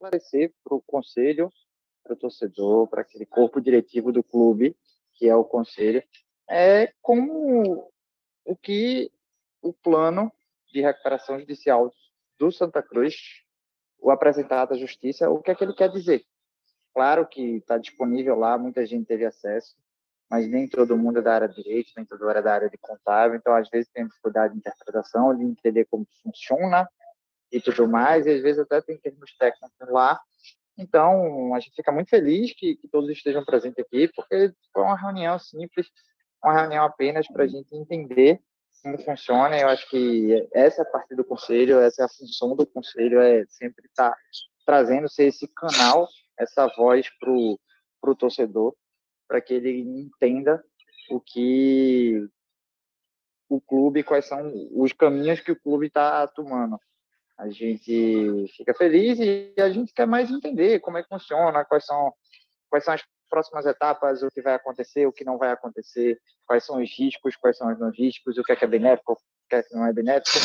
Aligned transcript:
esclarecer 0.00 0.52
para 0.64 0.74
o 0.74 0.80
conselho, 0.80 1.52
para 2.02 2.14
o 2.14 2.16
torcedor, 2.16 2.88
para 2.88 3.02
aquele 3.02 3.26
corpo 3.26 3.60
diretivo 3.60 4.10
do 4.10 4.24
clube, 4.24 4.74
que 5.14 5.28
é 5.28 5.36
o 5.36 5.44
conselho, 5.44 6.02
é 6.48 6.92
como 7.02 7.92
o 8.44 8.56
que 8.56 9.12
o 9.62 9.72
plano 9.74 10.32
de 10.72 10.80
recuperação 10.80 11.38
judicial 11.38 11.92
do 12.38 12.50
Santa 12.50 12.82
Cruz, 12.82 13.14
o 13.98 14.10
apresentado 14.10 14.72
à 14.72 14.78
justiça, 14.78 15.28
o 15.28 15.42
que 15.42 15.50
é 15.50 15.54
que 15.54 15.62
ele 15.62 15.74
quer 15.74 15.90
dizer. 15.90 16.24
Claro 16.94 17.26
que 17.26 17.56
está 17.56 17.76
disponível 17.76 18.34
lá, 18.34 18.56
muita 18.56 18.86
gente 18.86 19.06
teve 19.06 19.26
acesso, 19.26 19.76
mas 20.28 20.48
nem 20.48 20.66
todo 20.66 20.96
mundo 20.96 21.18
é 21.18 21.22
da 21.22 21.34
área 21.34 21.48
de 21.48 21.62
direito, 21.62 21.92
nem 21.96 22.06
todo 22.06 22.20
mundo 22.20 22.38
é 22.38 22.42
da 22.42 22.54
área 22.54 22.70
de 22.70 22.78
contábil, 22.78 23.36
então 23.36 23.54
às 23.54 23.68
vezes 23.68 23.90
tem 23.92 24.06
dificuldade 24.06 24.54
de 24.54 24.58
interpretação, 24.58 25.36
de 25.36 25.44
entender 25.44 25.84
como 25.84 26.06
funciona 26.22 26.88
e 27.52 27.60
tudo 27.60 27.88
mais, 27.88 28.26
e 28.26 28.30
às 28.30 28.42
vezes 28.42 28.60
até 28.60 28.80
tem 28.80 28.98
termos 28.98 29.36
técnicos 29.36 29.88
lá. 29.88 30.20
Então, 30.78 31.54
a 31.54 31.60
gente 31.60 31.74
fica 31.74 31.92
muito 31.92 32.08
feliz 32.08 32.54
que, 32.54 32.76
que 32.76 32.88
todos 32.88 33.10
estejam 33.10 33.44
presentes 33.44 33.84
aqui, 33.84 34.08
porque 34.14 34.52
foi 34.72 34.82
uma 34.82 34.96
reunião 34.96 35.38
simples, 35.38 35.88
uma 36.42 36.58
reunião 36.58 36.84
apenas 36.84 37.26
para 37.28 37.44
a 37.44 37.46
gente 37.46 37.74
entender 37.74 38.40
como 38.82 38.98
funciona. 38.98 39.58
Eu 39.58 39.68
acho 39.68 39.88
que 39.90 40.48
essa 40.52 40.82
é 40.82 40.84
a 40.84 40.90
parte 40.90 41.14
do 41.14 41.24
conselho, 41.24 41.80
essa 41.80 42.02
é 42.02 42.04
a 42.04 42.08
função 42.08 42.56
do 42.56 42.66
conselho, 42.66 43.20
é 43.20 43.44
sempre 43.46 43.86
estar 43.86 44.10
tá 44.10 44.16
trazendo 44.64 45.06
esse 45.18 45.46
canal, 45.48 46.08
essa 46.38 46.66
voz 46.76 47.10
para 47.18 47.30
o 47.30 48.16
torcedor, 48.16 48.74
para 49.28 49.40
que 49.40 49.54
ele 49.54 49.80
entenda 49.80 50.64
o 51.10 51.20
que 51.20 52.26
o 53.48 53.60
clube, 53.60 54.04
quais 54.04 54.26
são 54.26 54.50
os 54.72 54.92
caminhos 54.92 55.40
que 55.40 55.50
o 55.50 55.60
clube 55.60 55.88
está 55.88 56.26
tomando. 56.28 56.78
A 57.40 57.48
gente 57.48 58.46
fica 58.54 58.74
feliz 58.74 59.18
e 59.18 59.54
a 59.58 59.70
gente 59.70 59.94
quer 59.94 60.06
mais 60.06 60.30
entender 60.30 60.78
como 60.80 60.98
é 60.98 61.02
que 61.02 61.08
funciona, 61.08 61.64
quais 61.64 61.86
são, 61.86 62.12
quais 62.68 62.84
são 62.84 62.92
as 62.92 63.02
próximas 63.30 63.64
etapas, 63.64 64.22
o 64.22 64.30
que 64.30 64.42
vai 64.42 64.52
acontecer, 64.52 65.06
o 65.06 65.12
que 65.12 65.24
não 65.24 65.38
vai 65.38 65.50
acontecer, 65.50 66.20
quais 66.46 66.64
são 66.64 66.82
os 66.82 66.90
riscos, 66.98 67.36
quais 67.36 67.56
são 67.56 67.72
os 67.72 67.78
não 67.78 67.90
riscos, 67.90 68.36
o 68.36 68.42
que 68.42 68.52
é, 68.52 68.56
que 68.56 68.64
é 68.64 68.68
benéfico, 68.68 69.14
o 69.14 69.16
que 69.48 69.56
é 69.56 69.62
que 69.62 69.74
não 69.74 69.86
é 69.86 69.92
benéfico. 69.92 70.38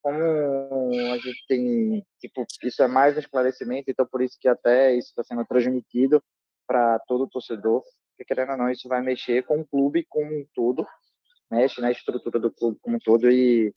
Como 0.00 0.90
a 1.12 1.18
gente 1.18 1.44
tem, 1.46 2.06
tipo, 2.18 2.46
isso 2.62 2.82
é 2.82 2.88
mais 2.88 3.14
um 3.14 3.20
esclarecimento, 3.20 3.90
então 3.90 4.06
por 4.06 4.22
isso 4.22 4.38
que 4.40 4.48
até 4.48 4.94
isso 4.94 5.08
está 5.08 5.22
sendo 5.22 5.44
transmitido 5.44 6.22
para 6.66 6.98
todo 7.00 7.28
torcedor, 7.28 7.82
porque 8.10 8.24
querendo 8.24 8.52
ou 8.52 8.56
não, 8.56 8.70
isso 8.70 8.88
vai 8.88 9.02
mexer 9.02 9.44
com 9.44 9.60
o 9.60 9.66
clube 9.66 10.06
como 10.08 10.32
um 10.32 10.46
todo, 10.54 10.86
mexe 11.50 11.78
na 11.82 11.90
estrutura 11.90 12.38
do 12.38 12.50
clube 12.50 12.78
como 12.80 12.96
um 12.96 13.00
todo 13.00 13.30
e 13.30 13.74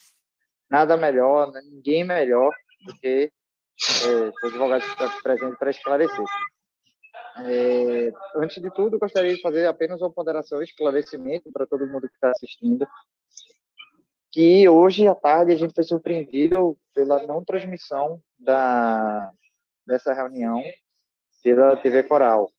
nada 0.71 0.95
melhor, 0.95 1.51
ninguém 1.69 2.05
melhor 2.05 2.49
do 2.85 2.95
que 2.95 3.29
é, 4.05 4.13
os 4.29 4.43
advogados 4.45 4.85
que 4.85 5.03
estão 5.03 5.21
presentes 5.21 5.59
para 5.59 5.69
esclarecer. 5.69 6.25
É, 7.45 8.11
antes 8.37 8.61
de 8.61 8.71
tudo, 8.71 8.97
gostaria 8.97 9.35
de 9.35 9.41
fazer 9.41 9.65
apenas 9.65 10.01
uma 10.01 10.11
ponderação 10.11 10.61
e 10.61 10.63
esclarecimento 10.63 11.51
para 11.51 11.67
todo 11.67 11.87
mundo 11.87 12.07
que 12.07 12.15
está 12.15 12.31
assistindo, 12.31 12.87
que 14.31 14.67
hoje 14.69 15.07
à 15.07 15.13
tarde 15.15 15.51
a 15.51 15.57
gente 15.57 15.73
foi 15.73 15.83
surpreendido 15.83 16.77
pela 16.93 17.25
não 17.27 17.43
transmissão 17.43 18.21
da, 18.39 19.29
dessa 19.85 20.13
reunião 20.13 20.63
pela 21.43 21.75
TV 21.75 22.03
Coral. 22.03 22.49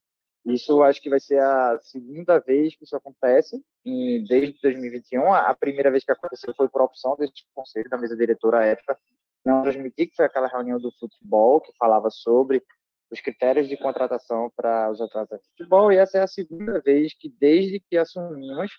Isso 0.44 0.82
acho 0.82 1.00
que 1.00 1.08
vai 1.08 1.20
ser 1.20 1.40
a 1.40 1.78
segunda 1.80 2.40
vez 2.40 2.74
que 2.74 2.84
isso 2.84 2.96
acontece 2.96 3.62
em, 3.84 4.24
desde 4.24 4.60
2021. 4.60 5.32
A 5.32 5.54
primeira 5.54 5.90
vez 5.90 6.04
que 6.04 6.10
aconteceu 6.10 6.52
foi 6.54 6.68
por 6.68 6.82
opção 6.82 7.16
deste 7.16 7.46
conselho, 7.54 7.88
da 7.88 7.96
mesa 7.96 8.16
diretora 8.16 8.58
à 8.58 8.64
época, 8.64 8.98
não 9.44 9.62
transmitir, 9.62 10.10
que 10.10 10.16
foi 10.16 10.24
aquela 10.24 10.48
reunião 10.48 10.80
do 10.80 10.90
futebol 10.98 11.60
que 11.60 11.72
falava 11.78 12.10
sobre 12.10 12.62
os 13.10 13.20
critérios 13.20 13.68
de 13.68 13.76
contratação 13.76 14.50
para 14.56 14.90
os 14.90 15.00
atletas 15.00 15.40
de 15.42 15.48
futebol, 15.50 15.92
e 15.92 15.96
essa 15.96 16.18
é 16.18 16.22
a 16.22 16.26
segunda 16.26 16.80
vez 16.80 17.14
que, 17.14 17.28
desde 17.28 17.78
que 17.78 17.96
assumimos, 17.96 18.72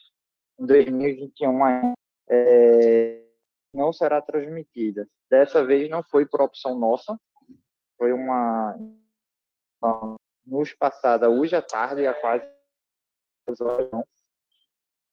em 0.59 0.65
2021, 0.65 1.93
é, 2.29 3.23
não 3.73 3.93
será 3.93 4.21
transmitida. 4.21 5.07
Dessa 5.29 5.63
vez 5.63 5.89
não 5.89 6.03
foi 6.03 6.25
por 6.25 6.41
opção 6.41 6.77
nossa, 6.77 7.17
foi 7.97 8.11
uma 8.11 8.75
nos 10.45 10.73
passada 10.73 11.29
hoje 11.29 11.55
à 11.55 11.61
tarde, 11.61 12.05
há 12.05 12.13
quase 12.13 12.45
horas, 13.61 13.89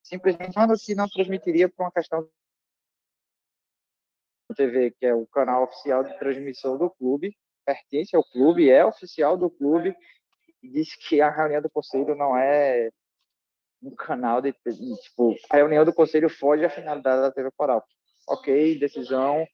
simplesmente 0.03 0.55
falando 0.55 0.79
que 0.79 0.95
não 0.95 1.09
transmitiria 1.09 1.69
por 1.69 1.85
uma 1.85 1.93
questão 1.93 2.29
TV, 4.55 4.91
que 4.91 5.07
é 5.07 5.15
o 5.15 5.27
canal 5.27 5.65
oficial 5.65 6.05
de 6.05 6.19
transmissão 6.19 6.77
do 6.77 6.91
clube, 6.91 7.37
pertence 7.65 8.17
ao 8.17 8.25
clube, 8.25 8.71
é 8.71 8.85
oficial 8.85 9.37
do 9.37 9.49
clube, 9.49 9.95
e 10.63 10.69
diz 10.69 10.95
que 10.97 11.21
a 11.21 11.31
reunião 11.31 11.63
do 11.63 11.71
conselho 11.71 12.15
não 12.15 12.37
é 12.37 12.91
um 13.83 13.95
canal 13.95 14.43
de 14.43 14.53
tipo 14.53 15.35
a 15.49 15.57
reunião 15.57 15.85
do 15.85 15.93
conselho 15.93 16.29
foge 16.29 16.65
à 16.65 16.71
finalidade 16.71 17.23
da 17.23 17.33
TV 17.33 17.51
Coral. 17.57 17.83
Ok, 18.29 18.79
decisão. 18.79 19.47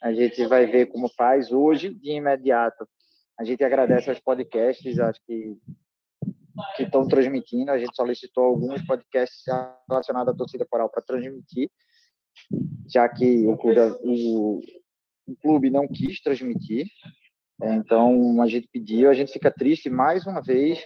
A 0.00 0.12
gente 0.12 0.46
vai 0.46 0.66
ver 0.66 0.86
como 0.86 1.08
faz 1.08 1.50
hoje 1.50 1.92
de 1.92 2.12
imediato. 2.12 2.88
A 3.38 3.44
gente 3.44 3.62
agradece 3.62 4.10
aos 4.10 4.20
podcasts, 4.20 4.98
acho 4.98 5.20
que 5.26 5.56
que 6.76 6.82
estão 6.82 7.06
transmitindo. 7.06 7.70
A 7.70 7.78
gente 7.78 7.94
solicitou 7.94 8.44
alguns 8.44 8.84
podcasts 8.84 9.44
relacionados 9.88 10.34
à 10.34 10.36
torcida 10.36 10.66
coral 10.66 10.88
para 10.88 11.02
transmitir, 11.02 11.70
já 12.88 13.08
que 13.08 13.46
o 13.46 13.56
clube, 13.56 13.80
o, 14.02 14.60
o 15.26 15.36
clube 15.40 15.70
não 15.70 15.86
quis 15.86 16.20
transmitir. 16.20 16.86
É, 17.60 17.74
então, 17.74 18.40
a 18.40 18.46
gente 18.46 18.68
pediu, 18.72 19.10
a 19.10 19.14
gente 19.14 19.32
fica 19.32 19.50
triste 19.50 19.90
mais 19.90 20.26
uma 20.26 20.40
vez. 20.40 20.84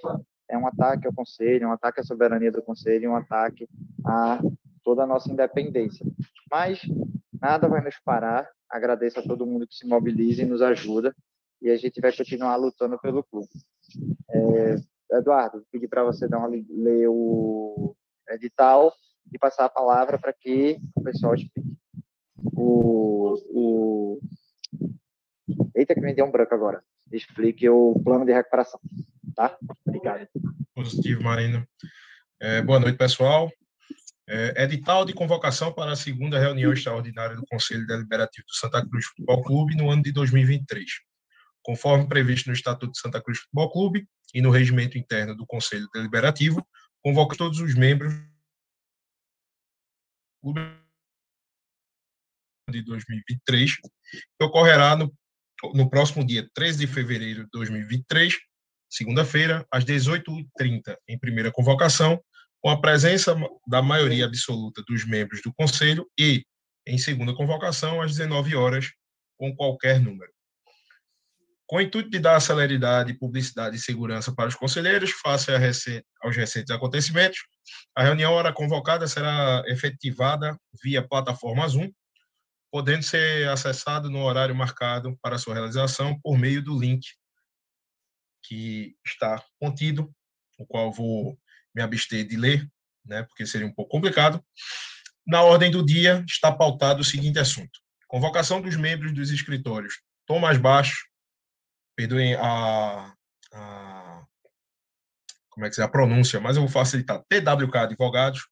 É 0.49 0.57
um 0.57 0.67
ataque 0.67 1.07
ao 1.07 1.15
Conselho, 1.15 1.69
um 1.69 1.73
ataque 1.73 2.01
à 2.01 2.03
soberania 2.03 2.53
do 2.53 2.63
Conselho, 2.63 3.13
um 3.13 3.17
ataque 3.17 3.69
a 4.05 4.41
toda 4.85 5.05
a 5.05 5.07
nossa 5.07 5.31
independência. 5.31 6.05
Mas 6.51 6.81
nada 7.41 7.69
vai 7.69 7.83
nos 7.83 7.99
parar. 8.05 8.49
Agradeço 8.69 9.21
a 9.21 9.23
todo 9.23 9.47
mundo 9.47 9.67
que 9.67 9.75
se 9.75 9.87
mobiliza 9.87 10.43
e 10.43 10.47
nos 10.47 10.61
ajuda. 10.61 11.15
E 11.63 11.71
a 11.71 11.77
gente 11.77 12.01
vai 12.01 12.15
continuar 12.15 12.57
lutando 12.57 12.99
pelo 12.99 13.23
clube. 13.23 13.49
É, 14.29 15.17
Eduardo, 15.17 15.65
pedi 15.71 15.87
para 15.87 16.03
você 16.03 16.27
dar 16.27 16.39
uma, 16.39 16.49
ler 16.49 17.07
o 17.09 17.95
edital 18.31 18.93
e 19.33 19.39
passar 19.39 19.67
a 19.67 19.71
palavra 19.71 20.19
para 20.19 20.33
que 20.33 20.77
o 20.97 21.03
pessoal 21.03 21.37
explique. 21.37 21.73
O, 22.57 23.35
o, 23.49 24.21
Eita, 25.73 25.95
que 25.95 26.01
me 26.01 26.13
deu 26.13 26.27
um 26.27 26.33
branco 26.33 26.53
agora. 26.53 26.83
Explique 27.13 27.69
o 27.69 27.95
plano 28.03 28.25
de 28.27 28.33
recuperação. 28.33 28.81
Tá? 29.37 29.57
Obrigado. 29.87 30.27
Positivo, 30.75 31.23
Marina. 31.23 31.65
É, 32.41 32.61
boa 32.61 32.81
noite, 32.81 32.99
pessoal. 32.99 33.49
É, 34.29 34.65
edital 34.65 35.05
de 35.05 35.13
convocação 35.13 35.73
para 35.73 35.93
a 35.93 35.97
segunda 35.97 36.41
reunião 36.41 36.73
extraordinária 36.73 37.37
do 37.37 37.47
Conselho 37.47 37.87
Deliberativo 37.87 38.47
do 38.49 38.55
Santa 38.55 38.85
Cruz 38.85 39.07
Futebol 39.07 39.43
Clube 39.45 39.77
no 39.77 39.91
ano 39.91 40.03
de 40.03 40.11
2023. 40.11 40.85
Conforme 41.63 42.09
previsto 42.09 42.49
no 42.49 42.55
Estatuto 42.55 42.93
de 42.93 42.99
Santa 42.99 43.23
Cruz 43.23 43.39
Futebol 43.39 43.71
Clube 43.71 44.09
e 44.35 44.43
no 44.43 44.51
regimento 44.51 44.99
interno 44.99 45.35
do 45.37 45.47
Conselho 45.47 45.89
Deliberativo, 45.93 46.67
convoca 47.03 47.37
todos 47.37 47.61
os 47.61 47.75
membros 47.75 48.15
do 50.43 50.55
clube 50.55 50.61
de 52.71 52.83
2023, 52.83 53.77
que 53.77 54.45
ocorrerá 54.45 54.97
no 54.97 55.13
no 55.75 55.89
próximo 55.89 56.27
dia 56.27 56.49
13 56.55 56.79
de 56.79 56.87
fevereiro 56.87 57.45
de 57.45 57.51
2023, 57.53 58.37
segunda-feira, 58.91 59.67
às 59.71 59.85
18h30, 59.85 60.97
em 61.09 61.19
primeira 61.19 61.53
convocação, 61.53 62.23
com 62.61 62.69
a 62.69 62.81
presença 62.81 63.35
da 63.67 63.83
maioria 63.83 64.25
absoluta 64.25 64.83
dos 64.87 65.07
membros 65.07 65.41
do 65.43 65.53
Conselho 65.55 66.07
e, 66.19 66.45
em 66.87 66.99
segunda 66.99 67.35
convocação, 67.35 68.01
às 68.01 68.13
19 68.13 68.57
horas, 68.57 68.91
com 69.39 69.55
qualquer 69.55 70.01
número. 70.01 70.32
Com 71.73 71.79
o 71.79 71.81
intuito 71.81 72.11
de 72.11 72.19
dar 72.19 72.39
celeridade, 72.39 73.15
publicidade 73.15 73.77
e 73.77 73.81
segurança 73.81 74.31
para 74.31 74.47
os 74.47 74.55
conselheiros, 74.55 75.11
face 75.11 75.51
aos 76.21 76.37
recentes 76.37 76.71
acontecimentos, 76.71 77.39
a 77.97 78.03
reunião 78.03 78.31
hora 78.35 78.53
convocada 78.53 79.09
será 79.09 79.63
efetivada 79.67 80.55
via 80.85 81.03
plataforma 81.03 81.67
Zoom, 81.67 81.91
podendo 82.71 83.03
ser 83.03 83.49
acessado 83.49 84.11
no 84.11 84.23
horário 84.23 84.55
marcado 84.55 85.19
para 85.23 85.39
sua 85.39 85.55
realização 85.55 86.21
por 86.21 86.37
meio 86.37 86.63
do 86.63 86.79
link 86.79 87.07
que 88.43 88.95
está 89.03 89.43
contido, 89.59 90.15
o 90.59 90.67
qual 90.67 90.93
vou 90.93 91.39
me 91.75 91.81
abster 91.81 92.29
de 92.29 92.37
ler, 92.37 92.71
né, 93.03 93.23
porque 93.23 93.47
seria 93.47 93.67
um 93.67 93.73
pouco 93.73 93.93
complicado. 93.93 94.45
Na 95.27 95.41
ordem 95.41 95.71
do 95.71 95.83
dia 95.83 96.23
está 96.29 96.53
pautado 96.53 97.01
o 97.01 97.05
seguinte 97.05 97.39
assunto: 97.39 97.81
convocação 98.09 98.61
dos 98.61 98.77
membros 98.77 99.15
dos 99.15 99.31
escritórios 99.31 100.03
tom 100.27 100.39
mais 100.39 100.59
baixo, 100.59 101.12
perdoem 101.97 102.35
a, 102.35 103.15
a 103.53 104.25
como 105.51 105.67
é 105.67 105.71
que 105.71 105.81
é 105.81 105.85
a 105.85 105.89
pronúncia, 105.89 106.41
mas 106.41 106.57
eu 106.57 106.63
vou 106.63 106.71
facilitar, 106.71 107.23
TWK 107.29 107.77
Advogados, 107.77 108.47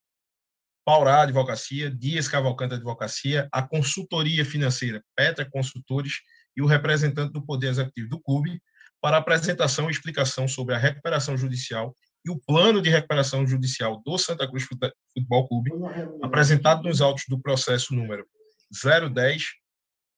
Paurá 0.85 1.23
Advocacia, 1.23 1.91
Dias 1.91 2.29
Cavalcante 2.29 2.75
Advocacia, 2.75 3.49
a 3.53 3.63
consultoria 3.63 4.45
financeira 4.45 5.03
Petra 5.17 5.49
Consultores. 5.49 6.15
E 6.57 6.63
o 6.63 6.67
representante 6.67 7.33
do 7.33 7.47
Poder 7.47 7.69
Executivo 7.69 8.09
do 8.09 8.21
clube, 8.21 8.61
para 9.01 9.17
apresentação 9.17 9.89
e 9.89 9.93
explicação 9.93 10.49
sobre 10.49 10.75
a 10.75 10.79
recuperação 10.79 11.37
judicial 11.37 11.95
e 12.27 12.31
o 12.31 12.39
plano 12.39 12.83
de 12.83 12.91
recuperação 12.91 13.47
judicial 13.47 14.03
do 14.05 14.19
Santa 14.19 14.47
Cruz 14.49 14.65
Futebol 14.65 15.49
Clube, 15.49 15.71
apresentado 16.23 16.83
nos 16.83 17.01
autos 17.01 17.25
do 17.29 17.41
processo 17.41 17.95
número 17.95 18.27
010 18.83 19.45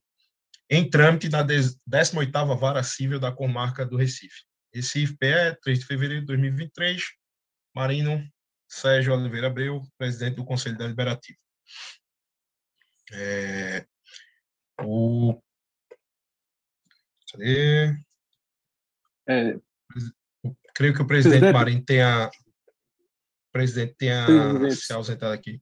em 0.70 0.90
trâmite 0.90 1.30
na 1.30 1.46
18ª 1.46 2.58
Vara 2.58 2.84
Civil 2.84 3.20
da 3.20 3.32
Comarca 3.32 3.86
do 3.86 3.96
Recife. 3.96 4.44
Recife 4.74 5.16
PE, 5.18 5.56
3 5.64 5.80
de 5.80 5.86
fevereiro 5.86 6.22
de 6.22 6.28
2023, 6.28 7.04
Marino 7.74 8.22
Sérgio 8.68 9.14
Oliveira 9.14 9.48
Abreu, 9.48 9.82
presidente 9.98 10.36
do 10.36 10.46
Conselho 10.46 10.78
Deliberativo. 10.78 11.40
É, 13.14 13.86
o, 14.82 15.42
cadê? 17.32 17.98
É, 19.30 19.58
creio 20.76 20.94
que 20.94 21.02
o 21.02 21.08
presidente, 21.08 21.40
presidente. 21.40 21.54
Marinho 21.54 21.86
tenha, 21.86 22.30
presidente 23.58 23.96
tenha 23.98 24.26
presidente. 24.26 24.76
se 24.76 24.94
ausentado 24.94 25.34
aqui. 25.34 25.62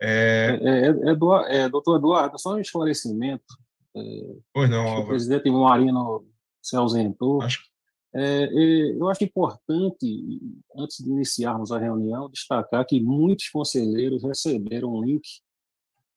É, 0.00 0.58
é, 0.60 0.86
é, 0.88 1.62
é, 1.62 1.68
doutor 1.68 1.96
Eduardo, 1.96 2.38
só 2.38 2.54
um 2.54 2.58
esclarecimento. 2.58 3.44
É, 3.96 4.00
pois 4.52 4.68
não, 4.68 5.00
O 5.00 5.06
presidente 5.06 5.50
Marino 5.50 6.26
se 6.60 6.76
ausentou. 6.76 7.42
Acho... 7.42 7.60
É, 8.14 8.48
eu 8.98 9.08
acho 9.08 9.24
importante, 9.24 10.40
antes 10.76 11.02
de 11.02 11.10
iniciarmos 11.10 11.72
a 11.72 11.78
reunião, 11.78 12.28
destacar 12.28 12.84
que 12.84 13.00
muitos 13.00 13.48
conselheiros 13.48 14.22
receberam 14.22 14.94
um 14.94 15.02
link 15.02 15.22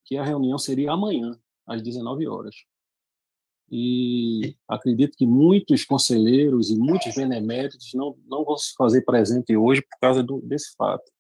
que 0.04 0.18
a 0.18 0.24
reunião 0.24 0.58
seria 0.58 0.92
amanhã, 0.92 1.40
às 1.66 1.82
19 1.82 2.28
horas. 2.28 2.56
E 3.72 4.56
acredito 4.68 5.18
que 5.18 5.26
muitos 5.26 5.84
conselheiros 5.84 6.70
e 6.70 6.78
muitos 6.78 7.16
beneméritos 7.16 7.92
não, 7.94 8.16
não 8.28 8.46
vão 8.46 8.58
se 8.58 8.74
fazer 8.76 9.02
presente 9.02 9.58
hoje 9.58 9.82
por 9.82 10.00
causa 10.00 10.22
do, 10.22 10.40
desse 10.42 10.76
fato. 10.76 11.12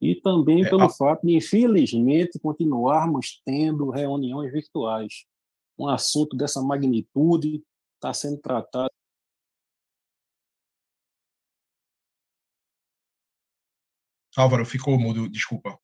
E 0.00 0.14
também 0.14 0.64
é, 0.64 0.68
pelo 0.68 0.82
a... 0.82 0.88
fato 0.88 1.26
de, 1.26 1.34
infelizmente, 1.34 2.38
continuarmos 2.38 3.40
tendo 3.44 3.90
reuniões 3.90 4.52
virtuais. 4.52 5.24
Um 5.78 5.88
assunto 5.88 6.36
dessa 6.36 6.62
magnitude 6.62 7.64
está 7.96 8.14
sendo 8.14 8.38
tratado. 8.40 8.92
Álvaro, 14.36 14.64
ficou 14.66 14.98
mudo, 14.98 15.28
desculpa. 15.28 15.78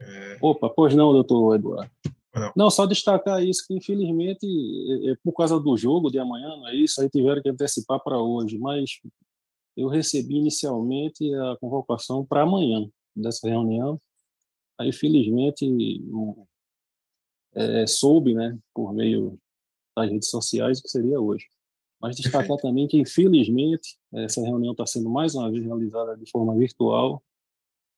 É... 0.00 0.38
Opa, 0.40 0.70
pois 0.70 0.94
não, 0.94 1.12
doutor 1.12 1.56
Eduardo. 1.56 1.90
Não. 2.36 2.52
não. 2.56 2.70
só 2.70 2.86
destacar 2.86 3.42
isso, 3.42 3.64
que 3.66 3.74
infelizmente, 3.74 4.46
é, 4.46 5.12
é 5.12 5.16
por 5.24 5.32
causa 5.32 5.58
do 5.58 5.76
jogo 5.76 6.10
de 6.10 6.18
amanhã, 6.18 6.48
não 6.56 6.68
é 6.68 6.74
isso, 6.74 7.00
aí 7.00 7.08
tiveram 7.08 7.42
que 7.42 7.48
antecipar 7.48 8.02
para 8.02 8.18
hoje, 8.18 8.58
mas 8.58 9.00
eu 9.76 9.88
recebi 9.88 10.36
inicialmente 10.36 11.32
a 11.34 11.56
convocação 11.60 12.24
para 12.24 12.42
amanhã 12.42 12.88
dessa 13.14 13.48
reunião, 13.48 14.00
aí 14.78 14.92
felizmente 14.92 15.66
é, 17.54 17.86
soube, 17.86 18.34
né, 18.34 18.58
por 18.74 18.92
meio 18.92 19.38
das 19.96 20.10
redes 20.10 20.28
sociais, 20.28 20.80
que 20.80 20.88
seria 20.88 21.20
hoje. 21.20 21.46
Mas 22.00 22.16
destacar 22.16 22.40
Perfeito. 22.40 22.62
também 22.62 22.86
que, 22.86 22.98
infelizmente, 22.98 23.98
essa 24.12 24.42
reunião 24.42 24.72
está 24.72 24.84
sendo 24.84 25.08
mais 25.08 25.34
uma 25.34 25.50
vez 25.50 25.64
realizada 25.64 26.16
de 26.16 26.30
forma 26.30 26.54
virtual, 26.54 27.22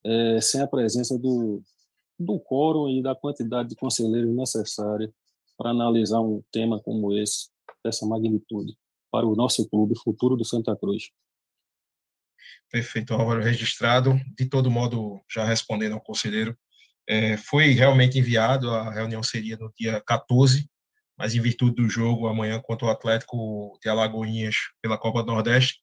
é, 0.05 0.41
sem 0.41 0.61
a 0.61 0.67
presença 0.67 1.19
do, 1.19 1.61
do 2.19 2.41
quórum 2.41 2.89
e 2.89 3.03
da 3.03 3.15
quantidade 3.15 3.69
de 3.69 3.77
conselheiros 3.77 4.35
necessária 4.35 5.13
para 5.57 5.71
analisar 5.71 6.21
um 6.21 6.43
tema 6.51 6.81
como 6.81 7.17
esse, 7.17 7.49
dessa 7.85 8.07
magnitude, 8.07 8.77
para 9.11 9.27
o 9.27 9.35
nosso 9.35 9.69
clube 9.69 9.99
futuro 9.99 10.37
do 10.37 10.45
Santa 10.45 10.77
Cruz. 10.77 11.11
Perfeito, 12.71 13.15
Álvaro, 13.15 13.43
registrado. 13.43 14.19
De 14.37 14.47
todo 14.47 14.71
modo, 14.71 15.21
já 15.31 15.45
respondendo 15.45 15.95
ao 15.95 16.01
conselheiro, 16.01 16.57
é, 17.09 17.37
foi 17.37 17.71
realmente 17.73 18.19
enviado, 18.19 18.71
a 18.71 18.93
reunião 18.93 19.23
seria 19.23 19.57
no 19.57 19.73
dia 19.79 20.03
14, 20.07 20.69
mas 21.17 21.35
em 21.35 21.41
virtude 21.41 21.77
do 21.77 21.89
jogo 21.89 22.29
amanhã 22.29 22.61
contra 22.61 22.87
o 22.87 22.91
Atlético 22.91 23.79
de 23.83 23.89
Alagoinhas 23.89 24.57
pela 24.83 24.99
Copa 24.99 25.23
do 25.23 25.33
Nordeste, 25.33 25.81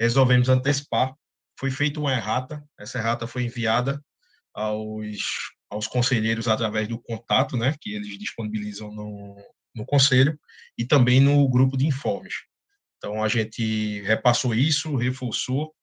resolvemos 0.00 0.48
antecipar. 0.48 1.14
Foi 1.58 1.70
feita 1.70 2.00
uma 2.00 2.12
errata, 2.12 2.64
essa 2.78 2.98
errata 2.98 3.26
foi 3.26 3.44
enviada 3.44 4.02
aos 4.54 5.52
aos 5.72 5.86
conselheiros 5.86 6.48
através 6.48 6.86
do 6.86 7.00
contato, 7.00 7.56
né, 7.56 7.74
que 7.80 7.94
eles 7.94 8.18
disponibilizam 8.18 8.92
no, 8.92 9.36
no 9.74 9.86
conselho, 9.86 10.38
e 10.76 10.84
também 10.84 11.18
no 11.18 11.48
grupo 11.48 11.76
de 11.78 11.86
informes. 11.86 12.34
Então, 12.98 13.24
a 13.24 13.28
gente 13.28 14.02
repassou 14.02 14.54
isso, 14.54 14.94
reforçou, 14.96 15.74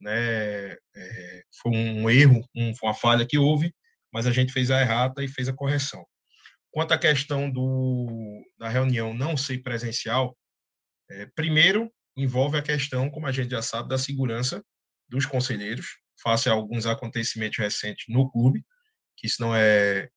né, 0.00 0.72
é, 0.72 1.42
foi 1.62 1.72
um 1.72 2.08
erro, 2.08 2.42
um, 2.56 2.72
uma 2.82 2.94
falha 2.94 3.26
que 3.26 3.38
houve, 3.38 3.72
mas 4.10 4.26
a 4.26 4.32
gente 4.32 4.52
fez 4.52 4.70
a 4.70 4.80
errata 4.80 5.22
e 5.22 5.28
fez 5.28 5.46
a 5.48 5.52
correção. 5.52 6.04
Quanto 6.70 6.92
à 6.92 6.98
questão 6.98 7.50
do, 7.50 8.42
da 8.58 8.68
reunião 8.68 9.12
não 9.12 9.36
ser 9.36 9.58
presencial, 9.58 10.36
é, 11.10 11.26
primeiro, 11.36 11.92
envolve 12.16 12.56
a 12.56 12.62
questão, 12.62 13.10
como 13.10 13.26
a 13.26 13.32
gente 13.32 13.50
já 13.50 13.60
sabe, 13.60 13.90
da 13.90 13.98
segurança 13.98 14.64
dos 15.06 15.26
conselheiros, 15.26 15.86
face 16.22 16.48
a 16.48 16.52
alguns 16.52 16.86
acontecimentos 16.86 17.58
recentes 17.58 18.06
no 18.08 18.30
clube, 18.30 18.64
que 19.16 19.26
isso 19.26 19.40
não 19.40 19.54
é 19.54 20.08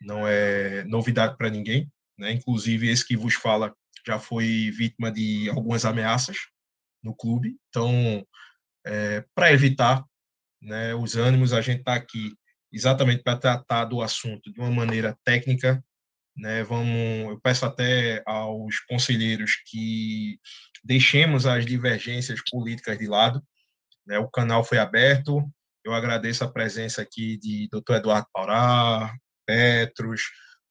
não 0.00 0.26
é 0.26 0.84
novidade 0.84 1.36
para 1.36 1.50
ninguém, 1.50 1.90
né? 2.18 2.32
Inclusive 2.32 2.88
esse 2.88 3.06
que 3.06 3.16
vos 3.16 3.34
fala 3.34 3.74
já 4.06 4.18
foi 4.18 4.70
vítima 4.70 5.10
de 5.10 5.48
algumas 5.50 5.84
ameaças 5.84 6.36
no 7.02 7.14
clube. 7.14 7.56
Então, 7.68 8.24
é, 8.86 9.24
para 9.34 9.52
evitar 9.52 10.04
né, 10.62 10.94
os 10.94 11.16
ânimos, 11.16 11.52
a 11.52 11.60
gente 11.60 11.80
está 11.80 11.94
aqui 11.94 12.32
exatamente 12.72 13.22
para 13.22 13.38
tratar 13.38 13.84
do 13.86 14.00
assunto 14.00 14.52
de 14.52 14.60
uma 14.60 14.70
maneira 14.70 15.16
técnica. 15.24 15.82
Né, 16.36 16.62
vamos, 16.62 17.30
eu 17.30 17.40
peço 17.40 17.64
até 17.64 18.22
aos 18.26 18.78
conselheiros 18.80 19.52
que 19.66 20.38
deixemos 20.84 21.46
as 21.46 21.64
divergências 21.64 22.40
políticas 22.50 22.98
de 22.98 23.06
lado. 23.06 23.42
Né, 24.06 24.18
o 24.18 24.28
canal 24.28 24.62
foi 24.62 24.78
aberto, 24.78 25.42
eu 25.86 25.94
agradeço 25.94 26.42
a 26.42 26.50
presença 26.50 27.00
aqui 27.00 27.38
de 27.38 27.68
Dr. 27.70 27.94
Eduardo 27.94 28.26
Paurá, 28.32 29.14
Petros, 29.46 30.22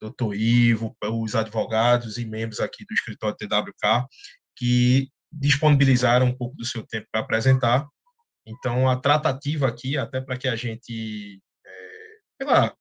Dr. 0.02 0.34
Ivo, 0.36 0.96
os 1.02 1.36
advogados 1.36 2.18
e 2.18 2.26
membros 2.26 2.60
aqui 2.60 2.86
do 2.86 2.94
escritório 2.94 3.38
TWK, 3.38 4.06
que 4.58 5.10
disponibilizaram 5.32 6.26
um 6.26 6.38
pouco 6.38 6.58
do 6.58 6.66
seu 6.66 6.86
tempo 6.86 7.08
para 7.10 7.22
apresentar. 7.22 7.88
Então, 8.46 8.90
a 8.90 9.00
tratativa 9.00 9.68
aqui, 9.68 9.98
até 9.98 10.20
para 10.20 10.38
que 10.38 10.50
a 10.50 10.56
gente, 10.56 11.42
é, 11.66 12.18
pela, 12.38 12.76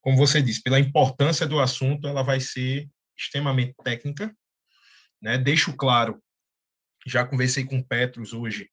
como 0.00 0.16
você 0.16 0.42
disse, 0.42 0.62
pela 0.62 0.80
importância 0.80 1.46
do 1.46 1.60
assunto, 1.60 2.08
ela 2.08 2.22
vai 2.22 2.40
ser 2.40 2.88
extremamente 3.16 3.74
técnica. 3.84 4.34
Né? 5.22 5.38
Deixo 5.38 5.72
claro, 5.76 6.20
já 7.06 7.24
conversei 7.24 7.64
com 7.64 7.80
Petros 7.80 8.32
hoje, 8.32 8.68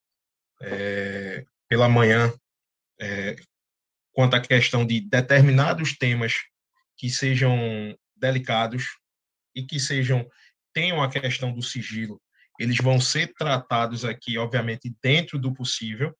é, 0.63 1.45
pela 1.69 1.87
manhã, 1.87 2.33
é, 2.99 3.35
quanto 4.11 4.35
à 4.35 4.41
questão 4.41 4.85
de 4.85 5.01
determinados 5.01 5.97
temas 5.97 6.33
que 6.97 7.09
sejam 7.09 7.57
delicados 8.15 8.85
e 9.55 9.63
que 9.63 9.79
sejam 9.79 10.27
tenham 10.73 11.01
a 11.01 11.09
questão 11.09 11.53
do 11.53 11.61
sigilo, 11.61 12.21
eles 12.59 12.77
vão 12.77 12.99
ser 12.99 13.33
tratados 13.33 14.05
aqui, 14.05 14.37
obviamente, 14.37 14.93
dentro 15.01 15.37
do 15.37 15.53
possível, 15.53 16.15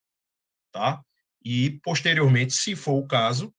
tá? 0.72 1.02
E 1.44 1.80
posteriormente, 1.84 2.54
se 2.54 2.76
for 2.76 2.94
o 2.94 3.08
caso, 3.08 3.54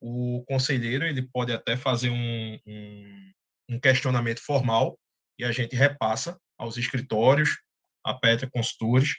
o 0.00 0.44
conselheiro 0.46 1.06
ele 1.06 1.22
pode 1.22 1.52
até 1.52 1.76
fazer 1.76 2.10
um, 2.10 2.58
um, 2.66 3.32
um 3.70 3.80
questionamento 3.80 4.40
formal 4.40 4.98
e 5.38 5.44
a 5.44 5.50
gente 5.50 5.74
repassa 5.74 6.38
aos 6.58 6.76
escritórios, 6.76 7.58
a 8.04 8.14
Petra 8.14 8.48
Consultores, 8.48 9.14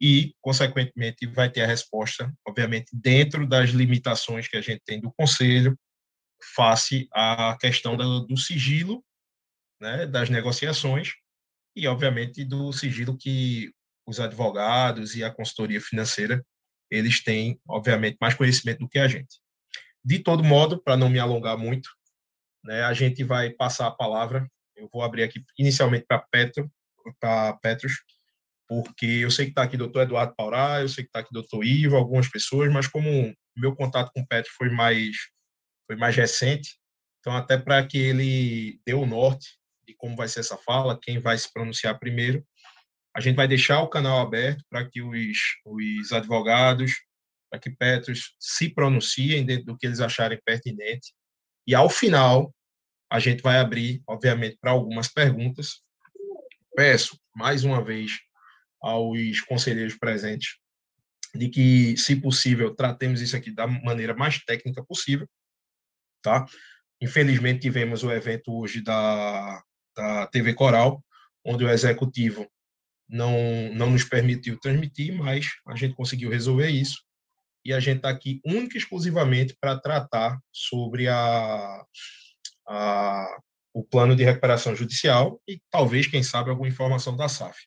e, 0.00 0.34
consequentemente, 0.40 1.26
vai 1.26 1.50
ter 1.50 1.62
a 1.62 1.66
resposta, 1.66 2.32
obviamente, 2.46 2.90
dentro 2.92 3.46
das 3.46 3.70
limitações 3.70 4.46
que 4.46 4.56
a 4.56 4.60
gente 4.60 4.82
tem 4.84 5.00
do 5.00 5.12
Conselho, 5.12 5.78
face 6.54 7.08
à 7.12 7.56
questão 7.58 7.96
do, 7.96 8.20
do 8.26 8.36
sigilo 8.36 9.02
né, 9.80 10.06
das 10.06 10.28
negociações 10.28 11.12
e, 11.74 11.86
obviamente, 11.86 12.44
do 12.44 12.72
sigilo 12.72 13.16
que 13.16 13.72
os 14.06 14.20
advogados 14.20 15.16
e 15.16 15.24
a 15.24 15.30
consultoria 15.30 15.80
financeira 15.80 16.44
eles 16.90 17.22
têm, 17.22 17.60
obviamente, 17.68 18.16
mais 18.20 18.34
conhecimento 18.34 18.80
do 18.80 18.88
que 18.88 18.98
a 18.98 19.08
gente. 19.08 19.40
De 20.04 20.20
todo 20.20 20.44
modo, 20.44 20.80
para 20.80 20.96
não 20.96 21.08
me 21.08 21.18
alongar 21.18 21.58
muito, 21.58 21.90
né, 22.64 22.82
a 22.82 22.94
gente 22.94 23.24
vai 23.24 23.50
passar 23.50 23.88
a 23.88 23.90
palavra. 23.90 24.48
Eu 24.76 24.88
vou 24.92 25.02
abrir 25.02 25.24
aqui 25.24 25.42
inicialmente 25.58 26.04
para 26.06 26.24
Petro, 26.30 26.70
para 27.18 27.54
Petros, 27.54 27.92
porque 28.68 29.06
eu 29.06 29.30
sei 29.30 29.46
que 29.46 29.52
está 29.52 29.62
aqui 29.62 29.76
o 29.76 29.78
doutor 29.78 30.02
Eduardo 30.02 30.34
Paurá, 30.36 30.80
eu 30.80 30.88
sei 30.88 31.04
que 31.04 31.08
está 31.08 31.20
aqui 31.20 31.30
o 31.30 31.34
doutor 31.34 31.64
Ivo, 31.64 31.96
algumas 31.96 32.28
pessoas, 32.28 32.72
mas 32.72 32.86
como 32.86 33.34
meu 33.56 33.74
contato 33.74 34.10
com 34.14 34.20
o 34.20 34.26
Petro 34.26 34.50
foi 34.56 34.70
mais, 34.70 35.16
foi 35.86 35.96
mais 35.96 36.16
recente, 36.16 36.76
então 37.20 37.34
até 37.34 37.56
para 37.56 37.86
que 37.86 37.98
ele 37.98 38.80
dê 38.86 38.94
o 38.94 39.06
norte 39.06 39.46
de 39.86 39.94
como 39.94 40.16
vai 40.16 40.28
ser 40.28 40.40
essa 40.40 40.56
fala, 40.58 40.98
quem 41.00 41.20
vai 41.20 41.38
se 41.38 41.52
pronunciar 41.52 41.98
primeiro, 41.98 42.44
a 43.16 43.20
gente 43.20 43.36
vai 43.36 43.48
deixar 43.48 43.80
o 43.80 43.88
canal 43.88 44.20
aberto 44.20 44.62
para 44.68 44.86
que 44.86 45.00
os, 45.00 45.38
os 45.64 46.12
advogados, 46.12 46.92
para 47.50 47.58
que 47.58 47.70
Petros 47.70 48.34
se 48.38 48.68
pronunciem 48.68 49.44
dentro 49.44 49.66
do 49.66 49.78
que 49.78 49.86
eles 49.86 50.00
acharem 50.00 50.38
pertinente. 50.44 51.14
E, 51.66 51.74
ao 51.74 51.88
final, 51.88 52.54
a 53.10 53.18
gente 53.18 53.42
vai 53.42 53.58
abrir, 53.58 54.02
obviamente, 54.06 54.58
para 54.60 54.72
algumas 54.72 55.08
perguntas. 55.08 55.80
Peço, 56.76 57.18
mais 57.34 57.64
uma 57.64 57.82
vez, 57.82 58.12
aos 58.86 59.40
conselheiros 59.40 59.96
presentes 59.98 60.58
de 61.34 61.48
que, 61.48 61.96
se 61.96 62.16
possível, 62.16 62.74
tratemos 62.74 63.20
isso 63.20 63.36
aqui 63.36 63.50
da 63.50 63.66
maneira 63.66 64.14
mais 64.14 64.38
técnica 64.44 64.84
possível, 64.84 65.28
tá? 66.22 66.46
Infelizmente, 67.00 67.60
tivemos 67.60 68.02
o 68.02 68.10
evento 68.10 68.52
hoje 68.52 68.80
da, 68.80 69.62
da 69.94 70.26
TV 70.28 70.54
Coral, 70.54 71.04
onde 71.44 71.64
o 71.64 71.68
executivo 71.68 72.48
não, 73.08 73.34
não 73.74 73.90
nos 73.90 74.04
permitiu 74.04 74.58
transmitir, 74.58 75.14
mas 75.14 75.46
a 75.66 75.76
gente 75.76 75.94
conseguiu 75.94 76.30
resolver 76.30 76.70
isso. 76.70 77.04
E 77.64 77.72
a 77.72 77.80
gente 77.80 77.98
está 77.98 78.10
aqui 78.10 78.40
única 78.44 78.76
e 78.76 78.78
exclusivamente 78.78 79.56
para 79.60 79.78
tratar 79.78 80.38
sobre 80.52 81.08
a, 81.08 81.84
a, 82.68 83.36
o 83.74 83.84
plano 83.84 84.16
de 84.16 84.24
recuperação 84.24 84.74
judicial 84.74 85.40
e 85.46 85.60
talvez, 85.70 86.06
quem 86.06 86.22
sabe, 86.22 86.50
alguma 86.50 86.68
informação 86.68 87.16
da 87.16 87.28
SAF. 87.28 87.58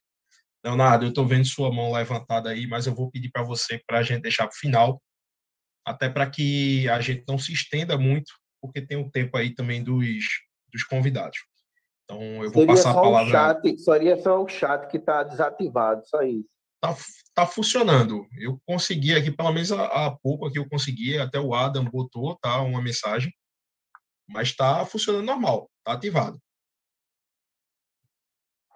Leonardo, 0.63 1.05
eu 1.05 1.09
estou 1.09 1.25
vendo 1.25 1.45
sua 1.45 1.71
mão 1.71 1.91
levantada 1.91 2.49
aí, 2.49 2.67
mas 2.67 2.85
eu 2.85 2.93
vou 2.93 3.09
pedir 3.09 3.29
para 3.31 3.43
você 3.43 3.81
para 3.87 3.99
a 3.99 4.03
gente 4.03 4.21
deixar 4.21 4.47
para 4.47 4.55
o 4.55 4.59
final, 4.59 5.01
até 5.85 6.09
para 6.09 6.29
que 6.29 6.87
a 6.89 6.99
gente 6.99 7.23
não 7.27 7.37
se 7.37 7.53
estenda 7.53 7.97
muito, 7.97 8.31
porque 8.61 8.81
tem 8.81 8.97
o 8.97 9.09
tempo 9.09 9.37
aí 9.37 9.53
também 9.53 9.83
dos, 9.83 10.25
dos 10.71 10.83
convidados. 10.83 11.37
Então, 12.03 12.21
eu 12.43 12.51
vou 12.51 12.63
Seria 12.63 12.67
passar 12.67 12.91
a 12.91 13.01
palavra. 13.01 13.31
Chat, 13.31 13.77
seria 13.79 14.17
só 14.21 14.43
o 14.43 14.47
chat 14.47 14.87
que 14.87 14.97
está 14.97 15.23
desativado, 15.23 16.05
só 16.07 16.21
isso. 16.23 16.49
Tá, 16.81 16.95
tá 17.33 17.45
funcionando. 17.45 18.25
Eu 18.37 18.59
consegui 18.65 19.15
aqui, 19.15 19.31
pelo 19.31 19.51
menos 19.53 19.71
há, 19.71 19.85
há 19.85 20.11
pouco 20.11 20.45
aqui 20.45 20.57
eu 20.57 20.67
consegui, 20.67 21.17
até 21.17 21.39
o 21.39 21.53
Adam 21.53 21.85
botou, 21.85 22.37
tá, 22.41 22.61
uma 22.61 22.81
mensagem, 22.81 23.31
mas 24.27 24.49
está 24.49 24.85
funcionando 24.85 25.25
normal, 25.25 25.69
tá 25.83 25.93
ativado. 25.93 26.39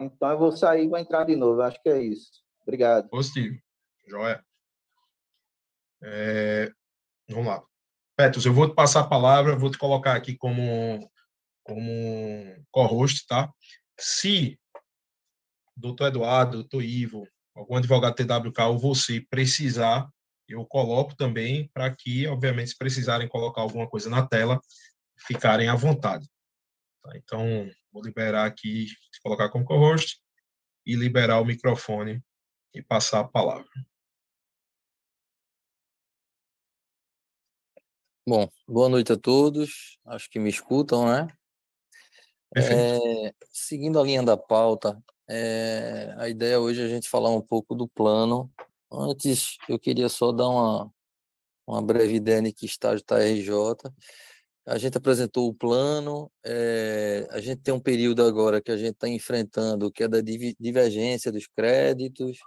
Então 0.05 0.29
eu 0.31 0.37
vou 0.37 0.51
sair 0.51 0.85
e 0.85 0.89
vou 0.89 0.97
entrar 0.97 1.23
de 1.25 1.35
novo, 1.35 1.61
acho 1.61 1.81
que 1.81 1.89
é 1.89 2.01
isso. 2.01 2.43
Obrigado. 2.61 3.09
Positivo. 3.09 3.57
Joia. 4.07 4.43
É, 6.01 6.71
vamos 7.29 7.47
lá. 7.47 7.63
Petros, 8.15 8.45
eu 8.45 8.53
vou 8.53 8.69
te 8.69 8.75
passar 8.75 9.01
a 9.01 9.07
palavra, 9.07 9.55
vou 9.55 9.71
te 9.71 9.77
colocar 9.77 10.15
aqui 10.15 10.35
como 10.35 11.09
como 11.63 12.65
co-host, 12.71 13.25
tá? 13.25 13.51
Se 13.97 14.59
doutor 15.75 16.07
Eduardo, 16.07 16.57
doutor 16.57 16.83
Ivo, 16.83 17.27
algum 17.55 17.77
advogado 17.77 18.15
TWK 18.15 18.59
ou 18.63 18.77
você 18.77 19.21
precisar, 19.21 20.09
eu 20.47 20.65
coloco 20.65 21.15
também 21.15 21.69
para 21.73 21.93
que, 21.95 22.27
obviamente, 22.27 22.71
se 22.71 22.77
precisarem 22.77 23.27
colocar 23.27 23.61
alguma 23.61 23.89
coisa 23.89 24.09
na 24.09 24.27
tela, 24.27 24.59
ficarem 25.25 25.69
à 25.69 25.75
vontade. 25.75 26.27
Tá? 27.01 27.11
Então, 27.15 27.69
vou 27.93 28.01
liberar 28.03 28.45
aqui, 28.45 28.87
colocar 29.21 29.49
como 29.49 29.63
co-host 29.63 30.19
e 30.85 30.95
liberar 30.95 31.39
o 31.39 31.45
microfone 31.45 32.21
e 32.73 32.81
passar 32.81 33.19
a 33.19 33.27
palavra. 33.27 33.69
Bom, 38.27 38.49
boa 38.67 38.89
noite 38.89 39.13
a 39.13 39.17
todos. 39.17 39.99
Acho 40.05 40.29
que 40.29 40.39
me 40.39 40.49
escutam, 40.49 41.05
né? 41.05 41.27
É, 42.55 43.33
seguindo 43.51 43.99
a 43.99 44.03
linha 44.03 44.23
da 44.23 44.37
pauta, 44.37 45.01
é, 45.27 46.13
a 46.17 46.29
ideia 46.29 46.59
hoje 46.59 46.81
é 46.81 46.85
a 46.85 46.87
gente 46.87 47.09
falar 47.09 47.29
um 47.29 47.41
pouco 47.41 47.75
do 47.75 47.87
plano. 47.87 48.51
Antes, 48.91 49.57
eu 49.67 49.77
queria 49.77 50.07
só 50.07 50.31
dar 50.31 50.49
uma, 50.49 50.91
uma 51.67 51.81
breve 51.81 52.15
ideia 52.15 52.41
de 52.41 52.53
que 52.53 52.65
estágio 52.65 53.01
está 53.01 53.17
a 53.17 53.23
RJ. 53.23 53.53
A 54.65 54.77
gente 54.77 54.97
apresentou 54.97 55.49
o 55.49 55.53
plano, 55.53 56.31
é, 56.45 57.27
a 57.31 57.41
gente 57.41 57.61
tem 57.61 57.73
um 57.73 57.79
período 57.79 58.23
agora 58.23 58.61
que 58.61 58.71
a 58.71 58.77
gente 58.77 58.93
está 58.93 59.09
enfrentando, 59.09 59.91
que 59.91 60.03
é 60.03 60.07
da 60.07 60.21
divergência 60.21 61.31
dos 61.33 61.47
créditos, 61.47 62.37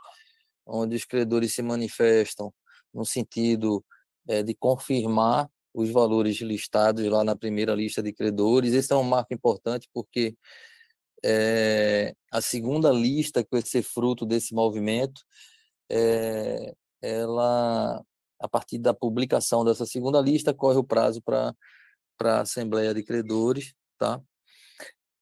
onde 0.67 0.97
os 0.97 1.05
credores 1.05 1.55
se 1.55 1.61
manifestam 1.63 2.53
no 2.93 3.05
sentido 3.05 3.85
é, 4.27 4.43
de 4.43 4.55
confirmar 4.55 5.47
os 5.75 5.91
valores 5.91 6.41
listados 6.41 7.05
lá 7.07 7.23
na 7.23 7.37
primeira 7.37 7.75
lista 7.75 8.03
de 8.03 8.15
credores. 8.15 8.73
Esse 8.73 8.95
é 8.95 8.97
um 8.97 9.03
marco 9.03 9.35
importante 9.35 9.87
porque 9.93 10.35
é, 11.23 12.15
a 12.33 12.41
segunda 12.41 12.91
lista 12.91 13.45
que 13.45 13.51
vai 13.53 13.63
ser 13.63 13.83
fruto 13.83 14.25
desse 14.25 14.55
movimento, 14.55 15.21
ela, 17.03 18.03
a 18.41 18.49
partir 18.49 18.79
da 18.79 18.95
publicação 18.95 19.65
dessa 19.67 19.85
segunda 19.85 20.19
lista, 20.21 20.55
corre 20.55 20.79
o 20.79 20.85
prazo 20.85 21.21
para 21.23 21.55
a 22.19 22.41
Assembleia 22.41 22.95
de 22.95 23.03
Credores, 23.03 23.75
tá? 23.99 24.21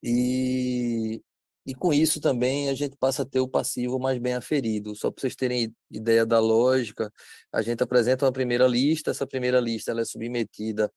E 0.02 1.22
e 1.66 1.74
com 1.74 1.92
isso 1.94 2.20
também 2.20 2.68
a 2.68 2.74
gente 2.74 2.96
passa 2.96 3.22
a 3.22 3.24
ter 3.24 3.40
o 3.40 3.48
passivo 3.48 3.98
mais 3.98 4.18
bem 4.18 4.34
aferido. 4.34 4.94
Só 4.94 5.10
para 5.10 5.22
vocês 5.22 5.34
terem 5.34 5.74
ideia 5.90 6.26
da 6.26 6.38
lógica, 6.38 7.10
a 7.52 7.62
gente 7.62 7.82
apresenta 7.82 8.26
uma 8.26 8.32
primeira 8.32 8.66
lista, 8.66 9.10
essa 9.10 9.26
primeira 9.26 9.60
lista 9.60 9.90
ela 9.90 10.02
é 10.02 10.04
submetida 10.04 10.92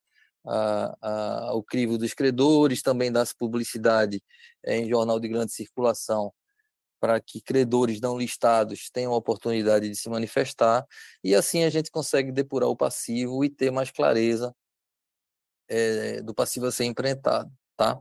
a, 0.46 0.98
a, 1.02 1.50
ao 1.50 1.64
crivo 1.64 1.98
dos 1.98 2.14
credores, 2.14 2.82
também 2.82 3.12
dá-se 3.12 3.36
publicidade 3.38 4.22
é, 4.66 4.78
em 4.78 4.90
jornal 4.90 5.20
de 5.20 5.28
grande 5.30 5.54
circulação 5.54 6.34
para 7.00 7.22
que 7.22 7.42
credores 7.42 8.02
não 8.02 8.18
listados 8.18 8.90
tenham 8.92 9.14
a 9.14 9.18
oportunidade 9.18 9.88
de 9.90 9.96
se 9.96 10.10
manifestar, 10.10 10.86
e 11.24 11.36
assim 11.36 11.64
a 11.64 11.70
gente 11.70 11.92
consegue 11.92 12.32
depurar 12.32 12.70
o 12.70 12.76
passivo 12.76 13.46
e 13.46 13.50
ter 13.50 13.72
mais 13.72 13.92
clareza 13.92 14.54
é, 15.70 16.22
do 16.22 16.34
passivo 16.34 16.68
a 16.68 16.72
ser 16.72 16.86
enfrentado, 16.86 17.52
tá? 17.76 18.00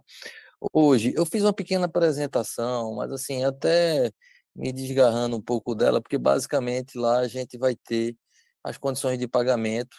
Hoje, 0.72 1.12
eu 1.16 1.26
fiz 1.26 1.42
uma 1.42 1.52
pequena 1.52 1.86
apresentação, 1.86 2.94
mas 2.96 3.12
assim, 3.12 3.44
até 3.44 4.10
me 4.54 4.72
desgarrando 4.72 5.36
um 5.36 5.42
pouco 5.42 5.74
dela, 5.74 6.00
porque 6.00 6.18
basicamente 6.18 6.98
lá 6.98 7.18
a 7.20 7.28
gente 7.28 7.58
vai 7.58 7.76
ter 7.76 8.16
as 8.64 8.78
condições 8.78 9.18
de 9.18 9.28
pagamento, 9.28 9.96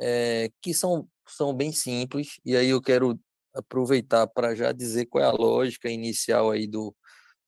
é, 0.00 0.50
que 0.60 0.74
são, 0.74 1.08
são 1.28 1.54
bem 1.54 1.72
simples, 1.72 2.40
e 2.44 2.56
aí 2.56 2.68
eu 2.70 2.82
quero 2.82 3.18
aproveitar 3.54 4.26
para 4.26 4.54
já 4.54 4.72
dizer 4.72 5.06
qual 5.06 5.24
é 5.24 5.26
a 5.26 5.32
lógica 5.32 5.88
inicial 5.90 6.50
aí 6.50 6.66
do, 6.66 6.94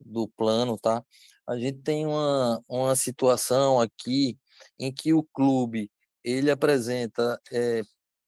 do 0.00 0.28
plano, 0.28 0.78
tá? 0.78 1.04
A 1.47 1.59
gente 1.59 1.80
tem 1.83 2.06
uma, 2.06 2.62
uma 2.68 2.97
situação 2.97 3.80
aqui 3.80 4.38
em 4.78 4.92
que 4.92 5.12
o 5.12 5.23
clube 5.23 5.90
ele 6.23 6.50
apresenta 6.50 7.38
é, 7.52 7.83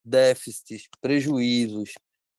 déficits, 0.06 0.88
prejuízos 1.00 1.92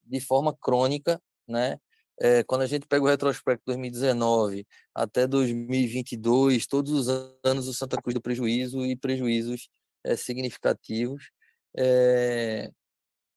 de 0.03 0.19
forma 0.21 0.55
crônica 0.55 1.21
né? 1.47 1.79
É, 2.19 2.43
quando 2.43 2.62
a 2.62 2.65
gente 2.65 2.88
pega 2.88 3.03
o 3.03 3.07
retrospecto 3.07 3.63
2019 3.67 4.65
até 4.93 5.27
2022, 5.27 6.65
todos 6.65 6.91
os 6.91 7.07
anos 7.43 7.67
o 7.67 7.74
Santa 7.74 8.01
Cruz 8.01 8.15
do 8.15 8.21
prejuízo 8.21 8.83
e 8.86 8.95
prejuízos 8.95 9.69
é, 10.03 10.15
significativos. 10.15 11.29
É, 11.77 12.71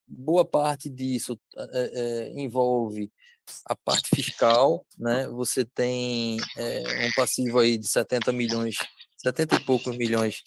boa 0.07 0.43
parte 0.43 0.89
disso 0.89 1.39
envolve 2.35 3.11
a 3.65 3.75
parte 3.75 4.09
fiscal, 4.15 4.85
né? 4.97 5.27
Você 5.27 5.63
tem 5.63 6.37
um 6.37 7.11
passivo 7.15 7.59
aí 7.59 7.77
de 7.77 7.87
70 7.87 8.31
milhões, 8.31 8.75
70 9.17 9.55
e 9.55 9.59
poucos 9.63 9.95
milhões 9.95 10.41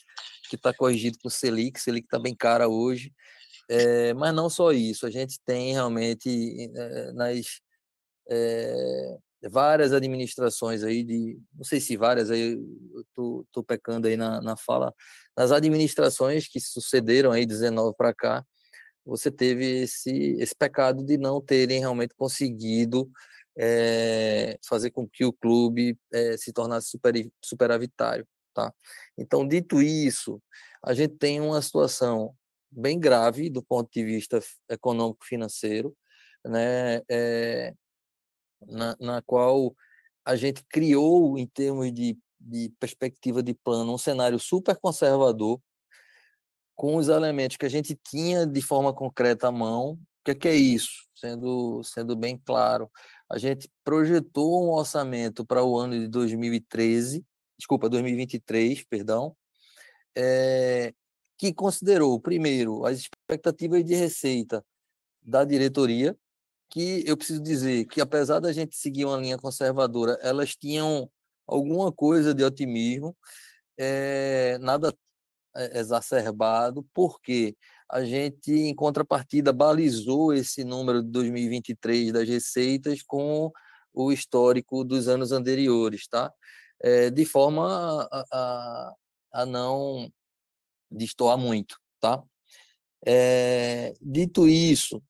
que 0.50 0.56
está 0.56 0.74
corrigido 0.74 1.18
com 1.22 1.28
o 1.28 1.30
Selic, 1.30 1.80
Selic 1.80 2.06
está 2.06 2.18
bem 2.18 2.34
cara 2.34 2.68
hoje. 2.68 3.12
É, 3.68 4.12
mas 4.14 4.34
não 4.34 4.50
só 4.50 4.72
isso, 4.72 5.06
a 5.06 5.10
gente 5.10 5.38
tem 5.44 5.72
realmente 5.72 6.70
é, 6.76 7.12
nas 7.12 7.60
é, 8.28 9.18
várias 9.50 9.92
administrações 9.92 10.82
aí 10.82 11.02
de, 11.02 11.38
não 11.54 11.64
sei 11.64 11.80
se 11.80 11.96
várias 11.96 12.30
aí, 12.30 12.58
tô, 13.14 13.46
tô 13.52 13.62
pecando 13.62 14.06
aí 14.06 14.16
na, 14.16 14.40
na 14.40 14.56
fala, 14.56 14.94
nas 15.36 15.50
administrações 15.52 16.46
que 16.48 16.60
sucederam 16.60 17.32
aí 17.32 17.46
19 17.46 17.94
para 17.96 18.14
cá, 18.14 18.44
você 19.04 19.30
teve 19.30 19.82
esse, 19.82 20.10
esse 20.38 20.54
pecado 20.54 21.04
de 21.04 21.18
não 21.18 21.40
terem 21.40 21.80
realmente 21.80 22.14
conseguido 22.14 23.10
fazer 24.66 24.90
com 24.90 25.08
que 25.08 25.24
o 25.24 25.32
clube 25.32 25.96
se 26.38 26.52
tornasse 26.52 26.88
super, 26.88 27.14
superavitário, 27.42 28.26
tá? 28.52 28.72
Então, 29.16 29.46
dito 29.46 29.80
isso, 29.82 30.42
a 30.82 30.94
gente 30.94 31.16
tem 31.16 31.40
uma 31.40 31.60
situação 31.62 32.34
bem 32.74 32.98
grave 32.98 33.48
do 33.48 33.62
ponto 33.62 33.90
de 33.92 34.04
vista 34.04 34.40
econômico-financeiro, 34.68 35.96
né, 36.44 37.00
é, 37.08 37.72
na, 38.66 38.96
na 39.00 39.22
qual 39.22 39.74
a 40.24 40.36
gente 40.36 40.64
criou, 40.68 41.38
em 41.38 41.46
termos 41.46 41.92
de, 41.92 42.18
de 42.40 42.72
perspectiva 42.80 43.42
de 43.42 43.54
plano, 43.54 43.94
um 43.94 43.98
cenário 43.98 44.38
super 44.38 44.76
conservador, 44.76 45.60
com 46.74 46.96
os 46.96 47.08
elementos 47.08 47.56
que 47.56 47.66
a 47.66 47.70
gente 47.70 47.98
tinha 48.04 48.46
de 48.46 48.60
forma 48.60 48.92
concreta 48.92 49.48
à 49.48 49.52
mão. 49.52 49.92
O 49.92 49.98
que 50.24 50.30
é, 50.32 50.34
que 50.34 50.48
é 50.48 50.56
isso? 50.56 51.06
Sendo, 51.14 51.82
sendo 51.84 52.16
bem 52.16 52.36
claro, 52.36 52.90
a 53.30 53.38
gente 53.38 53.70
projetou 53.84 54.64
um 54.64 54.70
orçamento 54.70 55.44
para 55.44 55.62
o 55.62 55.78
ano 55.78 55.98
de 55.98 56.08
2013, 56.08 57.24
desculpa, 57.56 57.88
2023, 57.88 58.84
perdão, 58.84 59.36
é, 60.16 60.92
que 61.52 61.54
considerou, 61.54 62.18
primeiro, 62.20 62.86
as 62.86 62.98
expectativas 63.00 63.84
de 63.84 63.94
receita 63.94 64.64
da 65.22 65.44
diretoria, 65.44 66.16
que 66.70 67.04
eu 67.06 67.16
preciso 67.16 67.42
dizer 67.42 67.86
que, 67.86 68.00
apesar 68.00 68.40
da 68.40 68.52
gente 68.52 68.76
seguir 68.76 69.04
uma 69.04 69.18
linha 69.18 69.38
conservadora, 69.38 70.18
elas 70.22 70.56
tinham 70.56 71.10
alguma 71.46 71.92
coisa 71.92 72.34
de 72.34 72.42
otimismo, 72.42 73.16
é, 73.78 74.58
nada 74.58 74.94
eh, 75.56 75.80
exacerbado, 75.80 76.86
porque 76.94 77.56
a 77.90 78.04
gente, 78.04 78.52
em 78.52 78.74
contrapartida, 78.74 79.52
balizou 79.52 80.32
esse 80.32 80.64
número 80.64 81.02
de 81.02 81.10
2023 81.10 82.12
das 82.12 82.28
receitas 82.28 83.02
com 83.02 83.52
o 83.92 84.12
histórico 84.12 84.82
dos 84.84 85.08
anos 85.08 85.32
anteriores, 85.32 86.06
tá? 86.08 86.32
É, 86.82 87.10
de 87.10 87.24
forma 87.24 88.08
a, 88.10 88.24
a, 88.32 88.94
a 89.34 89.46
não 89.46 90.10
destoar 90.94 91.38
muito, 91.38 91.76
tá? 92.00 92.22
É, 93.06 93.92
dito 94.00 94.48
isso, 94.48 94.96
o 94.96 95.02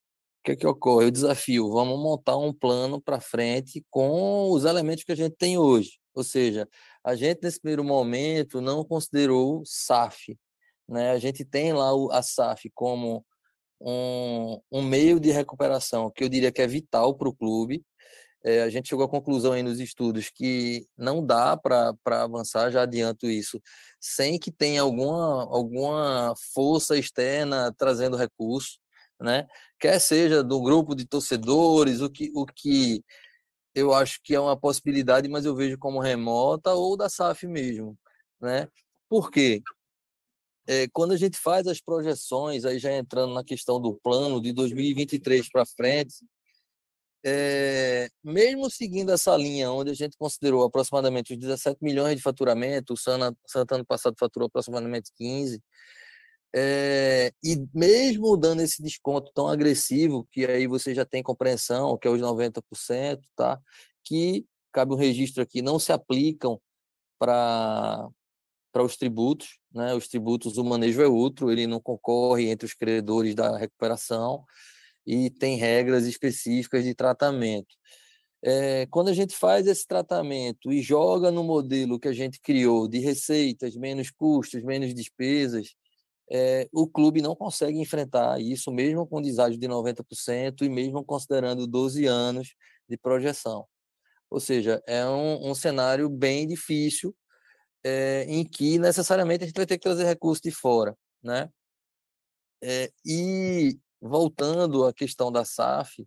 que, 0.44 0.52
é 0.52 0.56
que 0.56 0.66
ocorre? 0.66 1.06
O 1.06 1.12
desafio, 1.12 1.70
vamos 1.70 1.98
montar 1.98 2.36
um 2.36 2.52
plano 2.52 3.00
para 3.00 3.20
frente 3.20 3.84
com 3.90 4.50
os 4.50 4.64
elementos 4.64 5.04
que 5.04 5.12
a 5.12 5.16
gente 5.16 5.36
tem 5.36 5.56
hoje. 5.58 5.98
Ou 6.14 6.22
seja, 6.22 6.68
a 7.02 7.14
gente, 7.14 7.40
nesse 7.42 7.60
primeiro 7.60 7.84
momento, 7.84 8.60
não 8.60 8.84
considerou 8.84 9.62
SAF. 9.64 10.36
Né? 10.88 11.10
A 11.10 11.18
gente 11.18 11.44
tem 11.44 11.72
lá 11.72 11.90
a 12.12 12.22
SAF 12.22 12.70
como 12.74 13.24
um, 13.80 14.60
um 14.70 14.82
meio 14.82 15.18
de 15.18 15.30
recuperação 15.30 16.10
que 16.10 16.24
eu 16.24 16.28
diria 16.28 16.52
que 16.52 16.62
é 16.62 16.66
vital 16.66 17.14
para 17.14 17.28
o 17.28 17.34
clube. 17.34 17.84
É, 18.44 18.62
a 18.62 18.68
gente 18.68 18.88
chegou 18.90 19.06
à 19.06 19.08
conclusão 19.08 19.52
aí 19.52 19.62
nos 19.62 19.80
estudos 19.80 20.28
que 20.28 20.86
não 20.96 21.24
dá 21.24 21.56
para 21.56 21.96
avançar, 22.04 22.70
já 22.70 22.82
adianto 22.82 23.26
isso, 23.26 23.60
sem 23.98 24.38
que 24.38 24.52
tenha 24.52 24.82
alguma, 24.82 25.44
alguma 25.44 26.34
força 26.52 26.98
externa 26.98 27.72
trazendo 27.76 28.18
recurso, 28.18 28.78
né? 29.18 29.46
quer 29.80 29.98
seja 29.98 30.42
do 30.42 30.60
grupo 30.62 30.94
de 30.94 31.06
torcedores, 31.06 32.00
o 32.00 32.10
que, 32.10 32.30
o 32.34 32.44
que 32.46 33.02
eu 33.74 33.92
acho 33.92 34.20
que 34.22 34.34
é 34.34 34.40
uma 34.40 34.56
possibilidade, 34.58 35.28
mas 35.28 35.44
eu 35.44 35.54
vejo 35.54 35.78
como 35.78 36.00
remota 36.00 36.72
ou 36.72 36.96
da 36.96 37.08
SAF 37.08 37.46
mesmo, 37.46 37.98
né? 38.40 38.68
Por 39.08 39.30
quê? 39.30 39.62
É, 40.66 40.88
quando 40.88 41.12
a 41.12 41.16
gente 41.16 41.36
faz 41.36 41.66
as 41.66 41.80
projeções, 41.80 42.64
aí 42.64 42.78
já 42.78 42.92
entrando 42.96 43.34
na 43.34 43.44
questão 43.44 43.80
do 43.80 43.94
plano 43.94 44.40
de 44.40 44.52
2023 44.52 45.50
para 45.50 45.66
frente, 45.66 46.24
é, 47.24 48.08
mesmo 48.22 48.70
seguindo 48.70 49.10
essa 49.10 49.34
linha, 49.36 49.70
onde 49.70 49.90
a 49.90 49.94
gente 49.94 50.16
considerou 50.18 50.62
aproximadamente 50.62 51.32
os 51.32 51.38
17 51.38 51.78
milhões 51.82 52.16
de 52.16 52.22
faturamento, 52.22 52.92
o 52.92 52.96
Santana 52.96 53.84
passado 53.86 54.14
faturou 54.18 54.46
aproximadamente 54.46 55.10
15, 55.16 55.62
é, 56.54 57.32
e 57.42 57.66
mesmo 57.74 58.36
dando 58.36 58.60
esse 58.62 58.82
desconto 58.82 59.32
tão 59.34 59.48
agressivo, 59.48 60.28
que 60.30 60.44
aí 60.44 60.66
você 60.66 60.94
já 60.94 61.04
tem 61.04 61.22
compreensão, 61.22 61.96
que 61.98 62.06
é 62.06 62.10
os 62.10 62.20
90%, 62.20 63.20
tá? 63.34 63.58
que 64.04 64.46
cabe 64.70 64.92
um 64.92 64.96
registro 64.96 65.42
aqui, 65.42 65.62
não 65.62 65.78
se 65.78 65.92
aplicam 65.92 66.60
para 67.18 68.10
os 68.76 68.96
tributos, 68.96 69.58
né? 69.72 69.94
Os 69.94 70.08
tributos, 70.08 70.58
o 70.58 70.64
manejo 70.64 71.00
é 71.00 71.06
outro, 71.06 71.50
ele 71.50 71.66
não 71.66 71.80
concorre 71.80 72.50
entre 72.50 72.66
os 72.66 72.74
credores 72.74 73.34
da 73.34 73.56
recuperação 73.56 74.44
e 75.06 75.30
tem 75.30 75.56
regras 75.56 76.06
específicas 76.06 76.84
de 76.84 76.94
tratamento. 76.94 77.74
É, 78.42 78.86
quando 78.86 79.08
a 79.08 79.14
gente 79.14 79.34
faz 79.34 79.66
esse 79.66 79.86
tratamento 79.86 80.70
e 80.70 80.82
joga 80.82 81.30
no 81.30 81.42
modelo 81.42 81.98
que 81.98 82.08
a 82.08 82.12
gente 82.12 82.40
criou 82.40 82.86
de 82.86 82.98
receitas, 82.98 83.74
menos 83.74 84.10
custos, 84.10 84.62
menos 84.62 84.94
despesas, 84.94 85.74
é, 86.30 86.68
o 86.72 86.86
clube 86.86 87.22
não 87.22 87.34
consegue 87.34 87.78
enfrentar 87.78 88.40
isso, 88.40 88.70
mesmo 88.70 89.06
com 89.06 89.22
deságio 89.22 89.58
de 89.58 89.68
90% 89.68 90.62
e 90.62 90.68
mesmo 90.68 91.04
considerando 91.04 91.66
12 91.66 92.06
anos 92.06 92.54
de 92.88 92.96
projeção. 92.96 93.66
Ou 94.30 94.40
seja, 94.40 94.82
é 94.86 95.06
um, 95.06 95.50
um 95.50 95.54
cenário 95.54 96.08
bem 96.08 96.46
difícil 96.46 97.14
é, 97.84 98.24
em 98.28 98.44
que 98.44 98.78
necessariamente 98.78 99.44
a 99.44 99.46
gente 99.46 99.56
vai 99.56 99.66
ter 99.66 99.78
que 99.78 99.84
trazer 99.84 100.04
recursos 100.04 100.42
de 100.42 100.50
fora. 100.50 100.96
Né? 101.22 101.48
É, 102.62 102.90
e 103.04 103.78
voltando 104.04 104.84
à 104.84 104.92
questão 104.92 105.32
da 105.32 105.44
SAF, 105.44 106.06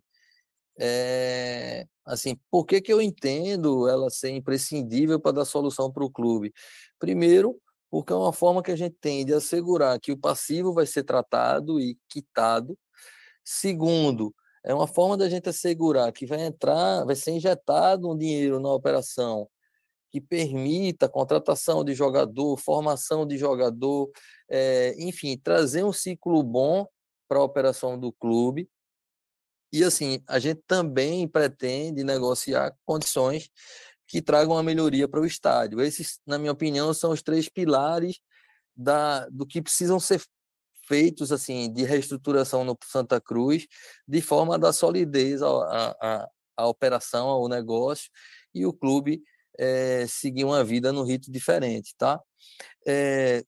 é, 0.78 1.84
assim, 2.06 2.38
por 2.50 2.64
que, 2.64 2.80
que 2.80 2.92
eu 2.92 3.02
entendo 3.02 3.88
ela 3.88 4.08
ser 4.08 4.30
imprescindível 4.30 5.18
para 5.18 5.32
dar 5.32 5.44
solução 5.44 5.90
para 5.90 6.04
o 6.04 6.10
clube? 6.10 6.52
Primeiro, 6.98 7.60
porque 7.90 8.12
é 8.12 8.16
uma 8.16 8.32
forma 8.32 8.62
que 8.62 8.70
a 8.70 8.76
gente 8.76 8.96
tem 9.00 9.24
de 9.24 9.34
assegurar 9.34 9.98
que 9.98 10.12
o 10.12 10.16
passivo 10.16 10.72
vai 10.72 10.86
ser 10.86 11.02
tratado 11.02 11.80
e 11.80 11.98
quitado. 12.08 12.78
Segundo, 13.44 14.32
é 14.64 14.72
uma 14.72 14.86
forma 14.86 15.16
da 15.16 15.28
gente 15.28 15.48
assegurar 15.48 16.12
que 16.12 16.26
vai 16.26 16.42
entrar, 16.42 17.04
vai 17.04 17.16
ser 17.16 17.32
injetado 17.32 18.08
um 18.08 18.16
dinheiro 18.16 18.60
na 18.60 18.72
operação 18.72 19.48
que 20.10 20.20
permita 20.20 21.08
contratação 21.08 21.84
de 21.84 21.94
jogador, 21.94 22.56
formação 22.56 23.26
de 23.26 23.36
jogador, 23.36 24.10
é, 24.48 24.94
enfim, 24.98 25.36
trazer 25.36 25.84
um 25.84 25.92
ciclo 25.92 26.42
bom 26.42 26.86
para 27.28 27.38
a 27.38 27.44
operação 27.44 27.98
do 27.98 28.12
clube. 28.12 28.68
E 29.72 29.84
assim, 29.84 30.22
a 30.26 30.38
gente 30.38 30.62
também 30.66 31.28
pretende 31.28 32.02
negociar 32.02 32.74
condições 32.86 33.50
que 34.06 34.22
tragam 34.22 34.54
uma 34.54 34.62
melhoria 34.62 35.06
para 35.06 35.20
o 35.20 35.26
estádio. 35.26 35.80
Esses, 35.82 36.18
na 36.26 36.38
minha 36.38 36.52
opinião, 36.52 36.94
são 36.94 37.10
os 37.10 37.22
três 37.22 37.48
pilares 37.48 38.18
da, 38.74 39.28
do 39.28 39.46
que 39.46 39.60
precisam 39.60 40.00
ser 40.00 40.22
feitos 40.86 41.30
assim 41.30 41.70
de 41.70 41.84
reestruturação 41.84 42.64
no 42.64 42.76
Santa 42.82 43.20
Cruz, 43.20 43.66
de 44.06 44.22
forma 44.22 44.54
a 44.54 44.58
dar 44.58 44.72
solidez 44.72 45.42
à, 45.42 46.26
operação, 46.60 47.28
ao 47.28 47.46
negócio, 47.46 48.10
e 48.54 48.64
o 48.64 48.72
clube 48.72 49.22
é, 49.58 50.06
seguir 50.08 50.44
uma 50.44 50.64
vida 50.64 50.90
no 50.90 51.04
rito 51.04 51.30
diferente, 51.30 51.94
tá? 51.98 52.18
É, 52.86 53.44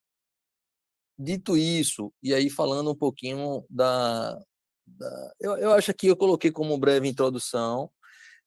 dito 1.23 1.57
isso, 1.57 2.13
e 2.23 2.33
aí 2.35 2.49
falando 2.49 2.91
um 2.91 2.97
pouquinho 2.97 3.65
da, 3.69 4.41
da 4.87 5.33
eu, 5.41 5.57
eu 5.57 5.73
acho 5.73 5.93
que 5.95 6.07
eu 6.07 6.17
coloquei 6.17 6.51
como 6.51 6.79
breve 6.79 7.09
introdução 7.09 7.91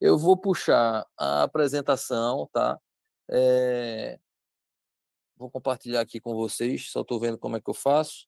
eu 0.03 0.17
vou 0.17 0.35
puxar 0.35 1.07
a 1.17 1.43
apresentação, 1.43 2.49
tá? 2.51 2.77
É... 3.31 4.19
Vou 5.37 5.49
compartilhar 5.49 6.01
aqui 6.01 6.19
com 6.19 6.35
vocês, 6.35 6.91
só 6.91 7.01
estou 7.01 7.21
vendo 7.21 7.37
como 7.37 7.55
é 7.55 7.61
que 7.61 7.69
eu 7.69 7.73
faço. 7.73 8.27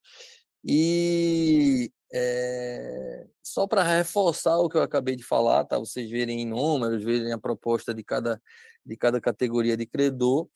E 0.63 1.91
é... 2.13 3.27
só 3.43 3.67
para 3.67 3.83
reforçar 3.83 4.57
o 4.57 4.69
que 4.69 4.77
eu 4.77 4.83
acabei 4.83 5.17
de 5.17 5.23
falar, 5.23 5.65
tá? 5.65 5.77
Vocês 5.77 6.09
verem 6.09 6.41
em 6.43 6.45
números, 6.47 7.03
verem 7.03 7.33
a 7.33 7.37
proposta 7.37 7.93
de 7.93 8.05
cada, 8.05 8.41
de 8.85 8.95
cada 8.95 9.19
categoria 9.19 9.75
de 9.75 9.85
credor. 9.85 10.47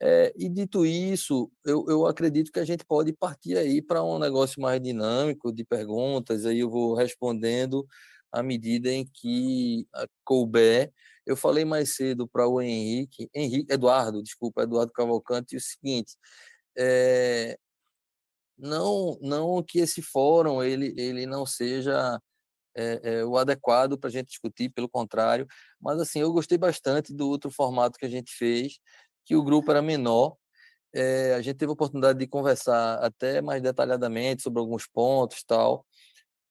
É, 0.00 0.32
e 0.36 0.48
dito 0.48 0.86
isso, 0.86 1.50
eu, 1.64 1.84
eu 1.88 2.06
acredito 2.06 2.52
que 2.52 2.60
a 2.60 2.64
gente 2.64 2.84
pode 2.84 3.12
partir 3.12 3.56
aí 3.56 3.82
para 3.82 4.02
um 4.02 4.18
negócio 4.18 4.60
mais 4.62 4.80
dinâmico 4.80 5.52
de 5.52 5.64
perguntas, 5.64 6.46
aí 6.46 6.60
eu 6.60 6.70
vou 6.70 6.94
respondendo 6.94 7.84
à 8.30 8.42
medida 8.42 8.90
em 8.92 9.04
que 9.04 9.86
couber. 10.24 10.92
Eu 11.26 11.36
falei 11.36 11.64
mais 11.64 11.96
cedo 11.96 12.28
para 12.28 12.46
o 12.46 12.60
Henrique, 12.62 13.28
Henrique, 13.34 13.72
Eduardo, 13.72 14.22
desculpa, 14.22 14.62
Eduardo 14.62 14.92
Cavalcante, 14.92 15.56
o 15.56 15.60
seguinte: 15.60 16.16
é, 16.76 17.58
não, 18.58 19.18
não 19.20 19.62
que 19.62 19.78
esse 19.80 20.02
fórum 20.02 20.62
ele, 20.62 20.94
ele 20.96 21.26
não 21.26 21.46
seja 21.46 22.20
é, 22.76 23.00
é, 23.02 23.24
o 23.24 23.36
adequado 23.36 23.98
para 23.98 24.08
a 24.08 24.12
gente 24.12 24.28
discutir, 24.28 24.70
pelo 24.70 24.88
contrário, 24.88 25.46
mas 25.80 26.00
assim 26.00 26.20
eu 26.20 26.32
gostei 26.32 26.58
bastante 26.58 27.12
do 27.14 27.28
outro 27.28 27.50
formato 27.50 27.98
que 27.98 28.06
a 28.06 28.08
gente 28.08 28.32
fez, 28.32 28.78
que 29.28 29.36
o 29.36 29.44
grupo 29.44 29.70
era 29.70 29.82
menor. 29.82 30.36
É, 30.92 31.34
a 31.34 31.42
gente 31.42 31.56
teve 31.58 31.70
a 31.70 31.74
oportunidade 31.74 32.18
de 32.18 32.26
conversar 32.26 32.94
até 33.04 33.42
mais 33.42 33.62
detalhadamente 33.62 34.42
sobre 34.42 34.58
alguns 34.58 34.86
pontos 34.86 35.44
tal 35.44 35.86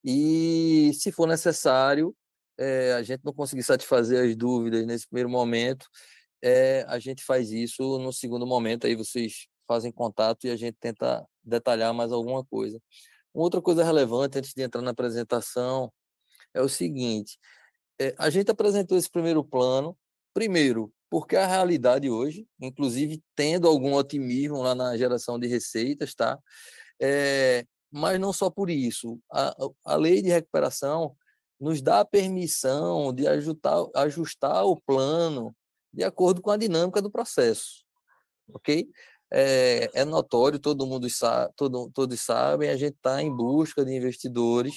e, 0.09 0.93
se 0.93 1.11
for 1.11 1.27
necessário, 1.27 2.15
é, 2.57 2.93
a 2.93 3.03
gente 3.03 3.25
não 3.25 3.33
conseguir 3.33 3.63
satisfazer 3.63 4.23
as 4.23 4.35
dúvidas 4.37 4.85
nesse 4.85 5.05
primeiro 5.07 5.29
momento, 5.29 5.85
é, 6.41 6.83
a 6.87 6.97
gente 6.97 7.23
faz 7.23 7.51
isso 7.51 7.99
no 7.99 8.13
segundo 8.13 8.47
momento, 8.47 8.87
aí 8.87 8.95
vocês 8.95 9.47
fazem 9.67 9.91
contato 9.91 10.45
e 10.45 10.49
a 10.49 10.55
gente 10.55 10.77
tenta 10.79 11.27
detalhar 11.43 11.93
mais 11.93 12.11
alguma 12.13 12.45
coisa. 12.45 12.79
Outra 13.33 13.61
coisa 13.61 13.83
relevante, 13.83 14.37
antes 14.37 14.53
de 14.53 14.63
entrar 14.63 14.81
na 14.81 14.91
apresentação, 14.91 15.91
é 16.53 16.61
o 16.61 16.69
seguinte: 16.69 17.37
é, 17.99 18.15
a 18.17 18.29
gente 18.29 18.49
apresentou 18.49 18.97
esse 18.97 19.09
primeiro 19.09 19.43
plano, 19.43 19.97
primeiro, 20.37 20.93
porque 21.09 21.35
a 21.35 21.47
realidade 21.47 22.11
hoje, 22.11 22.47
inclusive 22.61 23.23
tendo 23.35 23.67
algum 23.67 23.95
otimismo 23.95 24.61
lá 24.61 24.75
na 24.75 24.95
geração 24.95 25.39
de 25.39 25.47
receitas, 25.47 26.13
tá? 26.13 26.37
É, 27.01 27.65
mas 27.91 28.19
não 28.19 28.31
só 28.31 28.47
por 28.47 28.69
isso. 28.69 29.19
A, 29.31 29.55
a 29.83 29.95
lei 29.95 30.21
de 30.21 30.29
recuperação 30.29 31.15
nos 31.59 31.81
dá 31.81 32.01
a 32.01 32.05
permissão 32.05 33.11
de 33.11 33.27
ajustar, 33.27 33.83
ajustar 33.95 34.63
o 34.63 34.79
plano 34.79 35.55
de 35.91 36.03
acordo 36.03 36.39
com 36.39 36.51
a 36.51 36.57
dinâmica 36.57 37.01
do 37.01 37.09
processo. 37.09 37.83
Ok? 38.53 38.87
É, 39.33 39.89
é 39.91 40.05
notório, 40.05 40.59
todo 40.59 40.85
mundo 40.85 41.09
sabe, 41.09 41.51
todo, 41.55 41.89
todos 41.95 42.21
sabem, 42.21 42.69
a 42.69 42.77
gente 42.77 42.93
está 42.93 43.23
em 43.23 43.35
busca 43.35 43.83
de 43.83 43.91
investidores. 43.91 44.75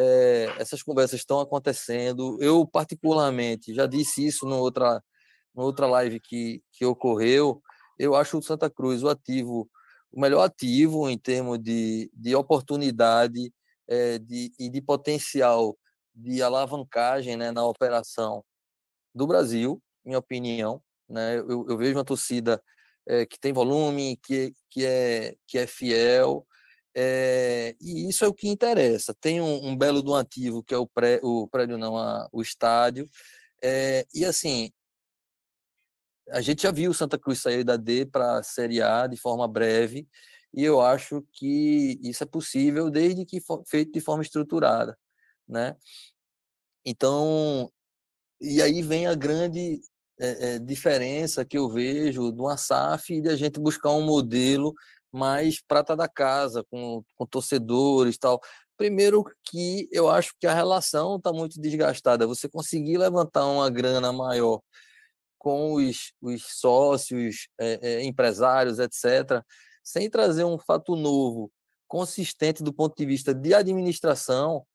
É, 0.00 0.54
essas 0.58 0.80
conversas 0.80 1.18
estão 1.18 1.40
acontecendo. 1.40 2.38
Eu, 2.40 2.64
particularmente, 2.64 3.74
já 3.74 3.84
disse 3.84 4.24
isso 4.24 4.46
no 4.46 4.56
outra, 4.56 5.02
no 5.52 5.64
outra 5.64 5.88
live 5.88 6.20
que, 6.20 6.62
que 6.72 6.84
ocorreu. 6.84 7.60
Eu 7.98 8.14
acho 8.14 8.38
o 8.38 8.42
Santa 8.42 8.70
Cruz 8.70 9.02
o 9.02 9.08
ativo, 9.08 9.68
o 10.12 10.20
melhor 10.20 10.44
ativo 10.44 11.10
em 11.10 11.18
termos 11.18 11.58
de, 11.58 12.08
de 12.14 12.32
oportunidade 12.36 13.52
é, 13.88 14.18
de, 14.20 14.52
e 14.56 14.70
de 14.70 14.80
potencial 14.80 15.76
de 16.14 16.42
alavancagem 16.42 17.36
né, 17.36 17.50
na 17.50 17.66
operação 17.66 18.44
do 19.12 19.26
Brasil, 19.26 19.82
minha 20.04 20.18
opinião. 20.18 20.80
Né? 21.08 21.38
Eu, 21.38 21.66
eu 21.68 21.76
vejo 21.76 21.96
uma 21.96 22.04
torcida 22.04 22.62
é, 23.08 23.26
que 23.26 23.38
tem 23.40 23.52
volume, 23.52 24.16
que, 24.22 24.52
que, 24.70 24.84
é, 24.84 25.34
que 25.46 25.58
é 25.58 25.66
fiel, 25.66 26.46
é, 27.00 27.76
e 27.80 28.08
isso 28.08 28.24
é 28.24 28.28
o 28.28 28.34
que 28.34 28.48
interessa. 28.48 29.14
Tem 29.14 29.40
um, 29.40 29.68
um 29.68 29.76
belo 29.76 30.02
do 30.02 30.16
ativo, 30.16 30.64
que 30.64 30.74
é 30.74 30.76
o, 30.76 30.84
pré, 30.84 31.20
o 31.22 31.46
prédio, 31.46 31.78
não, 31.78 31.96
a, 31.96 32.28
o 32.32 32.42
estádio, 32.42 33.08
é, 33.62 34.04
e 34.12 34.24
assim, 34.24 34.72
a 36.30 36.40
gente 36.40 36.62
já 36.62 36.72
viu 36.72 36.90
o 36.90 36.94
Santa 36.94 37.16
Cruz 37.16 37.40
sair 37.40 37.62
da 37.62 37.76
D 37.76 38.04
para 38.04 38.38
a 38.38 38.42
Série 38.42 38.82
A 38.82 39.06
de 39.06 39.16
forma 39.16 39.46
breve, 39.46 40.08
e 40.52 40.64
eu 40.64 40.80
acho 40.80 41.24
que 41.32 42.00
isso 42.02 42.24
é 42.24 42.26
possível 42.26 42.90
desde 42.90 43.24
que 43.24 43.40
for 43.40 43.62
feito 43.64 43.92
de 43.92 44.00
forma 44.00 44.24
estruturada, 44.24 44.98
né? 45.46 45.76
Então, 46.84 47.70
e 48.40 48.60
aí 48.60 48.82
vem 48.82 49.06
a 49.06 49.14
grande 49.14 49.80
é, 50.18 50.58
diferença 50.58 51.44
que 51.44 51.56
eu 51.56 51.68
vejo 51.68 52.32
do 52.32 52.48
SAF 52.56 53.14
e 53.14 53.20
de 53.20 53.28
a 53.28 53.36
gente 53.36 53.60
buscar 53.60 53.92
um 53.92 54.04
modelo 54.04 54.74
mais 55.12 55.60
prata 55.60 55.96
da 55.96 56.08
casa, 56.08 56.64
com, 56.70 57.02
com 57.16 57.26
torcedores 57.26 58.16
e 58.16 58.18
tal. 58.18 58.40
Primeiro 58.76 59.24
que 59.44 59.88
eu 59.90 60.08
acho 60.08 60.34
que 60.38 60.46
a 60.46 60.54
relação 60.54 61.16
está 61.16 61.32
muito 61.32 61.60
desgastada. 61.60 62.26
Você 62.26 62.48
conseguir 62.48 62.98
levantar 62.98 63.46
uma 63.46 63.68
grana 63.70 64.12
maior 64.12 64.60
com 65.38 65.74
os, 65.74 66.12
os 66.20 66.42
sócios, 66.60 67.48
é, 67.58 68.04
empresários, 68.04 68.78
etc., 68.78 69.42
sem 69.82 70.10
trazer 70.10 70.44
um 70.44 70.58
fato 70.58 70.94
novo, 70.94 71.50
consistente 71.86 72.62
do 72.62 72.72
ponto 72.72 72.94
de 72.96 73.06
vista 73.06 73.34
de 73.34 73.54
administração, 73.54 74.66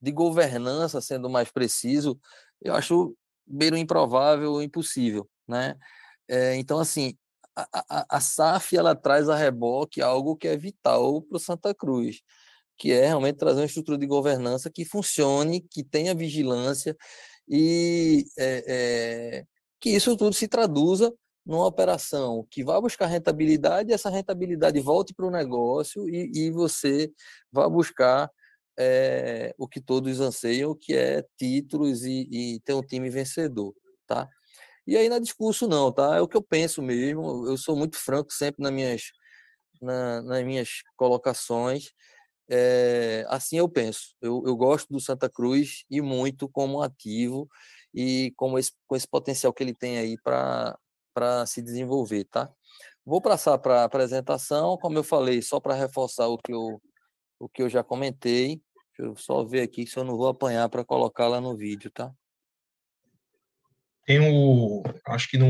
de 0.00 0.12
governança, 0.12 1.00
sendo 1.00 1.30
mais 1.30 1.50
preciso, 1.50 2.20
eu 2.60 2.74
acho 2.74 3.16
beiro 3.46 3.76
improvável, 3.76 4.60
impossível, 4.62 5.28
né? 5.46 5.76
É, 6.28 6.56
então, 6.56 6.78
assim, 6.78 7.16
a, 7.72 8.16
a, 8.16 8.20
SAF 8.20 8.76
ela 8.76 8.94
traz 8.94 9.28
a 9.28 9.36
reboque 9.36 10.02
algo 10.02 10.36
que 10.36 10.48
é 10.48 10.56
vital 10.56 11.22
para 11.22 11.36
o 11.36 11.40
Santa 11.40 11.74
Cruz, 11.74 12.20
que 12.76 12.92
é 12.92 13.06
realmente 13.06 13.36
trazer 13.36 13.60
uma 13.60 13.66
estrutura 13.66 13.98
de 13.98 14.06
governança 14.06 14.70
que 14.70 14.84
funcione, 14.84 15.60
que 15.60 15.82
tenha 15.82 16.14
vigilância 16.14 16.96
e 17.48 18.24
é, 18.38 18.64
é, 18.68 19.44
que 19.80 19.90
isso 19.90 20.16
tudo 20.16 20.34
se 20.34 20.46
traduza 20.48 21.12
numa 21.44 21.66
operação 21.66 22.46
que 22.50 22.62
vá 22.62 22.80
buscar 22.80 23.06
rentabilidade, 23.06 23.92
essa 23.92 24.10
rentabilidade 24.10 24.78
volte 24.80 25.14
para 25.14 25.26
o 25.26 25.30
negócio 25.30 26.08
e, 26.08 26.30
e 26.34 26.50
você 26.50 27.10
vá 27.50 27.68
buscar 27.68 28.30
é, 28.78 29.54
o 29.58 29.66
que 29.66 29.80
todos 29.80 30.20
anseiam, 30.20 30.74
que 30.74 30.94
é 30.94 31.24
títulos 31.36 32.04
e, 32.04 32.28
e, 32.30 32.60
ter 32.60 32.74
um 32.74 32.82
time 32.82 33.10
vencedor, 33.10 33.74
tá? 34.06 34.28
E 34.88 34.96
aí 34.96 35.06
na 35.10 35.18
discurso 35.18 35.68
não, 35.68 35.92
tá? 35.92 36.16
É 36.16 36.20
o 36.22 36.26
que 36.26 36.34
eu 36.34 36.42
penso 36.42 36.80
mesmo. 36.80 37.46
Eu 37.46 37.58
sou 37.58 37.76
muito 37.76 37.98
franco 37.98 38.32
sempre 38.32 38.62
nas 38.62 38.72
minhas, 38.72 39.02
na, 39.82 40.22
nas 40.22 40.42
minhas 40.42 40.82
colocações. 40.96 41.92
É, 42.48 43.26
assim 43.28 43.58
eu 43.58 43.68
penso. 43.68 44.16
Eu, 44.18 44.42
eu 44.46 44.56
gosto 44.56 44.88
do 44.90 44.98
Santa 44.98 45.28
Cruz 45.28 45.84
e 45.90 46.00
muito 46.00 46.48
como 46.48 46.80
ativo 46.80 47.46
e 47.92 48.32
como 48.34 48.58
esse, 48.58 48.72
com 48.86 48.96
esse 48.96 49.06
potencial 49.06 49.52
que 49.52 49.62
ele 49.62 49.74
tem 49.74 49.98
aí 49.98 50.16
para 50.22 50.78
se 51.46 51.60
desenvolver, 51.60 52.24
tá? 52.24 52.50
Vou 53.04 53.20
passar 53.20 53.58
para 53.58 53.82
a 53.82 53.84
apresentação, 53.84 54.78
como 54.78 54.96
eu 54.96 55.04
falei, 55.04 55.42
só 55.42 55.60
para 55.60 55.74
reforçar 55.74 56.28
o 56.28 56.38
que 56.38 56.54
eu, 56.54 56.80
o 57.38 57.46
que 57.46 57.62
eu 57.62 57.68
já 57.68 57.84
comentei. 57.84 58.62
Deixa 58.96 59.12
eu 59.12 59.16
só 59.16 59.44
ver 59.44 59.60
aqui 59.60 59.86
se 59.86 59.98
eu 59.98 60.04
não 60.04 60.16
vou 60.16 60.28
apanhar 60.28 60.66
para 60.70 60.82
colocar 60.82 61.28
lá 61.28 61.42
no 61.42 61.54
vídeo, 61.54 61.90
tá? 61.90 62.10
Tem 64.08 64.20
o. 64.20 64.82
Acho 65.04 65.28
que 65.28 65.36
no, 65.36 65.46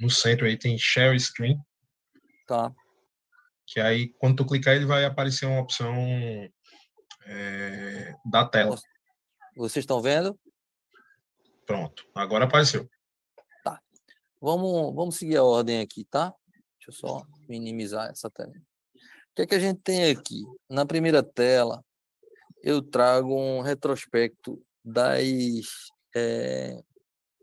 no 0.00 0.10
centro 0.10 0.44
aí 0.44 0.58
tem 0.58 0.76
Share 0.76 1.16
Screen. 1.20 1.56
Tá. 2.44 2.74
Que 3.64 3.78
aí, 3.78 4.08
quando 4.14 4.38
tu 4.38 4.46
clicar, 4.46 4.74
ele 4.74 4.84
vai 4.84 5.04
aparecer 5.04 5.46
uma 5.46 5.60
opção 5.60 5.94
é, 7.24 8.12
da 8.28 8.44
tela. 8.44 8.76
Vocês 9.56 9.84
estão 9.84 10.02
vendo? 10.02 10.36
Pronto, 11.64 12.04
agora 12.12 12.46
apareceu. 12.46 12.90
Tá. 13.62 13.80
Vamos, 14.40 14.92
vamos 14.92 15.14
seguir 15.14 15.36
a 15.36 15.44
ordem 15.44 15.80
aqui, 15.80 16.04
tá? 16.04 16.34
Deixa 16.80 16.88
eu 16.88 16.92
só 16.92 17.24
minimizar 17.48 18.10
essa 18.10 18.28
tela. 18.28 18.50
O 18.50 19.34
que 19.36 19.42
é 19.42 19.46
que 19.46 19.54
a 19.54 19.60
gente 19.60 19.80
tem 19.82 20.10
aqui? 20.10 20.42
Na 20.68 20.84
primeira 20.84 21.22
tela, 21.22 21.80
eu 22.60 22.82
trago 22.82 23.32
um 23.32 23.60
retrospecto 23.60 24.60
das 24.84 25.92
é, 26.12 26.82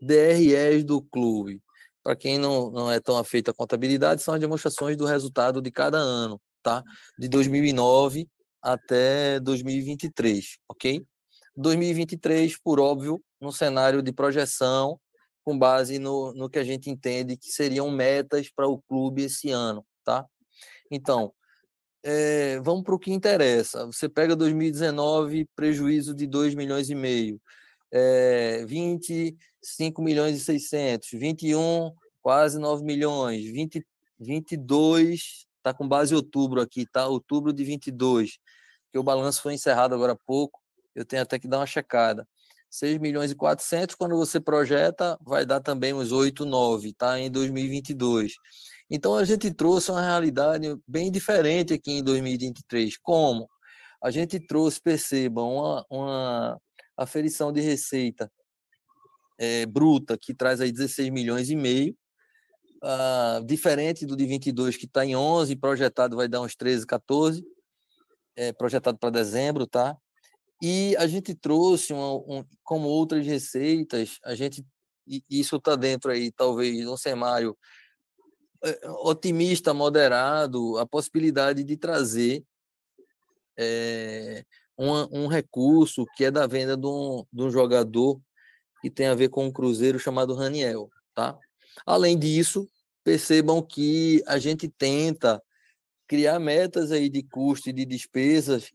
DREs 0.00 0.84
do 0.84 1.02
clube. 1.02 1.60
Para 2.02 2.16
quem 2.16 2.38
não, 2.38 2.70
não 2.70 2.90
é 2.90 3.00
tão 3.00 3.18
afeito 3.18 3.50
à 3.50 3.54
contabilidade, 3.54 4.22
são 4.22 4.34
as 4.34 4.40
demonstrações 4.40 4.96
do 4.96 5.04
resultado 5.04 5.60
de 5.60 5.70
cada 5.70 5.98
ano, 5.98 6.40
tá? 6.62 6.82
De 7.18 7.28
2009 7.28 8.26
até 8.62 9.38
2023, 9.40 10.58
ok? 10.68 11.04
2023, 11.56 12.56
por 12.62 12.80
óbvio, 12.80 13.20
no 13.40 13.52
cenário 13.52 14.02
de 14.02 14.12
projeção, 14.12 14.98
com 15.44 15.58
base 15.58 15.98
no, 15.98 16.32
no 16.34 16.48
que 16.48 16.58
a 16.58 16.64
gente 16.64 16.90
entende 16.90 17.36
que 17.36 17.50
seriam 17.50 17.90
metas 17.90 18.50
para 18.54 18.68
o 18.68 18.80
clube 18.82 19.22
esse 19.24 19.50
ano, 19.50 19.84
tá? 20.04 20.24
Então, 20.90 21.32
é, 22.02 22.60
vamos 22.60 22.84
para 22.84 22.94
o 22.94 22.98
que 22.98 23.12
interessa. 23.12 23.86
Você 23.86 24.08
pega 24.08 24.36
2019, 24.36 25.46
prejuízo 25.56 26.14
de 26.14 26.26
2 26.26 26.54
milhões 26.54 26.90
e 26.90 26.94
meio. 26.94 27.40
É, 27.92 28.64
20, 28.66 29.36
5 29.62 30.02
milhões 30.02 30.36
e 30.36 30.40
600. 30.40 31.08
21, 31.12 31.92
quase 32.22 32.58
9 32.58 32.84
milhões. 32.84 33.44
20, 33.44 33.84
22, 34.18 35.46
está 35.56 35.72
com 35.72 35.86
base 35.86 36.12
em 36.12 36.16
outubro 36.16 36.60
aqui, 36.60 36.86
tá? 36.86 37.06
Outubro 37.06 37.52
de 37.52 37.64
22, 37.64 38.38
que 38.92 38.98
o 38.98 39.02
balanço 39.02 39.42
foi 39.42 39.54
encerrado 39.54 39.94
agora 39.94 40.12
há 40.12 40.18
pouco. 40.26 40.60
Eu 40.94 41.04
tenho 41.04 41.22
até 41.22 41.38
que 41.38 41.48
dar 41.48 41.58
uma 41.58 41.66
checada. 41.66 42.26
6 42.70 42.98
milhões 42.98 43.30
e 43.30 43.34
400, 43.34 43.94
quando 43.94 44.16
você 44.16 44.38
projeta, 44.40 45.18
vai 45.24 45.46
dar 45.46 45.60
também 45.60 45.94
uns 45.94 46.12
8, 46.12 46.44
9, 46.44 46.92
tá? 46.92 47.18
Em 47.18 47.30
2022. 47.30 48.34
Então 48.90 49.14
a 49.14 49.24
gente 49.24 49.50
trouxe 49.52 49.90
uma 49.90 50.02
realidade 50.02 50.76
bem 50.86 51.10
diferente 51.10 51.74
aqui 51.74 51.92
em 51.92 52.02
2023. 52.02 52.96
Como? 52.98 53.48
A 54.02 54.10
gente 54.10 54.38
trouxe, 54.40 54.80
percebam, 54.80 55.56
uma, 55.56 55.86
uma 55.90 56.60
aferição 56.98 57.52
de 57.52 57.60
receita 57.60 58.30
é, 59.38 59.64
bruta 59.66 60.18
que 60.18 60.34
traz 60.34 60.60
aí 60.60 60.72
16 60.72 61.10
milhões 61.10 61.48
e 61.48 61.56
meio, 61.56 61.96
uh, 62.82 63.44
diferente 63.44 64.04
do 64.04 64.16
de 64.16 64.26
22 64.26 64.76
que 64.76 64.86
está 64.86 65.06
em 65.06 65.14
11, 65.14 65.54
projetado 65.56 66.16
vai 66.16 66.28
dar 66.28 66.40
uns 66.40 66.56
13, 66.56 66.84
14, 66.84 67.44
é, 68.36 68.52
projetado 68.52 68.98
para 68.98 69.10
dezembro, 69.10 69.66
tá? 69.66 69.96
E 70.60 70.96
a 70.96 71.06
gente 71.06 71.34
trouxe, 71.34 71.92
uma, 71.92 72.14
um, 72.16 72.44
como 72.64 72.88
outras 72.88 73.24
receitas, 73.24 74.18
a 74.24 74.34
gente, 74.34 74.66
isso 75.30 75.56
está 75.56 75.76
dentro 75.76 76.10
aí, 76.10 76.32
talvez, 76.32 76.86
um 76.86 76.96
cenário 76.96 77.56
é, 78.64 78.90
otimista, 78.90 79.72
moderado, 79.72 80.78
a 80.78 80.86
possibilidade 80.86 81.62
de 81.62 81.76
trazer 81.76 82.44
é, 83.56 84.44
um, 84.78 85.24
um, 85.24 85.26
recurso 85.26 86.06
que 86.16 86.24
é 86.24 86.30
da 86.30 86.46
venda 86.46 86.76
de 86.76 86.86
um, 86.86 87.24
de 87.32 87.42
um, 87.42 87.50
jogador 87.50 88.20
que 88.80 88.88
tem 88.88 89.08
a 89.08 89.14
ver 89.14 89.28
com 89.28 89.46
um 89.46 89.52
cruzeiro 89.52 89.98
chamado 89.98 90.34
Raniel, 90.34 90.88
tá? 91.14 91.36
Além 91.84 92.18
disso, 92.18 92.68
percebam 93.02 93.60
que 93.60 94.22
a 94.26 94.38
gente 94.38 94.68
tenta 94.68 95.42
criar 96.06 96.38
metas 96.38 96.92
aí 96.92 97.08
de 97.08 97.22
custo 97.22 97.68
e 97.68 97.72
de 97.72 97.84
despesas 97.84 98.70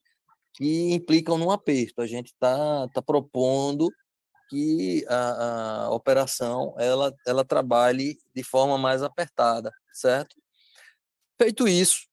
que 0.54 0.92
implicam 0.92 1.38
num 1.38 1.52
aperto. 1.52 2.02
A 2.02 2.08
gente 2.08 2.28
está 2.28 2.88
tá 2.90 3.02
propondo 3.02 3.90
que 4.50 5.06
a, 5.08 5.86
a, 5.86 5.92
operação 5.92 6.76
ela, 6.78 7.14
ela 7.26 7.44
trabalhe 7.44 8.20
de 8.36 8.44
forma 8.44 8.78
mais 8.78 9.02
apertada, 9.02 9.72
certo? 9.94 10.36
Feito 11.42 11.68
isso, 11.68 12.08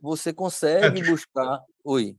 você 0.00 0.32
consegue 0.32 1.02
buscar. 1.02 1.60
Oi. 1.82 2.16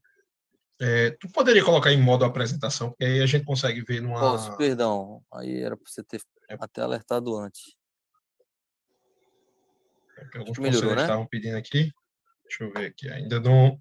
É, 0.79 1.11
tu 1.11 1.27
poderia 1.31 1.63
colocar 1.65 1.91
em 1.91 1.99
modo 1.99 2.23
apresentação, 2.23 2.89
porque 2.89 3.05
aí 3.05 3.21
a 3.21 3.25
gente 3.25 3.45
consegue 3.45 3.81
ver 3.81 4.01
numa. 4.01 4.19
Posso, 4.19 4.55
perdão. 4.57 5.23
Aí 5.33 5.61
era 5.61 5.75
para 5.75 5.89
você 5.89 6.03
ter 6.03 6.21
é. 6.49 6.55
até 6.59 6.81
alertado 6.81 7.35
antes. 7.35 7.75
É 10.33 10.37
alguns 10.37 10.57
melhorou, 10.59 10.95
né? 10.95 11.01
estavam 11.01 11.27
pedindo 11.27 11.57
aqui. 11.57 11.91
Deixa 12.43 12.63
eu 12.63 12.71
ver 12.71 12.87
aqui. 12.87 13.09
Ainda 13.09 13.39
não. 13.39 13.79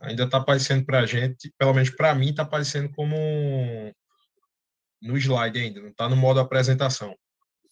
Ainda 0.00 0.24
está 0.24 0.38
aparecendo 0.38 0.84
para 0.84 1.00
a 1.00 1.06
gente, 1.06 1.52
pelo 1.58 1.74
menos 1.74 1.90
para 1.90 2.14
mim, 2.14 2.30
está 2.30 2.42
aparecendo 2.42 2.92
como 2.92 3.16
no 5.00 5.16
slide 5.16 5.58
ainda, 5.58 5.80
não 5.80 5.88
está 5.88 6.08
no 6.08 6.16
modo 6.16 6.40
apresentação. 6.40 7.16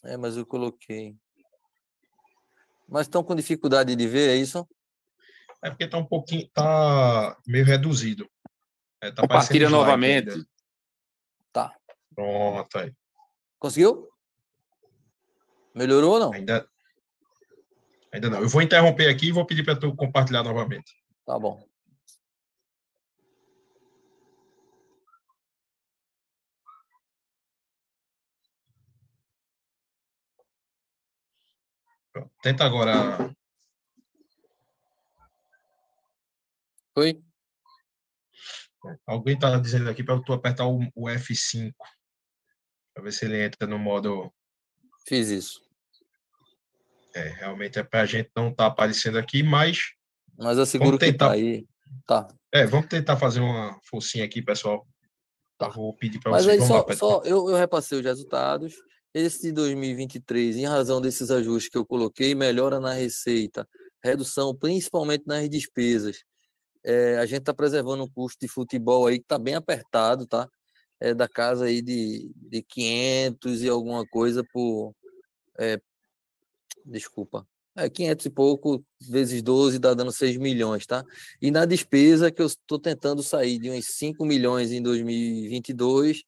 É, 0.04 0.16
mas 0.16 0.36
eu 0.36 0.46
coloquei. 0.46 1.16
Mas 2.88 3.02
estão 3.02 3.22
com 3.22 3.34
dificuldade 3.34 3.94
de 3.94 4.06
ver, 4.06 4.30
é 4.30 4.36
isso? 4.36 4.66
É 5.66 5.70
porque 5.70 5.82
está 5.82 5.98
um 5.98 6.06
pouquinho, 6.06 6.42
está 6.42 7.36
meio 7.44 7.64
reduzido. 7.64 8.30
É, 9.02 9.10
tá 9.10 9.22
Compartilha 9.22 9.68
novamente. 9.68 10.30
Ainda. 10.30 10.46
Tá. 11.52 11.74
Pronto 12.14 12.78
aí. 12.78 12.94
Conseguiu? 13.58 14.08
Melhorou 15.74 16.12
ou 16.12 16.20
não? 16.20 16.32
Ainda, 16.32 16.68
ainda 18.12 18.30
não. 18.30 18.42
Eu 18.42 18.48
vou 18.48 18.62
interromper 18.62 19.08
aqui 19.08 19.26
e 19.26 19.32
vou 19.32 19.44
pedir 19.44 19.64
para 19.64 19.74
tu 19.74 19.92
compartilhar 19.96 20.44
novamente. 20.44 20.94
Tá 21.24 21.36
bom. 21.36 21.60
Tenta 32.40 32.64
agora. 32.64 33.34
Oi? 36.96 37.22
Alguém 39.06 39.34
está 39.34 39.58
dizendo 39.58 39.90
aqui 39.90 40.02
para 40.02 40.20
tu 40.22 40.32
apertar 40.32 40.66
o, 40.66 40.80
o 40.94 41.06
F5 41.06 41.74
para 42.94 43.04
ver 43.04 43.12
se 43.12 43.26
ele 43.26 43.42
entra 43.42 43.66
no 43.68 43.78
modo. 43.78 44.32
Fiz 45.06 45.28
isso. 45.28 45.60
É, 47.14 47.28
realmente 47.28 47.78
é 47.78 47.82
para 47.82 48.00
a 48.00 48.06
gente 48.06 48.30
não 48.34 48.48
estar 48.48 48.64
tá 48.64 48.66
aparecendo 48.66 49.18
aqui, 49.18 49.42
mas. 49.42 49.92
Mas 50.38 50.56
eu 50.56 50.64
seguro 50.64 50.96
tentar... 50.96 51.28
tá 51.28 51.32
aí. 51.34 51.66
Tá. 52.06 52.28
É, 52.52 52.66
vamos 52.66 52.86
tentar 52.86 53.16
fazer 53.16 53.40
uma 53.40 53.78
forcinha 53.84 54.24
aqui, 54.24 54.40
pessoal. 54.40 54.86
Tá. 55.58 55.68
vou 55.68 55.94
pedir 55.94 56.18
para 56.20 56.32
vocês. 56.32 56.46
Mas 56.46 56.60
aí 56.60 56.66
só, 56.66 56.86
só 56.94 57.22
eu, 57.24 57.50
eu 57.50 57.56
repassei 57.56 57.98
os 57.98 58.04
resultados. 58.04 58.74
Esse 59.12 59.42
de 59.42 59.52
2023, 59.52 60.56
em 60.56 60.66
razão 60.66 61.00
desses 61.00 61.30
ajustes 61.30 61.70
que 61.70 61.78
eu 61.78 61.86
coloquei, 61.86 62.34
melhora 62.34 62.78
na 62.78 62.92
receita, 62.92 63.66
redução 64.02 64.54
principalmente 64.54 65.24
nas 65.26 65.48
despesas. 65.48 66.22
É, 66.86 67.18
a 67.18 67.26
gente 67.26 67.40
está 67.40 67.52
preservando 67.52 68.04
um 68.04 68.08
custo 68.08 68.38
de 68.40 68.48
futebol 68.48 69.06
aí 69.06 69.18
que 69.18 69.24
está 69.24 69.38
bem 69.38 69.54
apertado, 69.54 70.26
tá? 70.26 70.48
É 71.00 71.12
da 71.12 71.28
casa 71.28 71.66
aí 71.66 71.82
de, 71.82 72.30
de 72.34 72.62
500 72.62 73.62
e 73.62 73.68
alguma 73.68 74.06
coisa 74.06 74.44
por. 74.52 74.94
É, 75.58 75.80
desculpa. 76.84 77.46
É 77.76 77.90
500 77.90 78.26
e 78.26 78.30
pouco 78.30 78.84
vezes 79.00 79.42
12 79.42 79.78
dá 79.78 79.92
dando 79.92 80.10
6 80.10 80.38
milhões, 80.38 80.86
tá? 80.86 81.04
E 81.42 81.50
na 81.50 81.66
despesa 81.66 82.30
que 82.30 82.40
eu 82.40 82.46
estou 82.46 82.78
tentando 82.78 83.22
sair 83.22 83.58
de 83.58 83.70
uns 83.70 83.84
5 83.86 84.24
milhões 84.24 84.72
em 84.72 84.80
2022 84.80 86.24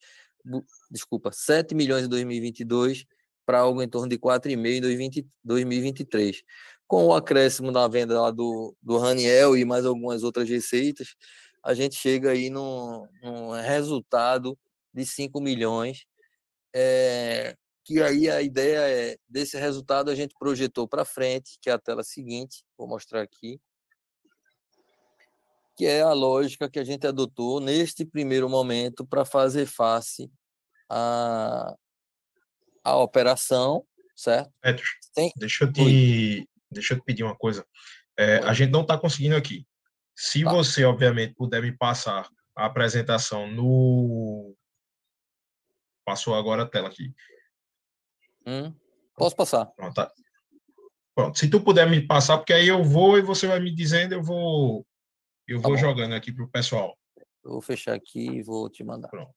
desculpa, 0.91 1.31
7 1.33 1.75
milhões 1.75 2.05
em 2.05 2.09
2022 2.09 3.05
para 3.45 3.61
algo 3.61 3.83
em 3.83 3.89
torno 3.89 4.09
de 4.09 4.19
4,5 4.19 5.19
em 5.19 5.27
2023. 5.45 6.43
Com 6.89 7.07
o 7.07 7.15
acréscimo 7.15 7.71
da 7.71 7.87
venda 7.87 8.21
lá 8.21 8.33
do, 8.33 8.75
do 8.83 8.99
Raniel 8.99 9.57
e 9.57 9.65
mais 9.65 9.87
algumas 9.87 10.25
outras 10.25 10.49
receitas, 10.49 11.15
a 11.63 11.75
gente 11.75 11.95
chega 11.95 12.31
aí 12.31 12.51
num, 12.51 13.07
num 13.23 13.51
resultado 13.53 14.59
de 14.93 15.05
5 15.05 15.41
milhões, 15.41 16.07
é, 16.75 17.55
que 17.85 18.03
aí 18.03 18.29
a 18.29 18.43
ideia 18.43 18.81
é, 18.89 19.17
desse 19.29 19.57
resultado 19.59 20.11
a 20.11 20.15
gente 20.15 20.35
projetou 20.39 20.89
para 20.89 21.05
frente, 21.05 21.59
que 21.61 21.71
é 21.71 21.73
a 21.73 21.79
tela 21.79 22.03
seguinte, 22.03 22.65
vou 22.77 22.89
mostrar 22.89 23.23
aqui, 23.23 23.61
que 25.77 25.87
é 25.87 26.01
a 26.01 26.13
lógica 26.13 26.69
que 26.69 26.79
a 26.79 26.85
gente 26.85 27.07
adotou 27.07 27.61
neste 27.61 28.05
primeiro 28.05 28.49
momento 28.49 29.07
para 29.07 29.25
fazer 29.25 29.65
face 29.67 30.29
a, 30.91 31.75
a 32.83 32.97
operação, 32.97 33.87
certo? 34.17 34.51
Petro, 34.61 34.85
Tem... 35.15 35.33
deixa, 35.37 35.65
eu 35.65 35.73
te, 35.73 36.49
deixa 36.71 36.95
eu 36.95 36.99
te 36.99 37.05
pedir 37.05 37.25
uma 37.25 37.37
coisa. 37.37 37.67
É, 38.19 38.39
a 38.39 38.53
gente 38.53 38.71
não 38.71 38.83
está 38.83 38.99
conseguindo 38.99 39.37
aqui. 39.37 39.67
Se 40.17 40.43
tá. 40.43 40.51
você, 40.51 40.85
obviamente, 40.85 41.35
puder 41.35 41.63
me 41.63 41.73
passar 41.73 42.29
a 42.57 42.67
apresentação 42.67 43.47
no. 43.51 44.55
Passou 46.05 46.35
agora 46.35 46.63
a 46.63 46.67
tela 46.67 46.89
aqui. 46.89 47.15
Hum, 48.47 48.75
posso 49.15 49.37
passar. 49.37 49.67
Pronto, 49.67 49.95
tá. 49.95 50.11
Pronto, 51.15 51.39
se 51.39 51.51
tu 51.51 51.61
puder 51.61 51.89
me 51.89 52.07
passar, 52.07 52.39
porque 52.39 52.53
aí 52.53 52.69
eu 52.69 52.83
vou 52.83 53.19
e 53.19 53.23
você 53.23 53.47
vai 53.47 53.61
me 53.61 53.75
dizendo, 53.75 54.15
eu 54.15 54.23
vou 54.23 54.87
eu 55.49 55.63
tá 55.63 55.69
vou 55.69 55.79
jogando 55.79 56.15
aqui 56.15 56.31
para 56.31 56.45
o 56.45 56.49
pessoal. 56.49 56.97
Eu 57.43 57.53
vou 57.53 57.63
fechar 57.63 57.95
aqui 57.95 58.29
e 58.29 58.43
vou 58.43 58.69
te 58.69 58.85
mandar. 58.85 59.09
Pronto. 59.09 59.35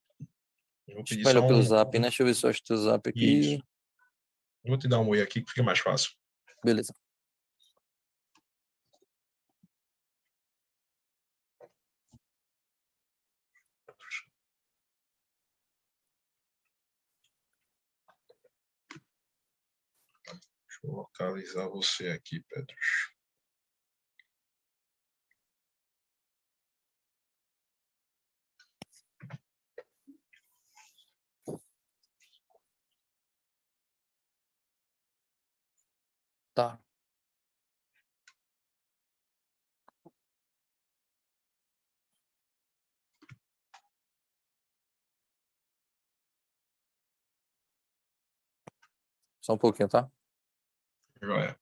Espalha 1.10 1.42
pelo 1.48 1.64
zap, 1.64 1.98
né? 1.98 2.10
Deixa 2.10 2.22
eu 2.22 2.28
ver 2.28 2.36
se 2.36 2.46
eu 2.46 2.50
acho 2.50 2.62
teu 2.64 2.76
zap 2.76 3.10
aqui. 3.10 3.40
Isso. 3.40 3.64
Vou 4.66 4.78
te 4.78 4.90
dar 4.90 5.00
um 5.00 5.08
oi 5.08 5.22
aqui 5.22 5.42
que 5.42 5.50
fica 5.50 5.64
mais 5.64 5.80
fácil. 5.80 6.12
Beleza. 6.64 6.94
Eu 20.84 20.92
localizar 20.92 21.68
você 21.70 22.10
aqui, 22.10 22.42
Pedro. 22.50 22.76
Tá. 36.54 36.80
Só 49.42 49.54
um 49.54 49.58
pouquinho, 49.58 49.90
tá? 49.90 50.10
Joia. 51.22 51.56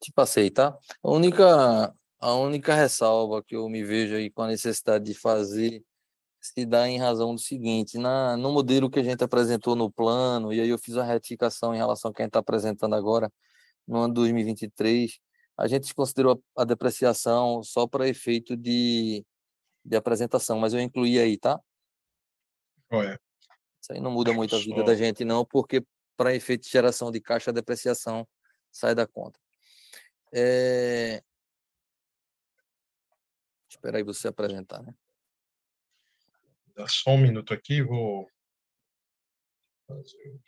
Te 0.00 0.12
passei, 0.12 0.50
tá? 0.50 0.78
A 1.02 1.10
única, 1.10 1.94
a 2.20 2.34
única 2.34 2.74
ressalva 2.74 3.42
que 3.42 3.56
eu 3.56 3.68
me 3.68 3.82
vejo 3.82 4.16
aí 4.16 4.30
com 4.30 4.42
a 4.42 4.48
necessidade 4.48 5.04
de 5.04 5.14
fazer 5.14 5.82
se 6.44 6.66
dá 6.66 6.86
em 6.86 6.98
razão 6.98 7.34
do 7.34 7.40
seguinte, 7.40 7.96
na, 7.96 8.36
no 8.36 8.52
modelo 8.52 8.90
que 8.90 8.98
a 9.00 9.02
gente 9.02 9.24
apresentou 9.24 9.74
no 9.74 9.90
plano, 9.90 10.52
e 10.52 10.60
aí 10.60 10.68
eu 10.68 10.78
fiz 10.78 10.94
uma 10.94 11.04
retificação 11.04 11.74
em 11.74 11.78
relação 11.78 12.10
ao 12.10 12.14
que 12.14 12.20
a 12.20 12.24
gente 12.24 12.30
está 12.30 12.40
apresentando 12.40 12.94
agora, 12.94 13.32
no 13.88 13.98
ano 14.00 14.12
2023, 14.12 15.18
a 15.56 15.66
gente 15.66 15.94
considerou 15.94 16.42
a, 16.54 16.62
a 16.62 16.64
depreciação 16.66 17.62
só 17.62 17.86
para 17.86 18.06
efeito 18.06 18.56
de, 18.56 19.24
de 19.82 19.96
apresentação, 19.96 20.58
mas 20.58 20.74
eu 20.74 20.80
incluí 20.80 21.18
aí, 21.18 21.38
tá? 21.38 21.58
Olha. 22.90 23.18
Isso 23.80 23.92
aí 23.92 24.00
não 24.00 24.10
muda 24.10 24.32
muito 24.34 24.54
a 24.54 24.58
vida 24.58 24.82
da 24.82 24.94
gente, 24.94 25.24
não, 25.24 25.46
porque 25.46 25.82
para 26.14 26.34
efeito 26.34 26.64
de 26.64 26.70
geração 26.70 27.10
de 27.10 27.20
caixa, 27.22 27.50
a 27.50 27.54
depreciação 27.54 28.28
sai 28.70 28.94
da 28.94 29.06
conta. 29.06 29.40
É... 30.30 31.22
Espera 33.68 33.96
aí 33.96 34.02
você 34.02 34.28
apresentar, 34.28 34.82
né? 34.82 34.94
Dá 36.74 36.88
só 36.88 37.10
um 37.10 37.18
minuto 37.18 37.54
aqui, 37.54 37.82
vou 37.82 38.28
fazer. 39.86 40.40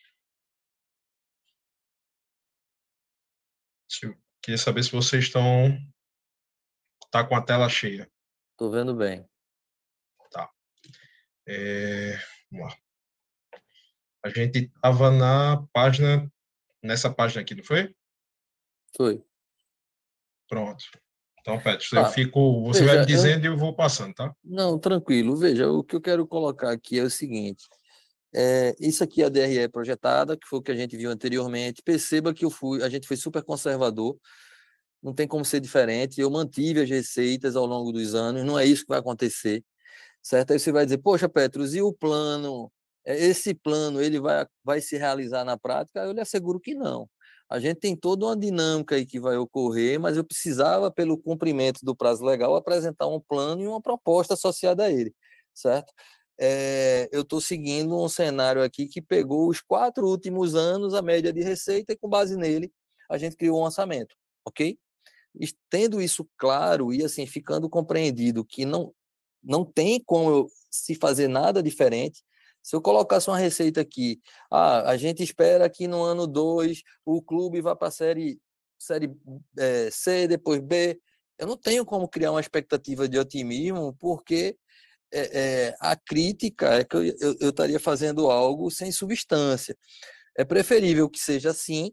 Eu 4.03 4.17
queria 4.43 4.59
saber 4.59 4.83
se 4.83 4.91
vocês 4.91 5.25
estão 5.25 5.79
tá 7.11 7.27
com 7.27 7.37
a 7.37 7.43
tela 7.43 7.69
cheia. 7.69 8.11
Tô 8.57 8.71
vendo 8.71 8.95
bem. 8.95 9.29
Tá. 10.31 10.51
É... 11.47 12.17
Vamos 12.51 12.73
lá. 12.73 12.81
A 14.25 14.29
gente 14.31 14.65
estava 14.65 15.11
na 15.11 15.65
página, 15.73 16.31
nessa 16.83 17.12
página 17.12 17.43
aqui, 17.43 17.55
não 17.55 17.62
foi? 17.62 17.95
Foi. 18.97 19.25
Pronto. 20.49 20.85
Então, 21.46 21.62
ah, 21.64 22.00
eu 22.00 22.04
fico, 22.06 22.64
você 22.64 22.80
veja, 22.80 22.92
vai 22.92 23.00
me 23.02 23.06
dizendo 23.06 23.44
eu... 23.44 23.52
e 23.52 23.54
eu 23.54 23.56
vou 23.56 23.72
passando, 23.72 24.12
tá? 24.12 24.35
Não, 24.44 24.76
tranquilo. 24.76 25.37
Veja, 25.37 25.70
o 25.70 25.85
que 25.85 25.94
eu 25.94 26.00
quero 26.00 26.26
colocar 26.26 26.72
aqui 26.72 26.98
é 26.98 27.04
o 27.04 27.11
seguinte. 27.11 27.64
É, 28.35 28.74
isso 28.80 29.04
aqui 29.04 29.22
é 29.22 29.26
a 29.26 29.28
DRE 29.28 29.68
projetada, 29.68 30.37
que 30.37 30.46
foi 30.46 30.59
o 30.59 30.62
que 30.62 30.72
a 30.72 30.74
gente 30.74 30.96
viu 30.96 31.09
anteriormente. 31.09 31.82
Perceba 31.85 32.35
que 32.35 32.44
eu 32.44 32.50
fui, 32.50 32.82
a 32.82 32.88
gente 32.88 33.06
foi 33.06 33.16
super 33.16 33.44
conservador, 33.44 34.18
não 35.00 35.14
tem 35.14 35.28
como 35.28 35.44
ser 35.44 35.61
diferente. 35.61 36.20
Eu 36.20 36.30
mantive 36.30 36.80
as 36.80 36.90
receitas 36.90 37.54
ao 37.54 37.64
longo 37.64 37.92
dos 37.92 38.12
anos, 38.14 38.44
não 38.44 38.59
é 38.59 38.66
isso 38.66 38.82
que 38.82 38.88
vai 38.88 38.98
acontecer, 38.98 39.64
certo? 40.20 40.52
Aí 40.52 40.59
você 40.59 40.72
vai 40.72 40.85
dizer, 40.85 40.98
poxa, 40.98 41.28
Petros, 41.28 41.74
e 41.76 41.80
o 41.80 41.92
plano? 41.92 42.72
É, 43.04 43.16
esse 43.24 43.54
plano, 43.54 44.02
ele 44.02 44.18
vai, 44.18 44.44
vai 44.64 44.80
se 44.80 44.96
realizar 44.98 45.44
na 45.44 45.56
prática? 45.56 46.00
Eu 46.00 46.12
lhe 46.12 46.20
asseguro 46.20 46.59
que 46.59 46.74
não. 46.74 47.09
A 47.48 47.61
gente 47.61 47.78
tem 47.78 47.96
toda 47.96 48.26
uma 48.26 48.37
dinâmica 48.37 48.96
aí 48.96 49.06
que 49.06 49.20
vai 49.20 49.37
ocorrer, 49.37 50.00
mas 50.00 50.16
eu 50.16 50.24
precisava, 50.24 50.90
pelo 50.90 51.16
cumprimento 51.16 51.80
do 51.85 51.94
prazo 51.94 52.24
legal, 52.24 52.56
apresentar 52.56 53.06
um 53.06 53.20
plano 53.20 53.62
e 53.62 53.68
uma 53.68 53.80
proposta 53.80 54.35
associada 54.35 54.85
a 54.85 54.90
ele, 54.90 55.14
certo? 55.54 55.92
É, 56.38 57.09
eu 57.12 57.22
estou 57.22 57.40
seguindo 57.40 57.96
um 58.02 58.09
cenário 58.09 58.62
aqui 58.62 58.87
que 58.87 59.00
pegou 59.00 59.48
os 59.48 59.61
quatro 59.61 60.06
últimos 60.06 60.54
anos, 60.54 60.92
a 60.92 61.00
média 61.00 61.32
de 61.32 61.42
receita, 61.42 61.92
e 61.92 61.96
com 61.96 62.09
base 62.09 62.37
nele, 62.37 62.70
a 63.09 63.16
gente 63.16 63.37
criou 63.37 63.61
um 63.61 63.64
orçamento, 63.64 64.14
ok? 64.44 64.78
E 65.40 65.48
tendo 65.70 66.00
isso 66.02 66.28
claro 66.37 66.92
e 66.92 67.04
assim 67.04 67.26
ficando 67.26 67.68
compreendido 67.68 68.44
que 68.44 68.64
não 68.64 68.92
não 69.42 69.64
tem 69.64 70.02
como 70.04 70.48
se 70.68 70.96
fazer 70.96 71.28
nada 71.28 71.62
diferente, 71.62 72.22
se 72.66 72.74
eu 72.74 72.83
colocasse 72.83 73.31
uma 73.31 73.38
receita 73.38 73.81
aqui, 73.81 74.20
ah, 74.50 74.90
a 74.90 74.96
gente 74.96 75.22
espera 75.22 75.70
que 75.70 75.87
no 75.87 76.02
ano 76.02 76.26
2 76.26 76.83
o 77.05 77.22
clube 77.22 77.61
vá 77.61 77.76
para 77.76 77.87
a 77.87 77.92
série, 77.92 78.40
série 78.76 79.09
é, 79.57 79.88
C, 79.88 80.26
depois 80.26 80.61
B, 80.61 81.00
eu 81.38 81.46
não 81.46 81.57
tenho 81.57 81.87
como 81.87 82.09
criar 82.09 82.33
uma 82.33 82.40
expectativa 82.40 83.09
de 83.09 83.20
otimismo, 83.20 83.94
porque 84.00 84.57
é, 85.14 85.68
é, 85.68 85.76
a 85.79 85.94
crítica 85.94 86.81
é 86.81 86.85
que 86.85 86.96
eu, 86.96 87.05
eu, 87.40 87.50
estaria 87.50 87.79
fazendo 87.79 88.29
algo 88.29 88.68
sem 88.68 88.90
substância. 88.90 89.79
É 90.37 90.44
preferível 90.44 91.09
que 91.09 91.20
seja 91.20 91.50
assim, 91.50 91.92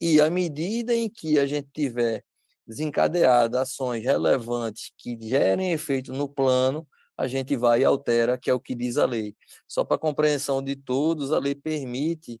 e 0.00 0.20
à 0.20 0.30
medida 0.30 0.94
em 0.94 1.10
que 1.10 1.36
a 1.36 1.46
gente 1.46 1.68
tiver 1.74 2.22
desencadeado 2.64 3.58
ações 3.58 4.04
relevantes 4.04 4.92
que 4.96 5.18
gerem 5.20 5.72
efeito 5.72 6.12
no 6.12 6.28
plano, 6.28 6.86
a 7.22 7.28
gente 7.28 7.56
vai 7.56 7.82
e 7.82 7.84
altera, 7.84 8.36
que 8.36 8.50
é 8.50 8.54
o 8.54 8.58
que 8.58 8.74
diz 8.74 8.96
a 8.96 9.06
lei. 9.06 9.36
Só 9.68 9.84
para 9.84 9.96
compreensão 9.96 10.60
de 10.60 10.74
todos, 10.74 11.30
a 11.30 11.38
lei 11.38 11.54
permite 11.54 12.40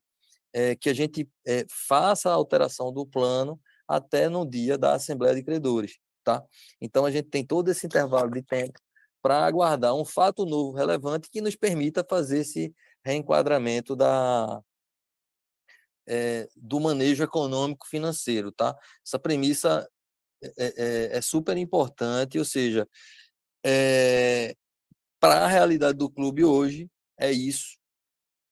é, 0.52 0.74
que 0.74 0.90
a 0.90 0.92
gente 0.92 1.30
é, 1.46 1.64
faça 1.70 2.28
a 2.28 2.34
alteração 2.34 2.92
do 2.92 3.06
plano 3.06 3.60
até 3.86 4.28
no 4.28 4.44
dia 4.44 4.76
da 4.76 4.94
Assembleia 4.94 5.36
de 5.36 5.44
Credores. 5.44 6.00
Tá? 6.24 6.44
Então, 6.80 7.04
a 7.04 7.12
gente 7.12 7.28
tem 7.28 7.46
todo 7.46 7.68
esse 7.70 7.86
intervalo 7.86 8.32
de 8.32 8.42
tempo 8.42 8.76
para 9.22 9.46
aguardar 9.46 9.94
um 9.94 10.04
fato 10.04 10.44
novo 10.44 10.76
relevante 10.76 11.30
que 11.30 11.40
nos 11.40 11.54
permita 11.54 12.04
fazer 12.04 12.40
esse 12.40 12.74
reenquadramento 13.04 13.94
da, 13.94 14.60
é, 16.08 16.48
do 16.56 16.80
manejo 16.80 17.22
econômico 17.22 17.86
financeiro, 17.86 18.50
tá? 18.50 18.76
Essa 19.06 19.16
premissa 19.16 19.88
é, 20.42 20.52
é, 20.58 21.18
é 21.18 21.20
super 21.20 21.56
importante, 21.56 22.36
ou 22.36 22.44
seja, 22.44 22.88
para 25.22 25.44
a 25.44 25.46
realidade 25.46 25.96
do 25.96 26.10
clube 26.10 26.44
hoje, 26.44 26.90
é 27.16 27.30
isso. 27.30 27.78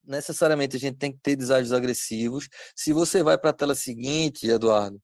Necessariamente 0.05 0.77
a 0.77 0.79
gente 0.79 0.99
tem 0.99 1.11
que 1.11 1.19
ter 1.19 1.35
deságios 1.35 1.73
agressivos. 1.73 2.49
Se 2.77 2.93
você 2.93 3.25
vai 3.25 3.37
para 3.37 3.51
a 3.51 3.53
tela 3.53 3.75
seguinte, 3.75 4.47
Eduardo, 4.47 5.03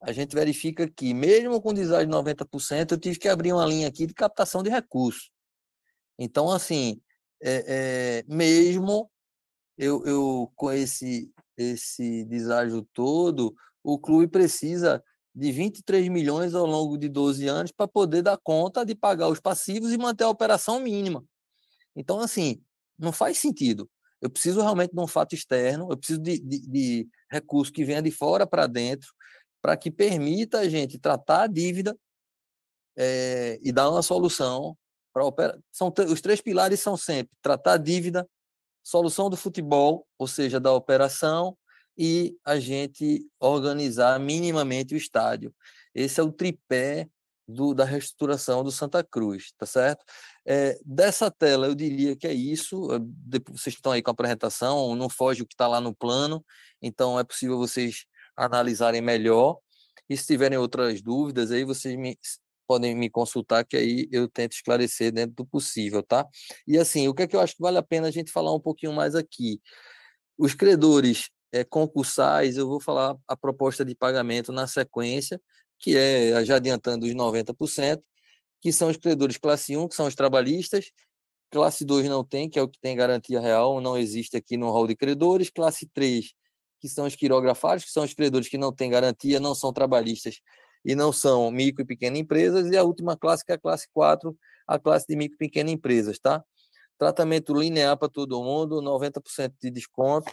a 0.00 0.12
gente 0.12 0.32
verifica 0.32 0.88
que, 0.88 1.12
mesmo 1.12 1.60
com 1.60 1.74
deságio 1.74 2.06
de 2.06 2.16
90%, 2.16 2.92
eu 2.92 3.00
tive 3.00 3.18
que 3.18 3.28
abrir 3.28 3.52
uma 3.52 3.66
linha 3.66 3.88
aqui 3.88 4.06
de 4.06 4.14
captação 4.14 4.62
de 4.62 4.70
recursos. 4.70 5.28
Então, 6.16 6.48
assim, 6.48 7.02
é, 7.42 7.64
é, 7.66 8.24
mesmo 8.32 9.10
eu, 9.76 10.06
eu 10.06 10.52
com 10.54 10.70
esse, 10.70 11.32
esse 11.56 12.24
deságio 12.26 12.88
todo, 12.94 13.52
o 13.82 13.98
clube 13.98 14.28
precisa 14.28 15.02
de 15.34 15.52
23 15.52 16.08
milhões 16.08 16.54
ao 16.54 16.66
longo 16.66 16.98
de 16.98 17.08
12 17.08 17.46
anos 17.46 17.72
para 17.72 17.86
poder 17.86 18.22
dar 18.22 18.38
conta 18.38 18.84
de 18.84 18.94
pagar 18.94 19.28
os 19.28 19.40
passivos 19.40 19.92
e 19.92 19.98
manter 19.98 20.24
a 20.24 20.28
operação 20.28 20.80
mínima. 20.80 21.24
Então, 21.94 22.20
assim, 22.20 22.62
não 22.98 23.12
faz 23.12 23.38
sentido. 23.38 23.88
Eu 24.20 24.30
preciso 24.30 24.60
realmente 24.60 24.92
de 24.92 25.00
um 25.00 25.06
fato 25.06 25.34
externo, 25.34 25.88
eu 25.90 25.96
preciso 25.96 26.20
de, 26.20 26.38
de, 26.40 26.66
de 26.66 27.08
recurso 27.30 27.72
que 27.72 27.84
venha 27.84 28.02
de 28.02 28.10
fora 28.10 28.46
para 28.46 28.66
dentro, 28.66 29.12
para 29.62 29.76
que 29.76 29.90
permita 29.90 30.60
a 30.60 30.68
gente 30.68 30.98
tratar 30.98 31.42
a 31.42 31.46
dívida 31.46 31.96
é, 32.96 33.58
e 33.62 33.72
dar 33.72 33.90
uma 33.90 34.02
solução 34.02 34.76
para 35.12 35.24
operar. 35.24 35.58
São 35.72 35.92
os 36.08 36.20
três 36.20 36.40
pilares 36.40 36.80
são 36.80 36.96
sempre 36.96 37.36
tratar 37.42 37.74
a 37.74 37.78
dívida, 37.78 38.28
solução 38.84 39.28
do 39.28 39.36
futebol, 39.36 40.06
ou 40.16 40.26
seja, 40.28 40.60
da 40.60 40.72
operação, 40.72 41.56
e 41.98 42.38
a 42.44 42.60
gente 42.60 43.26
organizar 43.40 44.20
minimamente 44.20 44.94
o 44.94 44.96
estádio. 44.96 45.52
Esse 45.92 46.20
é 46.20 46.22
o 46.22 46.30
tripé 46.30 47.08
do, 47.48 47.74
da 47.74 47.84
reestruturação 47.84 48.62
do 48.62 48.70
Santa 48.70 49.02
Cruz, 49.02 49.52
tá 49.58 49.66
certo? 49.66 50.04
É, 50.46 50.78
dessa 50.84 51.30
tela, 51.30 51.66
eu 51.66 51.74
diria 51.74 52.14
que 52.14 52.26
é 52.26 52.32
isso. 52.32 52.86
Vocês 53.48 53.74
estão 53.74 53.90
aí 53.90 54.02
com 54.02 54.10
a 54.10 54.12
apresentação, 54.12 54.94
não 54.94 55.08
foge 55.08 55.42
o 55.42 55.46
que 55.46 55.54
está 55.54 55.66
lá 55.66 55.80
no 55.80 55.94
plano, 55.94 56.44
então 56.80 57.18
é 57.18 57.24
possível 57.24 57.58
vocês 57.58 58.04
analisarem 58.36 59.00
melhor. 59.00 59.58
E 60.08 60.16
se 60.16 60.26
tiverem 60.26 60.56
outras 60.56 61.02
dúvidas, 61.02 61.50
aí 61.50 61.64
vocês 61.64 61.96
me, 61.96 62.16
podem 62.66 62.94
me 62.94 63.10
consultar, 63.10 63.64
que 63.64 63.76
aí 63.76 64.08
eu 64.12 64.28
tento 64.28 64.52
esclarecer 64.52 65.10
dentro 65.10 65.34
do 65.36 65.46
possível, 65.46 66.02
tá? 66.02 66.26
E 66.66 66.78
assim, 66.78 67.08
o 67.08 67.14
que 67.14 67.22
é 67.22 67.26
que 67.26 67.34
eu 67.34 67.40
acho 67.40 67.56
que 67.56 67.62
vale 67.62 67.78
a 67.78 67.82
pena 67.82 68.06
a 68.08 68.10
gente 68.10 68.30
falar 68.30 68.54
um 68.54 68.60
pouquinho 68.60 68.92
mais 68.92 69.14
aqui? 69.14 69.60
Os 70.38 70.54
credores 70.54 71.28
é, 71.52 71.64
concursais, 71.64 72.56
eu 72.56 72.68
vou 72.68 72.80
falar 72.80 73.16
a 73.26 73.36
proposta 73.36 73.84
de 73.84 73.94
pagamento 73.94 74.52
na 74.52 74.66
sequência, 74.66 75.40
que 75.78 75.96
é, 75.96 76.44
já 76.44 76.56
adiantando 76.56 77.06
os 77.06 77.14
90%, 77.14 78.02
que 78.60 78.72
são 78.72 78.88
os 78.88 78.96
credores 78.96 79.38
classe 79.38 79.76
1, 79.76 79.88
que 79.88 79.94
são 79.94 80.06
os 80.06 80.14
trabalhistas, 80.14 80.90
classe 81.50 81.84
2 81.84 82.08
não 82.08 82.24
tem, 82.24 82.48
que 82.48 82.58
é 82.58 82.62
o 82.62 82.68
que 82.68 82.78
tem 82.80 82.96
garantia 82.96 83.40
real, 83.40 83.80
não 83.80 83.96
existe 83.96 84.36
aqui 84.36 84.56
no 84.56 84.70
rol 84.70 84.86
de 84.86 84.96
credores, 84.96 85.50
classe 85.50 85.86
3, 85.94 86.32
que 86.80 86.88
são 86.88 87.06
os 87.06 87.16
quirografários, 87.16 87.84
que 87.84 87.90
são 87.90 88.04
os 88.04 88.14
credores 88.14 88.48
que 88.48 88.58
não 88.58 88.72
têm 88.72 88.90
garantia, 88.90 89.40
não 89.40 89.54
são 89.54 89.72
trabalhistas 89.72 90.40
e 90.84 90.94
não 90.94 91.12
são 91.12 91.50
micro 91.50 91.82
e 91.82 91.86
pequenas 91.86 92.18
empresas, 92.18 92.70
e 92.70 92.76
a 92.76 92.82
última 92.82 93.16
classe, 93.16 93.44
que 93.44 93.52
é 93.52 93.54
a 93.54 93.58
classe 93.58 93.88
4, 93.92 94.36
a 94.66 94.78
classe 94.78 95.06
de 95.08 95.16
micro 95.16 95.34
e 95.36 95.38
pequenas 95.38 95.72
empresas, 95.72 96.18
tá? 96.18 96.44
Tratamento 96.98 97.54
linear 97.54 97.96
para 97.96 98.08
todo 98.08 98.42
mundo, 98.42 98.82
90% 98.82 99.54
de 99.60 99.70
desconto, 99.70 100.32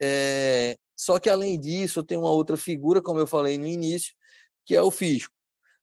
é, 0.00 0.76
só 0.96 1.18
que, 1.18 1.28
além 1.28 1.58
disso, 1.58 2.02
tem 2.02 2.16
uma 2.18 2.30
outra 2.30 2.56
figura, 2.56 3.02
como 3.02 3.18
eu 3.18 3.26
falei 3.26 3.58
no 3.58 3.66
início, 3.66 4.14
que 4.64 4.74
é 4.74 4.82
o 4.82 4.90
fisco. 4.90 5.32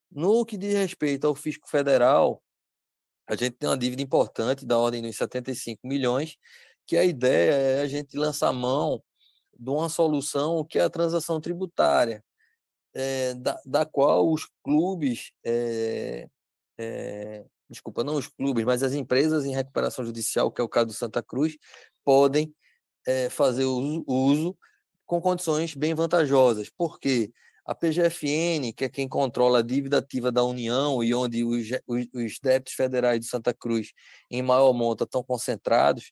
No 0.09 0.45
que 0.45 0.57
diz 0.57 0.73
respeito 0.73 1.27
ao 1.27 1.35
fisco 1.35 1.69
federal, 1.69 2.41
a 3.27 3.35
gente 3.35 3.53
tem 3.57 3.69
uma 3.69 3.77
dívida 3.77 4.01
importante, 4.01 4.65
da 4.65 4.77
ordem 4.77 5.01
dos 5.01 5.15
75 5.15 5.87
milhões, 5.87 6.37
que 6.85 6.97
a 6.97 7.05
ideia 7.05 7.51
é 7.53 7.81
a 7.81 7.87
gente 7.87 8.17
lançar 8.17 8.51
mão 8.51 9.01
de 9.57 9.69
uma 9.69 9.89
solução 9.89 10.65
que 10.65 10.79
é 10.79 10.83
a 10.83 10.89
transação 10.89 11.39
tributária, 11.39 12.23
é, 12.93 13.33
da, 13.35 13.59
da, 13.65 13.85
qual 13.85 14.29
os 14.29 14.49
clubes, 14.63 15.31
é, 15.45 16.27
é, 16.77 17.45
desculpa, 17.69 18.03
não 18.03 18.15
os 18.15 18.27
clubes, 18.27 18.65
mas 18.65 18.83
as 18.83 18.93
empresas 18.93 19.45
em 19.45 19.53
recuperação 19.53 20.03
judicial, 20.03 20.51
que 20.51 20.59
é 20.59 20.63
o 20.63 20.69
caso 20.69 20.87
do 20.87 20.93
Santa 20.93 21.23
Cruz, 21.23 21.57
podem 22.03 22.53
é, 23.07 23.29
fazer 23.29 23.65
o 23.65 24.03
uso 24.07 24.57
com 25.05 25.21
condições 25.21 25.75
bem 25.75 25.93
vantajosas. 25.93 26.69
porque 26.69 27.31
A 27.65 27.75
PGFN, 27.75 28.73
que 28.75 28.85
é 28.85 28.89
quem 28.89 29.07
controla 29.07 29.59
a 29.59 29.61
dívida 29.61 29.99
ativa 29.99 30.31
da 30.31 30.43
União 30.43 31.03
e 31.03 31.13
onde 31.13 31.43
os, 31.43 31.67
os, 31.87 32.07
os 32.13 32.39
débitos 32.41 32.73
federais 32.73 33.19
de 33.19 33.27
Santa 33.27 33.53
Cruz, 33.53 33.91
em 34.29 34.41
maior 34.41 34.73
monta, 34.73 35.03
estão 35.03 35.23
concentrados, 35.23 36.11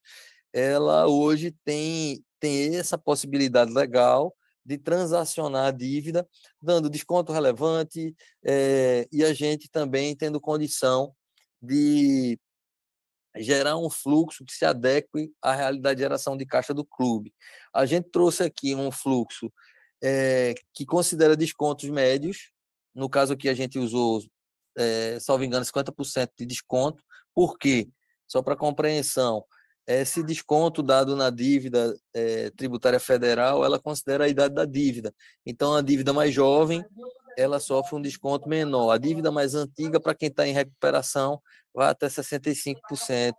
ela 0.54 1.08
hoje 1.08 1.56
tem, 1.64 2.24
tem 2.40 2.76
essa 2.76 2.98
possibilidade 2.98 3.72
legal 3.74 4.36
de 4.66 4.78
transacionar 4.78 5.68
a 5.68 5.72
dívida, 5.72 6.28
dando 6.62 6.90
desconto 6.90 7.32
relevante 7.32 8.16
é, 8.46 9.08
e 9.12 9.24
a 9.24 9.34
gente 9.34 9.70
também 9.70 10.16
tendo 10.16 10.40
condição 10.40 11.14
de 11.62 12.40
gerar 13.38 13.78
um 13.78 13.90
fluxo 13.90 14.44
que 14.46 14.54
se 14.54 14.66
adeque 14.66 15.32
à 15.42 15.54
realidade 15.54 15.98
de 15.98 16.04
geração 16.04 16.36
de 16.36 16.46
caixa 16.46 16.74
do 16.74 16.86
clube. 16.86 17.34
A 17.74 17.86
gente 17.86 18.10
trouxe 18.10 18.44
aqui 18.44 18.76
um 18.76 18.92
fluxo 18.92 19.52
é, 20.02 20.56
que 20.74 20.86
considera 20.86 21.36
descontos 21.36 21.90
médios, 21.90 22.52
no 22.94 23.10
caso 23.10 23.34
aqui 23.34 23.48
a 23.48 23.54
gente 23.54 23.78
usou, 23.78 24.22
é, 24.78 25.20
salvo 25.20 25.44
engano, 25.44 25.66
50% 25.66 26.30
de 26.38 26.46
desconto, 26.46 27.04
por 27.34 27.58
quê? 27.58 27.88
Só 28.28 28.42
para 28.42 28.56
compreensão, 28.56 29.44
esse 29.96 30.22
desconto 30.24 30.84
dado 30.84 31.16
na 31.16 31.30
dívida 31.30 31.98
é, 32.14 32.52
tributária 32.52 33.00
federal, 33.00 33.66
ela 33.66 33.80
considera 33.80 34.26
a 34.26 34.28
idade 34.28 34.54
da 34.54 34.66
dívida. 34.66 35.14
Então, 35.46 35.74
a 35.74 35.82
dívida 35.82 36.14
mais 36.14 36.34
jovem, 36.34 36.86
ela 37.38 37.60
sofre 37.60 37.96
um 37.96 38.02
desconto 38.02 38.48
menor. 38.48 38.92
A 38.92 38.98
dívida 38.98 39.32
mais 39.32 39.56
antiga, 39.56 40.00
para 40.00 40.14
quem 40.14 40.30
está 40.30 40.48
em 40.48 40.54
recuperação, 40.54 41.42
vai 41.74 41.90
até 41.90 42.08
65% 42.08 43.34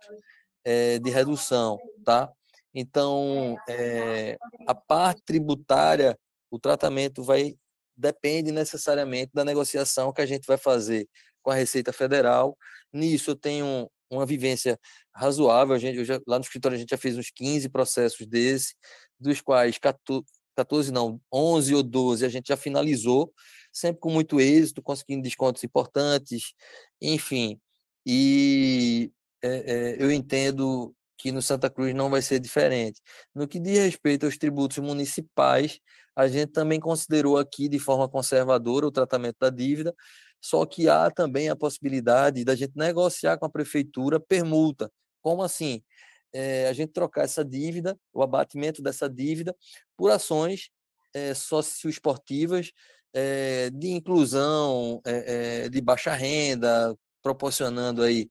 é, 0.65 0.99
de 0.99 1.09
redução, 1.09 1.79
tá? 2.03 2.29
Então, 2.73 3.55
é, 3.67 4.37
a 4.67 4.75
parte 4.75 5.21
tributária, 5.23 6.17
o 6.49 6.59
tratamento 6.59 7.23
vai 7.23 7.55
depende 7.95 8.51
necessariamente 8.51 9.31
da 9.33 9.45
negociação 9.45 10.11
que 10.11 10.21
a 10.21 10.25
gente 10.25 10.45
vai 10.47 10.57
fazer 10.57 11.07
com 11.43 11.51
a 11.51 11.55
Receita 11.55 11.93
Federal. 11.93 12.57
Nisso 12.91 13.31
eu 13.31 13.35
tenho 13.35 13.89
uma 14.11 14.25
vivência 14.25 14.79
razoável. 15.13 15.75
A 15.75 15.79
gente, 15.79 16.03
já, 16.05 16.19
lá 16.27 16.37
no 16.37 16.43
escritório 16.43 16.75
a 16.75 16.79
gente 16.79 16.89
já 16.89 16.97
fez 16.97 17.17
uns 17.17 17.31
15 17.31 17.69
processos 17.69 18.25
desse, 18.27 18.75
dos 19.19 19.41
quais 19.41 19.77
14, 19.77 20.25
14 20.55 20.91
não, 20.91 21.19
11 21.33 21.75
ou 21.75 21.83
12 21.83 22.25
a 22.25 22.29
gente 22.29 22.47
já 22.47 22.57
finalizou, 22.57 23.33
sempre 23.71 23.99
com 24.01 24.11
muito 24.11 24.39
êxito, 24.39 24.81
conseguindo 24.81 25.23
descontos 25.23 25.63
importantes, 25.63 26.53
enfim. 27.01 27.59
E 28.05 29.11
é, 29.43 29.49
é, 29.49 30.03
eu 30.03 30.11
entendo 30.11 30.95
que 31.17 31.31
no 31.31 31.41
Santa 31.41 31.69
Cruz 31.69 31.93
não 31.93 32.09
vai 32.09 32.21
ser 32.21 32.39
diferente. 32.39 32.99
No 33.33 33.47
que 33.47 33.59
diz 33.59 33.77
respeito 33.77 34.25
aos 34.25 34.37
tributos 34.37 34.79
municipais, 34.79 35.79
a 36.15 36.27
gente 36.27 36.51
também 36.51 36.79
considerou 36.79 37.37
aqui 37.37 37.69
de 37.69 37.79
forma 37.79 38.09
conservadora 38.09 38.87
o 38.87 38.91
tratamento 38.91 39.37
da 39.39 39.49
dívida, 39.49 39.93
só 40.41 40.65
que 40.65 40.89
há 40.89 41.11
também 41.11 41.49
a 41.49 41.55
possibilidade 41.55 42.43
da 42.43 42.55
gente 42.55 42.73
negociar 42.75 43.37
com 43.37 43.45
a 43.45 43.49
prefeitura 43.49 44.19
permuta. 44.19 44.91
Como 45.21 45.43
assim? 45.43 45.83
É, 46.33 46.67
a 46.67 46.73
gente 46.73 46.91
trocar 46.91 47.23
essa 47.23 47.45
dívida, 47.45 47.97
o 48.11 48.23
abatimento 48.23 48.81
dessa 48.81 49.07
dívida, 49.09 49.55
por 49.95 50.09
ações 50.09 50.69
é, 51.13 51.33
socioesportivas 51.33 52.71
é, 53.13 53.69
de 53.69 53.89
inclusão, 53.89 55.01
é, 55.05 55.69
de 55.69 55.81
baixa 55.81 56.13
renda, 56.13 56.95
proporcionando 57.21 58.01
aí 58.01 58.29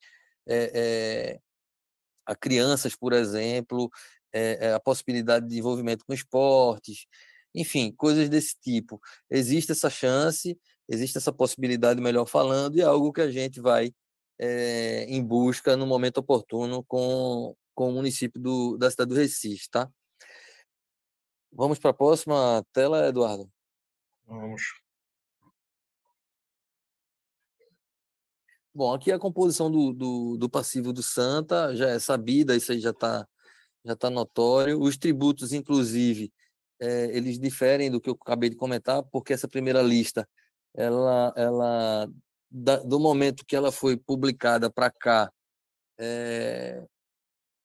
a 2.26 2.34
crianças, 2.34 2.96
por 2.96 3.12
exemplo, 3.12 3.88
a 4.74 4.80
possibilidade 4.80 5.46
de 5.46 5.58
envolvimento 5.58 6.04
com 6.04 6.12
esportes, 6.12 7.06
enfim, 7.54 7.92
coisas 7.92 8.28
desse 8.28 8.56
tipo. 8.61 9.00
Existe 9.30 9.72
essa 9.72 9.90
chance, 9.90 10.58
existe 10.91 11.16
essa 11.16 11.32
possibilidade, 11.32 12.01
melhor 12.01 12.26
falando, 12.26 12.76
e 12.76 12.80
é 12.80 12.84
algo 12.84 13.12
que 13.12 13.20
a 13.20 13.30
gente 13.30 13.61
vai 13.61 13.95
é, 14.38 15.05
em 15.05 15.22
busca 15.24 15.76
no 15.76 15.86
momento 15.86 16.18
oportuno 16.18 16.84
com, 16.84 17.57
com 17.74 17.91
o 17.91 17.93
município 17.93 18.41
do, 18.41 18.76
da 18.76 18.91
cidade 18.91 19.11
do 19.11 19.14
Recife, 19.14 19.70
tá? 19.70 19.91
Vamos 21.53 21.78
para 21.78 21.91
a 21.91 21.95
próxima 21.95 22.64
tela, 22.72 23.07
Eduardo? 23.07 23.51
Vamos. 24.26 24.62
Bom, 28.74 28.95
aqui 28.95 29.11
a 29.11 29.18
composição 29.18 29.70
do, 29.70 29.93
do, 29.93 30.36
do 30.36 30.49
passivo 30.51 30.93
do 30.93 31.03
Santa 31.03 31.74
já 31.74 31.88
é 31.88 31.99
sabida, 31.99 32.57
isso 32.57 32.72
aí 32.72 32.80
já 32.80 32.91
está 32.91 33.26
já 33.84 33.97
tá 33.97 34.11
notório. 34.11 34.80
Os 34.80 34.97
tributos, 34.97 35.53
inclusive, 35.53 36.32
é, 36.80 37.16
eles 37.16 37.38
diferem 37.38 37.91
do 37.91 38.01
que 38.01 38.09
eu 38.09 38.18
acabei 38.20 38.51
de 38.51 38.57
comentar, 38.57 39.03
porque 39.05 39.32
essa 39.32 39.49
primeira 39.49 39.82
lista, 39.82 40.28
ela, 40.74 41.32
ela 41.36 42.08
da, 42.50 42.76
do 42.76 42.98
momento 42.98 43.44
que 43.46 43.56
ela 43.56 43.70
foi 43.72 43.96
publicada 43.96 44.70
para 44.70 44.90
cá, 44.90 45.30
é, 45.98 46.82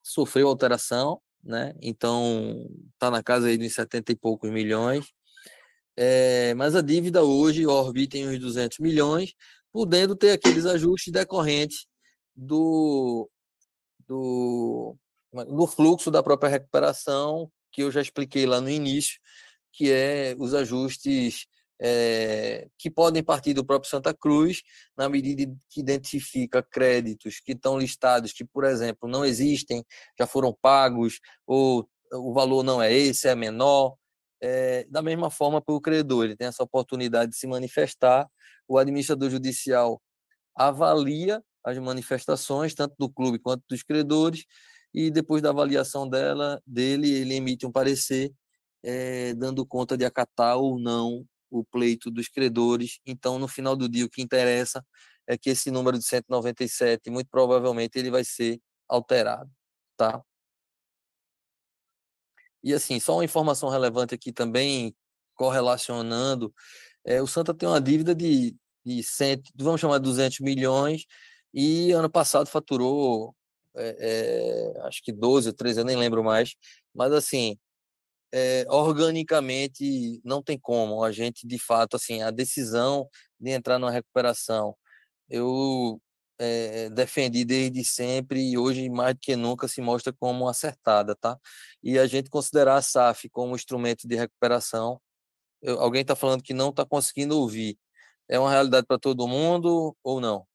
sofreu 0.03 0.47
alteração, 0.47 1.21
né? 1.43 1.73
Então 1.81 2.67
está 2.93 3.09
na 3.11 3.23
casa 3.23 3.47
aí 3.47 3.57
de 3.57 3.69
70 3.69 4.11
e 4.11 4.15
poucos 4.15 4.51
milhões. 4.51 5.11
É, 5.97 6.53
mas 6.55 6.75
a 6.75 6.81
dívida 6.81 7.23
hoje 7.23 7.65
orbita 7.65 8.17
em 8.17 8.27
uns 8.27 8.39
200 8.39 8.79
milhões, 8.79 9.33
podendo 9.71 10.15
ter 10.15 10.31
aqueles 10.31 10.65
ajustes 10.65 11.11
decorrentes 11.11 11.87
do, 12.35 13.29
do, 14.07 14.97
do 15.31 15.67
fluxo 15.67 16.11
da 16.11 16.21
própria 16.21 16.49
recuperação 16.49 17.49
que 17.71 17.83
eu 17.83 17.91
já 17.91 18.01
expliquei 18.01 18.45
lá 18.45 18.61
no 18.61 18.69
início, 18.69 19.19
que 19.73 19.91
é 19.91 20.35
os 20.39 20.53
ajustes 20.53 21.45
é, 21.81 22.67
que 22.77 22.89
podem 22.89 23.23
partir 23.23 23.53
do 23.53 23.65
próprio 23.65 23.89
Santa 23.89 24.13
Cruz, 24.13 24.61
na 24.97 25.09
medida 25.09 25.53
que 25.69 25.79
identifica 25.79 26.63
créditos 26.63 27.39
que 27.39 27.51
estão 27.51 27.77
listados, 27.77 28.31
que, 28.31 28.45
por 28.45 28.63
exemplo, 28.63 29.09
não 29.09 29.25
existem, 29.25 29.85
já 30.17 30.25
foram 30.25 30.55
pagos, 30.61 31.19
ou 31.45 31.87
o 32.13 32.33
valor 32.33 32.63
não 32.63 32.81
é 32.81 32.93
esse, 32.93 33.27
é 33.27 33.35
menor. 33.35 33.95
É, 34.41 34.85
da 34.89 35.01
mesma 35.01 35.29
forma, 35.29 35.61
para 35.61 35.75
o 35.75 35.81
credor, 35.81 36.25
ele 36.25 36.35
tem 36.35 36.47
essa 36.47 36.63
oportunidade 36.63 37.31
de 37.31 37.37
se 37.37 37.47
manifestar, 37.47 38.27
o 38.67 38.77
administrador 38.77 39.29
judicial 39.29 40.01
avalia 40.55 41.43
as 41.63 41.77
manifestações, 41.77 42.73
tanto 42.73 42.95
do 42.97 43.09
clube 43.09 43.39
quanto 43.39 43.63
dos 43.69 43.83
credores, 43.83 44.45
e 44.93 45.11
depois 45.11 45.41
da 45.41 45.49
avaliação 45.49 46.07
dela, 46.07 46.61
dele, 46.65 47.11
ele 47.11 47.33
emite 47.35 47.65
um 47.65 47.71
parecer 47.71 48.31
é, 48.83 49.33
dando 49.33 49.65
conta 49.65 49.97
de 49.97 50.05
acatar 50.05 50.57
ou 50.57 50.79
não 50.79 51.25
o 51.59 51.65
pleito 51.65 52.11
dos 52.11 52.27
credores. 52.27 52.99
Então, 53.05 53.39
no 53.39 53.47
final 53.47 53.75
do 53.75 53.89
dia, 53.89 54.05
o 54.05 54.09
que 54.09 54.21
interessa 54.21 54.85
é 55.27 55.37
que 55.37 55.49
esse 55.49 55.71
número 55.71 55.97
de 55.97 56.05
197, 56.05 57.09
muito 57.09 57.29
provavelmente, 57.29 57.97
ele 57.97 58.11
vai 58.11 58.23
ser 58.23 58.59
alterado, 58.87 59.51
tá? 59.97 60.21
E 62.63 62.73
assim, 62.73 62.99
só 62.99 63.15
uma 63.15 63.25
informação 63.25 63.69
relevante 63.69 64.15
aqui 64.15 64.31
também, 64.31 64.95
correlacionando, 65.35 66.53
é, 67.05 67.21
o 67.21 67.27
Santa 67.27 67.53
tem 67.53 67.69
uma 67.69 67.81
dívida 67.81 68.15
de, 68.15 68.55
de 68.85 69.03
100, 69.03 69.43
vamos 69.55 69.81
chamar 69.81 69.99
de 69.99 70.05
200 70.05 70.39
milhões, 70.39 71.05
e 71.53 71.91
ano 71.91 72.09
passado 72.09 72.47
faturou 72.47 73.35
é, 73.75 74.73
é, 74.77 74.81
acho 74.87 75.01
que 75.03 75.11
12 75.11 75.49
ou 75.49 75.53
13, 75.53 75.79
eu 75.81 75.85
nem 75.85 75.97
lembro 75.97 76.23
mais, 76.23 76.55
mas 76.93 77.11
assim, 77.11 77.57
é, 78.33 78.65
organicamente 78.69 80.21
não 80.23 80.41
tem 80.41 80.59
como 80.59 81.03
a 81.03 81.11
gente, 81.11 81.47
de 81.47 81.59
fato, 81.59 81.95
assim, 81.95 82.21
a 82.21 82.31
decisão 82.31 83.07
de 83.39 83.51
entrar 83.51 83.79
numa 83.79 83.91
recuperação, 83.91 84.75
eu 85.29 86.01
é, 86.37 86.89
defendi 86.89 87.45
desde 87.45 87.83
sempre 87.83 88.41
e 88.51 88.57
hoje 88.57 88.89
mais 88.89 89.15
do 89.15 89.19
que 89.21 89.35
nunca 89.35 89.67
se 89.67 89.81
mostra 89.81 90.13
como 90.13 90.47
acertada, 90.47 91.15
tá? 91.15 91.37
E 91.81 91.97
a 91.97 92.05
gente 92.07 92.29
considerar 92.29 92.77
a 92.77 92.81
SAF 92.81 93.29
como 93.29 93.55
instrumento 93.55 94.07
de 94.07 94.15
recuperação, 94.15 95.01
eu, 95.61 95.79
alguém 95.79 96.01
está 96.01 96.15
falando 96.15 96.43
que 96.43 96.53
não 96.53 96.69
está 96.69 96.85
conseguindo 96.85 97.37
ouvir, 97.37 97.77
é 98.29 98.39
uma 98.39 98.51
realidade 98.51 98.85
para 98.87 98.99
todo 98.99 99.27
mundo 99.27 99.95
ou 100.03 100.19
não? 100.19 100.45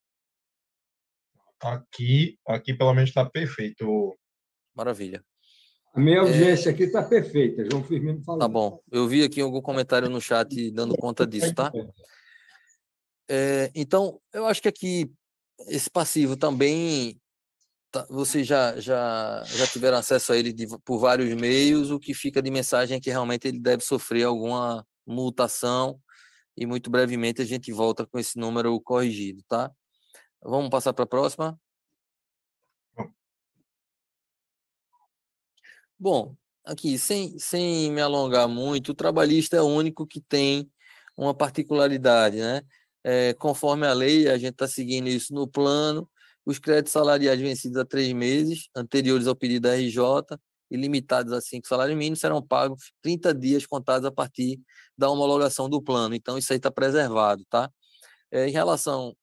Aqui, 1.60 2.38
aqui 2.46 2.74
pelo 2.74 2.94
menos 2.94 3.10
está 3.10 3.28
perfeito. 3.28 4.16
Maravilha. 4.74 5.24
A 5.92 6.00
minha 6.00 6.20
audiência 6.20 6.70
é... 6.70 6.72
aqui 6.72 6.84
está 6.84 7.02
perfeita, 7.02 7.64
João 7.70 7.82
Firmino 7.82 8.22
falando. 8.22 8.40
Tá 8.40 8.48
bom. 8.48 8.80
Eu 8.90 9.08
vi 9.08 9.24
aqui 9.24 9.40
algum 9.40 9.60
comentário 9.60 10.08
no 10.08 10.20
chat 10.20 10.70
dando 10.70 10.96
conta 10.96 11.26
disso, 11.26 11.54
tá? 11.54 11.72
É, 13.28 13.70
então, 13.74 14.20
eu 14.32 14.46
acho 14.46 14.62
que 14.62 14.68
aqui 14.68 15.10
esse 15.68 15.90
passivo 15.90 16.36
também 16.36 17.20
tá, 17.90 18.06
vocês 18.08 18.46
já, 18.46 18.78
já, 18.80 19.42
já 19.46 19.66
tiveram 19.66 19.98
acesso 19.98 20.32
a 20.32 20.36
ele 20.36 20.52
de, 20.52 20.66
por 20.84 20.98
vários 20.98 21.32
meios. 21.34 21.90
O 21.90 21.98
que 21.98 22.14
fica 22.14 22.40
de 22.40 22.50
mensagem 22.50 22.96
é 22.96 23.00
que 23.00 23.10
realmente 23.10 23.48
ele 23.48 23.58
deve 23.58 23.84
sofrer 23.84 24.24
alguma 24.24 24.86
mutação 25.06 26.00
e 26.56 26.66
muito 26.66 26.90
brevemente 26.90 27.40
a 27.40 27.44
gente 27.44 27.72
volta 27.72 28.06
com 28.06 28.18
esse 28.18 28.38
número 28.38 28.78
corrigido, 28.80 29.42
tá? 29.48 29.70
Vamos 30.42 30.70
passar 30.70 30.92
para 30.92 31.04
a 31.04 31.08
próxima? 31.08 31.58
Bom, 36.02 36.34
aqui, 36.64 36.98
sem, 36.98 37.38
sem 37.38 37.92
me 37.92 38.00
alongar 38.00 38.48
muito, 38.48 38.92
o 38.92 38.94
trabalhista 38.94 39.58
é 39.58 39.60
o 39.60 39.66
único 39.66 40.06
que 40.06 40.18
tem 40.18 40.70
uma 41.14 41.34
particularidade, 41.34 42.38
né? 42.38 42.62
É, 43.04 43.34
conforme 43.34 43.86
a 43.86 43.92
lei, 43.92 44.26
a 44.26 44.38
gente 44.38 44.52
está 44.52 44.66
seguindo 44.66 45.08
isso 45.08 45.34
no 45.34 45.46
plano, 45.46 46.08
os 46.46 46.58
créditos 46.58 46.92
salariais 46.94 47.38
vencidos 47.38 47.76
a 47.76 47.84
três 47.84 48.14
meses, 48.14 48.70
anteriores 48.74 49.26
ao 49.26 49.36
pedido 49.36 49.68
da 49.68 49.76
RJ, 49.76 50.00
e 50.70 50.76
limitados 50.78 51.34
a 51.34 51.40
cinco 51.42 51.68
salários 51.68 51.98
mínimos, 51.98 52.20
serão 52.20 52.40
pagos 52.42 52.92
30 53.02 53.34
dias 53.34 53.66
contados 53.66 54.06
a 54.06 54.10
partir 54.10 54.58
da 54.96 55.10
homologação 55.10 55.68
do 55.68 55.82
plano. 55.82 56.14
Então, 56.14 56.38
isso 56.38 56.50
aí 56.50 56.56
está 56.56 56.70
preservado, 56.70 57.44
tá? 57.50 57.70
É, 58.30 58.48
em 58.48 58.52
relação 58.52 59.14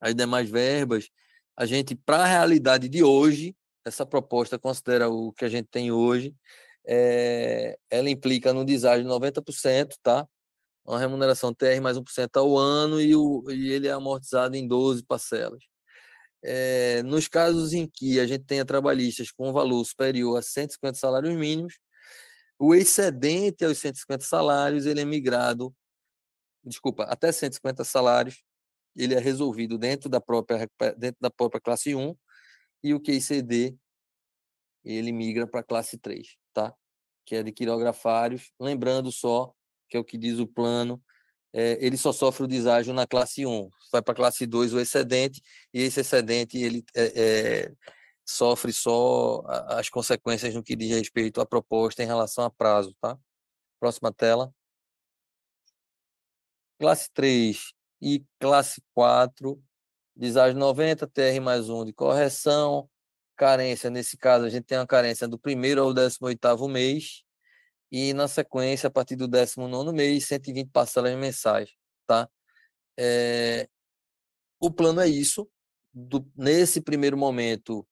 as 0.00 0.14
demais 0.14 0.48
verbas, 0.48 1.10
a 1.56 1.66
gente, 1.66 1.94
para 1.94 2.22
a 2.22 2.26
realidade 2.26 2.88
de 2.88 3.02
hoje, 3.04 3.54
essa 3.84 4.06
proposta 4.06 4.58
considera 4.58 5.08
o 5.08 5.32
que 5.32 5.44
a 5.44 5.48
gente 5.48 5.68
tem 5.70 5.90
hoje, 5.92 6.34
é, 6.86 7.78
ela 7.90 8.10
implica 8.10 8.52
no 8.52 8.64
deságio 8.64 9.04
de 9.04 9.10
90%, 9.10 9.94
tá? 10.02 10.26
Uma 10.84 10.98
remuneração 10.98 11.54
TR 11.54 11.80
mais 11.82 11.96
1% 11.98 12.36
ao 12.36 12.56
ano 12.56 13.00
e, 13.00 13.14
o, 13.14 13.44
e 13.50 13.72
ele 13.72 13.88
é 13.88 13.92
amortizado 13.92 14.56
em 14.56 14.66
12 14.66 15.04
parcelas. 15.04 15.62
é, 16.42 17.02
nos 17.02 17.28
casos 17.28 17.72
em 17.74 17.86
que 17.88 18.20
a 18.20 18.26
gente 18.26 18.44
tenha 18.44 18.64
trabalhistas 18.64 19.30
com 19.30 19.50
um 19.50 19.52
valor 19.52 19.84
superior 19.84 20.38
a 20.38 20.42
150 20.42 20.98
salários 20.98 21.34
mínimos, 21.36 21.78
o 22.58 22.74
excedente 22.74 23.64
aos 23.64 23.78
150 23.78 24.24
salários 24.24 24.86
ele 24.86 25.00
é 25.00 25.04
migrado, 25.04 25.74
desculpa, 26.64 27.04
até 27.04 27.32
150 27.32 27.84
salários, 27.84 28.42
ele 28.96 29.14
é 29.14 29.20
resolvido 29.20 29.78
dentro 29.78 30.08
da 30.10 30.20
própria, 30.20 30.68
dentro 30.98 31.18
da 31.20 31.30
própria 31.30 31.60
classe 31.60 31.94
1 31.94 32.14
e 32.82 32.94
o 32.94 33.00
QICD 33.00 33.76
ele 34.84 35.12
migra 35.12 35.46
para 35.46 35.60
a 35.60 35.64
classe 35.64 35.98
3, 35.98 36.36
tá? 36.52 36.74
que 37.24 37.36
é 37.36 37.42
de 37.42 37.52
quirografários. 37.52 38.50
Lembrando 38.58 39.12
só, 39.12 39.52
que 39.88 39.96
é 39.96 40.00
o 40.00 40.04
que 40.04 40.18
diz 40.18 40.38
o 40.38 40.46
plano, 40.46 41.02
é, 41.52 41.78
ele 41.84 41.96
só 41.96 42.12
sofre 42.12 42.44
o 42.44 42.48
deságio 42.48 42.94
na 42.94 43.06
classe 43.06 43.44
1. 43.44 43.68
Vai 43.92 44.02
para 44.02 44.12
a 44.12 44.16
classe 44.16 44.46
2 44.46 44.72
o 44.72 44.80
excedente, 44.80 45.42
e 45.72 45.82
esse 45.82 46.00
excedente 46.00 46.58
ele 46.58 46.84
é, 46.94 47.66
é, 47.66 47.72
sofre 48.24 48.72
só 48.72 49.42
as 49.68 49.88
consequências 49.88 50.54
no 50.54 50.62
que 50.62 50.76
diz 50.76 50.90
respeito 50.90 51.40
à 51.40 51.46
proposta 51.46 52.02
em 52.02 52.06
relação 52.06 52.44
a 52.44 52.50
prazo. 52.50 52.94
Tá? 53.00 53.18
Próxima 53.78 54.12
tela. 54.12 54.52
Classe 56.78 57.10
3 57.12 57.74
e 58.00 58.24
classe 58.38 58.82
4, 58.94 59.62
deságio 60.20 60.58
90, 60.58 61.06
TR 61.06 61.40
mais 61.42 61.70
1 61.70 61.86
de 61.86 61.92
correção, 61.94 62.88
carência, 63.36 63.88
nesse 63.88 64.18
caso, 64.18 64.44
a 64.44 64.50
gente 64.50 64.64
tem 64.64 64.76
uma 64.76 64.86
carência 64.86 65.26
do 65.26 65.38
primeiro 65.38 65.82
ao 65.82 65.94
décimo 65.94 66.26
oitavo 66.26 66.68
mês, 66.68 67.24
e 67.90 68.12
na 68.12 68.28
sequência, 68.28 68.88
a 68.88 68.90
partir 68.90 69.16
do 69.16 69.26
décimo 69.26 69.66
nono 69.66 69.92
mês, 69.92 70.26
120 70.26 70.70
parcelas 70.70 71.16
mensais, 71.16 71.70
tá? 72.06 72.28
É, 72.98 73.66
o 74.60 74.70
plano 74.70 75.00
é 75.00 75.08
isso. 75.08 75.48
Do, 75.92 76.24
nesse 76.36 76.80
primeiro 76.82 77.16
momento, 77.16 77.86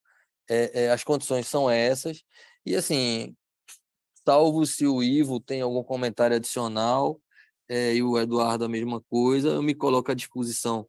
é, 0.49 0.85
é, 0.85 0.91
as 0.91 1.03
condições 1.03 1.49
são 1.49 1.69
essas. 1.69 2.23
E 2.65 2.77
assim, 2.77 3.35
salvo 4.25 4.67
se 4.67 4.87
o 4.87 5.03
Ivo 5.03 5.41
tem 5.41 5.63
algum 5.63 5.83
comentário 5.83 6.37
adicional, 6.37 7.21
é, 7.69 7.95
e 7.95 8.03
o 8.03 8.19
Eduardo 8.19 8.65
a 8.65 8.69
mesma 8.69 9.01
coisa, 9.11 9.49
eu 9.49 9.63
me 9.63 9.75
coloco 9.75 10.13
à 10.13 10.15
disposição 10.15 10.87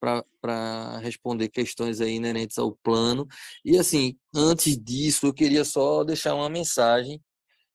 para 0.00 0.98
responder 0.98 1.48
questões 1.48 2.00
aí 2.00 2.14
inerentes 2.14 2.58
ao 2.58 2.72
plano. 2.72 3.26
E 3.64 3.78
assim, 3.78 4.16
antes 4.34 4.78
disso, 4.78 5.26
eu 5.26 5.34
queria 5.34 5.64
só 5.64 6.04
deixar 6.04 6.34
uma 6.34 6.48
mensagem 6.48 7.22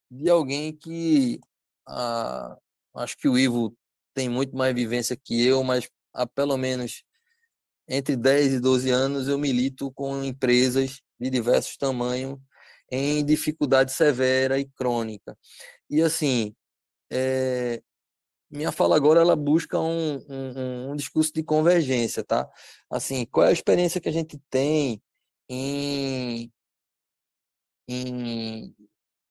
de 0.09 0.30
alguém 0.30 0.76
que 0.76 1.39
ah, 1.88 2.57
acho 2.95 3.17
que 3.17 3.28
o 3.28 3.38
Ivo 3.38 3.76
tem 4.13 4.30
muito 4.30 4.55
mais 4.55 4.74
vivência 4.76 5.17
que 5.17 5.45
eu, 5.45 5.63
mas 5.63 5.89
há 6.13 6.26
pelo 6.28 6.57
menos 6.57 7.03
entre 7.88 8.15
10 8.15 8.53
e 8.53 8.59
12 8.59 8.89
anos 8.91 9.28
eu 9.28 9.38
milito 9.38 9.91
com 9.91 10.24
empresas 10.24 11.01
de 11.19 11.30
diversos 11.30 11.78
tamanhos 11.78 12.39
em 12.91 13.26
dificuldade 13.26 13.91
severa 13.91 14.59
e 14.59 14.65
crônica. 14.65 15.38
E 15.89 16.01
assim, 16.01 16.55
é, 17.11 17.82
minha 18.53 18.71
fala 18.71 18.95
agora 18.95 19.19
ela 19.19 19.35
busca 19.35 19.79
um, 19.79 20.17
um, 20.29 20.91
um, 20.91 20.95
discurso 20.95 21.33
de 21.33 21.43
convergência, 21.43 22.23
tá? 22.23 22.47
Assim, 22.89 23.25
qual 23.25 23.47
é 23.47 23.49
a 23.49 23.53
experiência 23.53 23.99
que 23.99 24.09
a 24.09 24.11
gente 24.11 24.39
tem 24.49 25.01
em, 25.49 26.51
em, 27.87 28.75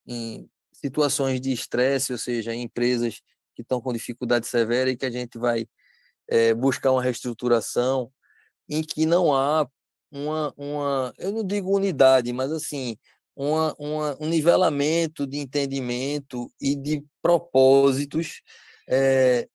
em 0.06 0.50
situações 0.72 1.40
de 1.40 1.52
estresse, 1.52 2.12
ou 2.12 2.18
seja, 2.18 2.52
em 2.52 2.62
empresas 2.62 3.22
que 3.54 3.62
estão 3.62 3.80
com 3.80 3.92
dificuldade 3.92 4.46
severa 4.46 4.90
e 4.90 4.96
que 4.96 5.06
a 5.06 5.10
gente 5.10 5.38
vai 5.38 5.66
é, 6.28 6.52
buscar 6.52 6.90
uma 6.90 7.02
reestruturação 7.02 8.10
em 8.68 8.82
que 8.82 9.06
não 9.06 9.32
há 9.34 9.68
uma, 10.10 10.52
uma 10.56 11.14
eu 11.16 11.30
não 11.30 11.44
digo 11.44 11.74
unidade, 11.74 12.32
mas 12.32 12.50
assim, 12.50 12.96
uma, 13.36 13.74
uma, 13.78 14.16
um 14.20 14.28
nivelamento 14.28 15.26
de 15.26 15.38
entendimento 15.38 16.52
e 16.60 16.74
de 16.74 17.04
propósitos 17.22 18.42
é, 18.88 19.48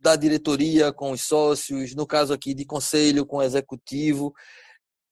da 0.00 0.16
diretoria 0.16 0.92
com 0.92 1.12
os 1.12 1.22
sócios, 1.22 1.94
no 1.94 2.06
caso 2.06 2.32
aqui 2.32 2.54
de 2.54 2.64
conselho 2.64 3.26
com 3.26 3.38
o 3.38 3.42
executivo, 3.42 4.32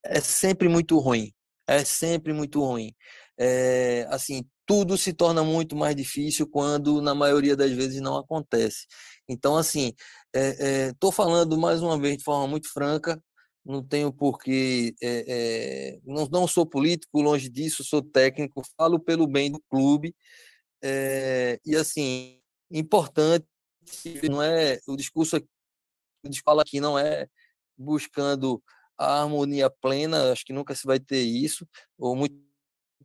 é 0.05 0.21
sempre 0.21 0.69
muito 0.69 0.99
ruim. 0.99 1.33
É 1.67 1.85
sempre 1.85 2.33
muito 2.33 2.61
ruim. 2.61 2.95
É, 3.39 4.07
assim, 4.11 4.45
tudo 4.67 4.97
se 4.97 5.13
torna 5.13 5.43
muito 5.43 5.77
mais 5.77 5.97
difícil 5.97 6.47
quando, 6.47 7.01
na 7.01 7.15
maioria 7.15 7.57
das 7.57 7.73
vezes, 7.73 8.01
não 8.01 8.17
acontece. 8.17 8.87
Então, 9.29 9.57
assim, 9.57 9.93
estou 10.33 11.11
é, 11.11 11.13
é, 11.13 11.15
falando 11.15 11.59
mais 11.59 11.83
uma 11.83 11.99
vez 11.99 12.19
de 12.19 12.25
forma 12.25 12.47
muito 12.47 12.71
franca, 12.73 13.21
não 13.65 13.83
tenho 13.83 14.13
porquê, 14.13 14.95
é, 15.03 15.25
é, 15.97 16.01
não, 16.05 16.27
não 16.27 16.47
sou 16.47 16.67
político, 16.67 17.21
longe 17.21 17.49
disso, 17.49 17.83
sou 17.83 18.03
técnico, 18.03 18.63
falo 18.77 19.01
pelo 19.01 19.27
bem 19.27 19.51
do 19.51 19.61
clube, 19.71 20.15
e 21.65 21.77
assim, 21.77 22.39
importante, 22.79 23.47
não 24.31 24.43
é 24.43 24.79
o 24.87 24.97
discurso 24.97 25.41
que 25.41 25.47
a 26.25 26.27
gente 26.27 26.43
fala 26.43 26.63
aqui 26.63 26.81
não 26.81 26.99
é 26.99 27.29
buscando 27.77 28.63
a 28.97 29.23
harmonia 29.23 29.69
plena, 29.69 30.33
acho 30.33 30.45
que 30.45 30.53
nunca 30.53 30.75
se 30.75 30.87
vai 30.87 30.99
ter 30.99 31.23
isso, 31.23 31.67
ou 31.99 32.17
muito 32.17 32.35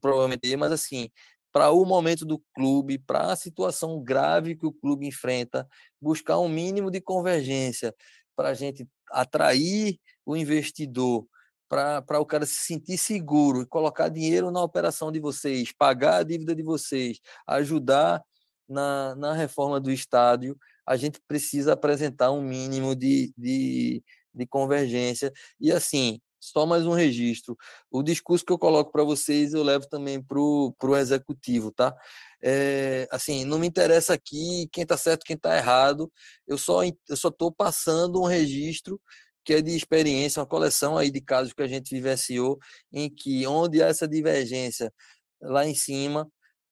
provavelmente, 0.02 0.56
mas 0.56 0.72
assim, 0.72 1.10
para 1.52 1.72
o 1.72 1.86
momento 1.86 2.26
do 2.26 2.42
clube, 2.54 2.98
para 2.98 3.32
a 3.32 3.36
situação 3.36 4.02
grave 4.02 4.56
que 4.56 4.66
o 4.66 4.72
clube 4.72 5.08
enfrenta, 5.08 5.68
buscar 6.02 6.40
um 6.40 6.48
mínimo 6.48 6.90
de 6.90 7.02
convergência 7.02 7.94
para 8.36 8.50
a 8.50 8.54
gente 8.54 8.88
atrair 9.12 10.00
o 10.26 10.38
investidor, 10.38 11.28
para 11.68 12.20
o 12.20 12.26
cara 12.26 12.46
se 12.46 12.56
sentir 12.56 12.98
seguro 12.98 13.62
e 13.62 13.66
colocar 13.66 14.10
dinheiro 14.10 14.52
na 14.52 14.64
operação 14.64 15.12
de 15.12 15.20
vocês, 15.20 15.72
pagar 15.72 16.18
a 16.18 16.24
dívida 16.24 16.56
de 16.56 16.64
vocês, 16.64 17.20
ajudar 17.46 18.24
na, 18.70 19.16
na 19.16 19.34
reforma 19.34 19.80
do 19.80 19.92
estádio, 19.92 20.58
a 20.86 20.96
gente 20.96 21.20
precisa 21.28 21.74
apresentar 21.74 22.32
um 22.32 22.42
mínimo 22.42 22.96
de, 22.96 23.34
de, 23.38 24.04
de 24.34 24.48
convergência. 24.48 25.32
E 25.60 25.72
assim, 25.72 26.20
só 26.40 26.66
mais 26.66 26.86
um 26.86 26.94
registro. 26.94 27.58
O 27.92 28.02
discurso 28.02 28.46
que 28.46 28.54
eu 28.54 28.58
coloco 28.58 28.92
para 28.92 29.04
vocês, 29.04 29.54
eu 29.54 29.64
levo 29.64 29.88
também 29.88 30.22
para 30.22 30.40
o 30.40 30.98
executivo, 30.98 31.72
tá? 31.72 31.94
É, 32.42 33.08
assim, 33.12 33.44
não 33.44 33.60
me 33.60 33.68
interessa 33.68 34.14
aqui 34.14 34.68
quem 34.72 34.84
está 34.84 34.96
certo, 34.98 35.26
quem 35.26 35.36
está 35.36 35.58
errado. 35.58 36.12
Eu 36.48 36.58
só 36.58 36.84
eu 36.84 37.18
só 37.18 37.28
estou 37.30 37.52
passando 37.52 38.22
um 38.22 38.26
registro 38.26 39.00
que 39.44 39.54
é 39.56 39.62
de 39.62 39.76
experiência, 39.76 40.40
uma 40.42 40.46
coleção 40.48 40.98
aí 40.98 41.10
de 41.12 41.22
casos 41.22 41.54
que 41.54 41.64
a 41.64 41.68
gente 41.68 41.90
vivenciou, 41.90 42.58
em 42.92 43.10
que 43.10 43.48
onde 43.48 43.82
há 43.82 43.88
essa 43.88 44.08
divergência 44.08 44.94
lá 45.42 45.66
em 45.66 45.76
cima, 45.76 46.30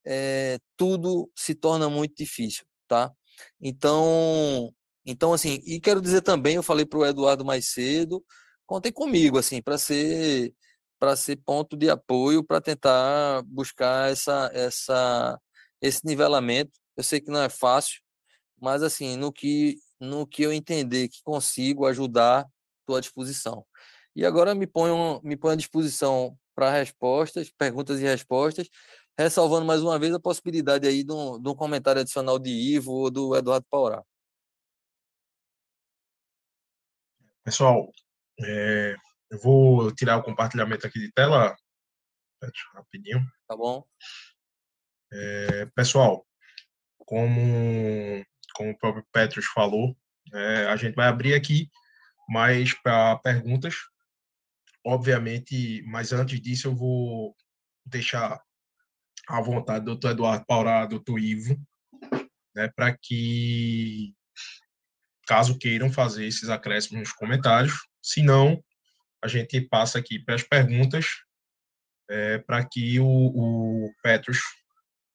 é, 0.08 0.58
tudo 0.78 1.30
se 1.36 1.54
torna 1.54 1.90
muito 1.90 2.16
difícil, 2.16 2.66
tá? 2.88 3.12
Então, 3.62 4.74
então 5.06 5.34
assim, 5.34 5.62
e 5.66 5.80
quero 5.82 6.02
dizer 6.02 6.22
também, 6.22 6.56
eu 6.56 6.64
falei 6.64 6.86
para 6.86 7.00
o 7.00 7.06
Eduardo 7.06 7.44
mais 7.46 7.68
cedo, 7.68 8.24
contem 8.66 8.92
comigo, 8.92 9.38
assim, 9.38 9.62
para 9.62 9.78
ser 9.78 10.54
para 11.00 11.16
ser 11.16 11.38
ponto 11.38 11.78
de 11.78 11.90
apoio 11.90 12.44
para 12.44 12.62
tentar 12.62 13.44
buscar 13.46 14.10
essa 14.12 14.50
essa 14.54 15.40
esse 15.82 16.06
nivelamento. 16.06 16.72
Eu 16.98 17.04
sei 17.04 17.22
que 17.22 17.30
não 17.32 17.42
é 17.42 17.50
fácil, 17.50 18.02
mas 18.62 18.82
assim, 18.84 19.18
no 19.18 19.32
que 19.32 19.78
no 20.00 20.28
que 20.28 20.44
eu 20.44 20.54
entender 20.54 21.10
que 21.10 21.22
consigo 21.24 21.86
ajudar, 21.86 22.48
estou 22.82 22.96
à 22.98 23.02
disposição. 23.02 23.66
E 24.16 24.26
agora 24.26 24.56
me 24.56 24.68
ponho 24.68 25.22
me 25.24 25.38
ponho 25.38 25.54
à 25.54 25.58
disposição 25.58 26.38
para 26.56 26.72
respostas, 26.72 27.52
perguntas 27.52 28.00
e 28.00 28.04
respostas 28.04 28.68
ressalvando 29.18 29.66
mais 29.66 29.82
uma 29.82 29.98
vez 29.98 30.14
a 30.14 30.20
possibilidade 30.20 30.88
aí 30.88 31.04
de 31.04 31.12
um, 31.12 31.42
de 31.42 31.50
um 31.50 31.56
comentário 31.56 32.02
adicional 32.02 32.38
de 32.38 32.52
Ivo 32.52 32.92
ou 32.92 33.12
do 33.12 33.36
Eduardo 33.36 33.66
Paurá. 33.70 34.04
Pessoal, 37.44 37.92
é, 38.42 38.96
eu 39.32 39.40
vou 39.40 39.92
tirar 39.94 40.18
o 40.18 40.24
compartilhamento 40.24 40.86
aqui 40.86 41.00
de 41.00 41.12
tela 41.12 41.56
rapidinho. 42.76 43.26
Tá 43.48 43.56
bom. 43.56 43.84
É, 45.12 45.66
pessoal, 45.68 46.28
como, 47.00 48.24
como 48.54 48.72
o 48.72 48.78
próprio 48.78 49.08
Petros 49.12 49.46
falou, 49.46 49.98
é, 50.34 50.68
a 50.68 50.76
gente 50.76 50.94
vai 50.94 51.08
abrir 51.08 51.34
aqui 51.34 51.72
mais 52.28 52.74
para 52.82 53.18
perguntas, 53.20 53.76
obviamente, 54.86 55.82
mas 55.88 56.12
antes 56.12 56.40
disso 56.42 56.68
eu 56.68 56.76
vou 56.76 57.36
deixar 57.86 58.44
à 59.28 59.42
vontade 59.42 59.86
do 59.86 59.92
doutor 59.92 60.12
Eduardo 60.12 60.46
Paurá, 60.46 60.86
doutor 60.86 61.20
Ivo, 61.20 61.60
né, 62.56 62.70
para 62.76 62.98
que, 62.98 64.14
caso 65.28 65.58
queiram 65.58 65.92
fazer 65.92 66.26
esses 66.26 66.50
acréscimos 66.50 67.02
nos 67.02 67.12
comentários, 67.14 67.74
se 68.02 68.22
não, 68.22 68.64
a 69.22 69.28
gente 69.28 69.60
passa 69.62 70.00
aqui 70.00 70.20
para 70.20 70.36
as 70.36 70.44
perguntas, 70.44 71.08
é, 72.10 72.38
para 72.40 72.66
que 72.66 73.00
o, 73.00 73.06
o 73.06 73.92
Petros 74.02 74.40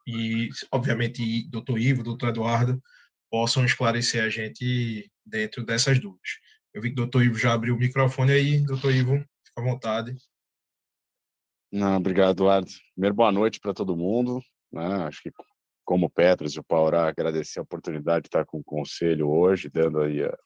e, 0.06 0.48
obviamente, 0.70 1.48
doutor 1.48 1.78
Ivo, 1.78 2.02
doutor 2.02 2.30
Eduardo, 2.30 2.82
possam 3.30 3.64
esclarecer 3.64 4.22
a 4.22 4.28
gente 4.28 5.10
dentro 5.24 5.64
dessas 5.64 5.98
dúvidas. 5.98 6.28
Eu 6.74 6.82
vi 6.82 6.88
que 6.88 6.94
o 6.94 6.96
doutor 6.96 7.22
Ivo 7.22 7.38
já 7.38 7.52
abriu 7.52 7.74
o 7.74 7.78
microfone 7.78 8.32
aí, 8.32 8.60
doutor 8.60 8.92
Ivo, 8.92 9.24
Fica 9.44 9.60
à 9.60 9.62
vontade. 9.62 10.16
Não, 11.72 11.96
obrigado, 11.96 12.32
Eduardo. 12.32 12.70
Primeiro, 12.92 13.14
boa 13.16 13.32
noite 13.32 13.58
para 13.58 13.72
todo 13.72 13.96
mundo. 13.96 14.42
Né? 14.70 14.84
Acho 15.04 15.22
que, 15.22 15.32
como 15.84 16.10
Petros 16.10 16.54
e 16.54 16.60
o 16.60 16.64
Paurá, 16.64 17.08
agradecer 17.08 17.60
a 17.60 17.62
oportunidade 17.62 18.24
de 18.24 18.28
estar 18.28 18.44
com 18.44 18.58
o 18.58 18.64
conselho 18.64 19.30
hoje, 19.30 19.70
dando 19.70 20.00
aí 20.00 20.22
a, 20.22 20.36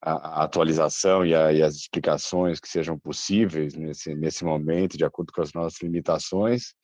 a, 0.00 0.44
atualização 0.44 1.26
e, 1.26 1.34
a, 1.34 1.52
e, 1.52 1.62
as 1.62 1.74
explicações 1.74 2.58
que 2.58 2.68
sejam 2.68 2.98
possíveis 2.98 3.74
nesse, 3.74 4.14
nesse 4.14 4.44
momento, 4.44 4.96
de 4.96 5.04
acordo 5.04 5.30
com 5.30 5.42
as 5.42 5.52
nossas 5.52 5.78
limitações. 5.82 6.74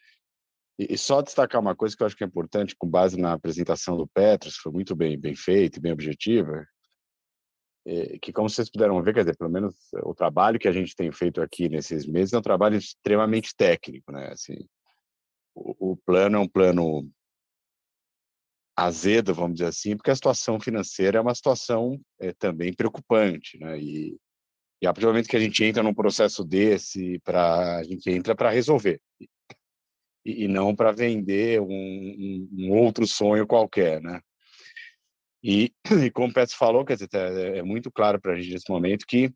E, 0.78 0.92
e, 0.92 0.98
só 0.98 1.22
destacar 1.22 1.62
uma 1.62 1.74
coisa 1.74 1.96
que 1.96 2.02
eu 2.02 2.06
acho 2.06 2.16
que 2.16 2.24
é 2.24 2.26
importante, 2.26 2.76
com 2.76 2.86
base 2.86 3.18
na 3.18 3.32
apresentação 3.32 3.96
do 3.96 4.06
Petros, 4.06 4.56
foi 4.56 4.70
muito 4.70 4.94
bem, 4.94 5.18
bem 5.18 5.34
feita 5.34 5.78
e 5.78 5.80
bem 5.80 5.92
objetiva, 5.92 6.66
que 8.20 8.32
como 8.32 8.48
vocês 8.48 8.70
puderam 8.70 9.02
ver, 9.02 9.12
quer 9.12 9.20
dizer, 9.20 9.36
pelo 9.36 9.50
menos 9.50 9.74
o 10.02 10.14
trabalho 10.14 10.58
que 10.58 10.68
a 10.68 10.72
gente 10.72 10.96
tem 10.96 11.12
feito 11.12 11.42
aqui 11.42 11.68
nesses 11.68 12.06
meses 12.06 12.32
é 12.32 12.38
um 12.38 12.42
trabalho 12.42 12.76
extremamente 12.76 13.54
técnico, 13.54 14.10
né? 14.10 14.30
Assim, 14.32 14.66
o, 15.54 15.92
o 15.92 15.96
plano 15.96 16.36
é 16.36 16.40
um 16.40 16.48
plano 16.48 17.08
azedo, 18.76 19.34
vamos 19.34 19.58
dizer 19.58 19.68
assim, 19.68 19.96
porque 19.96 20.10
a 20.10 20.16
situação 20.16 20.58
financeira 20.58 21.18
é 21.18 21.20
uma 21.20 21.34
situação 21.34 22.00
é, 22.18 22.32
também 22.32 22.72
preocupante, 22.72 23.58
né? 23.58 23.78
E, 23.78 24.16
e 24.82 24.86
a 24.86 24.92
partir 24.92 25.02
do 25.02 25.08
momento 25.08 25.28
que 25.28 25.36
a 25.36 25.40
gente 25.40 25.64
entra 25.64 25.82
num 25.82 25.94
processo 25.94 26.44
desse, 26.44 27.20
para 27.20 27.76
a 27.78 27.82
gente 27.84 28.10
entra 28.10 28.34
para 28.34 28.50
resolver 28.50 29.00
e, 30.24 30.44
e 30.44 30.48
não 30.48 30.74
para 30.74 30.92
vender 30.92 31.60
um, 31.60 31.66
um, 31.66 32.48
um, 32.52 32.72
outro 32.72 33.06
sonho 33.06 33.46
qualquer, 33.46 34.00
né? 34.00 34.20
E, 35.44 35.74
e 36.06 36.10
como 36.10 36.28
o 36.28 36.32
Petro 36.32 36.56
falou, 36.56 36.86
quer 36.86 36.94
dizer, 36.94 37.10
é, 37.12 37.58
é 37.58 37.62
muito 37.62 37.92
claro 37.92 38.18
para 38.18 38.32
a 38.32 38.36
gente 38.40 38.54
nesse 38.54 38.70
momento 38.70 39.06
que 39.06 39.30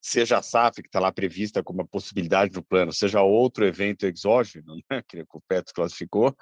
seja 0.00 0.38
a 0.38 0.42
SAF, 0.42 0.82
que 0.82 0.88
está 0.88 0.98
lá 0.98 1.12
prevista 1.12 1.62
como 1.62 1.80
uma 1.80 1.86
possibilidade 1.86 2.54
no 2.54 2.64
plano, 2.64 2.92
seja 2.92 3.22
outro 3.22 3.66
evento 3.66 4.06
exógeno, 4.06 4.76
né, 4.90 5.02
que 5.06 5.22
o 5.32 5.40
Petro 5.46 5.74
classificou, 5.74 6.34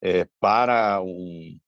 é, 0.00 0.26
para 0.40 1.02
um 1.02 1.58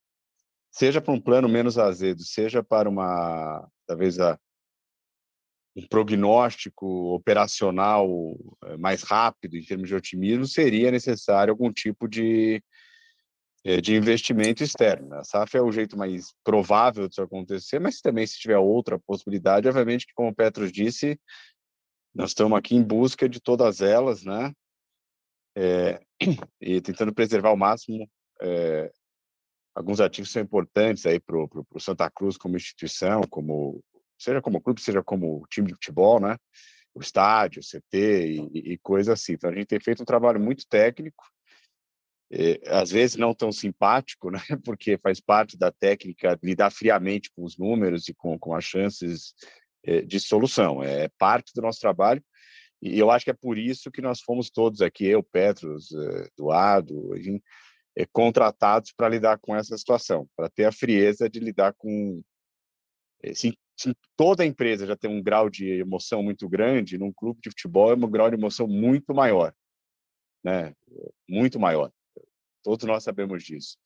seja 0.71 1.01
para 1.01 1.15
um 1.15 1.21
plano 1.21 1.49
menos 1.49 1.79
azedo, 1.79 2.25
seja 2.25 2.63
para 2.63 2.89
uma 2.89 3.69
talvez 3.87 4.19
a, 4.19 4.37
um 5.77 5.87
prognóstico 5.87 7.15
operacional 7.15 8.09
é, 8.65 8.77
mais 8.77 9.03
rápido 9.03 9.57
em 9.57 9.65
termos 9.65 9.89
de 9.89 9.95
otimismo, 9.95 10.47
seria 10.47 10.91
necessário 10.91 11.53
algum 11.53 11.73
tipo 11.73 12.09
de 12.09 12.57
é, 12.57 12.63
de 13.83 13.97
investimento 13.97 14.63
externo. 14.63 15.15
A 15.15 15.25
SAF 15.25 15.57
é 15.57 15.63
o 15.63 15.73
jeito 15.73 15.97
mais 15.97 16.35
provável 16.45 17.09
disso 17.09 17.23
acontecer, 17.23 17.79
mas 17.79 18.01
também 18.01 18.27
se 18.27 18.39
tiver 18.39 18.59
outra 18.59 18.99
possibilidade, 18.99 19.69
obviamente 19.69 20.07
que 20.07 20.13
como 20.13 20.29
o 20.29 20.35
Petros 20.35 20.71
disse, 20.71 21.19
nós 22.15 22.31
estamos 22.31 22.59
aqui 22.59 22.77
em 22.77 22.83
busca 22.83 23.29
de 23.29 23.41
todas 23.41 23.81
elas, 23.81 24.23
né? 24.23 24.53
É, 25.57 26.01
e 26.61 26.81
tentando 26.81 27.15
preservar 27.15 27.51
ao 27.51 27.57
máximo 27.57 28.09
é, 28.43 28.93
alguns 29.75 30.01
ativos 30.01 30.31
são 30.31 30.43
importantes 30.43 31.07
aí 31.07 31.19
para 31.19 31.37
o 31.37 31.81
Santa 31.81 32.11
Cruz 32.11 32.37
como 32.37 32.57
instituição, 32.57 33.23
como 33.23 33.83
seja 34.19 34.41
como 34.41 34.61
clube, 34.61 34.81
seja 34.81 35.03
como 35.03 35.45
time 35.51 35.69
de 35.69 35.75
futebol, 35.75 36.21
né? 36.21 36.37
O 36.95 37.01
estádio, 37.01 37.61
o 37.61 37.65
CT 37.65 38.51
e, 38.53 38.75
e 38.75 38.79
coisa 38.79 39.15
assim. 39.15 39.33
Então 39.33 39.51
a 39.51 39.55
gente 39.55 39.67
tem 39.67 39.81
feito 39.81 40.03
um 40.03 40.07
trabalho 40.07 40.41
muito 40.41 40.65
técnico, 40.69 41.25
é, 41.25 41.44
às 42.67 42.91
vezes 42.91 43.17
não 43.17 43.35
tão 43.35 43.53
simpático, 43.53 44.31
né? 44.31 44.39
Porque 44.65 44.99
faz 44.99 45.21
parte 45.21 45.57
da 45.57 45.71
técnica 45.71 46.39
lidar 46.43 46.71
friamente 46.71 47.31
com 47.35 47.45
os 47.45 47.57
números 47.57 48.09
e 48.09 48.15
com, 48.15 48.39
com 48.39 48.55
as 48.55 48.65
chances 48.65 49.35
é, 49.85 50.01
de 50.01 50.19
solução. 50.19 50.83
É 50.83 51.09
parte 51.19 51.53
do 51.55 51.63
nosso 51.63 51.81
trabalho. 51.81 52.23
E 52.83 52.99
eu 52.99 53.11
acho 53.11 53.25
que 53.25 53.31
é 53.31 53.35
por 53.35 53.57
isso 53.57 53.91
que 53.91 54.03
nós 54.03 54.21
fomos 54.21 54.51
todos 54.51 54.83
aqui, 54.83 55.07
eu, 55.07 55.23
Petros, 55.23 55.91
Eduardo, 56.37 57.17
enfim, 57.17 57.41
contratados 58.13 58.93
para 58.93 59.09
lidar 59.09 59.39
com 59.39 59.55
essa 59.55 59.77
situação, 59.79 60.29
para 60.37 60.51
ter 60.51 60.65
a 60.65 60.73
frieza 60.73 61.29
de 61.29 61.41
lidar 61.41 61.73
com. 61.75 62.23
Eh, 63.23 63.35
se, 63.35 63.57
se, 63.77 63.97
toda 64.17 64.45
empresa 64.45 64.87
já 64.87 64.97
tem 64.97 65.11
um 65.11 65.23
grau 65.23 65.49
de 65.49 65.67
emoção 65.67 66.23
muito 66.23 66.49
grande, 66.49 66.99
num 66.99 67.13
clube 67.13 67.41
de 67.41 67.51
futebol 67.51 67.93
é 67.93 67.95
um 67.95 68.11
grau 68.11 68.29
de 68.29 68.37
emoção 68.37 68.67
muito 68.67 69.15
maior, 69.15 69.55
né? 70.45 70.75
Muito 71.29 71.59
maior. 71.59 71.91
Todos 72.65 72.85
nós 72.85 73.05
sabemos 73.05 73.45
disso. 73.45 73.77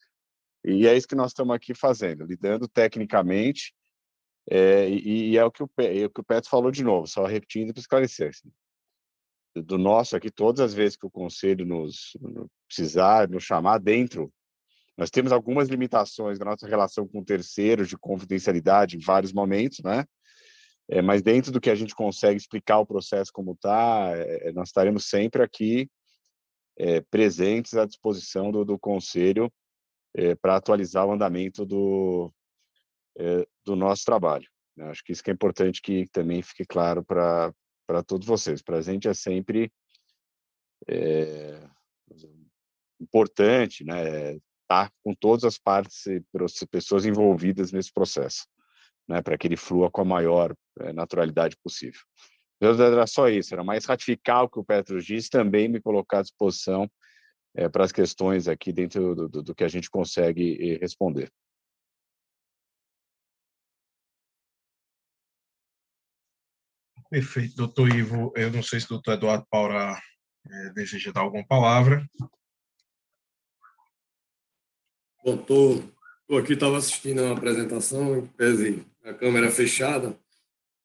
E 0.64 0.86
é 0.86 0.96
isso 0.96 1.06
que 1.06 1.14
nós 1.14 1.32
estamos 1.32 1.54
aqui 1.54 1.74
fazendo, 1.74 2.24
lidando 2.24 2.66
tecnicamente. 2.66 3.74
É, 4.50 4.88
e, 4.88 5.32
e, 5.32 5.36
é 5.36 5.44
o 5.44 5.50
que 5.50 5.62
o, 5.62 5.70
é 5.78 6.06
o 6.06 6.10
que 6.10 6.20
o 6.20 6.24
Petro 6.24 6.48
falou 6.48 6.70
de 6.70 6.82
novo, 6.82 7.06
só 7.06 7.26
repetindo 7.26 7.74
para 7.74 7.80
esclarecer. 7.80 8.30
Assim 8.30 8.50
do 9.62 9.78
nosso 9.78 10.16
aqui, 10.16 10.30
todas 10.30 10.60
as 10.60 10.74
vezes 10.74 10.96
que 10.96 11.06
o 11.06 11.10
conselho 11.10 11.64
nos, 11.64 12.16
precisar, 12.66 13.28
nos 13.28 13.44
chamar 13.44 13.78
dentro, 13.78 14.32
nós 14.96 15.10
temos 15.10 15.32
algumas 15.32 15.68
limitações 15.68 16.38
da 16.38 16.44
nossa 16.44 16.66
relação 16.66 17.06
com 17.06 17.22
terceiros, 17.22 17.88
de 17.88 17.96
confidencialidade 17.96 18.96
em 18.96 19.00
vários 19.00 19.32
momentos, 19.32 19.80
né? 19.80 20.04
É, 20.90 21.02
mas 21.02 21.22
dentro 21.22 21.52
do 21.52 21.60
que 21.60 21.70
a 21.70 21.74
gente 21.74 21.94
consegue 21.94 22.38
explicar 22.38 22.78
o 22.78 22.86
processo 22.86 23.30
como 23.32 23.52
está, 23.52 24.10
é, 24.14 24.50
nós 24.52 24.68
estaremos 24.68 25.04
sempre 25.04 25.42
aqui 25.42 25.88
é, 26.78 27.00
presentes 27.00 27.74
à 27.74 27.84
disposição 27.84 28.52
do, 28.52 28.64
do 28.64 28.78
conselho 28.78 29.52
é, 30.14 30.36
para 30.36 30.56
atualizar 30.56 31.04
o 31.04 31.12
andamento 31.12 31.66
do, 31.66 32.32
é, 33.18 33.46
do 33.64 33.74
nosso 33.74 34.04
trabalho. 34.04 34.48
Acho 34.82 35.02
que 35.02 35.12
isso 35.12 35.24
que 35.24 35.30
é 35.30 35.34
importante 35.34 35.82
que 35.82 36.06
também 36.12 36.40
fique 36.40 36.64
claro 36.64 37.04
para 37.04 37.52
todos 38.06 38.28
vocês. 38.28 38.62
Para 38.62 38.78
a 38.78 38.80
gente 38.80 39.08
é 39.08 39.14
sempre 39.14 39.72
importante, 43.00 43.82
né, 43.84 44.34
estar 44.34 44.88
tá 44.88 44.92
com 45.02 45.12
todas 45.16 45.42
as 45.42 45.58
partes 45.58 46.06
e 46.06 46.22
pessoas 46.70 47.04
envolvidas 47.04 47.72
nesse 47.72 47.92
processo, 47.92 48.46
né, 49.08 49.20
para 49.20 49.36
que 49.36 49.48
ele 49.48 49.56
flua 49.56 49.90
com 49.90 50.02
a 50.02 50.04
maior 50.04 50.54
naturalidade 50.94 51.56
possível. 51.56 52.00
Era 52.60 53.06
só 53.06 53.28
isso, 53.28 53.54
era 53.54 53.62
mais 53.62 53.84
ratificar 53.84 54.42
o 54.42 54.48
que 54.48 54.58
o 54.58 54.64
Petro 54.64 55.00
disse, 55.00 55.30
também 55.30 55.68
me 55.68 55.80
colocar 55.80 56.18
à 56.18 56.22
disposição 56.22 56.90
é, 57.54 57.68
para 57.68 57.84
as 57.84 57.92
questões 57.92 58.48
aqui 58.48 58.72
dentro 58.72 59.14
do, 59.14 59.28
do, 59.28 59.42
do 59.42 59.54
que 59.54 59.64
a 59.64 59.68
gente 59.68 59.88
consegue 59.88 60.76
responder. 60.80 61.30
Perfeito, 67.10 67.56
doutor 67.56 67.88
Ivo. 67.88 68.32
Eu 68.36 68.52
não 68.52 68.62
sei 68.62 68.80
se 68.80 68.86
o 68.86 68.90
doutor 68.90 69.14
Eduardo 69.14 69.46
Paura 69.50 69.98
é, 70.46 70.70
deseja 70.70 71.10
dar 71.10 71.22
alguma 71.22 71.46
palavra. 71.46 72.06
Doutor, 75.24 75.82
estou 76.20 76.38
aqui, 76.38 76.52
estava 76.52 76.76
assistindo 76.76 77.24
a 77.24 77.32
apresentação, 77.32 78.18
em 78.18 78.26
pese 78.26 78.86
a 79.04 79.14
câmera 79.14 79.50
fechada. 79.50 80.18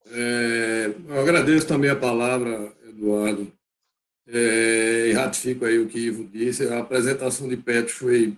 É, 0.06 0.93
eu 1.08 1.20
agradeço 1.20 1.68
também 1.68 1.89
a 1.89 1.95
palavra, 1.95 2.74
Eduardo, 2.88 3.51
é, 4.28 5.08
e 5.10 5.14
ratifico 5.14 5.66
aí 5.66 5.80
o 5.80 5.88
que 5.88 5.99
Ivo 5.99 6.26
disse. 6.26 6.68
A 6.68 6.80
apresentação 6.80 7.47
de 7.47 7.58
Petro 7.58 7.93
foi 7.93 8.38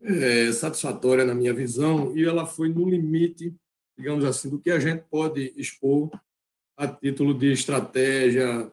é, 0.00 0.52
satisfatória 0.52 1.24
na 1.24 1.34
minha 1.34 1.54
visão 1.54 2.16
e 2.16 2.24
ela 2.24 2.46
foi 2.46 2.68
no 2.68 2.88
limite, 2.88 3.54
digamos 3.96 4.24
assim, 4.24 4.48
do 4.48 4.58
que 4.58 4.70
a 4.70 4.78
gente 4.78 5.04
pode 5.10 5.52
expor 5.56 6.10
a 6.76 6.88
título 6.88 7.34
de 7.34 7.52
estratégia, 7.52 8.72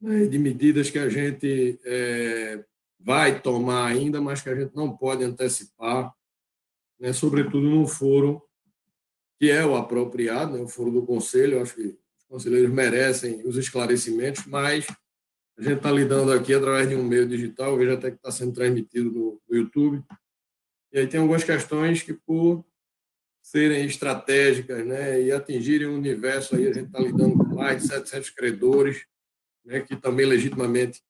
né, 0.00 0.26
de 0.26 0.38
medidas 0.38 0.90
que 0.90 0.98
a 0.98 1.08
gente 1.08 1.78
é, 1.84 2.64
vai 3.00 3.40
tomar 3.40 3.86
ainda, 3.86 4.20
mas 4.20 4.42
que 4.42 4.48
a 4.48 4.54
gente 4.54 4.74
não 4.74 4.94
pode 4.94 5.24
antecipar, 5.24 6.12
né, 7.00 7.12
sobretudo 7.12 7.68
num 7.68 7.86
foro 7.86 8.45
que 9.38 9.50
é 9.50 9.64
o 9.64 9.76
apropriado, 9.76 10.56
né, 10.56 10.62
o 10.62 10.68
foro 10.68 10.90
do 10.90 11.04
Conselho. 11.04 11.60
Acho 11.60 11.74
que 11.74 11.86
os 11.86 12.24
conselheiros 12.28 12.72
merecem 12.72 13.46
os 13.46 13.56
esclarecimentos, 13.56 14.46
mas 14.46 14.86
a 15.58 15.62
gente 15.62 15.78
está 15.78 15.90
lidando 15.90 16.32
aqui 16.32 16.52
através 16.52 16.88
de 16.88 16.94
um 16.94 17.02
meio 17.02 17.26
digital, 17.26 17.72
eu 17.72 17.78
vejo 17.78 17.92
até 17.94 18.10
que 18.10 18.16
está 18.16 18.30
sendo 18.30 18.52
transmitido 18.52 19.10
no, 19.10 19.40
no 19.48 19.56
YouTube. 19.56 20.02
E 20.92 20.98
aí 20.98 21.06
tem 21.06 21.20
algumas 21.20 21.44
questões 21.44 22.02
que, 22.02 22.12
por 22.12 22.64
serem 23.46 23.86
estratégicas 23.86 24.84
né, 24.84 25.22
e 25.22 25.30
atingirem 25.30 25.86
um 25.86 25.94
universo, 25.94 26.56
aí 26.56 26.66
a 26.66 26.72
gente 26.72 26.86
está 26.86 26.98
lidando 26.98 27.38
com 27.38 27.54
mais 27.54 27.80
de 27.80 27.88
700 27.88 28.30
credores, 28.30 29.06
né, 29.64 29.80
que 29.80 29.94
também 29.94 30.26
legitimamente 30.26 31.00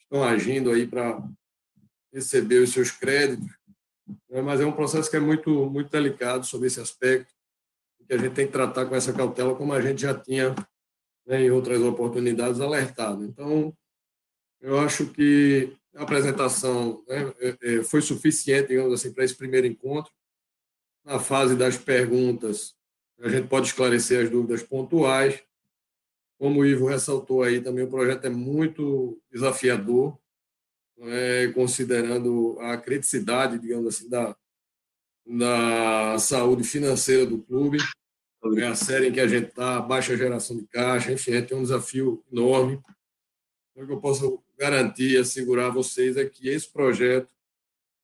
estão 0.00 0.24
agindo 0.24 0.72
aí 0.72 0.84
para 0.84 1.22
receber 2.12 2.58
os 2.58 2.70
seus 2.70 2.90
créditos, 2.90 3.46
né, 4.28 4.42
mas 4.42 4.60
é 4.60 4.66
um 4.66 4.72
processo 4.72 5.08
que 5.08 5.16
é 5.16 5.20
muito, 5.20 5.70
muito 5.70 5.88
delicado 5.88 6.44
sobre 6.44 6.66
esse 6.66 6.80
aspecto, 6.80 7.32
que 8.06 8.14
a 8.14 8.18
gente 8.18 8.34
tem 8.34 8.46
que 8.46 8.52
tratar 8.52 8.86
com 8.86 8.94
essa 8.94 9.12
cautela, 9.12 9.54
como 9.54 9.72
a 9.72 9.80
gente 9.80 10.02
já 10.02 10.14
tinha 10.14 10.54
né, 11.26 11.42
em 11.42 11.50
outras 11.50 11.80
oportunidades 11.82 12.60
alertado. 12.60 13.24
Então, 13.24 13.76
eu 14.60 14.78
acho 14.78 15.06
que 15.06 15.76
a 15.94 16.02
apresentação 16.02 17.04
né, 17.08 17.34
é, 17.40 17.56
é, 17.62 17.84
foi 17.84 18.00
suficiente, 18.00 18.68
digamos 18.68 18.92
assim, 18.92 19.12
para 19.12 19.24
esse 19.24 19.34
primeiro 19.34 19.66
encontro 19.66 20.12
na 21.04 21.20
fase 21.20 21.54
das 21.54 21.78
perguntas, 21.78 22.74
a 23.20 23.28
gente 23.28 23.48
pode 23.48 23.68
esclarecer 23.68 24.24
as 24.24 24.30
dúvidas 24.30 24.62
pontuais. 24.62 25.42
Como 26.38 26.60
o 26.60 26.66
Ivo 26.66 26.86
ressaltou 26.86 27.42
aí, 27.42 27.60
também 27.60 27.84
o 27.84 27.90
projeto 27.90 28.26
é 28.26 28.28
muito 28.28 29.18
desafiador, 29.30 30.18
é, 30.98 31.48
considerando 31.54 32.58
a 32.60 32.76
criticidade, 32.76 33.58
digamos 33.58 33.86
assim, 33.86 34.08
da, 34.08 34.36
da 35.26 36.18
saúde 36.18 36.62
financeira 36.62 37.26
do 37.26 37.38
clube. 37.38 37.78
É 38.58 38.66
a 38.66 38.76
série 38.76 39.08
em 39.08 39.12
que 39.12 39.18
a 39.18 39.26
gente 39.26 39.48
está, 39.48 39.80
baixa 39.80 40.16
geração 40.16 40.56
de 40.56 40.66
caixa, 40.68 41.10
enfim, 41.10 41.32
gente 41.32 41.48
tem 41.48 41.58
um 41.58 41.62
desafio 41.62 42.24
enorme. 42.30 42.80
O 43.74 43.84
que 43.84 43.92
eu 43.92 44.00
posso 44.00 44.42
garantir 44.56 45.18
assegurar 45.18 45.66
a 45.66 45.74
vocês 45.74 46.16
é 46.16 46.24
que 46.24 46.48
esse 46.48 46.72
projeto 46.72 47.28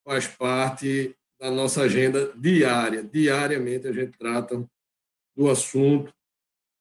faz 0.05 0.27
parte 0.27 1.17
da 1.39 1.51
nossa 1.51 1.83
agenda 1.83 2.33
diária. 2.37 3.05
Diariamente 3.05 3.87
a 3.87 3.93
gente 3.93 4.19
trata 4.19 4.69
do 5.37 5.49
assunto, 5.49 6.13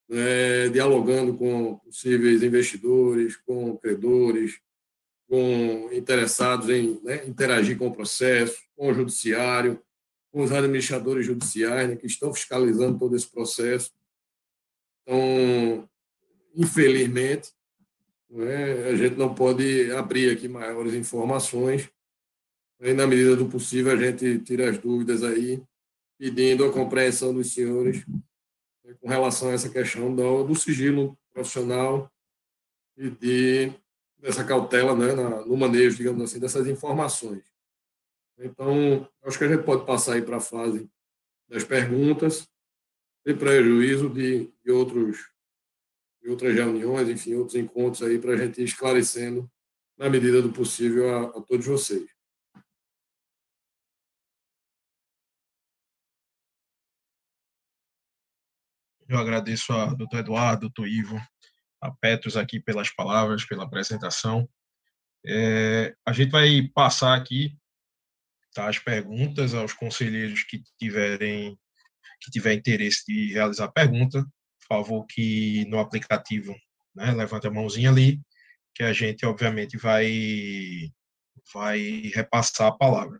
né, 0.09 0.69
dialogando 0.69 1.37
com 1.37 1.77
possíveis 1.77 2.41
investidores, 2.41 3.37
com 3.37 3.77
credores, 3.77 4.59
com 5.29 5.89
interessados 5.93 6.67
em 6.69 6.99
né, 7.03 7.25
interagir 7.27 7.77
com 7.77 7.87
o 7.87 7.95
processo, 7.95 8.61
com 8.75 8.89
o 8.89 8.93
judiciário, 8.93 9.81
com 10.31 10.41
os 10.41 10.51
administradores 10.51 11.25
judiciais, 11.25 11.89
né, 11.89 11.95
que 11.95 12.07
estão 12.07 12.33
fiscalizando 12.33 12.97
todo 12.97 13.15
esse 13.15 13.29
processo. 13.29 13.91
Então, 15.01 15.89
infelizmente, 16.55 17.51
né, 18.29 18.87
a 18.87 18.95
gente 18.95 19.17
não 19.17 19.35
pode 19.35 19.91
abrir 19.91 20.31
aqui 20.31 20.47
maiores 20.47 20.93
informações. 20.93 21.89
Aí, 22.79 22.93
na 22.93 23.05
medida 23.05 23.35
do 23.35 23.47
possível, 23.47 23.91
a 23.91 23.97
gente 23.97 24.39
tira 24.39 24.69
as 24.69 24.77
dúvidas 24.77 25.23
aí, 25.23 25.61
pedindo 26.17 26.65
a 26.65 26.71
compreensão 26.71 27.33
dos 27.33 27.53
senhores 27.53 28.05
né, 28.85 28.95
com 28.99 29.09
relação 29.09 29.49
a 29.49 29.53
essa 29.53 29.69
questão 29.69 30.15
do, 30.15 30.43
do 30.43 30.55
sigilo 30.55 31.17
profissional 31.33 32.11
e 32.97 33.09
de 33.09 33.73
dessa 34.17 34.43
cautela 34.43 34.95
né, 34.95 35.13
na, 35.13 35.43
no 35.45 35.57
manejo, 35.57 35.97
digamos 35.97 36.21
assim, 36.21 36.39
dessas 36.39 36.67
informações. 36.67 37.50
Então, 38.43 39.07
acho 39.23 39.37
que 39.37 39.43
a 39.43 39.47
gente 39.47 39.63
pode 39.63 39.85
passar 39.85 40.13
aí 40.13 40.21
para 40.23 40.37
a 40.37 40.41
fase 40.41 40.89
das 41.47 41.63
perguntas, 41.63 42.49
sem 43.25 43.37
prejuízo 43.37 44.09
de, 44.09 44.51
de, 44.65 44.71
outros, 44.71 45.29
de 46.23 46.29
outras 46.29 46.55
reuniões, 46.55 47.07
enfim, 47.07 47.35
outros 47.35 47.55
encontros 47.55 48.01
aí 48.01 48.17
para 48.17 48.33
a 48.33 48.37
gente 48.37 48.59
ir 48.59 48.63
esclarecendo, 48.63 49.47
na 49.95 50.09
medida 50.09 50.41
do 50.41 50.51
possível, 50.51 51.15
a, 51.15 51.37
a 51.37 51.41
todos 51.41 51.67
vocês. 51.67 52.09
Eu 59.07 59.19
agradeço 59.19 59.71
a 59.71 59.93
doutor 59.93 60.19
Eduardo, 60.19 60.61
doutor 60.61 60.87
Ivo, 60.87 61.21
a 61.79 61.91
Petros 61.91 62.35
aqui 62.35 62.59
pelas 62.59 62.89
palavras, 62.89 63.45
pela 63.45 63.65
apresentação. 63.65 64.49
É, 65.23 65.95
a 66.03 66.11
gente 66.11 66.31
vai 66.31 66.67
passar 66.73 67.15
aqui 67.15 67.60
tá, 68.53 68.67
as 68.67 68.79
perguntas 68.79 69.53
aos 69.53 69.73
conselheiros 69.73 70.43
que 70.43 70.61
tiverem 70.79 71.57
que 72.21 72.29
tiver 72.29 72.53
interesse 72.53 73.03
de 73.07 73.33
realizar 73.33 73.65
a 73.65 73.71
pergunta, 73.71 74.23
por 74.23 74.67
favor 74.67 75.05
que 75.07 75.65
no 75.67 75.79
aplicativo, 75.79 76.55
né, 76.95 77.11
levante 77.11 77.47
a 77.47 77.51
mãozinha 77.51 77.89
ali, 77.89 78.21
que 78.75 78.83
a 78.83 78.93
gente 78.93 79.25
obviamente 79.25 79.75
vai 79.77 80.91
vai 81.53 82.11
repassar 82.13 82.67
a 82.67 82.77
palavra. 82.77 83.19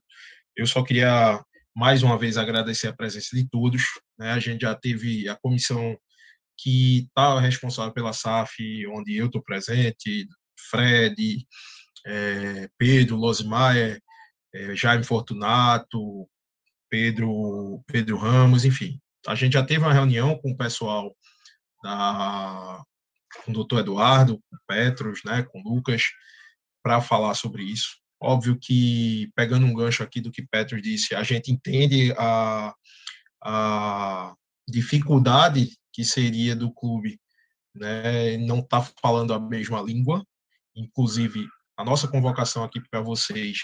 Eu 0.55 0.67
só 0.67 0.83
queria 0.83 1.43
mais 1.75 2.03
uma 2.03 2.17
vez 2.17 2.37
agradecer 2.37 2.87
a 2.87 2.95
presença 2.95 3.35
de 3.35 3.47
todos, 3.49 3.83
né? 4.17 4.31
A 4.31 4.39
gente 4.39 4.61
já 4.61 4.75
teve 4.75 5.27
a 5.27 5.35
comissão 5.35 5.97
que 6.57 7.07
está 7.07 7.39
responsável 7.39 7.93
pela 7.93 8.13
SAF, 8.13 8.85
onde 8.87 9.15
eu 9.17 9.27
estou 9.27 9.41
presente, 9.41 10.27
Fred, 10.69 11.45
é, 12.05 12.69
Pedro, 12.77 13.15
Losimaier, 13.15 14.01
é, 14.53 14.75
Jaime 14.75 15.03
Fortunato, 15.03 16.27
Pedro, 16.89 17.81
Pedro 17.87 18.17
Ramos, 18.17 18.65
enfim. 18.65 18.99
A 19.27 19.35
gente 19.35 19.53
já 19.53 19.63
teve 19.63 19.83
uma 19.83 19.93
reunião 19.93 20.37
com 20.37 20.51
o 20.51 20.57
pessoal 20.57 21.15
da, 21.83 22.83
com 23.43 23.51
o 23.51 23.53
doutor 23.53 23.79
Eduardo, 23.79 24.37
com 24.49 24.57
Petros, 24.67 25.21
né, 25.23 25.43
com 25.43 25.61
Lucas, 25.61 26.03
para 26.83 27.01
falar 27.01 27.33
sobre 27.35 27.63
isso. 27.63 27.97
Óbvio 28.19 28.57
que, 28.59 29.31
pegando 29.35 29.65
um 29.65 29.73
gancho 29.73 30.03
aqui 30.03 30.21
do 30.21 30.31
que 30.31 30.45
Petros 30.45 30.81
disse, 30.81 31.15
a 31.15 31.23
gente 31.23 31.51
entende 31.51 32.13
a, 32.17 32.73
a 33.43 34.35
dificuldade 34.67 35.75
que 35.91 36.03
seria 36.03 36.55
do 36.55 36.71
clube 36.71 37.19
né, 37.73 38.37
não 38.37 38.59
estar 38.59 38.81
tá 38.81 38.91
falando 39.01 39.33
a 39.33 39.39
mesma 39.39 39.81
língua. 39.81 40.25
Inclusive, 40.75 41.47
a 41.77 41.83
nossa 41.83 42.07
convocação 42.07 42.63
aqui 42.63 42.79
para 42.89 43.01
vocês 43.01 43.59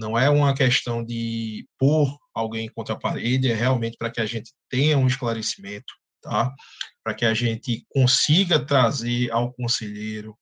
não 0.00 0.18
é 0.18 0.30
uma 0.30 0.54
questão 0.54 1.04
de 1.04 1.68
pôr 1.78 2.18
alguém 2.34 2.68
contra 2.70 2.94
a 2.94 2.98
parede, 2.98 3.50
é 3.50 3.54
realmente 3.54 3.98
para 3.98 4.10
que 4.10 4.20
a 4.20 4.24
gente 4.24 4.50
tenha 4.70 4.96
um 4.96 5.06
esclarecimento, 5.06 5.92
tá? 6.22 6.52
Para 7.04 7.14
que 7.14 7.26
a 7.26 7.34
gente 7.34 7.84
consiga 7.90 8.58
trazer 8.58 9.30
ao 9.30 9.52
conselheiro 9.52 10.34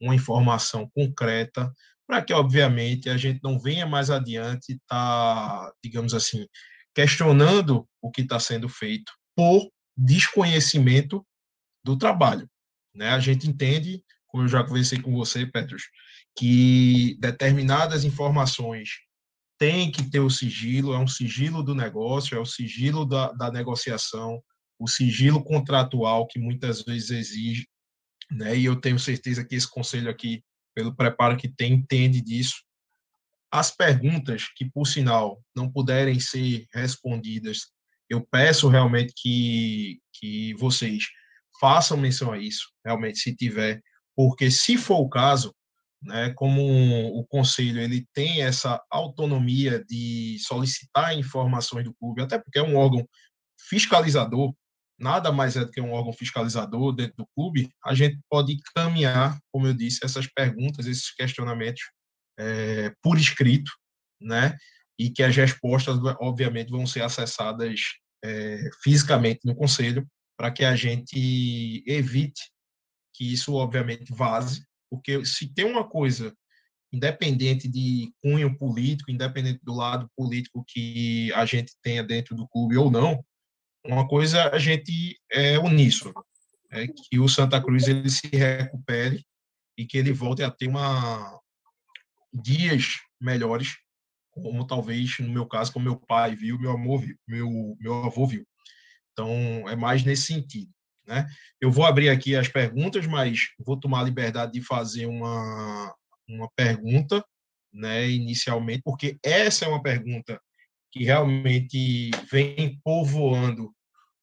uma 0.00 0.16
informação 0.16 0.90
concreta, 0.92 1.72
para 2.06 2.20
que, 2.22 2.32
obviamente, 2.32 3.08
a 3.08 3.16
gente 3.16 3.40
não 3.42 3.58
venha 3.58 3.86
mais 3.86 4.10
adiante 4.10 4.78
tá, 4.88 5.72
digamos 5.82 6.12
assim, 6.12 6.46
questionando 6.92 7.88
o 8.02 8.10
que 8.10 8.22
está 8.22 8.40
sendo 8.40 8.68
feito 8.68 9.12
por 9.36 9.70
desconhecimento 9.96 11.24
do 11.84 11.96
trabalho. 11.96 12.50
Né? 12.92 13.10
A 13.10 13.20
gente 13.20 13.48
entende, 13.48 14.02
como 14.26 14.42
eu 14.42 14.48
já 14.48 14.64
conversei 14.64 15.00
com 15.00 15.12
você, 15.14 15.46
Petros, 15.46 15.84
que 16.36 17.16
determinadas 17.20 18.04
informações 18.04 18.90
têm 19.58 19.90
que 19.90 20.02
ter 20.10 20.20
o 20.20 20.30
sigilo, 20.30 20.92
é 20.92 20.98
um 20.98 21.06
sigilo 21.06 21.62
do 21.62 21.74
negócio, 21.74 22.36
é 22.36 22.40
o 22.40 22.46
sigilo 22.46 23.04
da, 23.04 23.32
da 23.32 23.50
negociação, 23.50 24.42
o 24.78 24.88
sigilo 24.88 25.42
contratual 25.42 26.26
que 26.26 26.38
muitas 26.38 26.82
vezes 26.82 27.10
exige, 27.10 27.68
né? 28.30 28.56
E 28.56 28.64
eu 28.64 28.76
tenho 28.76 28.98
certeza 28.98 29.44
que 29.44 29.54
esse 29.54 29.70
conselho 29.70 30.10
aqui, 30.10 30.42
pelo 30.74 30.94
preparo 30.94 31.36
que 31.36 31.48
tem, 31.48 31.74
entende 31.74 32.20
disso. 32.20 32.56
As 33.50 33.70
perguntas 33.70 34.48
que, 34.56 34.68
por 34.68 34.86
sinal, 34.86 35.40
não 35.54 35.70
puderem 35.70 36.18
ser 36.18 36.66
respondidas, 36.74 37.68
eu 38.10 38.26
peço 38.26 38.68
realmente 38.68 39.12
que, 39.16 40.00
que 40.12 40.54
vocês 40.54 41.04
façam 41.60 41.96
menção 41.96 42.32
a 42.32 42.38
isso, 42.38 42.72
realmente, 42.84 43.20
se 43.20 43.34
tiver, 43.34 43.80
porque 44.16 44.50
se 44.50 44.76
for 44.76 44.98
o 44.98 45.08
caso, 45.08 45.54
né, 46.04 46.32
como 46.34 46.62
o 47.18 47.24
conselho 47.26 47.80
ele 47.80 48.06
tem 48.12 48.42
essa 48.42 48.80
autonomia 48.90 49.82
de 49.84 50.36
solicitar 50.40 51.16
informações 51.16 51.84
do 51.84 51.94
clube, 51.94 52.22
até 52.22 52.38
porque 52.38 52.58
é 52.58 52.62
um 52.62 52.76
órgão 52.76 53.06
fiscalizador, 53.58 54.54
nada 54.98 55.32
mais 55.32 55.56
é 55.56 55.60
do 55.60 55.70
que 55.70 55.80
um 55.80 55.92
órgão 55.92 56.12
fiscalizador 56.12 56.92
dentro 56.92 57.16
do 57.16 57.28
clube, 57.34 57.70
a 57.84 57.94
gente 57.94 58.18
pode 58.28 58.56
caminhar, 58.74 59.38
como 59.50 59.66
eu 59.66 59.74
disse, 59.74 60.04
essas 60.04 60.26
perguntas, 60.26 60.86
esses 60.86 61.12
questionamentos 61.14 61.82
é, 62.38 62.92
por 63.02 63.16
escrito, 63.16 63.70
né, 64.20 64.56
e 64.98 65.10
que 65.10 65.22
as 65.22 65.34
respostas, 65.34 65.98
obviamente, 66.20 66.70
vão 66.70 66.86
ser 66.86 67.02
acessadas 67.02 67.80
é, 68.24 68.70
fisicamente 68.82 69.40
no 69.44 69.54
conselho, 69.54 70.06
para 70.36 70.50
que 70.50 70.64
a 70.64 70.76
gente 70.76 71.82
evite 71.86 72.50
que 73.14 73.32
isso, 73.32 73.54
obviamente, 73.54 74.12
vaze 74.12 74.64
porque 74.90 75.24
se 75.24 75.52
tem 75.52 75.64
uma 75.64 75.88
coisa, 75.88 76.34
independente 76.92 77.68
de 77.68 78.12
cunho 78.22 78.56
político, 78.56 79.10
independente 79.10 79.60
do 79.62 79.74
lado 79.74 80.08
político 80.16 80.64
que 80.66 81.32
a 81.32 81.44
gente 81.44 81.74
tenha 81.82 82.02
dentro 82.02 82.34
do 82.34 82.46
clube 82.48 82.76
ou 82.76 82.90
não, 82.90 83.24
uma 83.84 84.08
coisa 84.08 84.48
a 84.50 84.58
gente 84.58 85.18
é 85.30 85.58
uníssono, 85.58 86.14
é 86.70 86.86
que 86.86 87.18
o 87.18 87.28
Santa 87.28 87.62
Cruz 87.62 87.86
ele 87.86 88.08
se 88.08 88.28
recupere 88.28 89.24
e 89.76 89.84
que 89.84 89.98
ele 89.98 90.12
volte 90.12 90.42
a 90.42 90.50
ter 90.50 90.68
uma 90.68 91.38
dias 92.32 93.00
melhores, 93.20 93.76
como 94.30 94.66
talvez 94.66 95.18
no 95.18 95.28
meu 95.28 95.46
caso, 95.46 95.72
como 95.72 95.84
meu 95.84 95.96
pai 95.96 96.34
viu, 96.34 96.58
meu 96.58 96.72
amor 96.72 97.00
viu, 97.00 97.16
meu 97.26 97.76
meu 97.78 98.04
avô 98.04 98.26
viu. 98.26 98.46
Então 99.12 99.28
é 99.68 99.76
mais 99.76 100.02
nesse 100.02 100.26
sentido. 100.26 100.72
Né? 101.06 101.26
Eu 101.60 101.70
vou 101.70 101.84
abrir 101.84 102.08
aqui 102.08 102.34
as 102.34 102.48
perguntas, 102.48 103.06
mas 103.06 103.48
vou 103.58 103.78
tomar 103.78 104.00
a 104.00 104.04
liberdade 104.04 104.52
de 104.52 104.62
fazer 104.62 105.06
uma, 105.06 105.94
uma 106.28 106.50
pergunta 106.56 107.24
né, 107.72 108.08
inicialmente, 108.08 108.82
porque 108.84 109.18
essa 109.22 109.64
é 109.64 109.68
uma 109.68 109.82
pergunta 109.82 110.40
que 110.92 111.04
realmente 111.04 112.10
vem 112.30 112.80
povoando 112.84 113.74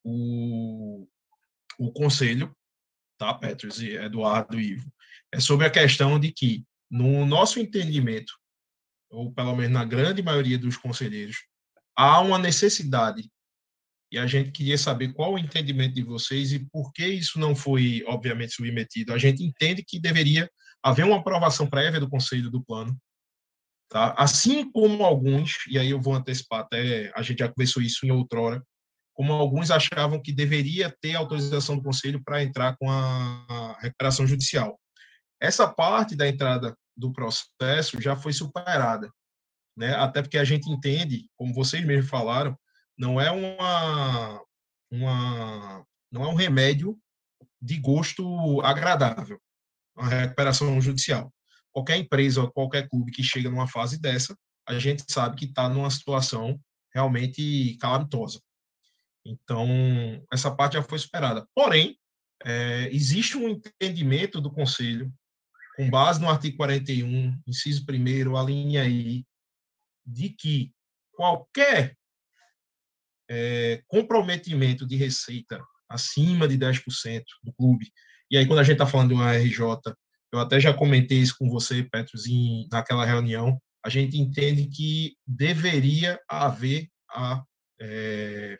o, 0.02 1.06
o 1.78 1.92
conselho, 1.92 2.54
tá, 3.18 3.34
Petros 3.34 3.80
Eduardo 3.80 4.58
e 4.58 4.72
Ivo? 4.72 4.90
É 5.30 5.38
sobre 5.38 5.66
a 5.66 5.70
questão 5.70 6.18
de 6.18 6.32
que, 6.32 6.64
no 6.90 7.26
nosso 7.26 7.60
entendimento, 7.60 8.32
ou 9.10 9.32
pelo 9.32 9.54
menos 9.54 9.72
na 9.72 9.84
grande 9.84 10.22
maioria 10.22 10.58
dos 10.58 10.76
conselheiros, 10.76 11.44
há 11.94 12.20
uma 12.20 12.38
necessidade 12.38 13.30
e 14.12 14.18
a 14.18 14.26
gente 14.26 14.50
queria 14.50 14.76
saber 14.76 15.14
qual 15.14 15.32
o 15.32 15.38
entendimento 15.38 15.94
de 15.94 16.02
vocês 16.02 16.52
e 16.52 16.58
por 16.58 16.92
que 16.92 17.06
isso 17.06 17.38
não 17.38 17.56
foi, 17.56 18.04
obviamente, 18.06 18.52
submetido. 18.52 19.14
A 19.14 19.16
gente 19.16 19.42
entende 19.42 19.82
que 19.82 19.98
deveria 19.98 20.50
haver 20.82 21.06
uma 21.06 21.16
aprovação 21.16 21.66
prévia 21.66 21.98
do 21.98 22.10
Conselho 22.10 22.50
do 22.50 22.62
Plano, 22.62 22.94
tá? 23.88 24.14
assim 24.18 24.70
como 24.70 25.02
alguns, 25.02 25.66
e 25.66 25.78
aí 25.78 25.88
eu 25.88 26.00
vou 26.00 26.14
antecipar 26.14 26.60
até, 26.60 27.10
a 27.16 27.22
gente 27.22 27.38
já 27.38 27.48
conversou 27.48 27.82
isso 27.82 28.04
em 28.04 28.10
outrora, 28.10 28.62
como 29.14 29.32
alguns 29.32 29.70
achavam 29.70 30.20
que 30.20 30.32
deveria 30.32 30.94
ter 31.00 31.14
autorização 31.14 31.76
do 31.76 31.82
Conselho 31.82 32.22
para 32.22 32.42
entrar 32.42 32.76
com 32.76 32.90
a 32.90 33.78
recuperação 33.80 34.26
judicial. 34.26 34.78
Essa 35.40 35.66
parte 35.66 36.14
da 36.14 36.28
entrada 36.28 36.76
do 36.94 37.10
processo 37.12 37.98
já 37.98 38.14
foi 38.14 38.34
superada, 38.34 39.10
né? 39.74 39.94
até 39.94 40.20
porque 40.20 40.36
a 40.36 40.44
gente 40.44 40.70
entende, 40.70 41.30
como 41.34 41.54
vocês 41.54 41.82
mesmos 41.82 42.10
falaram, 42.10 42.54
não 43.02 43.20
é 43.20 43.32
uma, 43.32 44.40
uma 44.88 45.86
não 46.08 46.22
é 46.22 46.28
um 46.28 46.36
remédio 46.36 46.96
de 47.60 47.76
gosto 47.76 48.60
agradável, 48.60 49.40
a 49.96 50.06
recuperação 50.06 50.80
judicial. 50.80 51.34
Qualquer 51.72 51.96
empresa 51.96 52.42
ou 52.42 52.52
qualquer 52.52 52.88
clube 52.88 53.10
que 53.10 53.24
chega 53.24 53.50
numa 53.50 53.66
fase 53.66 54.00
dessa, 54.00 54.38
a 54.68 54.78
gente 54.78 55.02
sabe 55.08 55.34
que 55.34 55.46
está 55.46 55.68
numa 55.68 55.90
situação 55.90 56.60
realmente 56.94 57.76
calamitosa. 57.80 58.40
Então, 59.24 59.66
essa 60.32 60.54
parte 60.54 60.74
já 60.74 60.82
foi 60.82 60.98
superada. 61.00 61.44
Porém, 61.52 61.98
é, 62.44 62.88
existe 62.92 63.36
um 63.36 63.48
entendimento 63.48 64.40
do 64.40 64.50
Conselho, 64.50 65.12
com 65.76 65.90
base 65.90 66.20
no 66.20 66.30
artigo 66.30 66.56
41, 66.56 67.36
inciso 67.48 67.84
1, 67.88 68.36
a 68.36 68.42
linha 68.44 68.84
I, 68.86 69.26
de 70.06 70.28
que 70.28 70.72
qualquer 71.12 71.96
é, 73.34 73.82
comprometimento 73.88 74.86
de 74.86 74.94
receita 74.94 75.58
acima 75.88 76.46
de 76.46 76.58
10% 76.58 77.22
do 77.42 77.52
clube. 77.54 77.90
E 78.30 78.36
aí, 78.36 78.46
quando 78.46 78.58
a 78.58 78.62
gente 78.62 78.74
está 78.74 78.86
falando 78.86 79.08
de 79.08 79.14
uma 79.14 79.32
RJ, 79.32 79.58
eu 80.32 80.38
até 80.38 80.60
já 80.60 80.74
comentei 80.74 81.18
isso 81.18 81.36
com 81.38 81.48
você, 81.48 81.82
Petros, 81.82 82.26
em, 82.26 82.68
naquela 82.70 83.06
reunião, 83.06 83.58
a 83.84 83.88
gente 83.88 84.18
entende 84.18 84.66
que 84.66 85.16
deveria 85.26 86.20
haver 86.28 86.88
a. 87.10 87.42
É, 87.80 88.58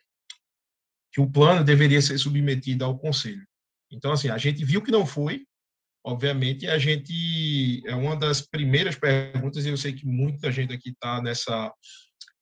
que 1.12 1.20
o 1.20 1.30
plano 1.30 1.62
deveria 1.62 2.00
ser 2.00 2.16
submetido 2.16 2.84
ao 2.84 2.98
conselho. 2.98 3.46
Então, 3.90 4.12
assim, 4.12 4.30
a 4.30 4.38
gente 4.38 4.64
viu 4.64 4.80
que 4.80 4.90
não 4.90 5.04
foi, 5.04 5.44
obviamente, 6.02 6.66
a 6.66 6.78
gente. 6.78 7.82
É 7.86 7.94
uma 7.94 8.16
das 8.16 8.40
primeiras 8.40 8.96
perguntas, 8.96 9.66
e 9.66 9.68
eu 9.68 9.76
sei 9.76 9.92
que 9.92 10.06
muita 10.06 10.50
gente 10.50 10.72
aqui 10.72 10.90
está 10.90 11.20
nessa, 11.20 11.70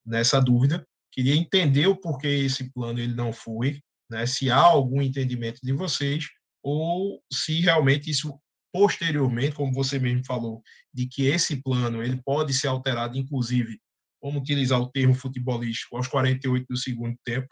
nessa 0.07 0.41
dúvida, 0.41 0.87
Queria 1.12 1.34
entender 1.34 1.86
o 1.86 1.96
porquê 1.96 2.28
esse 2.28 2.72
plano 2.72 2.98
ele 2.98 3.14
não 3.14 3.32
foi, 3.32 3.80
né? 4.11 4.26
se 4.26 4.50
há 4.50 4.61
algum 4.61 5.02
entendimento 5.02 5.61
de 5.62 5.72
vocês, 5.72 6.26
ou 6.62 7.22
se 7.32 7.61
realmente 7.61 8.11
isso 8.11 8.38
posteriormente, 8.72 9.56
como 9.56 9.72
você 9.72 9.98
mesmo 9.98 10.24
falou, 10.24 10.62
de 10.94 11.06
que 11.06 11.26
esse 11.26 11.62
plano 11.62 12.02
ele 12.02 12.20
pode 12.22 12.54
ser 12.54 12.68
alterado, 12.68 13.18
inclusive, 13.18 13.80
vamos 14.22 14.42
utilizar 14.42 14.80
o 14.80 14.90
termo 14.90 15.14
futebolístico, 15.14 15.96
aos 15.96 16.06
48 16.06 16.66
do 16.68 16.76
segundo 16.76 17.16
tempo, 17.24 17.48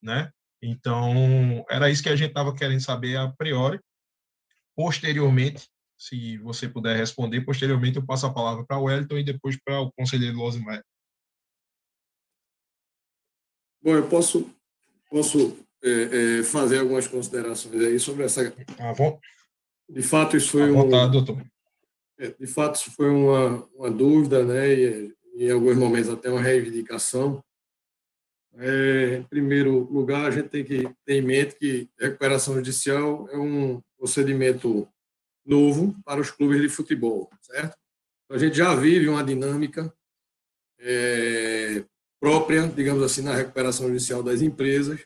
né? 0.00 0.30
Então, 0.62 1.64
era 1.68 1.90
isso 1.90 2.02
que 2.02 2.08
a 2.08 2.14
gente 2.14 2.28
estava 2.28 2.54
querendo 2.54 2.80
saber 2.80 3.16
a 3.16 3.32
priori. 3.32 3.80
Posteriormente, 4.76 5.68
se 5.98 6.38
você 6.38 6.68
puder 6.68 6.96
responder, 6.96 7.40
posteriormente 7.42 7.96
eu 7.96 8.06
passo 8.06 8.26
a 8.26 8.32
palavra 8.32 8.64
para 8.64 8.78
o 8.78 8.84
Wellington 8.84 9.18
e 9.18 9.24
depois 9.24 9.58
para 9.64 9.80
o 9.80 9.92
conselheiro 9.92 10.36
Losimar. 10.36 10.82
Bom, 13.82 13.96
eu 13.96 14.08
posso, 14.08 14.48
posso 15.10 15.56
é, 15.82 16.38
é, 16.38 16.42
fazer 16.44 16.78
algumas 16.78 17.08
considerações 17.08 17.82
aí 17.82 17.98
sobre 17.98 18.24
essa. 18.24 18.54
Ah, 18.78 18.94
bom. 18.94 19.18
De 19.88 20.02
fato, 20.02 20.36
isso 20.36 20.50
foi 20.50 20.70
um. 20.70 20.74
Vontade, 20.74 21.12
doutor. 21.12 21.42
É, 22.18 22.28
de 22.28 22.46
fato, 22.46 22.76
isso 22.76 22.92
foi 22.92 23.10
uma, 23.10 23.68
uma 23.74 23.90
dúvida, 23.90 24.44
né? 24.44 24.72
E, 24.72 25.14
em 25.34 25.50
alguns 25.50 25.76
momentos 25.76 26.10
até 26.10 26.30
uma 26.30 26.40
reivindicação. 26.40 27.42
É, 28.54 29.16
em 29.16 29.22
primeiro 29.24 29.90
lugar, 29.90 30.26
a 30.26 30.30
gente 30.30 30.48
tem 30.48 30.62
que 30.62 30.82
ter 31.04 31.14
em 31.14 31.22
mente 31.22 31.56
que 31.56 31.88
recuperação 31.98 32.54
judicial 32.54 33.26
é 33.30 33.38
um 33.38 33.82
procedimento 33.96 34.86
novo 35.44 35.96
para 36.04 36.20
os 36.20 36.30
clubes 36.30 36.60
de 36.60 36.68
futebol, 36.68 37.30
certo? 37.40 37.76
Então, 38.24 38.36
a 38.36 38.38
gente 38.38 38.56
já 38.56 38.74
vive 38.74 39.08
uma 39.08 39.24
dinâmica 39.24 39.92
é, 40.78 41.84
própria, 42.22 42.68
digamos 42.68 43.02
assim, 43.02 43.20
na 43.20 43.34
recuperação 43.34 43.88
judicial 43.88 44.22
das 44.22 44.42
empresas. 44.42 45.04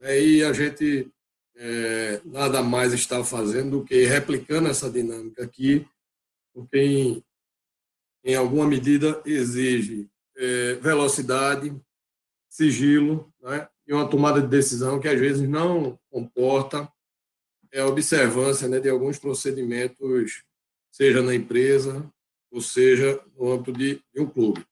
Né, 0.00 0.18
e 0.18 0.42
a 0.42 0.54
gente 0.54 1.12
é, 1.54 2.22
nada 2.24 2.62
mais 2.62 2.94
está 2.94 3.22
fazendo 3.22 3.80
do 3.80 3.84
que 3.84 4.06
replicando 4.06 4.66
essa 4.66 4.88
dinâmica 4.88 5.44
aqui, 5.44 5.86
porque 6.54 6.78
em, 6.78 7.24
em 8.24 8.34
alguma 8.34 8.66
medida 8.66 9.20
exige 9.26 10.08
é, 10.34 10.74
velocidade, 10.76 11.78
sigilo 12.48 13.30
né, 13.42 13.68
e 13.86 13.92
uma 13.92 14.08
tomada 14.08 14.40
de 14.40 14.48
decisão 14.48 14.98
que 14.98 15.08
às 15.08 15.20
vezes 15.20 15.46
não 15.46 15.98
comporta 16.08 16.90
é 17.70 17.80
a 17.80 17.86
observância 17.86 18.66
né, 18.66 18.80
de 18.80 18.88
alguns 18.88 19.18
procedimentos, 19.18 20.42
seja 20.90 21.20
na 21.20 21.34
empresa 21.34 22.10
ou 22.50 22.62
seja 22.62 23.22
no 23.36 23.52
âmbito 23.52 23.72
de, 23.74 24.02
de 24.14 24.20
um 24.22 24.26
clube. 24.26 24.66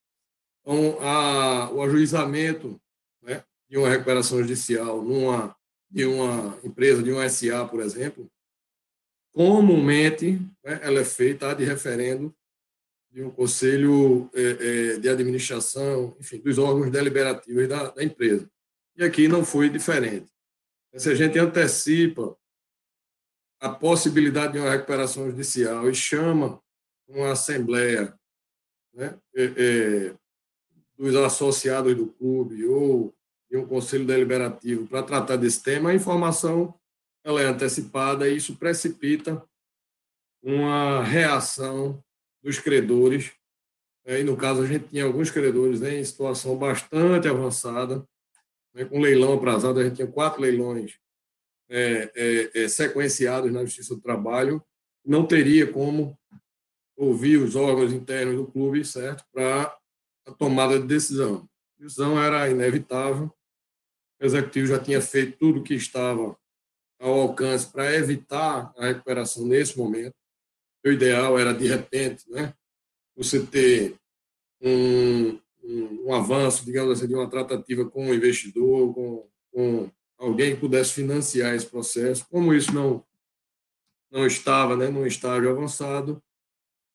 Então, 0.65 0.99
a, 1.03 1.71
o 1.71 1.83
ajuizamento 1.83 2.81
né, 3.23 3.45
de 3.69 3.77
uma 3.77 3.89
recuperação 3.89 4.39
judicial 4.39 5.03
numa, 5.03 5.55
de 5.91 6.07
uma 6.07 6.59
empresa, 6.65 7.03
de 7.03 7.13
uma 7.13 7.29
SA, 7.29 7.69
por 7.69 7.81
exemplo, 7.81 8.31
comumente 9.31 10.39
né, 10.65 10.81
ela 10.83 11.01
é 11.01 11.05
feita 11.05 11.55
de 11.55 11.65
referendo 11.65 12.35
de 13.11 13.23
um 13.23 13.31
conselho 13.31 14.31
é, 14.35 14.41
é, 14.95 14.99
de 14.99 15.09
administração, 15.09 16.17
enfim, 16.19 16.39
dos 16.39 16.57
órgãos 16.57 16.91
deliberativos 16.91 17.69
da, 17.69 17.91
da 17.91 18.03
empresa. 18.03 18.51
E 18.97 19.05
aqui 19.05 19.29
não 19.29 19.45
foi 19.45 19.69
diferente. 19.69 20.33
Se 20.97 21.11
a 21.11 21.15
gente 21.15 21.39
antecipa 21.39 22.37
a 23.61 23.69
possibilidade 23.69 24.55
de 24.55 24.61
uma 24.61 24.71
recuperação 24.71 25.31
judicial 25.31 25.91
e 25.91 25.95
chama 25.95 26.61
uma 27.07 27.33
assembleia 27.33 28.19
né, 28.95 29.19
é, 29.37 29.45
é 29.45 30.15
dos 30.97 31.15
associados 31.17 31.95
do 31.95 32.07
clube 32.07 32.65
ou 32.67 33.15
de 33.51 33.57
um 33.57 33.67
conselho 33.67 34.07
deliberativo 34.07 34.87
para 34.87 35.03
tratar 35.03 35.37
desse 35.37 35.63
tema, 35.63 35.91
a 35.91 35.95
informação 35.95 36.75
ela 37.25 37.41
é 37.41 37.47
antecipada 37.47 38.29
e 38.29 38.37
isso 38.37 38.57
precipita 38.57 39.43
uma 40.43 41.03
reação 41.03 42.03
dos 42.43 42.59
credores. 42.59 43.33
E, 44.07 44.23
no 44.23 44.37
caso, 44.37 44.63
a 44.63 44.67
gente 44.67 44.89
tinha 44.89 45.05
alguns 45.05 45.31
credores 45.31 45.81
né, 45.81 45.99
em 45.99 46.05
situação 46.05 46.57
bastante 46.57 47.27
avançada, 47.27 48.07
né, 48.75 48.85
com 48.85 49.01
leilão 49.01 49.35
atrasado, 49.35 49.81
a 49.81 49.85
gente 49.85 49.97
tinha 49.97 50.07
quatro 50.07 50.43
leilões 50.43 50.99
é, 51.71 52.13
é, 52.15 52.65
é, 52.65 52.69
sequenciados 52.69 53.51
na 53.51 53.65
Justiça 53.65 53.95
do 53.95 54.01
Trabalho, 54.03 54.63
não 55.05 55.27
teria 55.27 55.67
como 55.67 56.19
ouvir 56.97 57.39
os 57.39 57.57
órgãos 57.57 57.93
internos 57.93 58.37
do 58.37 58.47
clube, 58.47 58.85
certo, 58.85 59.25
para 59.33 59.75
a 60.27 60.33
tomada 60.33 60.79
de 60.81 60.87
decisão. 60.87 61.49
A 61.79 61.83
decisão 61.83 62.23
era 62.23 62.49
inevitável. 62.49 63.33
O 64.21 64.25
executivo 64.25 64.67
já 64.69 64.79
tinha 64.79 65.01
feito 65.01 65.39
tudo 65.39 65.61
o 65.61 65.63
que 65.63 65.75
estava 65.75 66.37
ao 67.01 67.21
alcance 67.21 67.71
para 67.71 67.95
evitar 67.95 68.73
a 68.77 68.87
recuperação 68.87 69.47
nesse 69.47 69.77
momento. 69.77 70.15
O 70.85 70.89
ideal 70.91 71.39
era, 71.39 71.53
de 71.53 71.67
repente, 71.67 72.31
né, 72.31 72.55
você 73.17 73.45
ter 73.45 73.95
um, 74.61 75.39
um, 75.63 76.07
um 76.07 76.15
avanço, 76.15 76.65
digamos 76.65 76.99
assim, 76.99 77.09
de 77.09 77.15
uma 77.15 77.29
tratativa 77.29 77.85
com 77.89 78.11
o 78.11 78.15
investidor, 78.15 78.95
com, 78.95 79.29
com 79.53 79.91
alguém 80.19 80.55
que 80.55 80.61
pudesse 80.61 80.95
financiar 80.95 81.55
esse 81.55 81.67
processo. 81.67 82.27
Como 82.31 82.55
isso 82.55 82.73
não, 82.73 83.05
não 84.11 84.27
estava 84.27 84.77
né, 84.77 84.89
num 84.89 85.07
estágio 85.07 85.51
avançado, 85.51 86.23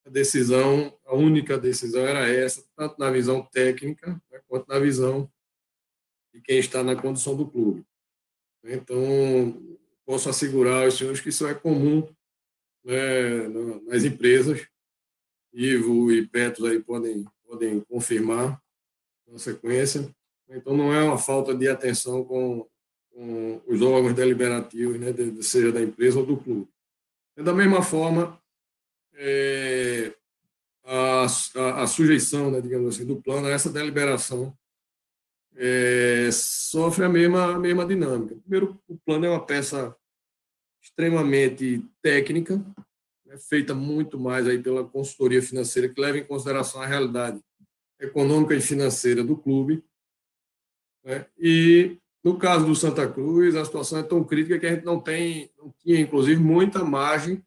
a 0.09 0.11
decisão, 0.11 0.97
a 1.05 1.15
única 1.15 1.57
decisão 1.57 2.01
era 2.01 2.27
essa, 2.27 2.63
tanto 2.75 2.99
na 2.99 3.11
visão 3.11 3.43
técnica 3.43 4.19
né, 4.31 4.41
quanto 4.47 4.67
na 4.67 4.79
visão 4.79 5.31
de 6.33 6.41
quem 6.41 6.57
está 6.57 6.83
na 6.83 6.95
condução 6.95 7.37
do 7.37 7.47
clube. 7.47 7.85
Então, 8.63 8.97
posso 10.05 10.27
assegurar 10.27 10.85
aos 10.85 10.97
senhores 10.97 11.21
que 11.21 11.29
isso 11.29 11.47
é 11.47 11.53
comum 11.53 12.07
né, 12.83 13.47
nas 13.87 14.03
empresas. 14.03 14.67
Ivo 15.53 16.11
e 16.11 16.27
Petros 16.27 16.67
aí 16.67 16.81
podem, 16.81 17.25
podem 17.45 17.79
confirmar 17.81 18.59
na 19.27 19.37
sequência. 19.37 20.13
Então, 20.49 20.75
não 20.75 20.91
é 20.91 21.03
uma 21.03 21.19
falta 21.19 21.53
de 21.55 21.67
atenção 21.67 22.23
com, 22.25 22.67
com 23.11 23.61
os 23.67 23.79
órgãos 23.83 24.15
deliberativos, 24.15 24.99
né, 24.99 25.13
seja 25.41 25.71
da 25.71 25.81
empresa 25.81 26.19
ou 26.19 26.25
do 26.25 26.37
clube. 26.37 26.67
Da 27.37 27.53
mesma 27.53 27.83
forma, 27.83 28.38
é, 29.21 30.13
a, 30.85 31.25
a, 31.25 31.83
a, 31.83 31.87
sujeição, 31.87 32.49
né, 32.49 32.61
digamos 32.61 32.95
assim, 32.95 33.05
do 33.05 33.21
plano 33.21 33.47
a 33.47 33.51
essa 33.51 33.69
deliberação 33.69 34.57
é, 35.55 36.29
sofre 36.31 37.03
a 37.03 37.09
mesma, 37.09 37.55
a 37.55 37.59
mesma 37.59 37.85
dinâmica. 37.85 38.35
Primeiro, 38.37 38.81
o 38.87 38.97
plano 38.97 39.25
é 39.25 39.29
uma 39.29 39.45
peça 39.45 39.93
extremamente 40.81 41.85
técnica, 42.01 42.57
né, 43.25 43.37
feita 43.37 43.75
muito 43.75 44.17
mais 44.17 44.47
aí 44.47 44.57
pela 44.57 44.87
consultoria 44.87 45.41
financeira, 45.41 45.89
que 45.89 45.99
leva 45.99 46.17
em 46.17 46.25
consideração 46.25 46.81
a 46.81 46.87
realidade 46.87 47.41
econômica 47.99 48.55
e 48.55 48.61
financeira 48.61 49.21
do 49.21 49.35
clube. 49.35 49.83
Né, 51.03 51.25
e, 51.37 51.97
no 52.23 52.37
caso 52.37 52.65
do 52.65 52.73
Santa 52.73 53.05
Cruz, 53.05 53.53
a 53.55 53.65
situação 53.65 53.99
é 53.99 54.03
tão 54.03 54.23
crítica 54.23 54.57
que 54.57 54.65
a 54.65 54.73
gente 54.73 54.85
não 54.85 54.97
tem, 54.97 55.51
não 55.57 55.73
tinha, 55.83 55.99
inclusive, 55.99 56.41
muita 56.41 56.85
margem 56.85 57.43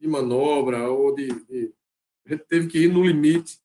de 0.00 0.08
manobra 0.08 0.88
ou 0.88 1.14
de, 1.14 1.28
de 1.44 1.72
a 2.26 2.30
gente 2.30 2.44
teve 2.46 2.66
que 2.68 2.78
ir 2.78 2.88
no 2.88 3.04
limite 3.04 3.60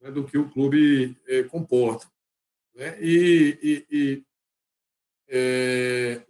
né, 0.00 0.10
do 0.10 0.24
que 0.24 0.36
o 0.36 0.50
clube 0.50 1.16
é, 1.26 1.42
comporta. 1.44 2.06
Né? 2.74 2.98
E, 3.00 3.58
e, 3.62 3.86
e 3.90 4.24
é, 5.28 6.22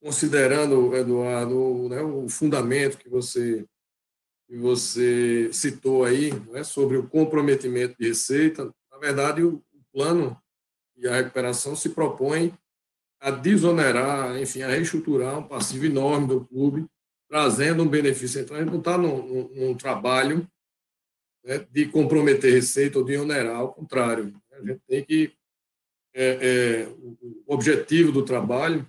considerando, 0.00 0.94
Eduardo, 0.94 1.88
né, 1.88 2.02
o 2.02 2.28
fundamento 2.28 2.98
que 2.98 3.08
você, 3.08 3.66
que 4.48 4.56
você 4.56 5.52
citou 5.52 6.04
aí 6.04 6.32
né, 6.50 6.64
sobre 6.64 6.96
o 6.96 7.08
comprometimento 7.08 7.96
de 7.98 8.08
receita, 8.08 8.72
na 8.90 8.98
verdade, 8.98 9.42
o, 9.42 9.62
o 9.72 9.84
plano 9.92 10.40
e 10.96 11.06
a 11.06 11.16
recuperação 11.16 11.76
se 11.76 11.90
propõe 11.90 12.52
a 13.20 13.30
desonerar, 13.30 14.38
enfim, 14.40 14.62
a 14.62 14.68
reestruturar 14.68 15.38
um 15.38 15.48
passivo 15.48 15.86
enorme 15.86 16.28
do 16.28 16.44
clube, 16.44 16.86
trazendo 17.34 17.82
um 17.82 17.88
benefício. 17.88 18.38
A 18.38 18.58
gente 18.60 18.70
não 18.70 18.78
está 18.78 18.96
num, 18.96 19.48
num, 19.48 19.76
trabalho 19.76 20.48
né, 21.44 21.66
de 21.68 21.86
comprometer 21.86 22.52
receita 22.52 22.96
ou 22.96 23.04
de 23.04 23.16
onerar, 23.16 23.56
ao 23.56 23.74
contrário. 23.74 24.40
A 24.52 24.64
gente 24.64 24.80
tem 24.86 25.04
que. 25.04 25.32
É, 26.14 26.84
é, 26.84 26.88
o 27.44 27.52
objetivo 27.52 28.12
do 28.12 28.24
trabalho 28.24 28.88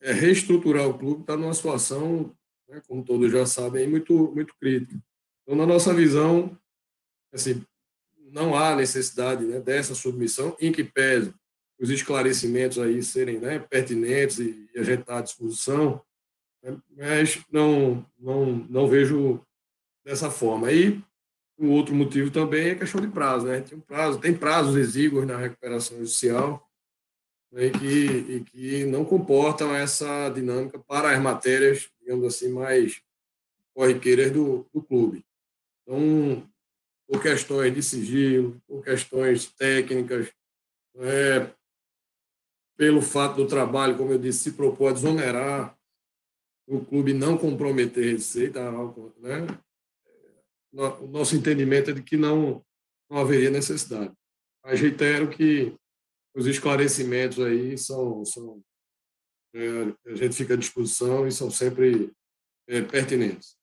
é 0.00 0.12
reestruturar 0.12 0.88
o 0.88 0.98
clube, 0.98 1.20
está 1.20 1.36
numa 1.36 1.54
situação, 1.54 2.36
né, 2.68 2.82
como 2.88 3.04
todos 3.04 3.30
já 3.30 3.46
sabem, 3.46 3.88
muito, 3.88 4.32
muito 4.32 4.52
crítica. 4.60 5.00
Então, 5.42 5.54
na 5.54 5.64
nossa 5.64 5.94
visão, 5.94 6.58
assim, 7.32 7.64
não 8.32 8.56
há 8.56 8.74
necessidade 8.74 9.44
né, 9.44 9.60
dessa 9.60 9.94
submissão, 9.94 10.56
em 10.60 10.72
que 10.72 10.82
pese 10.82 11.32
os 11.78 11.90
esclarecimentos 11.90 12.80
aí 12.80 13.00
serem 13.04 13.38
né, 13.38 13.60
pertinentes 13.60 14.40
e, 14.40 14.68
a 14.74 14.82
gente 14.82 15.02
está 15.02 15.18
à 15.18 15.22
disposição, 15.22 16.04
mas 16.96 17.38
não, 17.50 18.04
não, 18.18 18.56
não 18.68 18.88
vejo 18.88 19.40
dessa 20.04 20.30
forma. 20.30 20.72
E 20.72 21.02
um 21.58 21.70
outro 21.70 21.94
motivo 21.94 22.30
também 22.30 22.68
é 22.68 22.74
questão 22.74 23.00
de 23.00 23.08
prazo, 23.08 23.46
né? 23.46 23.60
Tem 23.60 23.78
um 23.78 23.80
prazo, 23.80 24.20
tem 24.20 24.36
prazos 24.36 24.76
exíguos 24.76 25.26
na 25.26 25.36
recuperação 25.36 25.98
judicial 25.98 26.68
né, 27.50 27.66
e, 27.66 27.70
que, 27.70 28.06
e 28.32 28.44
que 28.44 28.84
não 28.84 29.04
comportam 29.04 29.74
essa 29.74 30.28
dinâmica 30.30 30.78
para 30.78 31.10
as 31.10 31.20
matérias, 31.20 31.90
digamos 32.00 32.26
assim, 32.26 32.48
mais 32.48 33.00
corriqueiras 33.74 34.30
do, 34.30 34.66
do 34.72 34.82
clube. 34.82 35.24
Então, 35.82 36.48
por 37.08 37.22
questões 37.22 37.72
de 37.74 37.82
sigilo, 37.82 38.60
por 38.66 38.82
questões 38.82 39.46
técnicas, 39.46 40.32
é, 40.96 41.50
pelo 42.76 43.00
fato 43.00 43.36
do 43.36 43.46
trabalho, 43.46 43.96
como 43.96 44.12
eu 44.12 44.18
disse, 44.18 44.40
se 44.40 44.52
propor 44.52 44.88
a 44.88 44.92
desonerar 44.92 45.75
o 46.66 46.84
clube 46.84 47.12
não 47.12 47.38
comprometer 47.38 48.12
receita, 48.12 48.60
né? 49.18 49.46
o 50.72 51.06
nosso 51.06 51.36
entendimento 51.36 51.90
é 51.90 51.94
de 51.94 52.02
que 52.02 52.16
não, 52.16 52.64
não 53.08 53.18
haveria 53.18 53.50
necessidade. 53.50 54.12
Mas 54.64 54.80
reitero 54.80 55.30
que 55.30 55.74
os 56.34 56.46
esclarecimentos 56.46 57.38
aí 57.40 57.78
são, 57.78 58.24
são 58.24 58.62
é, 59.54 60.12
a 60.12 60.14
gente 60.16 60.36
fica 60.36 60.54
à 60.54 60.56
disposição 60.56 61.26
e 61.26 61.32
são 61.32 61.50
sempre 61.50 62.12
é, 62.68 62.82
pertinentes. 62.82 63.56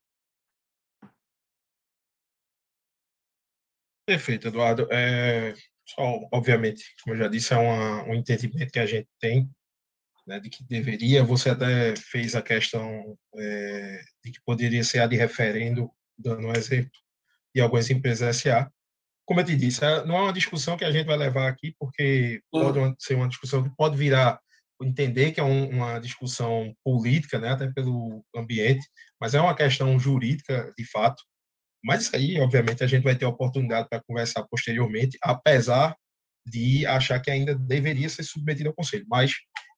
Perfeito, 4.08 4.48
Eduardo. 4.48 4.88
É, 4.92 5.54
só, 5.88 6.28
obviamente, 6.32 6.84
como 7.04 7.16
eu 7.16 7.20
já 7.20 7.28
disse, 7.28 7.54
é 7.54 7.58
uma, 7.58 8.04
um 8.06 8.16
entendimento 8.16 8.72
que 8.72 8.80
a 8.80 8.86
gente 8.86 9.08
tem 9.20 9.50
né, 10.26 10.40
de 10.40 10.50
que 10.50 10.64
deveria. 10.64 11.24
Você 11.24 11.50
até 11.50 11.96
fez 11.96 12.36
a 12.36 12.42
questão 12.42 13.18
é, 13.36 14.02
de 14.24 14.32
que 14.32 14.40
poderia 14.46 14.84
ser 14.84 15.00
a 15.00 15.08
de 15.08 15.16
referendo, 15.16 15.90
dando 16.18 16.48
um 16.48 16.54
exemplo 16.54 16.92
de 17.56 17.62
algumas 17.62 17.90
empresas 17.90 18.38
SA. 18.38 18.70
Como 19.26 19.40
eu 19.40 19.46
te 19.46 19.56
disse, 19.56 19.84
é, 19.86 20.06
não 20.06 20.18
é 20.18 20.22
uma 20.22 20.34
discussão 20.34 20.78
que 20.78 20.86
a 20.86 20.92
gente 20.92 21.06
vai 21.06 21.18
levar 21.18 21.48
aqui, 21.48 21.76
porque 21.80 22.42
pode 22.52 22.80
ser 23.00 23.16
uma 23.16 23.28
discussão 23.28 23.64
que 23.64 23.76
pode 23.76 23.98
virar 23.98 24.40
entender 24.82 25.32
que 25.32 25.40
é 25.40 25.44
um, 25.44 25.70
uma 25.70 26.00
discussão 26.00 26.76
política, 26.84 27.40
né, 27.40 27.50
até 27.50 27.72
pelo 27.72 28.24
ambiente, 28.36 28.86
mas 29.20 29.34
é 29.34 29.40
uma 29.40 29.56
questão 29.56 29.98
jurídica, 29.98 30.74
de 30.78 30.86
fato. 30.86 31.24
Mas 31.84 32.04
isso 32.04 32.16
aí, 32.16 32.40
obviamente, 32.40 32.84
a 32.84 32.88
gente 32.88 33.04
vai 33.04 33.16
ter 33.16 33.26
oportunidade 33.26 33.88
para 33.90 34.04
conversar 34.04 34.44
posteriormente, 34.50 35.18
apesar 35.22 35.96
de 36.46 36.86
achar 36.86 37.20
que 37.20 37.32
ainda 37.32 37.56
deveria 37.56 38.10
ser 38.10 38.24
submetido 38.24 38.70
ao 38.70 38.76
Conselho. 38.76 39.06
Mas 39.10 39.34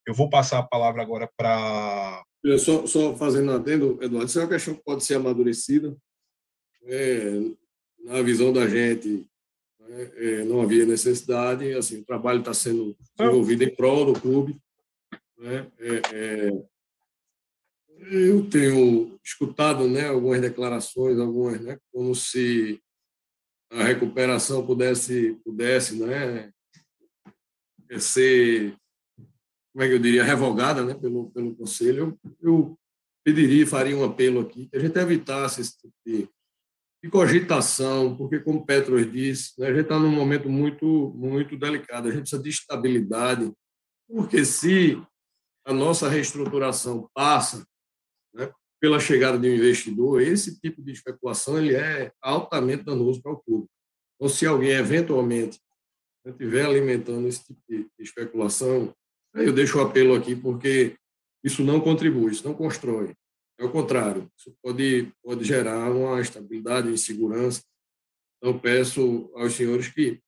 eu 0.06 0.14
vou 0.14 0.30
passar 0.30 0.60
a 0.60 0.64
palavra 0.64 1.02
agora 1.02 1.30
para. 1.36 2.24
Só, 2.60 2.86
só 2.86 3.16
fazendo 3.16 3.52
adendo, 3.52 3.98
Eduardo, 4.02 4.28
isso 4.28 4.40
é 4.40 4.44
uma 4.44 4.50
questão 4.50 4.76
que 4.76 4.84
pode 4.84 5.04
ser 5.04 5.16
amadurecida. 5.16 5.98
É, 6.84 7.42
na 8.04 8.22
visão 8.22 8.54
da 8.54 8.68
gente, 8.68 9.28
né, 9.80 10.12
é, 10.16 10.44
não 10.44 10.62
havia 10.62 10.86
necessidade. 10.86 11.74
Assim, 11.74 12.02
o 12.02 12.06
trabalho 12.06 12.40
está 12.40 12.54
sendo 12.54 12.96
desenvolvido 13.18 13.64
em 13.64 13.76
prol 13.76 14.14
do 14.14 14.20
clube. 14.20 14.60
Né, 15.40 15.68
é, 15.80 16.02
é, 16.14 16.66
eu 18.12 18.48
tenho 18.50 19.20
escutado 19.24 19.88
né, 19.88 20.08
algumas 20.08 20.40
declarações, 20.40 21.18
algumas, 21.18 21.60
né, 21.62 21.80
como 21.92 22.14
se 22.14 22.80
a 23.72 23.84
recuperação 23.84 24.66
pudesse, 24.66 25.34
pudesse 25.44 25.96
né, 25.98 26.52
ser, 28.00 28.76
como 29.76 29.84
é 29.84 29.90
que 29.90 29.94
eu 29.94 30.00
diria, 30.00 30.24
revogada 30.24 30.86
né, 30.86 30.94
pelo, 30.94 31.30
pelo 31.32 31.54
Conselho. 31.54 32.18
Eu, 32.42 32.80
pediria, 33.26 33.68
faria 33.68 33.98
um 33.98 34.06
apelo 34.06 34.40
aqui, 34.40 34.68
que 34.68 34.78
a 34.78 34.80
gente 34.80 34.98
evitasse 34.98 35.60
esse 35.60 35.78
tipo 35.78 35.94
de 36.06 36.30
de 37.06 37.12
cogitação, 37.12 38.18
porque, 38.18 38.40
como 38.40 38.66
Petros 38.66 39.12
disse, 39.12 39.54
né, 39.60 39.68
a 39.68 39.72
gente 39.72 39.84
está 39.84 40.00
num 40.00 40.10
momento 40.10 40.50
muito, 40.50 41.14
muito 41.16 41.56
delicado, 41.56 42.08
a 42.08 42.12
gente 42.12 42.22
precisa 42.22 42.42
de 42.42 42.50
estabilidade, 42.50 43.54
porque 44.08 44.44
se 44.44 45.00
a 45.64 45.72
nossa 45.72 46.10
reestruturação 46.10 47.08
passa 47.14 47.64
né, 48.34 48.52
pela 48.82 49.00
chegada 49.00 49.38
de 49.38 49.48
um 49.48 49.54
investidor, 49.54 50.20
esse 50.20 50.60
tipo 50.60 50.82
de 50.82 50.94
especulação 50.94 51.60
ele 51.60 51.76
é 51.76 52.12
altamente 52.20 52.84
danoso 52.84 53.22
para 53.22 53.34
o 53.34 53.38
público. 53.38 53.70
Então, 54.16 54.28
se 54.28 54.48
alguém 54.48 54.72
eventualmente 54.72 55.60
estiver 56.26 56.66
alimentando 56.66 57.28
esse 57.28 57.46
tipo 57.46 57.62
de 57.70 57.88
especulação, 58.00 58.92
eu 59.36 59.54
deixo 59.54 59.78
o 59.78 59.82
apelo 59.82 60.16
aqui, 60.16 60.36
porque 60.36 60.96
isso 61.44 61.64
não 61.64 61.80
contribui, 61.80 62.32
isso 62.32 62.48
não 62.48 62.54
constrói. 62.54 63.14
É 63.58 63.64
o 63.64 63.72
contrário, 63.72 64.30
isso 64.38 64.56
pode, 64.62 65.12
pode 65.24 65.44
gerar 65.44 65.92
uma 65.92 66.20
estabilidade 66.20 66.90
insegurança. 66.90 67.64
Então, 68.38 68.58
peço 68.58 69.32
aos 69.36 69.54
senhores 69.54 69.88
que 69.88 70.22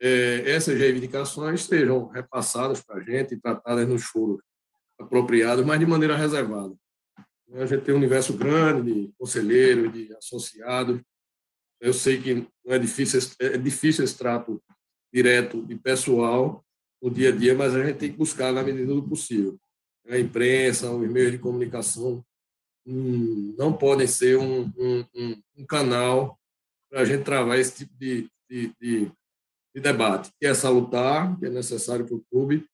é, 0.00 0.50
essas 0.50 0.78
reivindicações 0.78 1.64
sejam 1.64 2.08
repassadas 2.08 2.82
para 2.82 2.96
a 2.96 3.02
gente 3.02 3.34
e 3.34 3.40
tratadas 3.40 3.88
nos 3.88 4.02
foros 4.02 4.42
apropriados, 4.98 5.64
mas 5.64 5.78
de 5.78 5.86
maneira 5.86 6.16
reservada. 6.16 6.74
A 7.54 7.66
gente 7.66 7.84
tem 7.84 7.94
um 7.94 7.98
universo 7.98 8.36
grande 8.36 8.92
de 8.92 9.12
conselheiros, 9.18 9.92
de 9.92 10.14
associados. 10.16 11.00
Eu 11.80 11.92
sei 11.92 12.20
que 12.20 12.48
é 12.66 12.78
difícil, 12.78 13.20
é 13.38 13.58
difícil 13.58 14.04
esse 14.04 14.16
trato 14.16 14.62
direto 15.12 15.62
de 15.64 15.76
pessoal 15.76 16.64
no 17.02 17.10
dia 17.10 17.30
a 17.30 17.32
dia, 17.32 17.54
mas 17.54 17.74
a 17.74 17.84
gente 17.84 17.98
tem 17.98 18.12
que 18.12 18.16
buscar 18.16 18.52
na 18.52 18.62
medida 18.62 18.94
do 18.94 19.02
possível. 19.02 19.58
A 20.08 20.18
imprensa, 20.18 20.90
os 20.90 21.10
meios 21.10 21.32
de 21.32 21.38
comunicação 21.38 22.24
não 22.86 23.72
podem 23.72 24.06
ser 24.06 24.38
um, 24.38 24.72
um, 24.76 25.04
um, 25.14 25.42
um 25.58 25.66
canal 25.66 26.38
para 26.90 27.00
a 27.00 27.04
gente 27.04 27.24
travar 27.24 27.58
esse 27.58 27.78
tipo 27.78 27.94
de, 27.96 28.28
de, 28.48 28.74
de, 28.80 29.12
de, 29.74 29.80
debate, 29.80 30.30
que 30.38 30.46
é 30.46 30.54
salutar, 30.54 31.38
que 31.38 31.46
é 31.46 31.50
necessário 31.50 32.04
para 32.04 32.16
o 32.16 32.24
clube, 32.30 32.66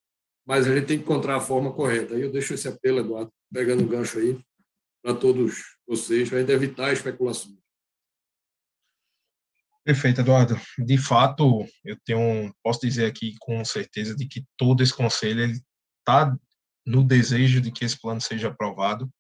mas 0.46 0.66
a 0.66 0.74
gente 0.74 0.86
tem 0.86 0.98
que 0.98 1.04
encontrar 1.04 1.36
a 1.36 1.40
forma 1.40 1.72
correta. 1.72 2.14
Aí 2.14 2.22
eu 2.22 2.32
deixo 2.32 2.54
esse 2.54 2.68
apelo, 2.68 3.00
Eduardo, 3.00 3.30
pegando 3.52 3.84
o 3.84 3.88
gancho 3.88 4.18
aí, 4.18 4.38
para 5.02 5.14
todos 5.14 5.76
vocês, 5.86 6.28
para 6.28 6.40
evitar 6.40 6.92
especulações. 6.92 7.58
Perfeito, 9.88 10.20
Eduardo. 10.20 10.60
De 10.78 10.98
fato, 10.98 11.66
eu 11.82 11.96
tenho, 12.04 12.54
posso 12.62 12.78
dizer 12.80 13.06
aqui 13.06 13.34
com 13.40 13.64
certeza 13.64 14.14
de 14.14 14.28
que 14.28 14.44
todo 14.54 14.82
esse 14.82 14.92
conselho 14.92 15.50
está 15.98 16.36
no 16.84 17.02
desejo 17.02 17.58
de 17.58 17.72
que 17.72 17.86
esse 17.86 17.98
plano 17.98 18.20
seja 18.20 18.48
aprovado. 18.48 19.10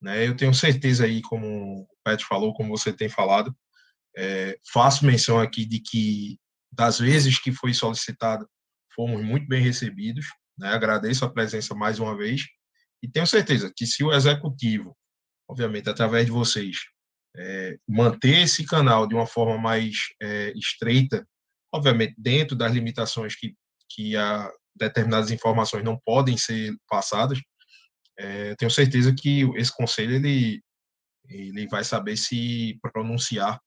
Né? 0.00 0.26
Eu 0.26 0.34
tenho 0.34 0.54
certeza 0.54 1.04
aí, 1.04 1.20
como 1.20 1.82
o 1.82 1.86
Petro 2.02 2.24
falou, 2.24 2.54
como 2.54 2.74
você 2.74 2.94
tem 2.94 3.10
falado, 3.10 3.54
é, 4.16 4.58
faço 4.72 5.04
menção 5.04 5.38
aqui 5.38 5.66
de 5.66 5.80
que 5.80 6.38
das 6.72 6.98
vezes 6.98 7.38
que 7.38 7.52
foi 7.52 7.74
solicitado 7.74 8.48
fomos 8.94 9.22
muito 9.22 9.46
bem 9.46 9.62
recebidos. 9.62 10.28
Né? 10.56 10.68
Agradeço 10.68 11.26
a 11.26 11.30
presença 11.30 11.74
mais 11.74 11.98
uma 11.98 12.16
vez 12.16 12.40
e 13.02 13.06
tenho 13.06 13.26
certeza 13.26 13.70
que 13.76 13.86
se 13.86 14.02
o 14.02 14.10
executivo, 14.10 14.96
obviamente 15.46 15.90
através 15.90 16.24
de 16.24 16.32
vocês, 16.32 16.78
é, 17.36 17.78
manter 17.88 18.42
esse 18.42 18.64
canal 18.64 19.06
de 19.06 19.14
uma 19.14 19.26
forma 19.26 19.58
mais 19.58 19.96
é, 20.20 20.52
estreita, 20.56 21.26
obviamente 21.72 22.14
dentro 22.16 22.56
das 22.56 22.72
limitações 22.72 23.34
que, 23.34 23.54
que 23.90 24.16
a 24.16 24.50
determinadas 24.74 25.30
informações 25.30 25.84
não 25.84 25.98
podem 26.04 26.36
ser 26.36 26.74
passadas, 26.88 27.40
é, 28.18 28.54
tenho 28.56 28.70
certeza 28.70 29.14
que 29.14 29.42
esse 29.56 29.74
conselho 29.74 30.14
ele, 30.14 30.62
ele 31.28 31.66
vai 31.68 31.84
saber 31.84 32.16
se 32.16 32.78
pronunciar 32.80 33.60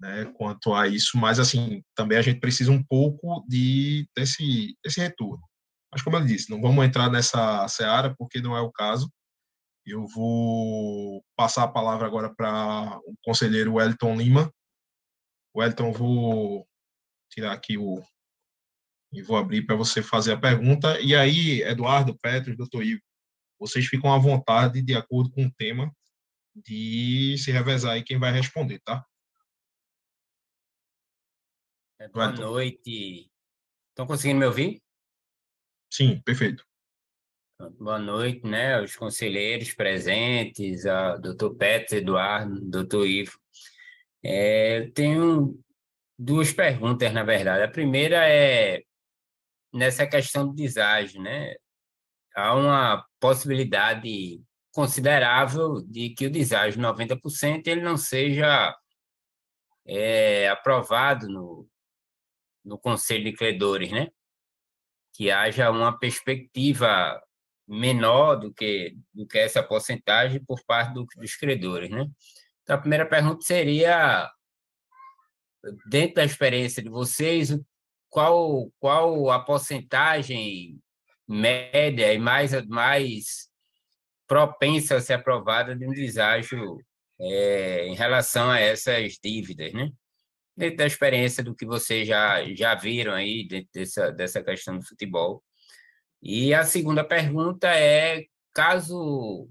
né, 0.00 0.26
quanto 0.36 0.74
a 0.74 0.86
isso, 0.86 1.16
mas 1.18 1.40
assim, 1.40 1.82
também 1.94 2.18
a 2.18 2.22
gente 2.22 2.40
precisa 2.40 2.70
um 2.70 2.82
pouco 2.82 3.44
de, 3.48 4.08
desse, 4.16 4.76
desse 4.82 5.00
retorno. 5.00 5.42
Mas 5.92 6.02
como 6.02 6.16
eu 6.16 6.24
disse, 6.24 6.50
não 6.50 6.60
vamos 6.60 6.84
entrar 6.84 7.10
nessa 7.10 7.66
seara 7.68 8.14
porque 8.16 8.40
não 8.40 8.56
é 8.56 8.60
o 8.60 8.70
caso. 8.70 9.10
Eu 9.88 10.06
vou 10.06 11.24
passar 11.34 11.64
a 11.64 11.72
palavra 11.72 12.06
agora 12.06 12.34
para 12.34 12.98
o 13.06 13.16
conselheiro 13.24 13.74
Wellington 13.74 14.16
Lima. 14.16 14.52
Wellington, 15.56 15.92
vou 15.92 16.68
tirar 17.30 17.52
aqui 17.52 17.78
o 17.78 18.02
e 19.10 19.22
vou 19.22 19.38
abrir 19.38 19.62
para 19.64 19.74
você 19.74 20.02
fazer 20.02 20.32
a 20.32 20.40
pergunta. 20.40 21.00
E 21.00 21.14
aí, 21.14 21.62
Eduardo, 21.62 22.18
Petros, 22.18 22.54
doutor 22.54 22.84
Ivo, 22.84 23.00
vocês 23.58 23.86
ficam 23.86 24.12
à 24.12 24.18
vontade, 24.18 24.82
de 24.82 24.94
acordo 24.94 25.30
com 25.30 25.46
o 25.46 25.54
tema, 25.54 25.90
de 26.54 27.36
se 27.38 27.50
revezar 27.50 27.92
aí 27.92 28.02
quem 28.02 28.18
vai 28.18 28.30
responder, 28.30 28.80
tá? 28.80 29.02
É, 31.98 32.08
boa 32.08 32.30
noite. 32.30 33.30
Estão 33.88 34.06
conseguindo 34.06 34.40
me 34.40 34.46
ouvir? 34.46 34.82
Sim, 35.90 36.20
perfeito. 36.20 36.67
Boa 37.60 37.98
noite, 37.98 38.46
né, 38.46 38.80
os 38.80 38.94
conselheiros 38.94 39.72
presentes, 39.72 40.86
a 40.86 41.16
doutor 41.16 41.56
Petros, 41.56 41.92
Eduardo, 41.92 42.60
doutor 42.60 43.04
Ivo. 43.04 43.36
É, 44.22 44.88
tenho 44.94 45.58
duas 46.16 46.52
perguntas, 46.52 47.12
na 47.12 47.24
verdade. 47.24 47.64
A 47.64 47.68
primeira 47.68 48.28
é 48.28 48.84
nessa 49.74 50.06
questão 50.06 50.46
do 50.46 50.54
deságio, 50.54 51.20
né? 51.20 51.56
Há 52.36 52.54
uma 52.54 53.04
possibilidade 53.18 54.40
considerável 54.72 55.82
de 55.82 56.10
que 56.10 56.26
o 56.26 56.30
deságio 56.30 56.80
90% 56.80 57.66
ele 57.66 57.82
não 57.82 57.96
seja 57.96 58.72
é, 59.84 60.48
aprovado 60.48 61.28
no, 61.28 61.68
no 62.64 62.78
Conselho 62.78 63.24
de 63.24 63.32
Credores, 63.32 63.90
né? 63.90 64.08
Que 65.12 65.32
haja 65.32 65.72
uma 65.72 65.98
perspectiva 65.98 67.20
menor 67.68 68.36
do 68.36 68.52
que, 68.52 68.96
do 69.12 69.26
que 69.26 69.38
essa 69.38 69.62
porcentagem 69.62 70.42
por 70.44 70.64
parte 70.64 70.94
do, 70.94 71.06
dos 71.16 71.36
credores, 71.36 71.90
né? 71.90 72.06
Então, 72.62 72.76
a 72.76 72.80
primeira 72.80 73.06
pergunta 73.06 73.42
seria, 73.42 74.30
dentro 75.88 76.16
da 76.16 76.24
experiência 76.24 76.82
de 76.82 76.88
vocês, 76.88 77.56
qual, 78.10 78.70
qual 78.78 79.30
a 79.30 79.38
porcentagem 79.40 80.80
média 81.26 82.12
e 82.12 82.18
mais, 82.18 82.52
mais 82.66 83.48
propensa 84.26 84.96
a 84.96 85.00
ser 85.00 85.14
aprovada 85.14 85.76
de 85.76 85.86
um 85.86 85.92
deságio 85.92 86.78
é, 87.20 87.86
em 87.86 87.94
relação 87.94 88.50
a 88.50 88.58
essas 88.58 89.18
dívidas, 89.22 89.72
né? 89.72 89.90
Dentro 90.56 90.78
da 90.78 90.86
experiência 90.86 91.42
do 91.42 91.54
que 91.54 91.66
vocês 91.66 92.08
já, 92.08 92.42
já 92.54 92.74
viram 92.74 93.12
aí, 93.12 93.46
dentro 93.46 93.68
dessa, 93.72 94.10
dessa 94.10 94.42
questão 94.42 94.78
do 94.78 94.84
futebol. 94.84 95.42
E 96.22 96.52
a 96.52 96.64
segunda 96.64 97.04
pergunta 97.04 97.68
é, 97.68 98.26
caso 98.52 98.98
o 98.98 99.50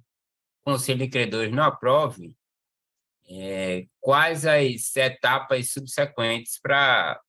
Conselho 0.63 0.99
de 0.99 1.09
Credores 1.09 1.53
não 1.53 1.63
aprove, 1.63 2.35
é, 3.29 3.87
quais 3.99 4.45
as 4.45 4.95
etapas 4.95 5.71
subsequentes 5.71 6.59
para 6.59 7.21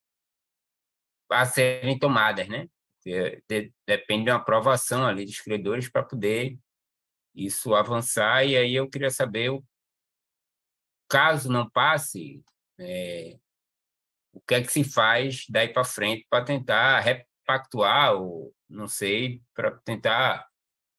serem 1.53 1.99
tomadas, 1.99 2.49
né? 2.49 2.69
De, 3.05 3.73
depende 3.87 4.25
de 4.25 4.31
uma 4.31 4.37
aprovação 4.37 5.07
ali 5.07 5.25
dos 5.25 5.41
credores 5.41 5.89
para 5.89 6.03
poder 6.03 6.59
isso 7.35 7.75
avançar. 7.75 8.45
E 8.45 8.57
aí 8.57 8.75
eu 8.75 8.89
queria 8.89 9.11
saber, 9.11 9.51
caso 11.09 11.51
não 11.51 11.69
passe, 11.71 12.43
é, 12.79 13.39
o 14.33 14.41
que 14.41 14.55
é 14.55 14.63
que 14.63 14.73
se 14.73 14.85
faz 14.85 15.45
daí 15.49 15.73
para 15.73 15.85
frente 15.85 16.27
para 16.29 16.45
tentar 16.45 17.01
repactuar, 17.49 18.15
ou 18.15 18.55
não 18.69 18.87
sei, 18.87 19.43
para 19.55 19.71
tentar 19.79 20.47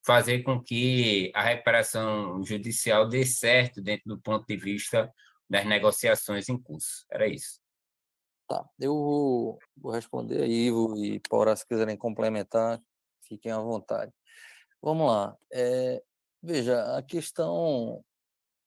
fazer 0.03 0.41
com 0.41 0.61
que 0.61 1.31
a 1.35 1.43
reparação 1.43 2.43
judicial 2.43 3.07
dê 3.07 3.23
certo 3.25 3.81
dentro 3.81 4.05
do 4.07 4.19
ponto 4.19 4.45
de 4.47 4.57
vista 4.57 5.13
das 5.47 5.65
negociações 5.65 6.49
em 6.49 6.59
curso. 6.59 7.05
Era 7.11 7.27
isso. 7.27 7.61
Tá, 8.47 8.67
eu 8.79 9.59
vou, 9.77 9.91
responder 9.91 10.41
aí, 10.41 10.67
Ivo 10.67 10.97
e 10.97 11.19
Paula, 11.29 11.55
se 11.55 11.67
quiserem 11.67 11.95
complementar, 11.95 12.81
fiquem 13.21 13.51
à 13.51 13.59
vontade. 13.59 14.11
Vamos 14.81 15.07
lá. 15.07 15.37
É, 15.53 16.01
veja, 16.41 16.97
a 16.97 17.03
questão 17.03 18.03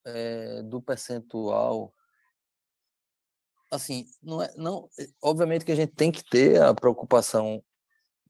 é, 0.04 0.62
do 0.62 0.80
percentual, 0.80 1.92
assim, 3.72 4.06
não 4.22 4.40
é, 4.40 4.54
não, 4.56 4.88
obviamente 5.20 5.64
que 5.64 5.72
a 5.72 5.76
gente 5.76 5.94
tem 5.94 6.12
que 6.12 6.22
ter 6.22 6.62
a 6.62 6.72
preocupação 6.72 7.64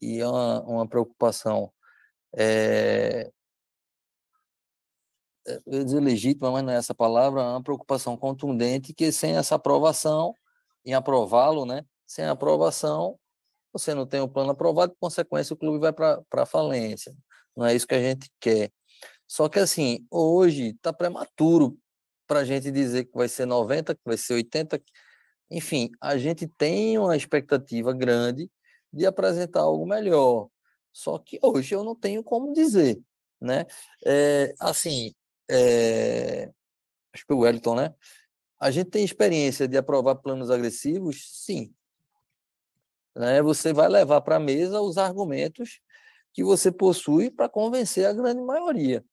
e 0.03 0.19
é 0.19 0.27
uma, 0.27 0.61
uma 0.61 0.87
preocupação 0.87 1.71
é, 2.35 3.31
eu 5.65 5.83
dizer 5.83 6.01
mas 6.01 6.63
não 6.63 6.71
é 6.71 6.75
essa 6.75 6.95
palavra, 6.95 7.41
é 7.41 7.45
uma 7.45 7.63
preocupação 7.63 8.15
contundente 8.17 8.93
que 8.93 9.11
sem 9.11 9.35
essa 9.35 9.55
aprovação 9.55 10.35
em 10.85 10.93
aprová-lo, 10.93 11.65
né? 11.65 11.85
Sem 12.05 12.25
aprovação, 12.25 13.19
você 13.71 13.93
não 13.93 14.05
tem 14.05 14.21
o 14.21 14.27
plano 14.27 14.51
aprovado, 14.51 14.93
por 14.93 14.99
consequência, 14.99 15.53
o 15.53 15.57
clube 15.57 15.79
vai 15.79 15.91
para 15.91 16.23
a 16.33 16.45
falência. 16.45 17.13
Não 17.55 17.65
é 17.65 17.75
isso 17.75 17.87
que 17.87 17.95
a 17.95 18.01
gente 18.01 18.29
quer. 18.39 18.71
Só 19.27 19.49
que, 19.49 19.59
assim, 19.59 20.05
hoje 20.11 20.69
está 20.69 20.93
prematuro 20.93 21.77
para 22.27 22.39
a 22.39 22.45
gente 22.45 22.71
dizer 22.71 23.05
que 23.05 23.17
vai 23.17 23.27
ser 23.27 23.45
90, 23.45 23.95
que 23.95 24.01
vai 24.05 24.17
ser 24.17 24.35
80. 24.35 24.81
Enfim, 25.51 25.89
a 26.01 26.17
gente 26.17 26.47
tem 26.47 26.97
uma 26.97 27.15
expectativa 27.17 27.93
grande 27.93 28.49
de 28.93 29.05
apresentar 29.05 29.61
algo 29.61 29.85
melhor. 29.85 30.47
Só 30.93 31.17
que 31.17 31.39
hoje 31.41 31.73
eu 31.73 31.83
não 31.83 31.95
tenho 31.95 32.23
como 32.23 32.53
dizer, 32.53 33.01
né? 33.41 33.65
É, 34.05 34.53
assim, 34.59 35.13
é, 35.49 36.51
acho 37.11 37.25
que 37.25 37.33
o 37.33 37.39
Wellington, 37.39 37.75
né? 37.75 37.95
A 38.59 38.71
gente 38.71 38.91
tem 38.91 39.03
experiência 39.03 39.67
de 39.67 39.75
aprovar 39.75 40.15
planos 40.15 40.51
agressivos? 40.51 41.27
Sim. 41.43 41.73
Né? 43.15 43.41
Você 43.41 43.73
vai 43.73 43.89
levar 43.89 44.21
para 44.21 44.37
a 44.37 44.39
mesa 44.39 44.79
os 44.79 44.97
argumentos 44.97 45.81
que 46.31 46.43
você 46.43 46.71
possui 46.71 47.29
para 47.29 47.49
convencer 47.49 48.05
a 48.05 48.13
grande 48.13 48.41
maioria. 48.41 49.03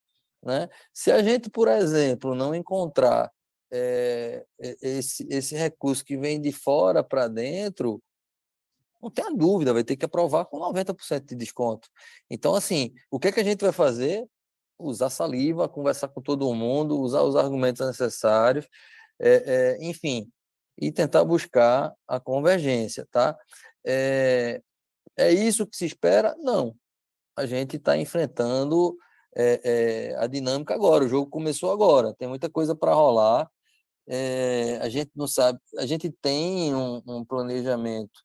Né? 0.42 0.68
Se 0.92 1.10
a 1.10 1.22
gente, 1.22 1.50
por 1.50 1.68
exemplo, 1.68 2.34
não 2.34 2.54
encontrar 2.54 3.30
é, 3.72 4.44
esse, 4.58 5.26
esse 5.28 5.54
recurso 5.54 6.04
que 6.04 6.16
vem 6.16 6.40
de 6.40 6.52
fora 6.52 7.02
para 7.04 7.28
dentro, 7.28 8.02
não 9.02 9.10
tenha 9.10 9.30
dúvida, 9.30 9.72
vai 9.72 9.84
ter 9.84 9.96
que 9.96 10.04
aprovar 10.04 10.44
com 10.46 10.58
90% 10.58 11.24
de 11.24 11.34
desconto. 11.34 11.88
Então, 12.28 12.54
assim, 12.54 12.92
o 13.10 13.18
que, 13.18 13.28
é 13.28 13.32
que 13.32 13.40
a 13.40 13.44
gente 13.44 13.62
vai 13.62 13.72
fazer? 13.72 14.26
Usar 14.78 15.10
saliva, 15.10 15.68
conversar 15.68 16.08
com 16.08 16.22
todo 16.22 16.52
mundo, 16.54 16.98
usar 17.00 17.22
os 17.22 17.36
argumentos 17.36 17.86
necessários 17.86 18.66
é, 19.20 19.76
é, 19.78 19.84
enfim, 19.84 20.30
e 20.78 20.90
tentar 20.90 21.24
buscar 21.24 21.92
a 22.08 22.18
convergência, 22.18 23.06
tá? 23.10 23.36
É, 23.84 24.62
é 25.16 25.32
isso 25.32 25.66
que 25.66 25.76
se 25.76 25.84
espera? 25.84 26.34
Não. 26.38 26.74
A 27.36 27.46
gente 27.46 27.76
está 27.76 27.96
enfrentando 27.96 28.96
é, 29.36 29.60
é, 30.12 30.16
a 30.16 30.26
dinâmica 30.26 30.74
agora. 30.74 31.04
O 31.04 31.08
jogo 31.08 31.30
começou 31.30 31.70
agora. 31.72 32.14
Tem 32.14 32.28
muita 32.28 32.48
coisa 32.50 32.74
para 32.74 32.94
rolar. 32.94 33.50
É, 34.06 34.78
a 34.82 34.88
gente 34.88 35.10
não 35.14 35.26
sabe. 35.26 35.58
A 35.78 35.86
gente 35.86 36.10
tem 36.10 36.74
um, 36.74 37.02
um, 37.06 37.24
planejamento 37.24 38.22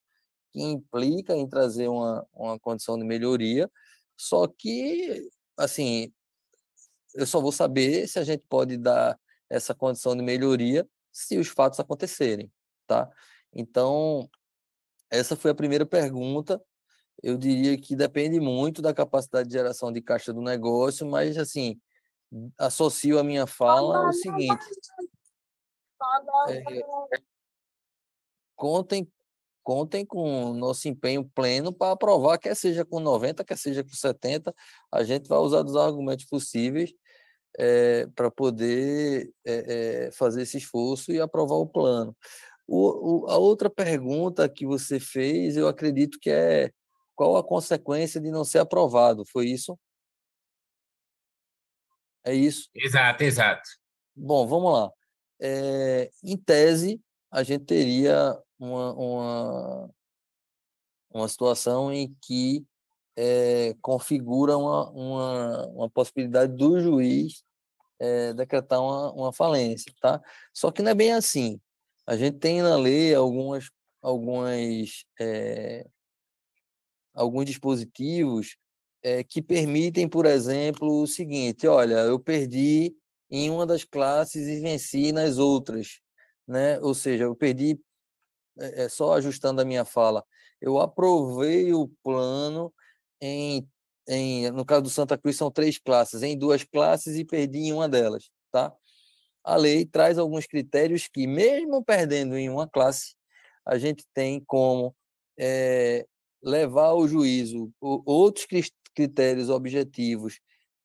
que 0.55 0.61
implica 0.61 1.35
em 1.35 1.45
trazer 1.45 1.89
uma, 1.89 2.25
uma 2.33 2.57
condição 2.57 2.97
de 2.97 3.03
melhoria. 3.03 3.69
Só 4.17 4.47
que, 4.47 5.29
assim, 5.57 6.13
eu 7.13 7.27
só 7.27 7.41
vou 7.41 7.51
saber 7.51 8.07
se 8.07 8.17
a 8.17 8.23
gente 8.23 8.43
pode 8.47 8.77
dar 8.77 9.19
essa 9.49 9.75
condição 9.75 10.15
de 10.15 10.23
melhoria 10.23 10.87
se 11.11 11.37
os 11.37 11.49
fatos 11.49 11.79
acontecerem, 11.79 12.49
tá? 12.87 13.09
Então, 13.51 14.29
essa 15.09 15.35
foi 15.35 15.51
a 15.51 15.55
primeira 15.55 15.85
pergunta. 15.85 16.61
Eu 17.21 17.37
diria 17.37 17.77
que 17.77 17.93
depende 17.93 18.39
muito 18.39 18.81
da 18.81 18.93
capacidade 18.93 19.49
de 19.49 19.53
geração 19.53 19.91
de 19.91 20.01
caixa 20.01 20.31
do 20.31 20.41
negócio, 20.41 21.05
mas, 21.05 21.37
assim, 21.37 21.79
associo 22.57 23.19
a 23.19 23.23
minha 23.23 23.45
fala 23.45 24.07
ao 24.07 24.13
seguinte. 24.13 24.65
É, 26.47 27.19
contem 28.55 29.09
contem 29.65 30.05
com 30.05 30.51
o 30.51 30.53
nosso 30.53 30.87
empenho 30.87 31.27
pleno 31.33 31.73
para 31.73 31.93
aprovar, 31.93 32.37
quer 32.37 32.55
seja 32.55 32.85
com 32.85 32.99
90, 32.99 33.43
quer 33.43 33.57
seja 33.57 33.83
com 33.83 33.89
70, 33.89 34.53
a 34.91 35.03
gente 35.03 35.27
vai 35.27 35.39
usar 35.39 35.63
dos 35.63 35.75
argumentos 35.75 36.25
possíveis 36.25 36.93
é, 37.57 38.05
para 38.15 38.29
poder 38.29 39.33
é, 39.43 40.05
é, 40.05 40.11
fazer 40.11 40.43
esse 40.43 40.57
esforço 40.57 41.11
e 41.11 41.19
aprovar 41.19 41.55
o 41.55 41.67
plano. 41.67 42.15
O, 42.67 43.25
o, 43.25 43.29
a 43.29 43.37
outra 43.37 43.67
pergunta 43.67 44.47
que 44.47 44.67
você 44.67 44.99
fez, 44.99 45.57
eu 45.57 45.67
acredito 45.67 46.19
que 46.21 46.29
é 46.29 46.69
qual 47.15 47.35
a 47.35 47.43
consequência 47.43 48.21
de 48.21 48.29
não 48.29 48.43
ser 48.43 48.59
aprovado, 48.59 49.23
foi 49.25 49.47
isso? 49.47 49.77
É 52.23 52.35
isso? 52.35 52.69
Exato, 52.75 53.23
exato. 53.23 53.67
Bom, 54.15 54.45
vamos 54.45 54.73
lá. 54.73 54.91
Em 56.23 56.37
tese, 56.37 57.01
a 57.31 57.41
gente 57.41 57.65
teria 57.65 58.37
uma, 58.59 58.93
uma, 58.93 59.89
uma 61.11 61.27
situação 61.27 61.91
em 61.91 62.15
que 62.21 62.65
é, 63.17 63.75
configura 63.81 64.57
uma, 64.57 64.89
uma, 64.91 65.67
uma 65.67 65.89
possibilidade 65.89 66.53
do 66.55 66.79
juiz 66.79 67.43
é, 67.99 68.33
decretar 68.33 68.81
uma, 68.81 69.11
uma 69.13 69.33
falência, 69.33 69.93
tá? 70.01 70.21
Só 70.53 70.71
que 70.71 70.81
não 70.81 70.91
é 70.91 70.95
bem 70.95 71.13
assim. 71.13 71.59
A 72.05 72.15
gente 72.15 72.37
tem 72.37 72.61
na 72.61 72.75
lei 72.75 73.15
algumas, 73.15 73.69
algumas 74.01 75.05
é, 75.19 75.87
alguns 77.13 77.45
dispositivos 77.45 78.57
é, 79.01 79.23
que 79.23 79.41
permitem, 79.41 80.07
por 80.07 80.25
exemplo, 80.25 81.01
o 81.01 81.07
seguinte: 81.07 81.67
olha, 81.67 81.95
eu 81.95 82.19
perdi 82.19 82.95
em 83.29 83.49
uma 83.49 83.65
das 83.65 83.83
classes 83.83 84.47
e 84.47 84.59
venci 84.59 85.11
nas 85.11 85.37
outras, 85.37 85.99
né? 86.47 86.79
Ou 86.81 86.93
seja, 86.93 87.23
eu 87.23 87.35
perdi, 87.35 87.79
é, 88.59 88.89
só 88.89 89.13
ajustando 89.13 89.61
a 89.61 89.65
minha 89.65 89.85
fala, 89.85 90.23
eu 90.61 90.79
aprovei 90.79 91.73
o 91.73 91.89
plano 92.03 92.73
em, 93.21 93.67
em, 94.07 94.49
no 94.51 94.65
caso 94.65 94.83
do 94.83 94.89
Santa 94.89 95.17
Cruz 95.17 95.35
são 95.37 95.51
três 95.51 95.77
classes, 95.77 96.23
em 96.23 96.37
duas 96.37 96.63
classes 96.63 97.17
e 97.17 97.25
perdi 97.25 97.59
em 97.59 97.73
uma 97.73 97.89
delas, 97.89 98.29
tá? 98.51 98.73
a 99.45 99.55
lei 99.55 99.85
traz 99.85 100.17
alguns 100.17 100.47
critérios 100.47 101.07
que, 101.07 101.27
mesmo 101.27 101.83
perdendo 101.85 102.35
em 102.35 102.49
uma 102.49 102.67
classe, 102.67 103.15
a 103.63 103.77
gente 103.77 104.03
tem 104.11 104.43
como 104.43 104.95
é, 105.37 106.05
levar 106.43 106.87
ao 106.87 107.07
juízo 107.07 107.71
outros 107.79 108.47
critérios 108.95 109.49
objetivos 109.49 110.39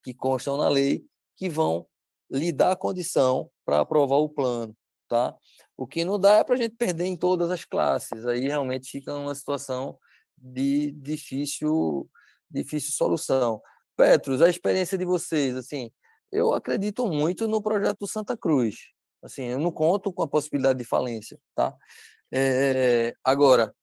que 0.05 0.13
constam 0.13 0.59
na 0.59 0.69
lei 0.69 1.03
que 1.37 1.49
vão 1.49 1.87
lhe 2.31 2.53
dar 2.53 2.77
condição 2.77 3.51
para 3.65 3.81
aprovar 3.81 4.17
o 4.17 4.29
plano, 4.29 4.77
tá? 5.09 5.35
O 5.81 5.87
que 5.87 6.05
não 6.05 6.21
dá 6.21 6.35
é 6.35 6.45
para 6.45 6.57
a 6.57 6.59
gente 6.59 6.77
perder 6.77 7.07
em 7.07 7.17
todas 7.17 7.51
as 7.51 7.65
classes, 7.65 8.27
aí 8.27 8.41
realmente 8.41 8.91
fica 8.91 9.15
uma 9.15 9.35
situação 9.35 9.99
de 10.37 10.91
difícil, 10.93 12.07
difícil 12.51 12.93
solução. 12.93 13.63
Petros, 13.97 14.43
a 14.43 14.51
experiência 14.51 14.99
de 14.99 15.07
vocês, 15.07 15.57
assim, 15.57 15.91
eu 16.31 16.53
acredito 16.53 17.07
muito 17.07 17.49
no 17.49 17.63
projeto 17.63 18.07
Santa 18.07 18.37
Cruz. 18.37 18.77
Assim, 19.23 19.45
eu 19.45 19.59
não 19.59 19.73
conto 19.73 20.13
com 20.13 20.23
a 20.23 20.29
possibilidade 20.29 20.79
de 20.79 20.85
falência, 20.85 21.39
tá? 21.55 21.75
É, 22.31 23.15
agora, 23.25 23.75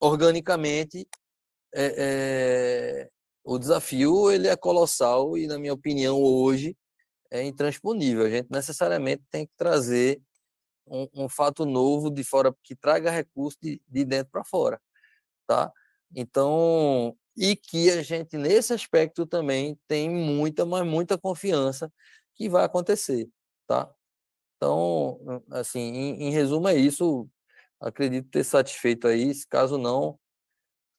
organicamente, 0.00 1.06
é, 1.74 3.04
é, 3.04 3.10
o 3.44 3.58
desafio 3.58 4.30
ele 4.30 4.48
é 4.48 4.56
colossal 4.56 5.36
e, 5.36 5.46
na 5.46 5.58
minha 5.58 5.74
opinião, 5.74 6.18
hoje 6.18 6.74
é 7.30 7.42
intransponível. 7.44 8.24
A 8.24 8.30
gente 8.30 8.48
necessariamente 8.50 9.22
tem 9.30 9.44
que 9.44 9.52
trazer 9.54 10.18
um, 10.86 11.08
um 11.14 11.28
fato 11.28 11.64
novo 11.64 12.10
de 12.10 12.24
fora 12.24 12.54
que 12.62 12.74
traga 12.74 13.10
recurso 13.10 13.58
de, 13.62 13.80
de 13.88 14.04
dentro 14.04 14.30
para 14.32 14.44
fora, 14.44 14.80
tá? 15.46 15.72
Então, 16.14 17.16
e 17.36 17.56
que 17.56 17.90
a 17.90 18.02
gente, 18.02 18.36
nesse 18.36 18.72
aspecto, 18.72 19.26
também 19.26 19.78
tem 19.88 20.10
muita, 20.10 20.66
mas 20.66 20.86
muita 20.86 21.18
confiança 21.18 21.92
que 22.34 22.48
vai 22.48 22.64
acontecer, 22.64 23.28
tá? 23.66 23.92
Então, 24.56 25.42
assim, 25.50 25.80
em, 25.80 26.24
em 26.28 26.30
resumo 26.30 26.68
é 26.68 26.76
isso. 26.76 27.28
Acredito 27.80 28.30
ter 28.30 28.44
satisfeito 28.44 29.08
aí. 29.08 29.32
Caso 29.50 29.76
não, 29.76 30.18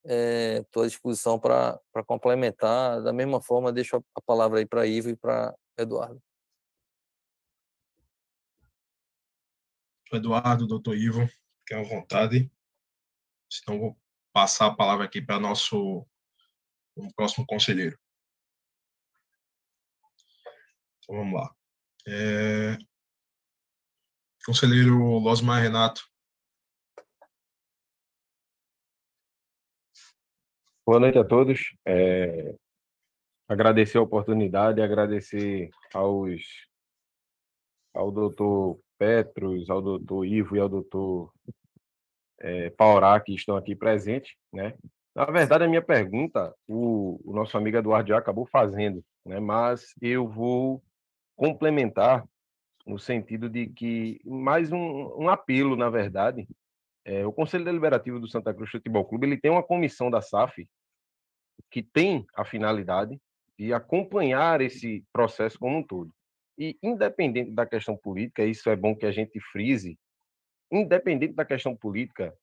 estou 0.04 0.84
é, 0.84 0.86
à 0.86 0.88
disposição 0.88 1.40
para 1.40 1.80
complementar. 2.06 3.02
Da 3.02 3.14
mesma 3.14 3.42
forma, 3.42 3.72
deixo 3.72 4.04
a 4.16 4.22
palavra 4.22 4.60
aí 4.60 4.66
para 4.66 4.86
Ivo 4.86 5.10
e 5.10 5.16
para 5.16 5.56
Eduardo. 5.78 6.22
Eduardo, 10.18 10.68
doutor 10.68 10.96
Ivo, 10.96 11.28
fique 11.60 11.74
à 11.74 11.82
vontade. 11.82 12.52
Senão 13.50 13.80
vou 13.80 13.98
passar 14.32 14.68
a 14.68 14.76
palavra 14.76 15.06
aqui 15.06 15.22
para 15.22 15.40
nosso 15.40 16.08
o 16.96 17.14
próximo 17.16 17.46
conselheiro. 17.46 17.98
Então, 21.00 21.16
vamos 21.16 21.34
lá. 21.34 21.56
É... 22.08 22.78
Conselheiro 24.46 24.98
Losmar 25.20 25.62
Renato. 25.62 26.08
Boa 30.86 31.00
noite 31.00 31.18
a 31.18 31.24
todos. 31.24 31.76
É... 31.86 32.56
Agradecer 33.48 33.98
a 33.98 34.02
oportunidade, 34.02 34.82
agradecer 34.82 35.70
aos 35.94 36.42
ao 37.94 38.12
doutor 38.12 38.83
Petros, 38.98 39.70
ao 39.70 39.82
doutor 39.82 40.26
Ivo 40.26 40.56
e 40.56 40.60
ao 40.60 40.70
doutor 40.70 41.32
é, 42.40 42.70
Paurá, 42.72 43.20
que 43.20 43.34
estão 43.34 43.56
aqui 43.56 43.76
presentes, 43.76 44.34
né? 44.52 44.74
Na 45.16 45.26
verdade, 45.26 45.64
a 45.64 45.68
minha 45.68 45.82
pergunta, 45.82 46.54
o, 46.68 47.20
o 47.24 47.34
nosso 47.34 47.56
amigo 47.56 47.78
Eduardo 47.78 48.10
já 48.10 48.18
acabou 48.18 48.48
fazendo, 48.48 49.04
né? 49.24 49.40
mas 49.40 49.94
eu 50.02 50.28
vou 50.28 50.84
complementar 51.36 52.26
no 52.86 52.98
sentido 52.98 53.48
de 53.48 53.68
que, 53.68 54.20
mais 54.26 54.72
um, 54.72 55.24
um 55.24 55.30
apelo, 55.30 55.76
na 55.76 55.90
verdade, 55.90 56.48
é, 57.06 57.26
o 57.26 57.32
Conselho 57.32 57.64
Deliberativo 57.64 58.20
do 58.20 58.28
Santa 58.28 58.54
Cruz 58.54 58.72
Futebol 58.72 59.06
Clube 59.06 59.28
ele 59.28 59.40
tem 59.40 59.52
uma 59.52 59.64
comissão 59.64 60.10
da 60.10 60.22
SAF 60.22 60.68
que 61.70 61.84
tem 61.84 62.26
a 62.36 62.44
finalidade 62.44 63.20
de 63.58 63.72
acompanhar 63.72 64.62
esse 64.62 65.04
processo 65.14 65.60
como 65.60 65.78
um 65.78 65.84
todo. 65.84 66.12
E, 66.58 66.78
independente 66.84 67.52
da 67.52 67.66
questão 67.66 67.98
política, 67.98 68.44
isso 68.44 68.70
é 68.70 68.76
bom 68.76 68.96
que 68.96 69.06
a 69.06 69.12
gente 69.12 69.40
frise, 69.52 69.98
independente 70.72 71.34
da 71.34 71.46
questão 71.46 71.76
política, 71.76 72.36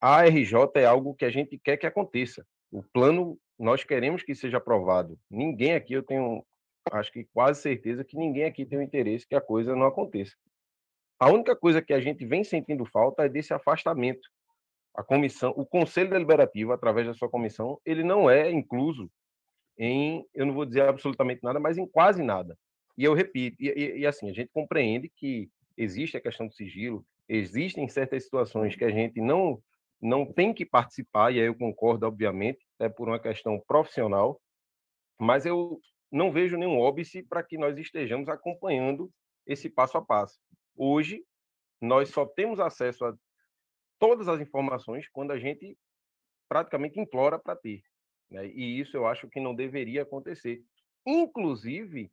a 0.00 0.22
RJ 0.24 0.54
é 0.76 0.84
algo 0.84 1.14
que 1.14 1.24
a 1.24 1.30
gente 1.30 1.58
quer 1.58 1.76
que 1.76 1.86
aconteça. 1.86 2.44
O 2.70 2.82
plano 2.82 3.38
nós 3.58 3.84
queremos 3.84 4.22
que 4.22 4.34
seja 4.34 4.56
aprovado. 4.56 5.18
Ninguém 5.30 5.74
aqui, 5.74 5.92
eu 5.92 6.02
tenho, 6.02 6.44
acho 6.90 7.12
que 7.12 7.24
quase 7.32 7.62
certeza 7.62 8.04
que 8.04 8.16
ninguém 8.16 8.44
aqui 8.44 8.66
tem 8.66 8.78
o 8.78 8.82
interesse 8.82 9.26
que 9.26 9.36
a 9.36 9.40
coisa 9.40 9.76
não 9.76 9.86
aconteça. 9.86 10.34
A 11.18 11.30
única 11.30 11.54
coisa 11.54 11.80
que 11.80 11.92
a 11.92 12.00
gente 12.00 12.26
vem 12.26 12.42
sentindo 12.42 12.84
falta 12.84 13.24
é 13.24 13.28
desse 13.28 13.54
afastamento. 13.54 14.28
A 14.94 15.04
comissão, 15.04 15.54
o 15.56 15.64
Conselho 15.64 16.10
Deliberativo, 16.10 16.72
através 16.72 17.06
da 17.06 17.14
sua 17.14 17.28
comissão, 17.28 17.80
ele 17.86 18.02
não 18.02 18.28
é 18.28 18.50
incluso 18.50 19.08
em, 19.78 20.26
eu 20.34 20.44
não 20.44 20.52
vou 20.52 20.66
dizer 20.66 20.82
absolutamente 20.82 21.42
nada, 21.42 21.60
mas 21.60 21.78
em 21.78 21.86
quase 21.86 22.22
nada. 22.22 22.58
E 22.96 23.04
eu 23.04 23.14
repito, 23.14 23.56
e, 23.60 23.68
e, 23.68 23.98
e 24.00 24.06
assim, 24.06 24.28
a 24.30 24.32
gente 24.32 24.50
compreende 24.52 25.10
que 25.16 25.50
existe 25.76 26.16
a 26.16 26.20
questão 26.20 26.46
do 26.46 26.54
sigilo, 26.54 27.04
existem 27.28 27.88
certas 27.88 28.24
situações 28.24 28.76
que 28.76 28.84
a 28.84 28.90
gente 28.90 29.20
não 29.20 29.62
não 30.02 30.26
tem 30.26 30.52
que 30.52 30.66
participar, 30.66 31.30
e 31.30 31.38
aí 31.38 31.46
eu 31.46 31.54
concordo, 31.54 32.04
obviamente, 32.06 32.66
é 32.80 32.88
por 32.88 33.06
uma 33.06 33.20
questão 33.20 33.62
profissional, 33.68 34.42
mas 35.16 35.46
eu 35.46 35.80
não 36.10 36.32
vejo 36.32 36.56
nenhum 36.56 36.80
óbice 36.80 37.22
para 37.22 37.40
que 37.40 37.56
nós 37.56 37.78
estejamos 37.78 38.28
acompanhando 38.28 39.08
esse 39.46 39.70
passo 39.70 39.96
a 39.96 40.04
passo. 40.04 40.40
Hoje, 40.76 41.24
nós 41.80 42.08
só 42.08 42.26
temos 42.26 42.58
acesso 42.58 43.04
a 43.04 43.14
todas 43.98 44.26
as 44.26 44.40
informações 44.40 45.08
quando 45.08 45.30
a 45.30 45.38
gente 45.38 45.78
praticamente 46.48 46.98
implora 46.98 47.38
para 47.38 47.54
ter. 47.54 47.82
Né? 48.28 48.48
E 48.48 48.80
isso 48.80 48.96
eu 48.96 49.06
acho 49.06 49.28
que 49.28 49.40
não 49.40 49.54
deveria 49.54 50.02
acontecer. 50.02 50.62
Inclusive, 51.06 52.10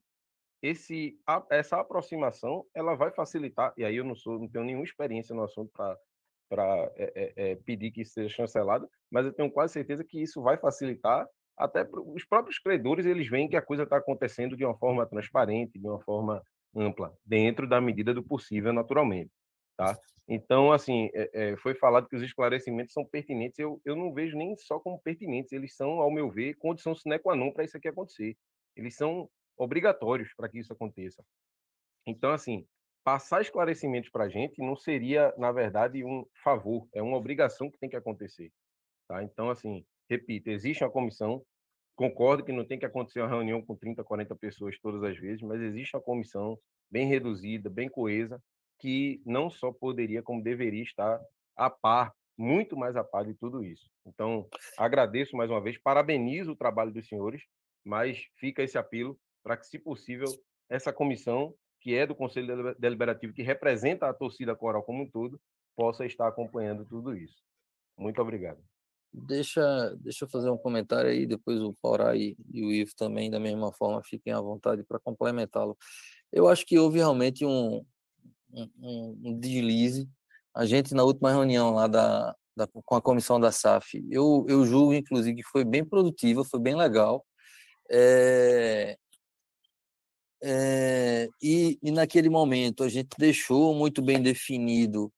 esse, 0.62 1.18
essa 1.50 1.80
aproximação 1.80 2.66
ela 2.74 2.96
vai 2.96 3.12
facilitar, 3.12 3.74
e 3.78 3.84
aí 3.84 3.96
eu 3.96 4.04
não, 4.04 4.16
sou, 4.16 4.40
não 4.40 4.48
tenho 4.48 4.66
nenhuma 4.66 4.84
experiência 4.84 5.34
no 5.36 5.44
assunto 5.44 5.72
para 5.74 6.92
é, 6.96 7.34
é, 7.36 7.56
pedir 7.56 7.92
que 7.92 8.04
seja 8.04 8.30
chancelado, 8.30 8.90
mas 9.10 9.26
eu 9.26 9.34
tenho 9.34 9.52
quase 9.52 9.74
certeza 9.74 10.04
que 10.04 10.22
isso 10.22 10.42
vai 10.42 10.58
facilitar 10.58 11.28
até 11.60 11.86
os 11.92 12.24
próprios 12.24 12.58
credores 12.58 13.06
eles 13.06 13.28
veem 13.28 13.50
que 13.50 13.58
a 13.58 13.62
coisa 13.62 13.84
está 13.84 13.98
acontecendo 13.98 14.56
de 14.56 14.64
uma 14.64 14.78
forma 14.78 15.06
transparente, 15.06 15.78
de 15.78 15.86
uma 15.86 16.00
forma 16.00 16.42
ampla, 16.74 17.14
dentro 17.26 17.68
da 17.68 17.82
medida 17.82 18.14
do 18.14 18.24
possível, 18.24 18.72
naturalmente, 18.72 19.30
tá? 19.76 19.98
Então, 20.26 20.72
assim, 20.72 21.10
é, 21.14 21.30
é, 21.34 21.58
foi 21.58 21.74
falado 21.74 22.08
que 22.08 22.16
os 22.16 22.22
esclarecimentos 22.22 22.94
são 22.94 23.04
pertinentes. 23.04 23.58
Eu, 23.58 23.82
eu 23.84 23.96
não 23.96 24.14
vejo 24.14 24.38
nem 24.38 24.56
só 24.56 24.80
como 24.80 25.02
pertinentes, 25.02 25.52
eles 25.52 25.76
são, 25.76 26.00
ao 26.00 26.12
meu 26.12 26.30
ver, 26.30 26.54
condição 26.56 26.96
sine 26.96 27.18
qua 27.18 27.36
non 27.36 27.52
para 27.52 27.64
isso 27.64 27.76
aqui 27.76 27.88
acontecer. 27.88 28.38
Eles 28.76 28.96
são 28.96 29.28
obrigatórios 29.60 30.34
para 30.34 30.48
que 30.48 30.58
isso 30.58 30.72
aconteça. 30.74 31.24
Então, 32.08 32.32
assim, 32.32 32.66
passar 33.04 33.42
esclarecimentos 33.42 34.10
para 34.10 34.24
a 34.24 34.30
gente 34.30 34.62
não 34.62 34.76
seria, 34.76 35.34
na 35.38 35.52
verdade, 35.52 36.04
um 36.04 36.26
favor, 36.44 36.88
é 36.94 37.02
uma 37.02 37.18
obrigação 37.18 37.70
que 37.70 37.78
tem 37.78 37.90
que 37.90 37.96
acontecer. 37.96 38.52
Tá? 39.08 39.22
Então, 39.22 39.50
assim, 39.50 39.86
repito, 40.10 40.50
existe 40.50 40.84
uma 40.84 40.90
comissão, 40.90 41.44
concordo 41.96 42.44
que 42.44 42.54
não 42.54 42.66
tem 42.66 42.80
que 42.80 42.86
acontecer 42.86 43.20
uma 43.20 43.28
reunião 43.28 43.62
com 43.62 43.76
30, 43.76 44.04
40 44.04 44.36
pessoas 44.38 44.80
todas 44.80 45.04
as 45.04 45.18
vezes, 45.18 45.42
mas 45.42 45.62
existe 45.62 45.96
uma 45.96 46.02
comissão 46.02 46.58
bem 46.90 47.08
reduzida, 47.08 47.70
bem 47.70 47.90
coesa, 47.90 48.42
que 48.80 49.22
não 49.26 49.50
só 49.50 49.74
poderia, 49.74 50.24
como 50.24 50.42
deveria 50.42 50.84
estar 50.84 51.20
a 51.56 51.70
par, 51.70 52.14
muito 52.38 52.78
mais 52.78 52.96
a 52.96 53.04
par 53.04 53.26
de 53.26 53.34
tudo 53.34 53.62
isso. 53.62 53.92
Então, 54.06 54.48
agradeço 54.78 55.36
mais 55.36 55.52
uma 55.52 55.60
vez, 55.60 55.78
parabenizo 55.78 56.54
o 56.54 56.56
trabalho 56.56 56.92
dos 56.94 57.08
senhores, 57.08 57.44
mas 57.84 58.26
fica 58.38 58.64
esse 58.64 58.78
apelo 58.78 59.20
para 59.44 59.58
que, 59.58 59.68
se 59.68 59.80
possível, 59.80 60.28
essa 60.70 60.94
comissão, 60.94 61.54
que 61.82 61.96
é 61.96 62.06
do 62.06 62.16
Conselho 62.16 62.76
Deliberativo, 62.78 63.34
que 63.34 63.42
representa 63.42 64.08
a 64.08 64.14
torcida 64.14 64.56
coral 64.56 64.84
como 64.84 65.04
um 65.04 65.10
todo, 65.10 65.40
possa 65.76 66.06
estar 66.06 66.28
acompanhando 66.28 66.86
tudo 66.86 67.16
isso. 67.16 67.38
Muito 67.98 68.22
obrigado. 68.22 68.60
Deixa, 69.12 69.96
deixa 69.98 70.26
eu 70.26 70.30
fazer 70.30 70.50
um 70.50 70.58
comentário 70.58 71.10
aí, 71.10 71.26
depois 71.26 71.60
o 71.62 71.74
Paurá 71.82 72.16
e, 72.16 72.38
e 72.54 72.64
o 72.64 72.72
Ivo 72.72 72.92
também, 72.96 73.30
da 73.30 73.40
mesma 73.40 73.72
forma, 73.72 74.04
fiquem 74.04 74.32
à 74.32 74.40
vontade 74.40 74.84
para 74.84 75.00
complementá-lo. 75.00 75.76
Eu 76.32 76.48
acho 76.48 76.66
que 76.66 76.78
houve 76.78 77.00
realmente 77.00 77.44
um, 77.44 77.84
um, 78.52 79.20
um 79.24 79.40
deslize. 79.40 80.08
A 80.54 80.66
gente, 80.66 80.94
na 80.94 81.04
última 81.04 81.32
reunião 81.32 81.74
lá 81.74 81.88
da, 81.88 82.36
da, 82.56 82.68
com 82.68 82.96
a 82.96 83.02
comissão 83.02 83.40
da 83.40 83.52
SAF, 83.52 84.06
eu, 84.12 84.46
eu 84.48 84.64
julgo, 84.66 84.94
inclusive, 84.94 85.38
que 85.38 85.50
foi 85.50 85.64
bem 85.64 85.84
produtiva, 85.84 86.44
foi 86.44 86.60
bem 86.60 86.76
legal. 86.76 87.26
É, 87.90 88.96
é, 90.42 91.28
e, 91.42 91.78
e 91.82 91.92
naquele 91.92 92.30
momento 92.30 92.84
a 92.84 92.90
gente 92.90 93.10
deixou 93.18 93.74
muito 93.76 94.02
bem 94.02 94.22
definido 94.22 95.12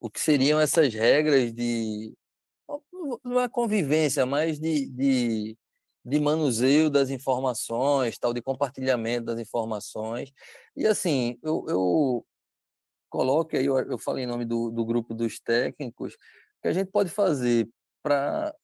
o 0.00 0.10
que 0.10 0.20
seriam 0.20 0.60
essas 0.60 0.92
regras 0.92 1.52
de 1.52 2.12
não 3.24 3.40
é 3.40 3.48
convivência, 3.48 4.24
mas 4.24 4.58
de, 4.58 4.88
de, 4.88 5.58
de, 6.04 6.20
manuseio 6.20 6.88
das 6.88 7.10
informações, 7.10 8.18
tal, 8.18 8.32
de 8.32 8.40
compartilhamento 8.40 9.26
das 9.26 9.40
informações. 9.40 10.32
E 10.76 10.86
assim, 10.86 11.38
eu, 11.42 11.64
eu 11.68 12.26
coloque 13.10 13.56
aí, 13.56 13.66
eu, 13.66 13.78
eu 13.78 13.98
falei 13.98 14.24
em 14.24 14.26
nome 14.26 14.44
do, 14.44 14.70
do 14.70 14.84
grupo 14.84 15.14
dos 15.14 15.38
técnicos, 15.38 16.16
que 16.62 16.68
a 16.68 16.72
gente 16.72 16.90
pode 16.90 17.10
fazer 17.10 17.68
para 18.02 18.54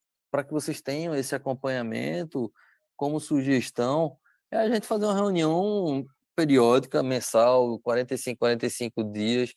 que 0.46 0.52
vocês 0.52 0.80
tenham 0.80 1.14
esse 1.14 1.34
acompanhamento 1.34 2.52
como 2.96 3.20
sugestão, 3.20 4.16
é 4.50 4.56
a 4.58 4.68
gente 4.68 4.86
fazer 4.86 5.04
uma 5.04 5.14
reunião 5.14 6.04
periódica, 6.36 7.02
mensal, 7.02 7.78
45, 7.80 8.38
45 8.38 9.04
dias, 9.04 9.52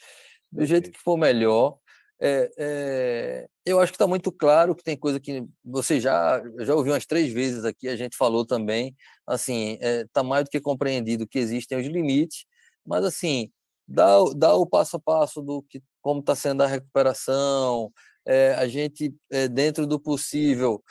do 0.51 0.65
jeito 0.65 0.91
que 0.91 0.99
for 0.99 1.17
melhor. 1.17 1.77
É, 2.19 2.51
é, 2.57 3.47
eu 3.65 3.79
acho 3.79 3.91
que 3.91 3.95
está 3.95 4.05
muito 4.05 4.31
claro 4.31 4.75
que 4.75 4.83
tem 4.83 4.95
coisa 4.97 5.19
que 5.19 5.43
você 5.63 5.99
já 5.99 6.41
já 6.59 6.75
ouviu 6.75 6.93
umas 6.93 7.05
três 7.05 7.33
vezes 7.33 7.65
aqui, 7.65 7.87
a 7.87 7.95
gente 7.95 8.15
falou 8.15 8.45
também, 8.45 8.95
assim, 9.25 9.73
está 9.73 9.87
é, 9.87 10.05
tá 10.13 10.23
mais 10.23 10.43
do 10.43 10.49
que 10.51 10.61
compreendido 10.61 11.27
que 11.27 11.39
existem 11.39 11.79
os 11.79 11.87
limites, 11.87 12.45
mas 12.85 13.03
assim, 13.05 13.51
dá, 13.87 14.17
dá 14.35 14.55
o 14.55 14.67
passo 14.67 14.97
a 14.97 14.99
passo 14.99 15.41
do 15.41 15.63
que 15.63 15.81
como 16.01 16.19
está 16.19 16.35
sendo 16.35 16.61
a 16.63 16.67
recuperação, 16.67 17.91
é, 18.25 18.53
a 18.53 18.67
gente, 18.67 19.13
é, 19.31 19.47
dentro 19.47 19.87
do 19.87 19.99
possível, 19.99 20.83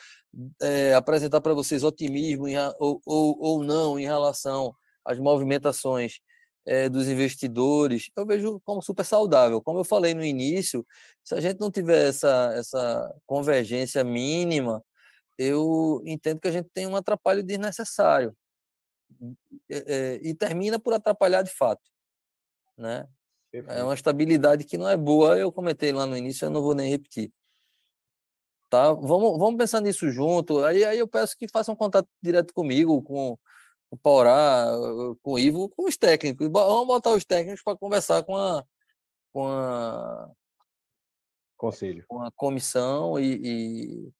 é, 0.62 0.94
apresentar 0.94 1.40
para 1.40 1.54
vocês 1.54 1.82
otimismo 1.82 2.48
em, 2.48 2.56
ou, 2.78 3.00
ou, 3.04 3.36
ou, 3.40 3.64
não 3.64 3.98
em 3.98 4.04
relação 4.04 4.74
às 5.04 5.18
movimentações 5.18 6.20
é, 6.66 6.88
dos 6.88 7.08
investidores, 7.08 8.10
eu 8.16 8.26
vejo 8.26 8.60
como 8.64 8.82
super 8.82 9.04
saudável. 9.04 9.62
Como 9.62 9.80
eu 9.80 9.84
falei 9.84 10.14
no 10.14 10.24
início, 10.24 10.86
se 11.24 11.34
a 11.34 11.40
gente 11.40 11.58
não 11.60 11.70
tiver 11.70 12.08
essa, 12.08 12.52
essa 12.54 13.14
convergência 13.26 14.04
mínima, 14.04 14.82
eu 15.38 16.02
entendo 16.06 16.40
que 16.40 16.48
a 16.48 16.52
gente 16.52 16.68
tem 16.72 16.86
um 16.86 16.96
atrapalho 16.96 17.42
desnecessário. 17.42 18.36
É, 19.68 20.20
e 20.22 20.34
termina 20.34 20.78
por 20.78 20.94
atrapalhar 20.94 21.42
de 21.42 21.50
fato 21.50 21.82
né? 22.80 23.06
É 23.52 23.82
uma 23.82 23.94
estabilidade 23.94 24.64
que 24.64 24.78
não 24.78 24.88
é 24.88 24.96
boa. 24.96 25.36
Eu 25.36 25.52
comentei 25.52 25.92
lá 25.92 26.06
no 26.06 26.16
início, 26.16 26.46
eu 26.46 26.50
não 26.50 26.62
vou 26.62 26.74
nem 26.74 26.90
repetir. 26.90 27.32
Tá? 28.70 28.92
Vamos, 28.92 29.38
vamos 29.38 29.56
pensar 29.56 29.80
nisso 29.80 30.10
junto. 30.10 30.64
Aí, 30.64 30.84
aí 30.84 30.98
eu 30.98 31.08
peço 31.08 31.36
que 31.36 31.48
façam 31.48 31.74
um 31.74 31.76
contato 31.76 32.08
direto 32.22 32.54
comigo, 32.54 33.02
com 33.02 33.38
o 33.90 33.96
Paurá, 33.96 34.66
com 35.22 35.32
o 35.32 35.38
Ivo, 35.38 35.68
com 35.70 35.88
os 35.88 35.96
técnicos. 35.96 36.48
Vamos 36.50 36.86
botar 36.86 37.10
os 37.10 37.24
técnicos 37.24 37.62
para 37.62 37.76
conversar 37.76 38.22
com 38.22 38.36
a, 38.36 38.64
com 39.32 39.46
a 39.48 40.30
conselho, 41.56 42.04
com 42.08 42.22
a 42.22 42.30
comissão 42.32 43.18
e, 43.18 43.40
e... 43.42 44.12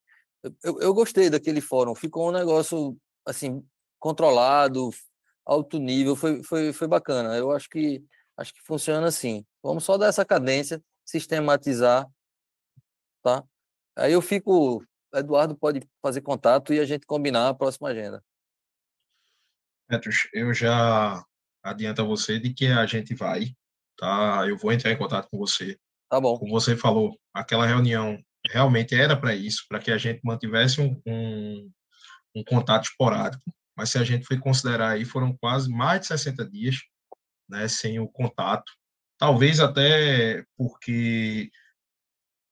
Eu, 0.64 0.81
eu 0.81 0.94
gostei 0.94 1.31
daquele 1.31 1.60
fórum. 1.60 1.94
Ficou 1.94 2.28
um 2.28 2.32
negócio 2.32 2.97
assim 3.24 3.64
controlado, 3.98 4.90
alto 5.44 5.78
nível, 5.78 6.16
foi, 6.16 6.43
foi, 6.43 6.72
foi 6.72 6.89
bacana. 6.89 7.36
Eu 7.36 7.52
acho 7.52 7.68
que 7.68 8.05
Acho 8.40 8.55
que 8.55 8.62
funciona 8.62 9.06
assim. 9.06 9.44
Vamos 9.62 9.85
só 9.85 9.98
dar 9.98 10.06
essa 10.06 10.24
cadência, 10.24 10.82
sistematizar, 11.05 12.09
tá? 13.22 13.44
Aí 14.01 14.14
eu 14.14 14.22
fico, 14.22 14.82
Eduardo 15.14 15.55
pode 15.55 15.86
fazer 16.01 16.22
contato 16.22 16.72
e 16.72 16.81
a 16.81 16.86
gente 16.86 17.05
combinar 17.05 17.51
a 17.51 17.55
próxima 17.55 17.90
agenda. 17.90 18.24
Petros, 19.86 20.27
eu 20.32 20.55
já 20.55 21.22
adianto 21.62 22.01
a 22.01 22.05
você 22.06 22.39
de 22.39 22.55
que 22.55 22.68
a 22.68 22.86
gente 22.86 23.14
vai, 23.14 23.55
tá? 23.98 24.47
Eu 24.48 24.56
vou 24.56 24.72
entrar 24.72 24.90
em 24.90 24.97
contato 24.97 25.28
com 25.31 25.36
você. 25.36 25.78
Tá 26.09 26.18
bom. 26.18 26.39
Como 26.39 26.51
você 26.51 26.74
falou, 26.74 27.20
aquela 27.35 27.66
reunião 27.66 28.18
realmente 28.51 28.94
era 28.94 29.14
para 29.14 29.35
isso, 29.35 29.66
para 29.68 29.78
que 29.78 29.90
a 29.90 29.98
gente 29.98 30.22
mantivesse 30.24 30.81
um, 30.81 30.98
um, 31.06 31.70
um 32.36 32.43
contato 32.43 32.85
esporádico. 32.85 33.44
Mas 33.77 33.90
se 33.90 33.98
a 33.98 34.05
gente 34.05 34.24
for 34.24 34.40
considerar 34.40 34.93
aí, 34.93 35.05
foram 35.05 35.36
quase 35.36 35.68
mais 35.68 36.01
de 36.01 36.06
60 36.06 36.48
dias 36.48 36.77
né, 37.47 37.68
sem 37.68 38.01
o 38.01 38.09
contato. 38.09 38.72
Talvez 39.18 39.60
até 39.60 40.43
porque 40.56 41.51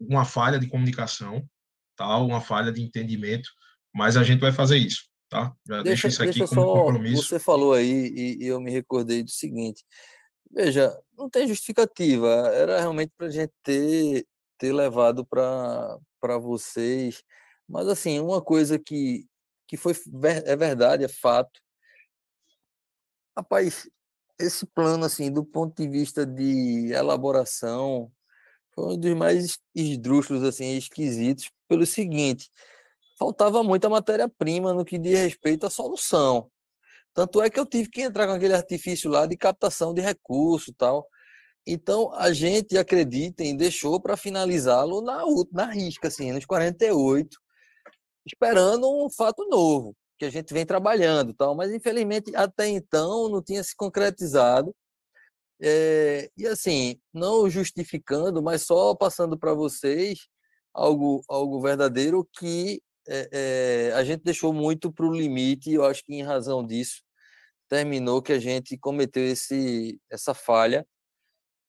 uma 0.01 0.25
falha 0.25 0.59
de 0.59 0.69
comunicação, 0.69 1.49
tal, 1.97 2.27
uma 2.27 2.41
falha 2.41 2.73
de 2.73 2.83
entendimento, 2.83 3.49
mas 3.95 4.17
a 4.17 4.23
gente 4.23 4.41
vai 4.41 4.53
fazer 4.53 4.77
isso, 4.77 5.09
tá? 5.29 5.53
Já 5.67 5.83
deixa, 5.83 6.09
isso 6.09 6.23
aqui 6.23 6.47
como 6.47 6.63
só, 6.63 6.75
compromisso. 6.75 7.25
Você 7.25 7.39
falou 7.39 7.73
aí 7.73 8.13
e, 8.15 8.45
e 8.45 8.47
eu 8.47 8.61
me 8.61 8.71
recordei 8.71 9.23
do 9.23 9.31
seguinte: 9.31 9.85
veja, 10.51 10.97
não 11.17 11.29
tem 11.29 11.49
justificativa, 11.49 12.29
era 12.55 12.81
realmente 12.81 13.13
para 13.17 13.27
a 13.27 13.31
gente 13.31 13.53
ter, 13.63 14.27
ter 14.57 14.73
levado 14.73 15.27
para 15.27 16.39
vocês, 16.39 17.23
mas 17.69 17.89
assim, 17.89 18.21
uma 18.21 18.41
coisa 18.41 18.79
que, 18.79 19.27
que 19.67 19.77
foi 19.77 19.95
é 20.47 20.57
verdade, 20.57 21.05
é 21.05 21.09
fato. 21.09 21.61
Rapaz, 23.37 23.89
esse 24.39 24.65
plano, 24.67 25.05
assim, 25.05 25.33
do 25.33 25.45
ponto 25.45 25.81
de 25.81 25.89
vista 25.89 26.25
de 26.25 26.93
elaboração, 26.93 28.11
foi 28.79 28.95
um 28.95 28.97
dos 28.97 29.15
mais 29.15 29.59
esdrúxulos, 29.75 30.45
assim, 30.45 30.77
esquisitos, 30.77 31.51
pelo 31.67 31.85
seguinte, 31.85 32.49
faltava 33.19 33.63
muita 33.65 33.89
matéria-prima 33.89 34.73
no 34.73 34.85
que 34.85 34.99
diz 34.99 35.19
respeito 35.19 35.67
à 35.67 35.71
solução. 35.71 36.49
Tanto 37.13 37.43
é 37.43 37.51
que 37.51 37.59
eu 37.59 37.67
tive 37.67 37.91
que 37.91 38.03
entrar 38.03 38.29
com 38.29 38.35
aquele 38.35 38.55
artifício 38.55 39.11
lá 39.11 39.27
de 39.27 39.37
captação 39.37 39.93
de 39.93 40.01
recurso 40.01 40.73
tal. 40.75 41.09
Então, 41.67 42.15
a 42.15 42.33
gente, 42.33 42.79
acreditem, 42.79 43.57
deixou 43.57 44.01
para 44.01 44.17
finalizá-lo 44.17 45.01
na, 45.03 45.25
na 45.53 45.67
risca, 45.67 46.07
assim, 46.07 46.31
nos 46.31 46.47
48, 46.47 47.37
esperando 48.25 48.89
um 48.89 49.11
fato 49.11 49.45
novo 49.49 49.97
que 50.19 50.25
a 50.25 50.31
gente 50.31 50.55
vem 50.55 50.67
trabalhando, 50.67 51.35
tal, 51.35 51.55
mas 51.55 51.73
infelizmente 51.73 52.35
até 52.35 52.69
então 52.69 53.29
não 53.29 53.43
tinha 53.43 53.63
se 53.63 53.75
concretizado. 53.77 54.75
É, 55.61 56.31
e 56.37 56.47
assim, 56.47 57.01
não 57.13 57.51
justificando, 57.51 58.43
mas 58.43 58.63
só 58.63 58.95
passando 58.95 59.39
para 59.39 59.55
vocês 59.55 60.29
algo, 60.73 61.25
algo 61.29 61.61
verdadeiro 61.61 62.29
que 62.39 62.81
é, 63.09 63.29
é, 63.91 63.93
a 63.95 64.05
gente 64.05 64.23
deixou 64.23 64.53
muito 64.53 64.93
para 64.93 65.07
o 65.07 65.13
limite, 65.13 65.71
e 65.71 65.75
eu 65.75 65.85
acho 65.85 66.05
que 66.05 66.15
em 66.15 66.23
razão 66.23 66.65
disso 66.65 67.03
terminou 67.69 68.23
que 68.23 68.33
a 68.33 68.39
gente 68.39 68.79
cometeu 68.79 69.25
esse, 69.25 70.01
essa 70.11 70.35
falha 70.35 70.87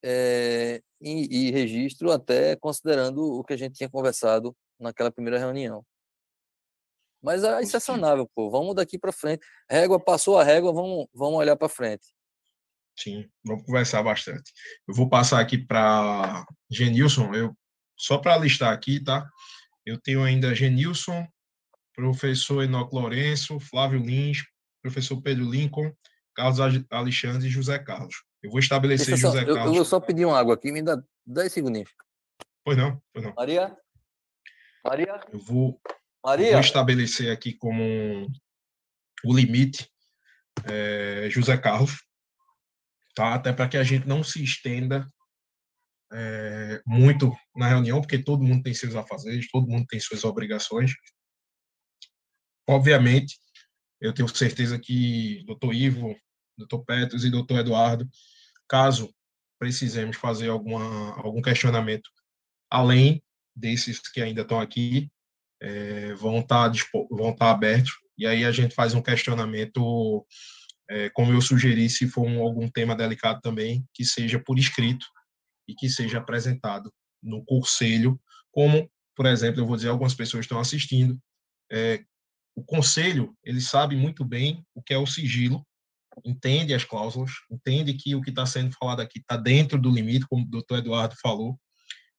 e, 0.03 0.82
e 1.02 1.52
registro 1.52 2.11
até 2.11 2.56
considerando 2.56 3.22
o 3.22 3.44
que 3.44 3.53
a 3.53 3.57
gente 3.57 3.76
tinha 3.76 3.90
conversado 3.90 4.56
naquela 4.80 5.11
primeira 5.11 5.40
reunião. 5.40 5.84
Mas 7.22 7.44
é 7.44 7.61
excepcionável, 7.61 8.30
pô. 8.34 8.49
Vamos 8.49 8.76
daqui 8.76 8.98
para 8.98 9.11
frente. 9.11 9.45
Régua 9.70 9.99
passou 9.99 10.38
a 10.40 10.44
régua, 10.44 10.72
vamos, 10.72 11.07
vamos 11.14 11.38
olhar 11.38 11.56
para 11.57 11.68
frente. 11.68 12.07
Sim, 13.02 13.30
vamos 13.46 13.66
conversar 13.66 14.04
bastante. 14.04 14.52
Eu 14.88 14.94
vou 14.94 15.08
passar 15.08 15.40
aqui 15.40 15.58
para 15.58 16.46
Genilson, 16.70 17.34
eu 17.34 17.56
só 17.98 18.18
para 18.18 18.38
listar 18.38 18.74
aqui, 18.74 19.02
tá? 19.02 19.26
Eu 19.86 19.98
tenho 20.00 20.22
ainda 20.22 20.54
Genilson, 20.54 21.26
professor 21.96 22.62
Enoque 22.64 22.94
Lourenço, 22.94 23.60
Flávio 23.60 24.00
Lins, 24.00 24.44
professor 24.82 25.22
Pedro 25.22 25.50
Lincoln, 25.50 25.94
Carlos 26.36 26.60
Alexandre 26.90 27.48
e 27.48 27.52
José 27.52 27.80
Carlos. 27.80 28.16
Eu 28.44 28.50
vou 28.52 28.60
estabelecer 28.60 29.08
Deixa 29.08 29.28
José 29.28 29.42
só, 29.44 29.46
eu, 29.48 29.54
Carlos. 29.56 29.72
eu 29.72 29.76
vou 29.76 29.86
só 29.86 30.00
pedir 30.00 30.26
uma 30.26 30.38
água 30.38 30.54
aqui, 30.56 30.72
me 30.72 30.82
dá 30.82 31.02
10 31.26 31.52
segundinhos. 31.54 31.90
Pois 32.64 32.78
não, 32.78 33.02
pois 33.14 33.26
não. 33.26 33.34
Maria? 33.36 33.76
Maria? 34.84 35.20
Eu 35.32 35.40
vou, 35.40 35.82
Maria? 36.24 36.52
vou 36.52 36.60
estabelecer 36.60 37.32
aqui 37.32 37.54
como 37.54 37.82
um- 37.82 38.28
o 39.26 39.36
limite 39.36 39.90
é, 40.66 41.28
José 41.30 41.58
Carlos, 41.58 42.04
tá? 43.20 43.34
Até 43.34 43.52
para 43.52 43.68
que 43.68 43.76
a 43.76 43.84
gente 43.84 44.08
não 44.08 44.24
se 44.24 44.41
estenda 44.41 45.12
é, 46.10 46.82
muito 46.88 47.36
na 47.54 47.68
reunião, 47.68 48.00
porque 48.00 48.18
todo 48.18 48.46
mundo 48.46 48.64
tem 48.64 48.74
seus 48.74 48.96
afazeres, 48.96 49.52
todo 49.52 49.68
mundo 49.68 49.86
tem 49.88 50.00
suas 50.00 50.24
obrigações. 50.24 50.94
Obviamente, 52.66 53.38
eu 54.00 54.14
tenho 54.14 54.28
certeza 54.30 54.80
que 54.80 55.44
doutor 55.46 55.76
Ivo, 55.76 56.16
doutor 56.58 56.86
Petros 56.86 57.26
e 57.26 57.30
doutor 57.30 57.60
Eduardo, 57.60 58.10
caso 58.70 59.14
precisemos 59.60 60.16
fazer 60.16 60.48
alguma, 60.48 61.14
algum 61.20 61.41
questionamento 61.41 62.10
além 62.72 63.22
desses 63.54 64.00
que 64.00 64.22
ainda 64.22 64.44
estão 64.44 64.62
aqui, 64.62 65.12
é, 65.62 66.14
vão 66.14 66.40
estar 66.40 66.72
vão 67.12 67.32
estar 67.32 67.52
abertos 67.52 67.91
e 68.18 68.26
aí 68.26 68.46
a 68.46 68.52
gente 68.54 68.74
faz 68.74 68.94
um 68.94 69.02
questionamento 69.02 70.26
é, 70.90 71.10
como 71.11 71.32
eu 71.32 71.41
sugeri 71.41 71.90
se 71.90 72.07
for 72.07 72.26
um, 72.26 72.41
algum 72.41 72.68
tema 72.68 72.95
delicado 72.95 73.40
também 73.41 73.86
que 73.94 74.03
seja 74.03 74.40
por 74.40 74.57
escrito 74.57 75.06
e 75.68 75.76
que 75.76 75.88
seja 75.88 76.18
apresentado 76.18 76.91
no 77.22 77.44
conselho 77.45 78.20
como 78.52 78.90
por 79.16 79.26
exemplo 79.26 79.61
eu 79.61 79.68
vou 79.68 79.76
dizer 79.76 79.90
algumas 79.90 80.16
pessoas 80.16 80.45
estão 80.45 80.60
assistindo 80.60 81.20
é, 81.72 82.03
o 82.56 82.64
conselho 82.64 83.38
ele 83.44 83.61
sabe 83.61 83.95
muito 83.95 84.26
bem 84.26 84.66
o 84.74 84.82
que 84.82 84.94
é 84.94 84.98
o 84.98 85.06
sigilo 85.06 85.66
entende 86.26 86.74
as 86.74 86.84
cláusulas 86.84 87.32
entende 87.52 87.94
que 87.94 88.16
o 88.16 88.22
que 88.22 88.32
está 88.32 88.45
sendo 88.45 88.76
falado 88.78 89.02
aqui 89.02 89.20
está 89.20 89.38
dentro 89.38 89.80
do 89.80 89.91
limite 89.91 90.28
como 90.28 90.44
o 90.44 90.49
doutor 90.49 90.80
Eduardo 90.80 91.16
falou 91.22 91.60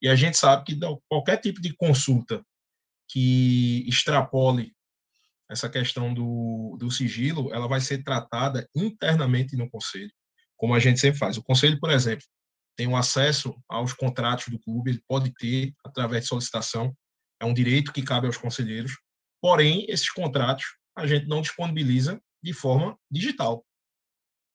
e 0.00 0.08
a 0.08 0.14
gente 0.14 0.36
sabe 0.36 0.64
que 0.64 0.78
qualquer 1.08 1.38
tipo 1.38 1.60
de 1.60 1.74
consulta 1.74 2.42
que 3.08 3.84
extrapole 3.88 4.72
essa 5.50 5.68
questão 5.68 6.14
do, 6.14 6.76
do 6.78 6.90
sigilo, 6.90 7.52
ela 7.52 7.66
vai 7.66 7.80
ser 7.80 8.04
tratada 8.04 8.68
internamente 8.74 9.56
no 9.56 9.68
conselho, 9.68 10.10
como 10.56 10.74
a 10.74 10.78
gente 10.78 11.00
sempre 11.00 11.18
faz. 11.18 11.36
O 11.36 11.42
conselho, 11.42 11.78
por 11.80 11.90
exemplo, 11.90 12.24
tem 12.76 12.86
o 12.86 12.96
acesso 12.96 13.54
aos 13.68 13.92
contratos 13.92 14.48
do 14.48 14.60
clube, 14.60 14.92
ele 14.92 15.02
pode 15.08 15.32
ter 15.34 15.74
através 15.84 16.22
de 16.22 16.28
solicitação, 16.28 16.96
é 17.40 17.44
um 17.44 17.52
direito 17.52 17.92
que 17.92 18.02
cabe 18.02 18.26
aos 18.26 18.36
conselheiros. 18.36 18.96
Porém, 19.42 19.84
esses 19.88 20.10
contratos 20.10 20.64
a 20.96 21.06
gente 21.06 21.26
não 21.26 21.42
disponibiliza 21.42 22.20
de 22.42 22.52
forma 22.52 22.96
digital, 23.10 23.64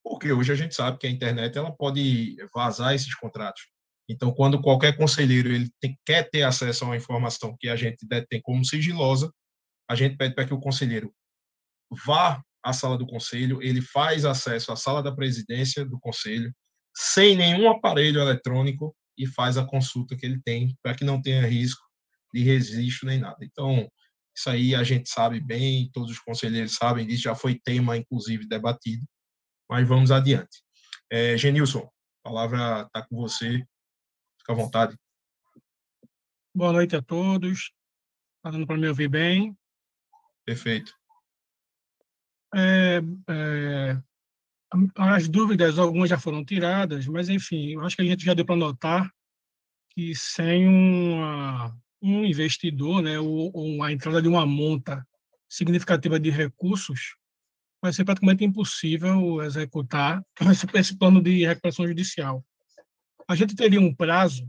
porque 0.03 0.31
hoje 0.31 0.53
a 0.53 0.55
gente 0.55 0.73
sabe 0.73 0.97
que 0.97 1.07
a 1.07 1.09
internet 1.09 1.57
ela 1.57 1.75
pode 1.75 2.37
vazar 2.53 2.93
esses 2.93 3.13
contratos. 3.15 3.63
Então, 4.07 4.31
quando 4.31 4.61
qualquer 4.61 4.95
conselheiro 4.95 5.51
ele 5.51 5.69
tem, 5.79 5.97
quer 6.05 6.29
ter 6.29 6.43
acesso 6.43 6.83
a 6.83 6.87
uma 6.87 6.97
informação 6.97 7.55
que 7.59 7.67
a 7.67 7.75
gente 7.75 8.07
detém 8.07 8.39
como 8.41 8.63
sigilosa, 8.63 9.33
a 9.89 9.95
gente 9.95 10.17
pede 10.17 10.35
para 10.35 10.45
que 10.45 10.53
o 10.53 10.59
conselheiro 10.59 11.13
vá 12.05 12.41
à 12.63 12.73
sala 12.73 12.97
do 12.97 13.05
conselho, 13.05 13.61
ele 13.61 13.81
faz 13.81 14.25
acesso 14.25 14.71
à 14.71 14.75
sala 14.75 15.03
da 15.03 15.15
presidência 15.15 15.85
do 15.85 15.99
conselho, 15.99 16.53
sem 16.95 17.35
nenhum 17.35 17.69
aparelho 17.69 18.19
eletrônico, 18.19 18.95
e 19.17 19.27
faz 19.27 19.57
a 19.57 19.65
consulta 19.65 20.15
que 20.15 20.25
ele 20.25 20.41
tem, 20.43 20.75
para 20.81 20.95
que 20.95 21.05
não 21.05 21.21
tenha 21.21 21.45
risco 21.45 21.81
de 22.33 22.41
registro 22.43 23.07
nem 23.07 23.19
nada. 23.19 23.37
Então, 23.41 23.87
isso 24.35 24.49
aí 24.49 24.75
a 24.75 24.83
gente 24.83 25.09
sabe 25.09 25.39
bem, 25.39 25.89
todos 25.93 26.11
os 26.11 26.19
conselheiros 26.19 26.75
sabem 26.75 27.07
disso, 27.07 27.23
já 27.23 27.35
foi 27.35 27.59
tema, 27.63 27.95
inclusive, 27.95 28.47
debatido, 28.47 29.05
mas 29.69 29.87
vamos 29.87 30.11
adiante. 30.11 30.63
É, 31.09 31.37
Genilson, 31.37 31.89
a 32.23 32.29
palavra 32.29 32.81
está 32.81 33.05
com 33.07 33.15
você, 33.15 33.63
Fica 34.45 34.53
à 34.53 34.55
vontade. 34.55 34.95
Boa 36.55 36.71
noite 36.71 36.95
a 36.95 37.01
todos. 37.01 37.71
Está 38.37 38.51
dando 38.51 38.67
para 38.67 38.77
me 38.77 38.87
ouvir 38.87 39.07
bem? 39.07 39.57
Perfeito. 40.45 40.93
É, 42.53 43.01
é, 43.29 44.01
as 44.95 45.27
dúvidas, 45.27 45.77
algumas 45.77 46.09
já 46.09 46.17
foram 46.17 46.45
tiradas, 46.45 47.07
mas, 47.07 47.27
enfim, 47.27 47.73
eu 47.73 47.81
acho 47.81 47.95
que 47.95 48.01
a 48.01 48.05
gente 48.05 48.23
já 48.23 48.33
deu 48.33 48.45
para 48.45 48.55
notar 48.55 49.11
que 49.89 50.13
sem 50.15 50.67
uma, 50.67 51.75
um 52.01 52.23
investidor, 52.23 53.01
né, 53.01 53.19
ou, 53.19 53.51
ou 53.53 53.83
a 53.83 53.91
entrada 53.91 54.21
de 54.21 54.27
uma 54.27 54.45
monta 54.45 55.05
significativa 55.49 56.19
de 56.19 56.29
recursos, 56.29 57.15
vai 57.81 57.91
ser 57.91 58.05
praticamente 58.05 58.43
impossível 58.43 59.41
executar 59.41 60.23
esse, 60.51 60.65
esse 60.73 60.97
plano 60.97 61.21
de 61.21 61.45
recuperação 61.45 61.87
judicial 61.87 62.43
a 63.27 63.35
gente 63.35 63.55
teria 63.55 63.81
um 63.81 63.93
prazo, 63.93 64.47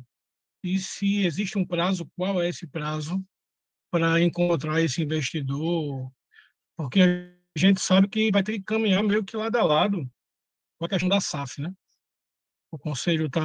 e 0.63 0.79
se 0.79 1.25
existe 1.25 1.57
um 1.57 1.65
prazo, 1.65 2.11
qual 2.17 2.43
é 2.43 2.49
esse 2.49 2.67
prazo 2.67 3.25
para 3.97 4.21
encontrar 4.21 4.83
esse 4.83 5.03
investidor? 5.03 6.13
Porque 6.77 7.01
a 7.01 7.59
gente 7.59 7.81
sabe 7.81 8.07
que 8.09 8.31
vai 8.31 8.43
ter 8.43 8.53
que 8.59 8.65
caminhar 8.65 9.03
meio 9.03 9.25
que 9.25 9.35
lado 9.35 9.57
a 9.57 9.65
lado 9.65 10.11
com 10.79 10.85
a 10.85 10.89
questão 10.89 11.09
da 11.09 11.19
SAF, 11.19 11.63
né? 11.63 11.73
O 12.71 12.79
conselho 12.79 13.27
está 13.27 13.43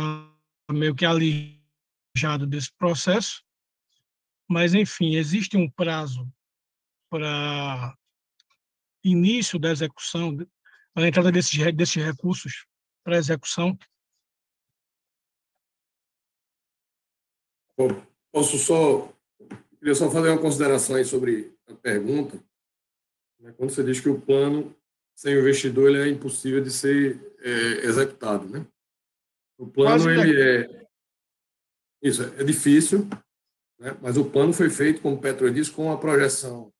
meio 0.69 0.93
que 0.93 1.05
alijado 1.05 2.45
desse 2.45 2.69
processo, 2.73 3.41
mas, 4.45 4.73
enfim, 4.73 5.15
existe 5.15 5.55
um 5.55 5.69
prazo 5.69 6.29
para 7.09 7.97
início 9.01 9.57
da 9.57 9.71
execução, 9.71 10.35
a 10.93 11.07
entrada 11.07 11.31
desses, 11.31 11.73
desses 11.73 12.03
recursos 12.03 12.65
para 13.05 13.15
execução 13.15 13.77
Posso 18.33 18.57
só. 18.57 19.20
Queria 19.81 19.95
só 19.95 20.11
fazer 20.11 20.29
uma 20.29 20.37
consideração 20.37 20.95
aí 20.95 21.03
sobre 21.03 21.57
a 21.67 21.73
pergunta. 21.73 22.39
Né? 23.39 23.51
Quando 23.57 23.71
você 23.71 23.83
diz 23.83 23.99
que 23.99 24.09
o 24.09 24.21
plano 24.21 24.75
sem 25.15 25.35
o 25.35 25.39
investidor 25.39 25.89
ele 25.89 26.01
é 26.01 26.07
impossível 26.07 26.61
de 26.61 26.69
ser 26.69 27.19
é, 27.39 27.85
executado, 27.87 28.47
né? 28.47 28.63
O 29.57 29.65
plano 29.65 30.07
ele 30.07 30.39
é 30.39 30.87
isso 31.99 32.23
é 32.23 32.43
difícil, 32.43 33.07
né? 33.79 33.97
mas 34.01 34.17
o 34.17 34.25
plano 34.25 34.53
foi 34.53 34.69
feito, 34.69 35.01
como 35.01 35.15
o 35.15 35.19
Petro 35.19 35.51
disse, 35.51 35.71
com 35.71 35.85
uma 35.85 35.99
projeção 35.99 36.71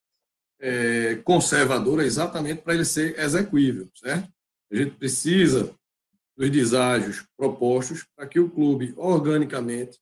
é, 0.60 1.16
conservadora, 1.18 2.06
exatamente 2.06 2.62
para 2.62 2.76
ele 2.76 2.86
ser 2.86 3.20
execuível, 3.20 3.90
certo? 3.96 4.32
A 4.72 4.76
gente 4.76 4.96
precisa 4.96 5.76
dos 6.38 6.50
deságios 6.52 7.26
propostos 7.36 8.06
para 8.16 8.28
que 8.28 8.40
o 8.40 8.50
clube 8.50 8.94
organicamente 8.96 10.00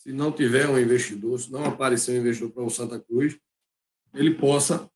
se 0.00 0.14
não 0.14 0.32
tiver 0.32 0.66
um 0.66 0.78
investidor, 0.78 1.38
se 1.38 1.52
não 1.52 1.62
aparecer 1.62 2.12
um 2.12 2.22
investidor 2.22 2.50
para 2.52 2.64
o 2.64 2.70
Santa 2.70 2.98
Cruz, 2.98 3.38
ele 4.14 4.34
possa 4.34 4.90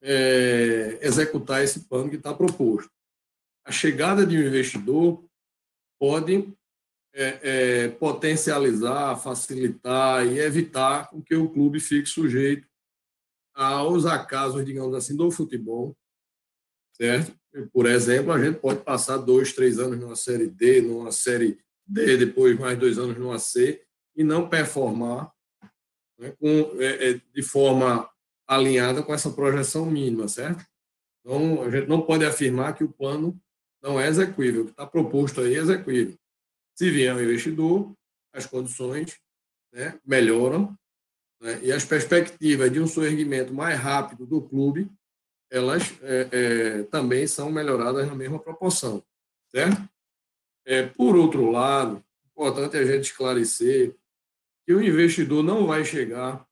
é, 0.00 0.96
executar 1.02 1.64
esse 1.64 1.88
plano 1.88 2.08
que 2.08 2.14
está 2.14 2.32
proposto. 2.32 2.88
A 3.66 3.72
chegada 3.72 4.24
de 4.24 4.38
um 4.38 4.46
investidor 4.46 5.24
pode 5.98 6.54
é, 7.12 7.40
é, 7.42 7.88
potencializar, 7.88 9.16
facilitar 9.16 10.24
e 10.24 10.38
evitar 10.38 11.10
que 11.26 11.34
o 11.34 11.50
clube 11.50 11.80
fique 11.80 12.08
sujeito 12.08 12.68
aos 13.54 14.06
acasos, 14.06 14.64
digamos 14.64 14.94
assim, 14.94 15.16
do 15.16 15.32
futebol, 15.32 15.96
certo? 16.92 17.34
Por 17.72 17.86
exemplo, 17.86 18.30
a 18.30 18.42
gente 18.42 18.60
pode 18.60 18.84
passar 18.84 19.16
dois, 19.16 19.52
três 19.52 19.80
anos 19.80 19.98
numa 19.98 20.16
série 20.16 20.46
D, 20.46 20.80
numa 20.80 21.10
série 21.10 21.58
D, 21.84 22.16
depois 22.16 22.56
mais 22.56 22.78
dois 22.78 22.98
anos 22.98 23.18
numa 23.18 23.38
C, 23.38 23.84
e 24.16 24.22
não 24.22 24.48
performar 24.48 25.32
né, 26.18 26.32
com, 26.38 26.80
é, 26.80 27.10
é, 27.10 27.20
de 27.34 27.42
forma 27.42 28.08
alinhada 28.46 29.02
com 29.02 29.12
essa 29.12 29.30
projeção 29.30 29.86
mínima, 29.86 30.28
certo? 30.28 30.64
Então, 31.20 31.62
a 31.62 31.70
gente 31.70 31.88
não 31.88 32.02
pode 32.02 32.24
afirmar 32.24 32.74
que 32.74 32.84
o 32.84 32.92
plano 32.92 33.40
não 33.82 33.98
é 33.98 34.06
execuível. 34.08 34.62
O 34.62 34.64
que 34.66 34.70
está 34.72 34.86
proposto 34.86 35.40
aí 35.40 35.54
é 35.54 35.58
execuível. 35.58 36.16
Se 36.74 36.90
vier 36.90 37.14
um 37.14 37.20
investidor, 37.20 37.92
as 38.32 38.46
condições 38.46 39.18
né, 39.72 39.98
melhoram 40.04 40.76
né, 41.40 41.60
e 41.62 41.72
as 41.72 41.84
perspectivas 41.84 42.70
de 42.70 42.80
um 42.80 42.86
surgimento 42.86 43.54
mais 43.54 43.78
rápido 43.78 44.26
do 44.26 44.42
clube, 44.42 44.90
elas 45.50 45.94
é, 46.02 46.28
é, 46.32 46.82
também 46.84 47.26
são 47.26 47.50
melhoradas 47.50 48.06
na 48.06 48.14
mesma 48.14 48.38
proporção, 48.38 49.02
certo? 49.48 49.88
É, 50.66 50.82
por 50.86 51.14
outro 51.14 51.50
lado, 51.50 52.02
importante 52.30 52.76
a 52.76 52.84
gente 52.84 53.04
esclarecer 53.04 53.94
que 54.66 54.72
o 54.72 54.82
investidor 54.82 55.42
não 55.42 55.66
vai 55.66 55.84
chegar 55.84 56.46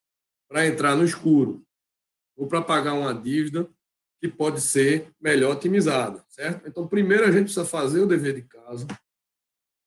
para 0.49 0.67
entrar 0.67 0.97
no 0.97 1.05
escuro 1.05 1.65
ou 2.37 2.47
para 2.47 2.63
pagar 2.63 2.95
uma 2.95 3.15
dívida 3.15 3.69
que 4.21 4.29
pode 4.29 4.61
ser 4.61 5.11
melhor 5.21 5.57
otimizada, 5.57 6.25
certo? 6.29 6.69
Então, 6.69 6.87
primeiro 6.87 7.25
a 7.25 7.33
gente 7.33 7.45
precisa 7.45 7.65
fazer 7.65 8.01
o 8.01 8.07
dever 8.07 8.35
de 8.35 8.43
casa 8.43 8.87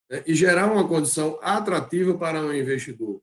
né, 0.09 0.23
e 0.25 0.35
gerar 0.35 0.71
uma 0.71 0.87
condição 0.87 1.39
atrativa 1.41 2.17
para 2.17 2.41
um 2.41 2.53
investidor. 2.53 3.21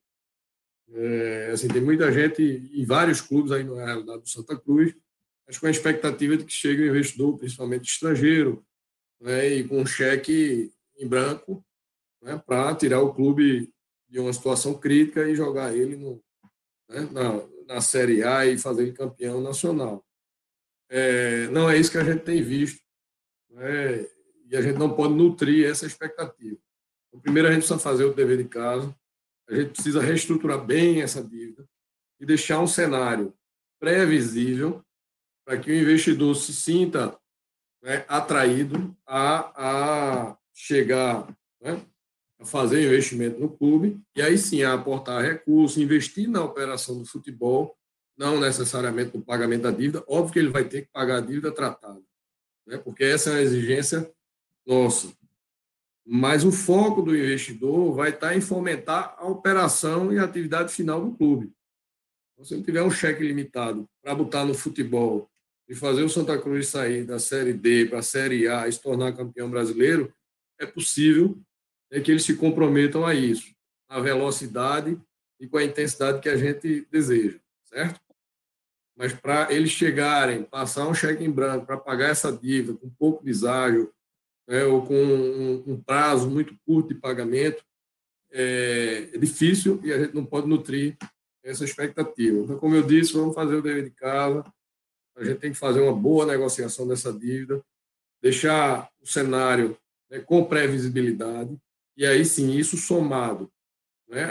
É, 0.95 1.51
assim, 1.53 1.69
tem 1.69 1.83
muita 1.83 2.13
gente 2.13 2.43
em 2.43 2.85
vários 2.85 3.21
clubes 3.21 3.53
aí 3.53 3.65
na 3.65 3.85
realidade 3.85 4.23
do 4.23 4.29
Santa 4.29 4.59
Cruz, 4.59 4.95
mas 5.47 5.59
com 5.59 5.67
a 5.67 5.71
expectativa 5.71 6.37
de 6.37 6.45
que 6.45 6.53
chegue 6.53 6.83
um 6.83 6.91
investidor, 6.91 7.39
principalmente 7.39 7.91
estrangeiro, 7.91 8.65
né, 9.21 9.49
e 9.49 9.65
com 9.65 9.81
um 9.81 9.87
cheque 9.87 10.73
em 10.99 11.07
branco 11.07 11.65
né, 12.23 12.41
para 12.47 12.75
tirar 12.75 13.01
o 13.01 13.15
clube 13.15 13.72
de 14.13 14.21
uma 14.21 14.33
situação 14.33 14.75
crítica 14.75 15.27
e 15.27 15.35
jogar 15.35 15.75
ele 15.75 15.97
no, 15.97 16.23
né, 16.87 17.09
na, 17.11 17.75
na 17.75 17.81
Série 17.81 18.23
A 18.23 18.45
e 18.45 18.59
fazer 18.59 18.83
ele 18.83 18.93
campeão 18.93 19.41
nacional. 19.41 20.05
É, 20.91 21.49
não 21.49 21.69
é 21.71 21.79
isso 21.79 21.91
que 21.91 21.97
a 21.97 22.05
gente 22.05 22.23
tem 22.23 22.43
visto. 22.43 22.83
Né, 23.49 24.07
e 24.51 24.55
a 24.55 24.61
gente 24.61 24.79
não 24.79 24.95
pode 24.95 25.15
nutrir 25.15 25.67
essa 25.67 25.87
expectativa. 25.87 26.59
Então, 27.09 27.21
primeiro, 27.23 27.49
a 27.49 27.53
gente 27.53 27.61
precisa 27.61 27.79
fazer 27.79 28.05
o 28.05 28.13
dever 28.13 28.37
de 28.37 28.45
casa, 28.45 28.95
a 29.49 29.55
gente 29.55 29.73
precisa 29.73 30.03
reestruturar 30.03 30.63
bem 30.63 31.01
essa 31.01 31.25
dívida 31.25 31.67
e 32.21 32.27
deixar 32.27 32.61
um 32.61 32.67
cenário 32.67 33.33
previsível 33.81 34.85
para 35.43 35.59
que 35.59 35.71
o 35.71 35.75
investidor 35.75 36.35
se 36.37 36.53
sinta 36.53 37.19
né, 37.83 38.05
atraído 38.07 38.95
a, 39.07 40.29
a 40.29 40.39
chegar 40.53 41.27
né, 41.63 41.83
fazer 42.45 42.85
investimento 42.85 43.41
no 43.41 43.49
clube 43.49 44.01
e 44.17 44.23
aí 44.23 44.37
sim 44.37 44.63
a 44.63 44.75
aportar 44.75 45.23
recursos, 45.23 45.79
investir 45.79 46.29
na 46.29 46.43
operação 46.43 46.99
do 46.99 47.05
futebol, 47.05 47.77
não 48.17 48.41
necessariamente 48.41 49.17
no 49.17 49.23
pagamento 49.23 49.63
da 49.63 49.71
dívida. 49.71 50.05
Óbvio 50.07 50.33
que 50.33 50.39
ele 50.39 50.49
vai 50.49 50.65
ter 50.65 50.83
que 50.83 50.93
pagar 50.93 51.19
a 51.19 51.21
dívida 51.21 51.53
tratada, 51.53 52.01
né, 52.67 52.77
porque 52.79 53.05
essa 53.05 53.31
é 53.31 53.33
uma 53.35 53.43
exigência 53.43 54.11
nossa. 54.67 55.13
Mas 56.05 56.45
o 56.45 56.51
foco 56.51 57.01
do 57.01 57.17
investidor 57.17 57.95
vai 57.95 58.11
estar 58.11 58.37
em 58.37 58.41
fomentar 58.41 59.15
a 59.19 59.27
operação 59.27 60.13
e 60.13 60.19
a 60.19 60.25
atividade 60.25 60.73
final 60.73 61.05
do 61.05 61.17
clube. 61.17 61.53
Então, 62.33 62.45
se 62.45 62.55
ele 62.55 62.65
tiver 62.65 62.83
um 62.83 62.91
cheque 62.91 63.23
limitado 63.23 63.89
para 64.03 64.15
botar 64.15 64.45
no 64.45 64.55
futebol 64.55 65.31
e 65.69 65.75
fazer 65.75 66.03
o 66.03 66.09
Santa 66.09 66.37
Cruz 66.39 66.69
sair 66.69 67.05
da 67.05 67.19
Série 67.21 67.53
D 67.53 67.87
para 67.87 68.01
a 68.01 68.03
Série 68.03 68.49
A 68.49 68.67
e 68.67 68.73
se 68.73 68.83
tornar 68.83 69.13
campeão 69.13 69.49
brasileiro, 69.49 70.13
é 70.59 70.67
possível 70.67 71.41
né, 71.93 72.01
que 72.01 72.11
eles 72.11 72.25
se 72.25 72.35
comprometam 72.35 73.05
a 73.05 73.15
isso, 73.15 73.55
a 73.87 74.01
velocidade 74.01 74.99
e 75.39 75.47
com 75.47 75.59
a 75.59 75.65
intensidade 75.65 76.21
que 76.21 76.29
a 76.29 76.37
gente 76.37 76.89
deseja, 76.91 77.39
certo? 77.67 78.01
Mas 78.97 79.13
para 79.13 79.53
eles 79.53 79.71
chegarem, 79.71 80.43
passar 80.43 80.89
um 80.89 80.95
cheque 80.95 81.23
em 81.23 81.31
branco 81.31 81.67
para 81.67 81.77
pagar 81.77 82.09
essa 82.09 82.33
dívida 82.33 82.79
com 82.79 82.89
pouco 82.89 83.23
deságio, 83.23 83.93
né, 84.49 84.65
ou 84.65 84.87
com 84.87 84.95
um, 84.95 85.65
um, 85.67 85.83
prazo 85.83 86.31
muito 86.31 86.57
curto 86.67 86.95
de 86.95 87.01
pagamento, 87.01 87.63
é, 88.31 89.11
é 89.13 89.19
difícil 89.19 89.81
e 89.85 89.93
a 89.93 89.99
gente 89.99 90.15
não 90.15 90.25
pode 90.25 90.49
nutrir 90.49 90.97
essa 91.45 91.65
expectativa. 91.65 92.39
Então, 92.39 92.59
como 92.59 92.75
eu 92.75 92.83
disse, 92.83 93.13
vamos 93.13 93.35
fazer 93.35 93.57
o 93.57 93.63
dever 93.63 93.85
de 93.85 93.91
casa, 93.91 94.45
a 95.17 95.25
gente 95.25 95.39
tem 95.39 95.53
que 95.53 95.59
fazer 95.59 95.81
uma 95.81 95.95
boa 95.95 96.25
negociação 96.25 96.87
dessa 96.89 97.13
dívida, 97.13 97.63
deixar 98.23 98.91
o 99.01 99.07
cenário 99.07 99.77
né, 100.11 100.21
com 100.21 100.45
previsibilidade, 100.45 101.59
e 101.97 102.07
aí 102.07 102.25
sim, 102.25 102.53
isso 102.53 102.77
somado 102.77 103.51
né, 104.09 104.29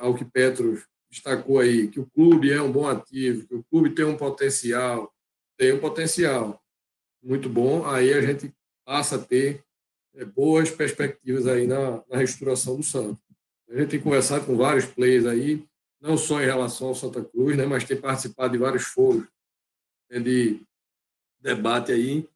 ao 0.00 0.14
que 0.14 0.24
Petro 0.24 0.80
destacou 1.10 1.58
aí, 1.58 1.88
que 1.88 1.98
o 1.98 2.06
clube 2.06 2.52
é 2.52 2.62
um 2.62 2.70
bom 2.70 2.86
ativo, 2.86 3.46
que 3.46 3.54
o 3.54 3.64
clube 3.64 3.90
tem 3.90 4.04
um 4.04 4.16
potencial, 4.16 5.12
tem 5.56 5.72
um 5.72 5.80
potencial 5.80 6.62
muito 7.22 7.48
bom, 7.48 7.84
aí 7.86 8.12
a 8.12 8.22
gente 8.22 8.54
passa 8.84 9.16
a 9.16 9.18
ter 9.18 9.64
é, 10.14 10.24
boas 10.24 10.70
perspectivas 10.70 11.46
aí 11.46 11.66
na, 11.66 12.02
na 12.08 12.16
restauração 12.16 12.76
do 12.76 12.82
Santos. 12.82 13.22
A 13.68 13.76
gente 13.76 13.90
tem 13.90 14.00
conversado 14.00 14.46
com 14.46 14.56
vários 14.56 14.86
players 14.86 15.26
aí, 15.26 15.64
não 16.00 16.16
só 16.16 16.40
em 16.40 16.46
relação 16.46 16.88
ao 16.88 16.94
Santa 16.94 17.22
Cruz, 17.24 17.56
né, 17.56 17.66
mas 17.66 17.84
tem 17.84 18.00
participado 18.00 18.52
de 18.52 18.58
vários 18.58 18.84
foros 18.84 19.26
de 20.10 20.60
debate 21.40 21.92
aí 21.92 22.28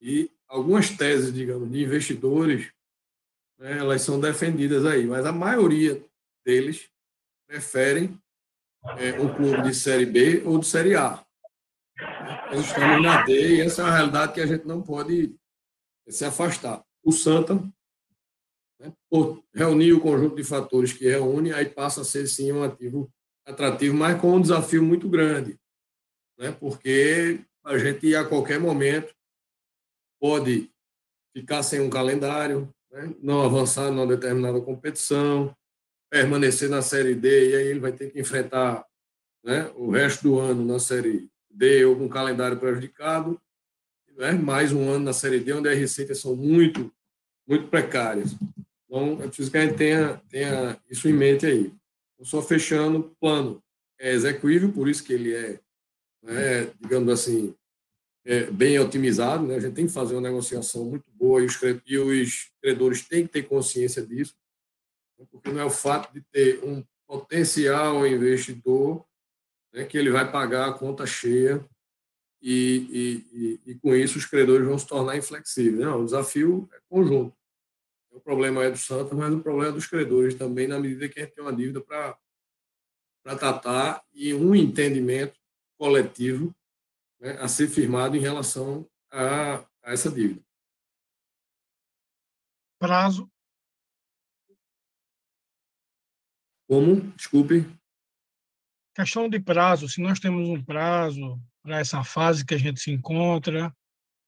e 0.00 0.30
algumas 0.46 0.90
teses, 0.90 1.32
digamos, 1.32 1.70
de 1.70 1.82
investidores, 1.82 2.72
né, 3.62 3.78
elas 3.78 4.02
são 4.02 4.20
defendidas 4.20 4.84
aí, 4.84 5.06
mas 5.06 5.24
a 5.24 5.32
maioria 5.32 6.04
deles 6.44 6.90
preferem 7.46 8.18
é, 8.98 9.20
um 9.20 9.32
clube 9.34 9.62
de 9.62 9.74
Série 9.74 10.06
B 10.06 10.42
ou 10.44 10.58
de 10.58 10.66
Série 10.66 10.96
A. 10.96 11.24
Nós 12.50 12.66
estamos 12.66 13.02
na 13.02 13.22
D 13.22 13.56
e 13.56 13.60
essa 13.60 13.82
é 13.82 13.84
uma 13.84 13.94
realidade 13.94 14.32
que 14.34 14.40
a 14.40 14.46
gente 14.46 14.66
não 14.66 14.82
pode 14.82 15.34
se 16.08 16.24
afastar. 16.24 16.84
O 17.02 17.12
Santa, 17.12 17.54
né, 18.80 18.92
reunir 19.54 19.92
o 19.92 20.00
conjunto 20.00 20.34
de 20.34 20.44
fatores 20.44 20.92
que 20.92 21.08
reúne, 21.08 21.52
aí 21.52 21.66
passa 21.66 22.00
a 22.00 22.04
ser, 22.04 22.26
sim, 22.26 22.50
um 22.50 22.64
ativo 22.64 23.10
atrativo, 23.46 23.96
mas 23.96 24.20
com 24.20 24.34
um 24.34 24.40
desafio 24.40 24.82
muito 24.82 25.08
grande 25.08 25.58
né? 26.42 26.52
porque 26.52 27.40
a 27.64 27.78
gente, 27.78 28.14
a 28.14 28.24
qualquer 28.24 28.58
momento, 28.58 29.14
pode 30.20 30.70
ficar 31.34 31.62
sem 31.62 31.80
um 31.80 31.88
calendário, 31.88 32.72
né? 32.92 33.14
não 33.22 33.42
avançar 33.42 33.90
numa 33.90 34.06
determinada 34.06 34.60
competição, 34.60 35.56
permanecer 36.10 36.68
na 36.68 36.82
Série 36.82 37.14
D, 37.14 37.50
e 37.50 37.56
aí 37.56 37.66
ele 37.68 37.80
vai 37.80 37.92
ter 37.92 38.10
que 38.10 38.20
enfrentar 38.20 38.84
né, 39.42 39.70
o 39.74 39.90
resto 39.90 40.22
do 40.22 40.38
ano 40.38 40.64
na 40.64 40.78
Série 40.78 41.28
D 41.50 41.84
ou 41.84 41.96
com 41.96 42.08
calendário 42.08 42.58
prejudicado, 42.58 43.40
né, 44.16 44.32
mais 44.32 44.72
um 44.72 44.88
ano 44.90 45.06
na 45.06 45.12
Série 45.12 45.40
D, 45.40 45.54
onde 45.54 45.68
as 45.68 45.78
receitas 45.78 46.18
são 46.18 46.36
muito, 46.36 46.92
muito 47.48 47.68
precárias. 47.68 48.36
Então, 48.84 49.22
é 49.22 49.26
preciso 49.26 49.50
que 49.50 49.56
a 49.56 49.64
gente 49.64 49.76
tenha, 49.76 50.20
tenha 50.28 50.78
isso 50.90 51.08
em 51.08 51.14
mente 51.14 51.46
aí. 51.46 51.72
Então, 52.14 52.26
só 52.26 52.42
fechando, 52.42 52.98
o 52.98 53.16
plano 53.18 53.62
é 53.98 54.12
execuível, 54.12 54.70
por 54.70 54.88
isso 54.88 55.02
que 55.02 55.14
ele 55.14 55.34
é 55.34 55.58
né, 56.22 56.70
digamos 56.80 57.12
assim, 57.12 57.54
é, 58.24 58.44
bem 58.50 58.78
otimizado. 58.78 59.46
Né? 59.46 59.56
A 59.56 59.60
gente 59.60 59.74
tem 59.74 59.86
que 59.86 59.92
fazer 59.92 60.14
uma 60.14 60.20
negociação 60.20 60.84
muito 60.84 61.10
boa 61.12 61.42
e 61.42 61.46
os, 61.46 61.56
credores 62.60 63.06
têm 63.06 63.26
que 63.26 63.32
ter 63.32 63.42
consciência 63.44 64.04
disso, 64.04 64.34
né? 65.18 65.26
porque 65.30 65.50
não 65.50 65.60
é 65.60 65.64
o 65.64 65.70
fato 65.70 66.12
de 66.12 66.20
ter 66.32 66.62
um 66.64 66.84
potencial 67.06 68.06
investidor 68.06 69.04
né, 69.72 69.84
que 69.84 69.98
ele 69.98 70.10
vai 70.10 70.30
pagar 70.30 70.68
a 70.68 70.72
conta 70.72 71.06
cheia 71.06 71.64
e, 72.40 72.88
e, 72.90 73.38
e, 73.38 73.70
e, 73.72 73.74
com 73.76 73.94
isso 73.94 74.18
os 74.18 74.26
credores 74.26 74.66
vão 74.66 74.78
se 74.78 74.86
tornar 74.86 75.16
inflexíveis. 75.16 75.84
Não, 75.84 76.00
o 76.00 76.04
desafio 76.04 76.68
é 76.72 76.78
conjunto. 76.88 77.36
O 78.10 78.20
problema 78.20 78.64
é 78.64 78.70
do 78.70 78.76
Santa, 78.76 79.14
mas 79.14 79.32
o 79.32 79.40
problema 79.40 79.70
é 79.70 79.72
dos 79.72 79.86
credores 79.86 80.34
também, 80.34 80.66
na 80.66 80.78
medida 80.78 81.08
que 81.08 81.18
a 81.18 81.24
gente 81.24 81.34
tem 81.34 81.44
uma 81.44 81.54
dívida 81.54 81.80
para 81.80 82.18
tratar 83.38 84.02
e 84.12 84.34
um 84.34 84.54
entendimento 84.54 85.38
coletivo 85.78 86.54
né, 87.22 87.38
a 87.40 87.46
ser 87.46 87.68
firmado 87.68 88.16
em 88.16 88.20
relação 88.20 88.90
a, 89.10 89.58
a 89.82 89.92
essa 89.92 90.10
dívida. 90.10 90.42
Prazo. 92.80 93.30
Como? 96.68 97.00
Desculpe. 97.12 97.64
Questão 98.94 99.28
de 99.28 99.38
prazo. 99.38 99.88
Se 99.88 100.00
nós 100.00 100.18
temos 100.18 100.48
um 100.48 100.62
prazo 100.62 101.40
para 101.62 101.78
essa 101.78 102.02
fase 102.02 102.44
que 102.44 102.54
a 102.54 102.58
gente 102.58 102.80
se 102.80 102.90
encontra 102.90 103.74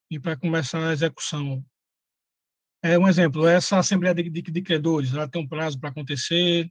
e 0.09 0.21
para 0.21 0.37
começar 0.37 0.89
a 0.89 0.93
execução. 0.93 1.65
É 2.83 2.99
um 2.99 3.09
exemplo, 3.09 3.47
essa 3.47 3.79
Assembleia 3.79 4.15
de, 4.15 4.29
de, 4.31 4.43
de 4.43 4.63
Credores, 4.63 5.13
ela 5.13 5.29
tem 5.29 5.43
um 5.43 5.49
prazo 5.49 5.81
para 5.81 5.89
acontecer, 5.89 6.71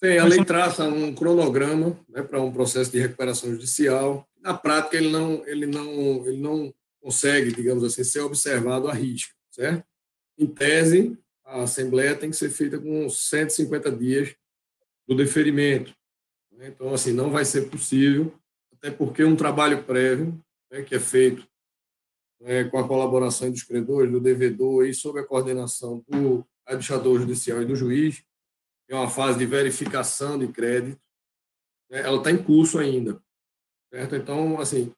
tem, 0.00 0.18
a 0.18 0.24
lei 0.24 0.44
traça 0.44 0.84
um 0.84 1.14
cronograma 1.14 1.98
né, 2.08 2.22
para 2.22 2.40
um 2.40 2.52
processo 2.52 2.90
de 2.90 2.98
recuperação 2.98 3.50
judicial. 3.50 4.28
Na 4.40 4.54
prática, 4.54 4.96
ele 4.96 5.10
não, 5.10 5.46
ele, 5.46 5.66
não, 5.66 6.26
ele 6.26 6.36
não 6.36 6.72
consegue, 7.00 7.52
digamos 7.52 7.82
assim, 7.82 8.04
ser 8.04 8.20
observado 8.20 8.88
a 8.88 8.94
risco, 8.94 9.34
certo? 9.50 9.84
Em 10.38 10.46
tese, 10.46 11.18
a 11.44 11.62
Assembleia 11.62 12.14
tem 12.14 12.30
que 12.30 12.36
ser 12.36 12.50
feita 12.50 12.78
com 12.78 13.08
150 13.08 13.90
dias 13.90 14.34
do 15.06 15.16
deferimento. 15.16 15.92
Né? 16.52 16.68
Então, 16.68 16.94
assim, 16.94 17.12
não 17.12 17.30
vai 17.30 17.44
ser 17.44 17.68
possível, 17.68 18.32
até 18.72 18.90
porque 18.90 19.24
um 19.24 19.34
trabalho 19.34 19.82
prévio, 19.82 20.38
né, 20.70 20.82
que 20.82 20.94
é 20.94 21.00
feito 21.00 21.44
né, 22.40 22.64
com 22.64 22.78
a 22.78 22.86
colaboração 22.86 23.50
dos 23.50 23.64
credores, 23.64 24.12
do 24.12 24.20
devedor 24.20 24.86
e 24.86 24.94
sob 24.94 25.18
a 25.18 25.24
coordenação 25.24 26.04
do 26.08 26.46
administrador 26.64 27.18
judicial 27.18 27.62
e 27.62 27.66
do 27.66 27.74
juiz, 27.74 28.22
é 28.88 28.94
uma 28.94 29.10
fase 29.10 29.38
de 29.38 29.46
verificação 29.46 30.38
de 30.38 30.48
crédito, 30.48 31.00
né? 31.90 32.00
ela 32.00 32.18
está 32.18 32.30
em 32.30 32.42
curso 32.42 32.78
ainda. 32.78 33.22
Certo? 33.92 34.16
Então, 34.16 34.60
assim, 34.60 34.92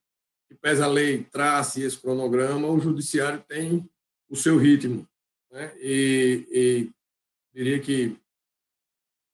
que 0.48 0.54
pese 0.54 0.82
a 0.82 0.86
lei 0.86 1.24
trace 1.24 1.82
esse 1.82 1.98
cronograma, 1.98 2.68
o 2.68 2.80
judiciário 2.80 3.44
tem 3.48 3.88
o 4.28 4.36
seu 4.36 4.56
ritmo. 4.56 5.06
Né? 5.50 5.72
E, 5.80 6.46
e 6.50 6.90
diria 7.52 7.80
que 7.80 8.16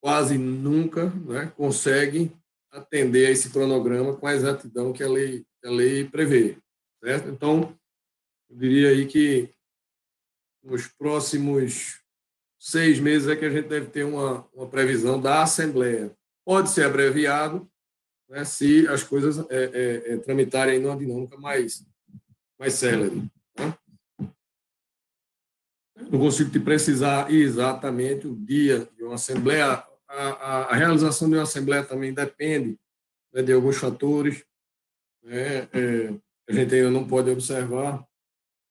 quase 0.00 0.38
nunca 0.38 1.10
né, 1.10 1.52
consegue 1.56 2.30
atender 2.70 3.26
a 3.26 3.30
esse 3.30 3.50
cronograma 3.50 4.16
com 4.16 4.26
a 4.26 4.34
exatidão 4.34 4.92
que 4.92 5.02
a 5.02 5.08
lei, 5.08 5.44
a 5.64 5.70
lei 5.70 6.08
prevê. 6.08 6.58
Certo? 7.02 7.28
Então, 7.28 7.76
eu 8.48 8.56
diria 8.56 8.90
aí 8.90 9.06
que 9.06 9.50
nos 10.62 10.86
próximos 10.88 12.00
seis 12.66 12.98
meses 12.98 13.28
é 13.28 13.36
que 13.36 13.44
a 13.44 13.50
gente 13.50 13.68
deve 13.68 13.86
ter 13.86 14.02
uma, 14.02 14.44
uma 14.52 14.66
previsão 14.66 15.20
da 15.20 15.40
Assembleia. 15.40 16.10
Pode 16.44 16.68
ser 16.70 16.84
abreviado, 16.84 17.70
né, 18.28 18.44
se 18.44 18.88
as 18.88 19.04
coisas 19.04 19.38
é, 19.48 19.64
é, 19.64 20.12
é, 20.12 20.16
tramitarem 20.16 20.80
numa 20.80 20.96
dinâmica 20.96 21.36
mais, 21.36 21.86
mais 22.58 22.74
célere. 22.74 23.30
Né? 23.56 23.78
não 26.10 26.18
consigo 26.18 26.50
te 26.50 26.58
precisar 26.58 27.32
exatamente 27.32 28.26
o 28.26 28.34
dia 28.34 28.88
de 28.96 29.04
uma 29.04 29.14
assembleia. 29.14 29.84
A, 30.08 30.14
a, 30.16 30.62
a 30.64 30.74
realização 30.74 31.28
de 31.28 31.36
uma 31.36 31.44
assembleia 31.44 31.84
também 31.84 32.12
depende 32.12 32.78
né, 33.32 33.42
de 33.42 33.52
alguns 33.52 33.76
fatores. 33.76 34.44
Né, 35.22 35.68
é, 35.72 36.14
a 36.48 36.52
gente 36.52 36.74
ainda 36.74 36.90
não 36.90 37.06
pode 37.06 37.30
observar 37.30 38.04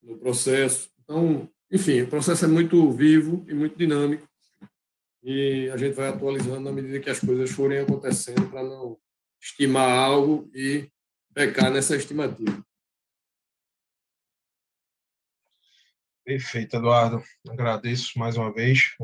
no 0.04 0.18
processo. 0.18 0.90
Então, 1.02 1.50
enfim, 1.72 2.02
o 2.02 2.08
processo 2.08 2.46
é 2.46 2.48
muito 2.48 2.92
vivo 2.92 3.46
e 3.48 3.54
muito 3.54 3.78
dinâmico 3.78 4.28
e 5.26 5.72
a 5.72 5.78
gente 5.78 5.96
vai 5.96 6.10
atualizando 6.10 6.60
na 6.60 6.72
medida 6.72 7.00
que 7.00 7.10
as 7.10 7.20
coisas 7.20 7.50
forem 7.50 7.80
acontecendo 7.80 8.48
para 8.48 8.62
não 8.62 8.96
estimar 9.42 9.90
algo 9.90 10.48
e 10.54 10.88
pecar 11.34 11.72
nessa 11.72 11.96
estimativa. 11.96 12.64
Perfeito, 16.24 16.76
Eduardo. 16.76 17.24
Agradeço 17.50 18.20
mais 18.20 18.38
uma 18.38 18.54
vez. 18.54 18.96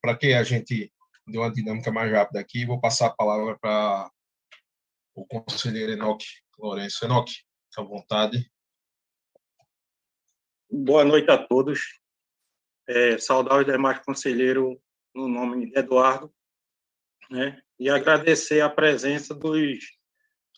Para 0.00 0.16
que 0.16 0.32
a 0.32 0.42
gente 0.42 0.90
dê 1.26 1.38
uma 1.38 1.52
dinâmica 1.52 1.92
mais 1.92 2.10
rápida 2.10 2.40
aqui, 2.40 2.64
vou 2.64 2.80
passar 2.80 3.08
a 3.08 3.14
palavra 3.14 3.58
para 3.58 4.10
o 5.14 5.26
conselheiro 5.26 5.92
Enoque 5.92 6.26
Lourenço. 6.58 7.04
Enoque, 7.04 7.32
fica 7.68 7.82
à 7.82 7.84
vontade. 7.84 8.50
Boa 10.70 11.04
noite 11.04 11.30
a 11.30 11.36
todos. 11.36 11.80
É, 12.88 13.18
saudar 13.18 13.58
os 13.58 13.66
demais 13.66 13.98
conselheiros 14.04 14.76
no 15.14 15.28
nome 15.28 15.70
de 15.70 15.78
Eduardo, 15.78 16.32
né? 17.30 17.60
e 17.78 17.90
agradecer 17.90 18.60
a 18.60 18.70
presença 18.70 19.34
dos 19.34 19.78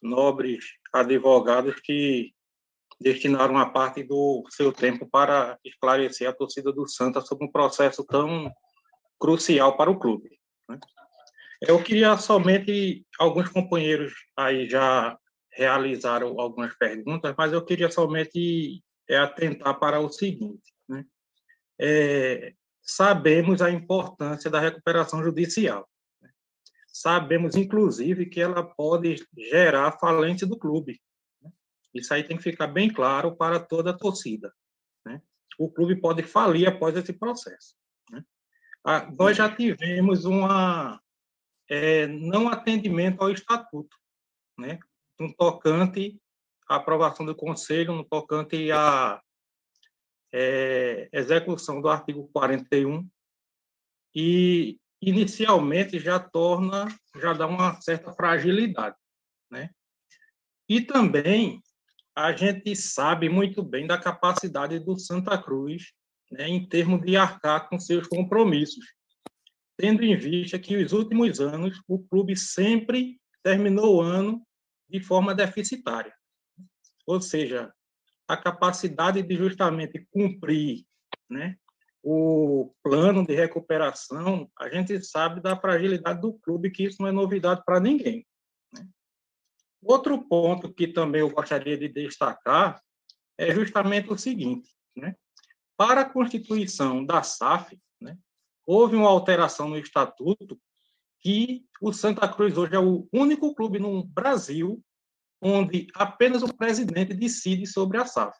nobres 0.03 0.65
advogados 0.93 1.81
que 1.81 2.33
destinaram 3.01 3.55
uma 3.55 3.73
parte 3.73 4.03
do 4.03 4.45
seu 4.51 4.73
tempo 4.73 5.09
para 5.09 5.59
esclarecer 5.65 6.29
a 6.29 6.33
torcida 6.33 6.73
do 6.73 6.87
Santa 6.89 7.21
sobre 7.21 7.47
um 7.47 7.51
processo 7.51 8.05
tão 8.05 8.51
crucial 9.19 9.77
para 9.77 9.91
o 9.91 9.99
clube. 9.99 10.31
Né? 10.69 10.79
Eu 11.61 11.83
queria 11.83 12.17
somente 12.19 13.05
alguns 13.19 13.49
companheiros 13.49 14.13
aí 14.37 14.69
já 14.69 15.19
realizaram 15.53 16.39
algumas 16.41 16.77
perguntas, 16.77 17.35
mas 17.37 17.53
eu 17.53 17.65
queria 17.65 17.91
somente 17.91 18.83
é, 19.09 19.17
atentar 19.17 19.79
para 19.79 19.99
o 19.99 20.09
seguinte? 20.09 20.63
É, 21.81 22.55
sabemos 22.83 23.63
a 23.63 23.71
importância 23.71 24.51
da 24.51 24.61
recuperação 24.61 25.23
judicial. 25.23 25.89
Né? 26.21 26.31
Sabemos, 26.89 27.55
inclusive, 27.55 28.27
que 28.27 28.41
ela 28.41 28.63
pode 28.63 29.17
gerar 29.37 29.99
falência 29.99 30.47
do 30.47 30.59
clube. 30.59 31.01
Né? 31.43 31.51
Isso 31.95 32.13
aí 32.13 32.25
tem 32.25 32.37
que 32.37 32.43
ficar 32.43 32.67
bem 32.67 32.93
claro 32.93 33.37
para 33.37 33.61
toda 33.61 33.91
a 33.91 33.97
torcida. 33.97 34.53
Né? 35.05 35.21
O 35.59 35.71
clube 35.71 36.01
pode 36.01 36.23
falir 36.23 36.67
após 36.67 36.97
esse 36.97 37.13
processo. 37.13 37.75
Né? 38.11 38.25
Ah, 38.85 39.11
nós 39.17 39.37
já 39.37 39.55
tivemos 39.55 40.25
uma 40.25 41.01
é, 41.69 42.07
não 42.07 42.49
atendimento 42.49 43.23
ao 43.23 43.31
estatuto, 43.31 43.97
né? 44.59 44.79
no 45.21 45.35
tocante 45.35 46.21
à 46.69 46.77
aprovação 46.77 47.27
do 47.27 47.35
conselho, 47.35 47.95
no 47.95 48.05
tocante 48.05 48.71
à 48.73 49.21
é, 50.33 51.09
execução 51.13 51.81
do 51.81 51.89
artigo 51.89 52.29
41 52.33 53.09
e 54.15 54.79
inicialmente 55.01 55.99
já 55.99 56.19
torna, 56.19 56.89
já 57.21 57.33
dá 57.33 57.47
uma 57.47 57.81
certa 57.81 58.13
fragilidade, 58.13 58.97
né? 59.51 59.71
E 60.69 60.81
também 60.81 61.63
a 62.15 62.33
gente 62.33 62.75
sabe 62.75 63.29
muito 63.29 63.63
bem 63.63 63.87
da 63.87 63.97
capacidade 63.97 64.79
do 64.81 64.99
Santa 64.99 65.41
Cruz, 65.41 65.93
né, 66.31 66.49
em 66.49 66.69
termos 66.69 67.01
de 67.03 67.17
arcar 67.17 67.69
com 67.69 67.79
seus 67.79 68.07
compromissos, 68.07 68.85
tendo 69.77 70.05
em 70.05 70.17
vista 70.17 70.59
que 70.59 70.77
os 70.77 70.93
últimos 70.93 71.41
anos 71.41 71.81
o 71.87 72.01
clube 72.01 72.37
sempre 72.37 73.21
terminou 73.43 73.97
o 73.97 74.01
ano 74.03 74.45
de 74.89 75.01
forma 75.01 75.35
deficitária. 75.35 76.13
Ou 77.07 77.21
seja, 77.21 77.73
a 78.29 78.37
capacidade 78.37 79.23
de 79.23 79.37
justamente 79.37 80.07
cumprir 80.11 80.85
né, 81.31 81.57
o 82.03 82.75
plano 82.83 83.27
de 83.27 83.35
recuperação, 83.35 84.51
a 84.59 84.69
gente 84.69 85.03
sabe 85.03 85.41
da 85.41 85.57
fragilidade 85.57 86.21
do 86.21 86.35
clube, 86.35 86.71
que 86.71 86.85
isso 86.85 87.01
não 87.01 87.09
é 87.09 87.13
novidade 87.13 87.63
para 87.65 87.81
ninguém. 87.81 88.27
Né? 88.73 88.87
Outro 89.83 90.23
ponto 90.29 90.73
que 90.73 90.87
também 90.87 91.23
eu 91.23 91.31
gostaria 91.31 91.77
de 91.79 91.89
destacar 91.89 92.81
é 93.39 93.55
justamente 93.55 94.13
o 94.13 94.19
seguinte: 94.19 94.71
né? 94.95 95.15
para 95.77 96.03
a 96.03 96.11
constituição 96.11 97.05
da 97.05 97.23
SAF, 97.23 97.81
né, 98.01 98.17
houve 98.67 98.95
uma 98.95 99.09
alteração 99.09 99.71
no 99.71 99.79
estatuto 99.79 100.61
que 101.21 101.65
o 101.81 101.93
Santa 101.93 102.29
Cruz 102.29 102.57
hoje 102.57 102.75
é 102.75 102.79
o 102.79 103.09
único 103.13 103.55
clube 103.55 103.79
no 103.79 104.05
Brasil 104.05 104.85
onde 105.41 105.87
apenas 105.95 106.43
o 106.43 106.55
presidente 106.55 107.15
decide 107.15 107.67
sobre 107.67 107.99
a 107.99 108.05
SAF. 108.05 108.37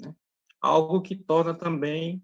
Né? 0.00 0.14
Algo 0.60 1.00
que 1.00 1.16
torna 1.16 1.54
também 1.54 2.22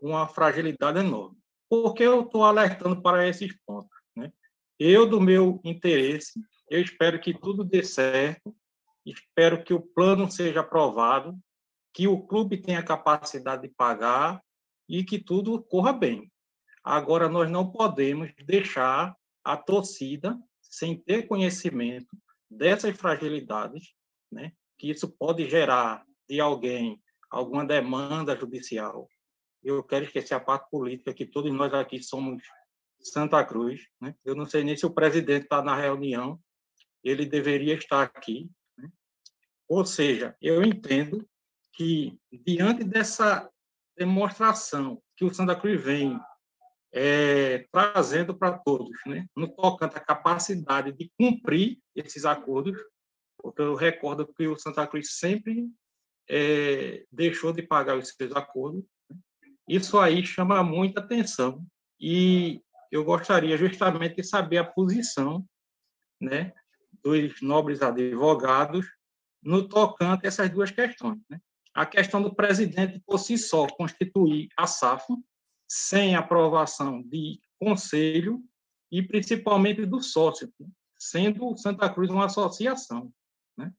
uma 0.00 0.28
fragilidade 0.28 0.98
enorme. 0.98 1.38
Por 1.68 1.94
que 1.94 2.02
eu 2.02 2.22
estou 2.22 2.44
alertando 2.44 3.00
para 3.00 3.26
esses 3.26 3.56
pontos? 3.66 3.96
Né? 4.14 4.32
Eu, 4.78 5.08
do 5.08 5.20
meu 5.20 5.60
interesse, 5.64 6.40
eu 6.68 6.80
espero 6.80 7.20
que 7.20 7.32
tudo 7.32 7.64
dê 7.64 7.82
certo, 7.82 8.54
espero 9.04 9.62
que 9.62 9.72
o 9.72 9.80
plano 9.80 10.30
seja 10.30 10.60
aprovado, 10.60 11.38
que 11.92 12.08
o 12.08 12.26
clube 12.26 12.60
tenha 12.60 12.82
capacidade 12.82 13.62
de 13.62 13.68
pagar 13.68 14.42
e 14.88 15.04
que 15.04 15.18
tudo 15.18 15.62
corra 15.62 15.92
bem. 15.92 16.30
Agora, 16.82 17.28
nós 17.28 17.50
não 17.50 17.70
podemos 17.70 18.30
deixar 18.44 19.16
a 19.42 19.56
torcida, 19.56 20.38
sem 20.60 20.96
ter 20.96 21.26
conhecimento, 21.26 22.08
dessas 22.56 22.96
fragilidades, 22.96 23.92
né, 24.30 24.52
que 24.78 24.90
isso 24.90 25.08
pode 25.08 25.48
gerar 25.48 26.04
de 26.28 26.40
alguém 26.40 27.00
alguma 27.30 27.64
demanda 27.64 28.36
judicial. 28.36 29.08
Eu 29.62 29.82
quero 29.82 30.04
esquecer 30.04 30.34
a 30.34 30.40
parte 30.40 30.70
política, 30.70 31.12
que 31.12 31.26
todos 31.26 31.52
nós 31.52 31.72
aqui 31.74 32.02
somos 32.02 32.42
Santa 33.00 33.44
Cruz. 33.44 33.82
Né? 34.00 34.14
Eu 34.24 34.34
não 34.34 34.46
sei 34.46 34.62
nem 34.62 34.76
se 34.76 34.86
o 34.86 34.94
presidente 34.94 35.44
está 35.44 35.62
na 35.62 35.74
reunião, 35.74 36.38
ele 37.02 37.26
deveria 37.26 37.74
estar 37.74 38.02
aqui. 38.02 38.48
Né? 38.78 38.88
Ou 39.68 39.84
seja, 39.84 40.36
eu 40.40 40.62
entendo 40.62 41.28
que, 41.72 42.18
diante 42.30 42.84
dessa 42.84 43.50
demonstração 43.96 45.02
que 45.16 45.24
o 45.24 45.34
Santa 45.34 45.56
Cruz 45.56 45.82
vem 45.82 46.18
é, 46.96 47.66
trazendo 47.72 48.38
para 48.38 48.56
todos, 48.56 48.96
né? 49.04 49.26
no 49.36 49.48
tocante 49.48 49.96
à 49.96 50.00
capacidade 50.00 50.92
de 50.92 51.10
cumprir 51.18 51.80
esses 51.92 52.24
acordos, 52.24 52.78
porque 53.36 53.60
eu 53.60 53.74
recordo 53.74 54.32
que 54.32 54.46
o 54.46 54.56
Santa 54.56 54.86
Cruz 54.86 55.18
sempre 55.18 55.68
é, 56.30 57.04
deixou 57.10 57.52
de 57.52 57.62
pagar 57.62 57.98
os 57.98 58.10
seus 58.10 58.30
acordos. 58.36 58.84
Né? 59.10 59.16
Isso 59.68 59.98
aí 59.98 60.24
chama 60.24 60.62
muita 60.62 61.00
atenção 61.00 61.66
e 62.00 62.62
eu 62.92 63.04
gostaria 63.04 63.58
justamente 63.58 64.14
de 64.14 64.22
saber 64.22 64.58
a 64.58 64.64
posição 64.64 65.44
né, 66.20 66.52
dos 67.02 67.42
nobres 67.42 67.82
advogados 67.82 68.86
no 69.42 69.68
tocante 69.68 70.26
a 70.26 70.28
essas 70.28 70.48
duas 70.48 70.70
questões. 70.70 71.18
Né? 71.28 71.40
A 71.74 71.84
questão 71.84 72.22
do 72.22 72.32
presidente 72.32 73.02
por 73.04 73.18
si 73.18 73.36
só 73.36 73.66
constituir 73.66 74.46
a 74.56 74.64
SAF, 74.64 75.12
sem 75.76 76.14
aprovação 76.14 77.02
de 77.02 77.40
conselho 77.58 78.40
e 78.92 79.02
principalmente 79.02 79.84
do 79.84 80.00
sócio, 80.00 80.48
sendo 80.96 81.56
Santa 81.56 81.92
Cruz 81.92 82.08
uma 82.10 82.26
associação. 82.26 83.12
Né? 83.56 83.74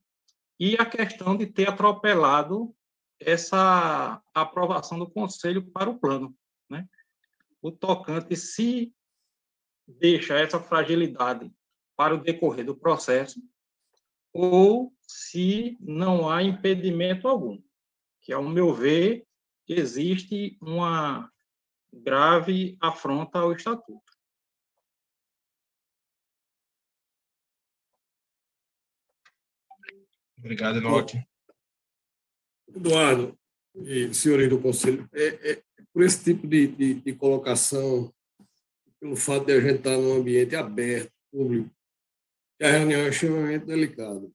E 0.59 0.75
a 0.75 0.85
questão 0.85 1.37
de 1.37 1.47
ter 1.47 1.69
atropelado 1.69 2.75
essa 3.17 4.21
aprovação 4.33 4.99
do 4.99 5.09
conselho 5.09 5.65
para 5.71 5.89
o 5.89 5.97
plano. 5.97 6.35
Né? 6.69 6.85
O 7.61 7.71
tocante 7.71 8.35
se 8.35 8.93
deixa 9.87 10.37
essa 10.37 10.59
fragilidade 10.59 11.49
para 11.95 12.13
o 12.13 12.21
decorrer 12.21 12.65
do 12.65 12.75
processo 12.75 13.41
ou 14.33 14.93
se 14.99 15.77
não 15.79 16.29
há 16.29 16.43
impedimento 16.43 17.25
algum, 17.25 17.57
que, 18.19 18.33
ao 18.33 18.43
meu 18.43 18.73
ver, 18.73 19.25
existe 19.65 20.57
uma 20.59 21.31
grave 22.01 22.77
afronta 22.81 23.39
ao 23.39 23.53
Estatuto. 23.53 24.03
Obrigado, 30.37 30.77
Enoque. 30.77 31.25
Eduardo 32.67 33.37
e 33.75 34.13
senhores 34.13 34.49
do 34.49 34.61
Conselho, 34.61 35.09
é, 35.11 35.51
é, 35.51 35.63
por 35.91 36.03
esse 36.03 36.23
tipo 36.23 36.47
de, 36.47 36.67
de, 36.67 36.93
de, 36.95 37.13
colocação, 37.13 38.13
pelo 38.99 39.15
fato 39.15 39.45
de 39.45 39.53
a 39.53 39.59
gente 39.59 39.77
estar 39.77 39.97
num 39.97 40.13
ambiente 40.13 40.55
aberto, 40.55 41.11
público, 41.31 41.69
a 42.61 42.67
reunião 42.67 43.01
é 43.01 43.09
extremamente 43.09 43.65
delicada. 43.65 44.29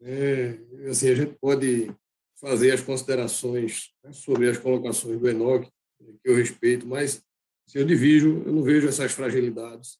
É, 0.00 0.58
assim, 0.90 1.10
a 1.10 1.14
gente 1.14 1.34
pode 1.40 1.94
fazer 2.40 2.72
as 2.72 2.80
considerações 2.80 3.94
né, 4.02 4.12
sobre 4.12 4.48
as 4.48 4.58
colocações 4.58 5.18
do 5.18 5.28
Enoque, 5.28 5.70
que 5.98 6.30
eu 6.30 6.36
respeito, 6.36 6.86
mas 6.86 7.24
se 7.66 7.78
eu 7.78 7.84
divido, 7.84 8.42
eu 8.46 8.52
não 8.52 8.62
vejo 8.62 8.88
essas 8.88 9.12
fragilidades. 9.12 9.98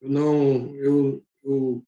Eu 0.00 0.08
não, 0.08 0.74
eu, 0.76 1.24
eu 1.44 1.84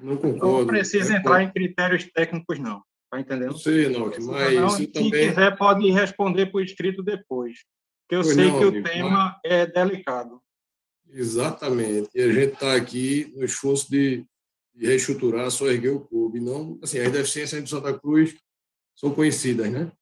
não 0.00 0.16
concordo. 0.16 0.58
Não 0.58 0.66
precisa 0.66 1.16
entrar 1.16 1.42
em 1.42 1.52
critérios 1.52 2.04
técnicos, 2.12 2.58
não. 2.58 2.82
Tá 3.10 3.20
entendendo? 3.20 3.56
Sei, 3.58 3.86
Enoque, 3.86 4.20
mas 4.22 4.54
não, 4.54 4.70
se 4.70 4.86
também... 4.88 5.28
quiser 5.28 5.56
pode 5.56 5.90
responder 5.90 6.46
por 6.46 6.62
escrito 6.62 7.02
depois. 7.02 7.58
Porque 8.02 8.16
eu 8.16 8.22
pois 8.22 8.34
sei 8.34 8.48
não, 8.48 8.58
que 8.58 8.64
amigo, 8.64 8.78
o 8.78 8.90
tema 8.90 9.10
mas... 9.10 9.40
é 9.44 9.66
delicado. 9.66 10.40
Exatamente. 11.08 12.10
E 12.14 12.22
a 12.22 12.32
gente 12.32 12.54
está 12.54 12.74
aqui 12.74 13.32
no 13.36 13.44
esforço 13.44 13.90
de, 13.90 14.24
de 14.74 14.86
reestruturar, 14.86 15.50
só 15.50 15.68
erguer 15.68 15.90
o 15.90 16.00
clube. 16.00 16.40
Não, 16.40 16.78
assim, 16.82 16.98
as 16.98 17.12
deficiências 17.12 17.62
de 17.62 17.70
Santa 17.70 17.96
Cruz 17.96 18.36
são 18.96 19.14
conhecidas, 19.14 19.70
né? 19.70 19.92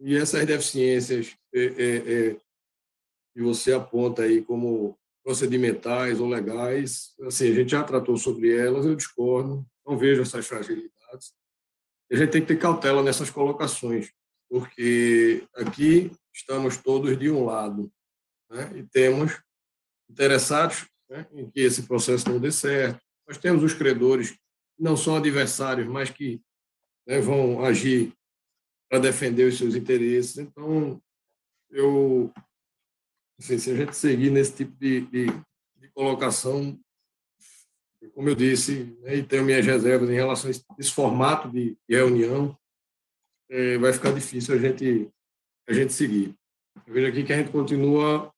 E 0.00 0.16
essas 0.16 0.44
deficiências 0.44 1.36
é, 1.54 1.60
é, 1.60 1.96
é, 1.96 2.36
que 3.34 3.42
você 3.42 3.72
aponta 3.72 4.22
aí 4.22 4.42
como 4.42 4.98
procedimentais 5.24 6.20
ou 6.20 6.28
legais, 6.28 7.14
assim, 7.22 7.50
a 7.50 7.54
gente 7.54 7.70
já 7.70 7.82
tratou 7.82 8.16
sobre 8.16 8.56
elas, 8.56 8.86
eu 8.86 8.94
discordo, 8.94 9.66
não 9.84 9.98
vejo 9.98 10.22
essas 10.22 10.46
fragilidades. 10.46 11.34
A 12.10 12.16
gente 12.16 12.30
tem 12.30 12.40
que 12.40 12.48
ter 12.48 12.58
cautela 12.58 13.02
nessas 13.02 13.30
colocações, 13.30 14.12
porque 14.48 15.44
aqui 15.54 16.12
estamos 16.32 16.76
todos 16.76 17.18
de 17.18 17.30
um 17.30 17.44
lado, 17.44 17.90
né? 18.50 18.72
e 18.76 18.82
temos 18.84 19.40
interessados 20.08 20.86
né, 21.10 21.26
em 21.32 21.50
que 21.50 21.60
esse 21.60 21.82
processo 21.82 22.28
não 22.28 22.38
dê 22.38 22.52
certo. 22.52 23.00
Nós 23.26 23.38
temos 23.38 23.64
os 23.64 23.74
credores 23.74 24.38
não 24.78 24.96
são 24.96 25.16
adversários, 25.16 25.88
mas 25.88 26.10
que 26.10 26.40
né, 27.06 27.20
vão 27.20 27.64
agir 27.64 28.12
para 28.88 28.98
defender 28.98 29.44
os 29.44 29.58
seus 29.58 29.74
interesses. 29.74 30.38
Então, 30.38 31.00
eu, 31.70 32.32
assim, 33.38 33.58
se 33.58 33.70
a 33.70 33.76
gente 33.76 33.96
seguir 33.96 34.30
nesse 34.30 34.54
tipo 34.54 34.76
de, 34.76 35.00
de, 35.02 35.26
de 35.76 35.88
colocação, 35.94 36.78
como 38.14 38.28
eu 38.28 38.34
disse, 38.34 38.96
né, 39.02 39.16
e 39.16 39.22
tenho 39.22 39.44
minhas 39.44 39.66
reservas 39.66 40.08
em 40.08 40.14
relação 40.14 40.50
a 40.50 40.78
esse 40.78 40.92
formato 40.92 41.50
de, 41.50 41.76
de 41.88 41.96
reunião, 41.96 42.56
é, 43.48 43.78
vai 43.78 43.92
ficar 43.92 44.12
difícil 44.12 44.54
a 44.54 44.58
gente, 44.58 45.10
a 45.68 45.72
gente 45.72 45.92
seguir. 45.92 46.34
Eu 46.86 46.94
vejo 46.94 47.08
aqui 47.08 47.24
que 47.24 47.32
a 47.32 47.36
gente 47.36 47.50
continua 47.50 48.32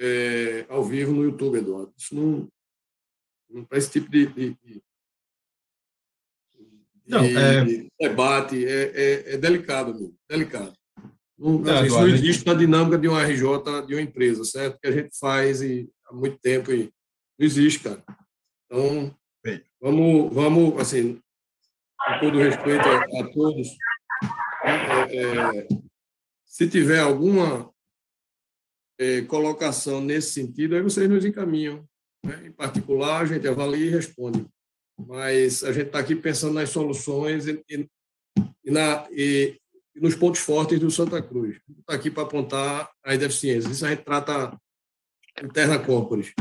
é, 0.00 0.66
ao 0.68 0.84
vivo 0.84 1.12
no 1.12 1.24
YouTube, 1.24 1.58
Eduardo. 1.58 1.92
Isso 1.96 2.14
não, 2.14 2.48
não 3.48 3.64
para 3.64 3.78
esse 3.78 3.90
tipo 3.90 4.10
de, 4.10 4.26
de, 4.26 4.54
de 4.54 4.82
não, 7.12 7.24
é... 7.24 7.86
debate 8.00 8.64
é, 8.64 8.82
é, 8.94 9.34
é 9.34 9.36
delicado, 9.36 9.92
amigo, 9.92 10.14
delicado. 10.28 10.72
Não, 11.38 11.58
não, 11.58 11.86
isso 11.86 11.98
não 11.98 12.08
existe 12.08 12.46
na 12.46 12.54
dinâmica 12.54 12.98
de 12.98 13.08
uma 13.08 13.22
RJ, 13.22 13.86
de 13.86 13.94
uma 13.94 14.00
empresa, 14.00 14.44
certo? 14.44 14.78
Que 14.80 14.88
a 14.88 14.92
gente 14.92 15.10
faz 15.18 15.60
e, 15.60 15.90
há 16.06 16.14
muito 16.14 16.38
tempo 16.38 16.72
e 16.72 16.90
não 17.38 17.46
existe, 17.46 17.80
cara. 17.80 18.02
Então, 18.66 19.14
vamos, 19.80 20.32
vamos 20.32 20.80
assim, 20.80 21.20
com 21.98 22.20
todo 22.20 22.38
respeito 22.38 22.88
a, 22.88 23.20
a 23.20 23.32
todos, 23.32 23.68
é, 24.64 25.16
é, 25.16 25.68
se 26.44 26.68
tiver 26.68 27.00
alguma 27.00 27.72
é, 28.98 29.22
colocação 29.22 30.00
nesse 30.00 30.32
sentido, 30.32 30.76
aí 30.76 30.82
vocês 30.82 31.08
nos 31.08 31.24
encaminham. 31.24 31.84
Né? 32.24 32.46
Em 32.46 32.52
particular, 32.52 33.22
a 33.22 33.26
gente 33.26 33.46
avalia 33.48 33.86
e 33.86 33.90
responde. 33.90 34.46
Mas 35.06 35.62
a 35.64 35.72
gente 35.72 35.86
está 35.86 35.98
aqui 35.98 36.14
pensando 36.14 36.54
nas 36.54 36.70
soluções 36.70 37.46
e, 37.46 37.62
e, 37.68 37.88
e 38.64 38.70
na, 38.70 39.06
e, 39.10 39.60
e, 39.94 40.00
nos 40.00 40.14
pontos 40.14 40.40
fortes 40.40 40.78
do 40.78 40.90
Santa 40.90 41.22
Cruz. 41.22 41.60
Está 41.80 41.94
aqui 41.94 42.10
para 42.10 42.22
apontar 42.22 42.90
as 43.02 43.18
deficiências. 43.18 43.72
Isso 43.72 43.86
a 43.86 43.90
gente 43.90 44.04
trata 44.04 44.56
interna 45.42 45.78
corporis 45.78 46.32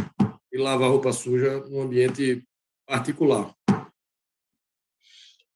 e 0.51 0.57
lavar 0.57 0.89
roupa 0.89 1.13
suja 1.13 1.59
num 1.67 1.81
ambiente 1.81 2.43
particular. 2.85 3.53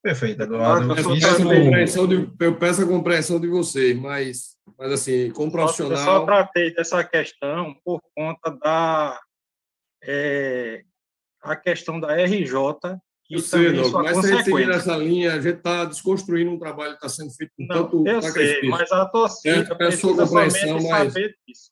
Perfeito, 0.02 0.44
Eduardo. 0.44 0.94
Eu, 0.96 1.16
peço 1.20 1.26
a 1.26 1.44
compreensão 1.44 2.08
de, 2.08 2.30
eu 2.40 2.56
peço 2.60 2.84
a 2.84 2.88
compreensão 2.88 3.40
de 3.40 3.48
vocês, 3.48 3.98
mas, 3.98 4.56
mas 4.78 4.92
assim, 4.92 5.32
como 5.32 5.52
profissional. 5.52 5.98
Eu 5.98 6.06
só 6.06 6.26
tratei 6.26 6.74
dessa 6.76 7.04
questão 7.04 7.76
por 7.84 8.00
conta 8.16 8.52
da 8.52 9.20
é, 10.04 10.84
a 11.46 11.56
questão 11.56 12.00
da 12.00 12.16
RJ 12.16 12.54
e 13.30 13.40
sei, 13.40 13.66
também 13.66 13.82
não, 13.82 14.04
mas 14.04 14.18
se 14.20 14.26
a 14.32 14.36
gente 14.36 14.46
seguir 14.46 14.68
nessa 14.68 14.96
linha, 14.98 15.34
a 15.34 15.42
gente 15.42 15.58
está 15.58 15.86
desconstruindo 15.86 16.52
um 16.52 16.60
trabalho 16.60 16.92
que 16.92 17.06
está 17.06 17.10
sendo 17.10 17.32
feito 17.32 17.52
com 17.58 17.66
não, 17.66 17.84
tanto 17.84 18.08
Eu 18.08 18.22
sei, 18.22 18.70
mas 18.70 18.92
a 18.92 19.06
torcida 19.06 19.68
é, 19.72 19.76
precisa 19.76 20.28
compreensão, 20.28 20.80
mas... 20.90 21.14
saber 21.14 21.36
disso. 21.48 21.72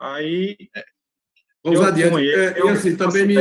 Aí, 0.00 0.56
é. 0.76 0.84
vamos 1.64 1.80
adiante. 1.80 2.16
Ele, 2.16 2.34
é, 2.34 2.60
eu 2.60 2.68
assim, 2.68 2.96
também 2.96 3.26
me. 3.26 3.34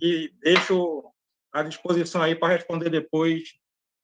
E 0.00 0.32
deixo 0.40 1.04
à 1.52 1.62
disposição 1.62 2.22
aí 2.22 2.34
para 2.34 2.54
responder 2.54 2.88
depois 2.90 3.42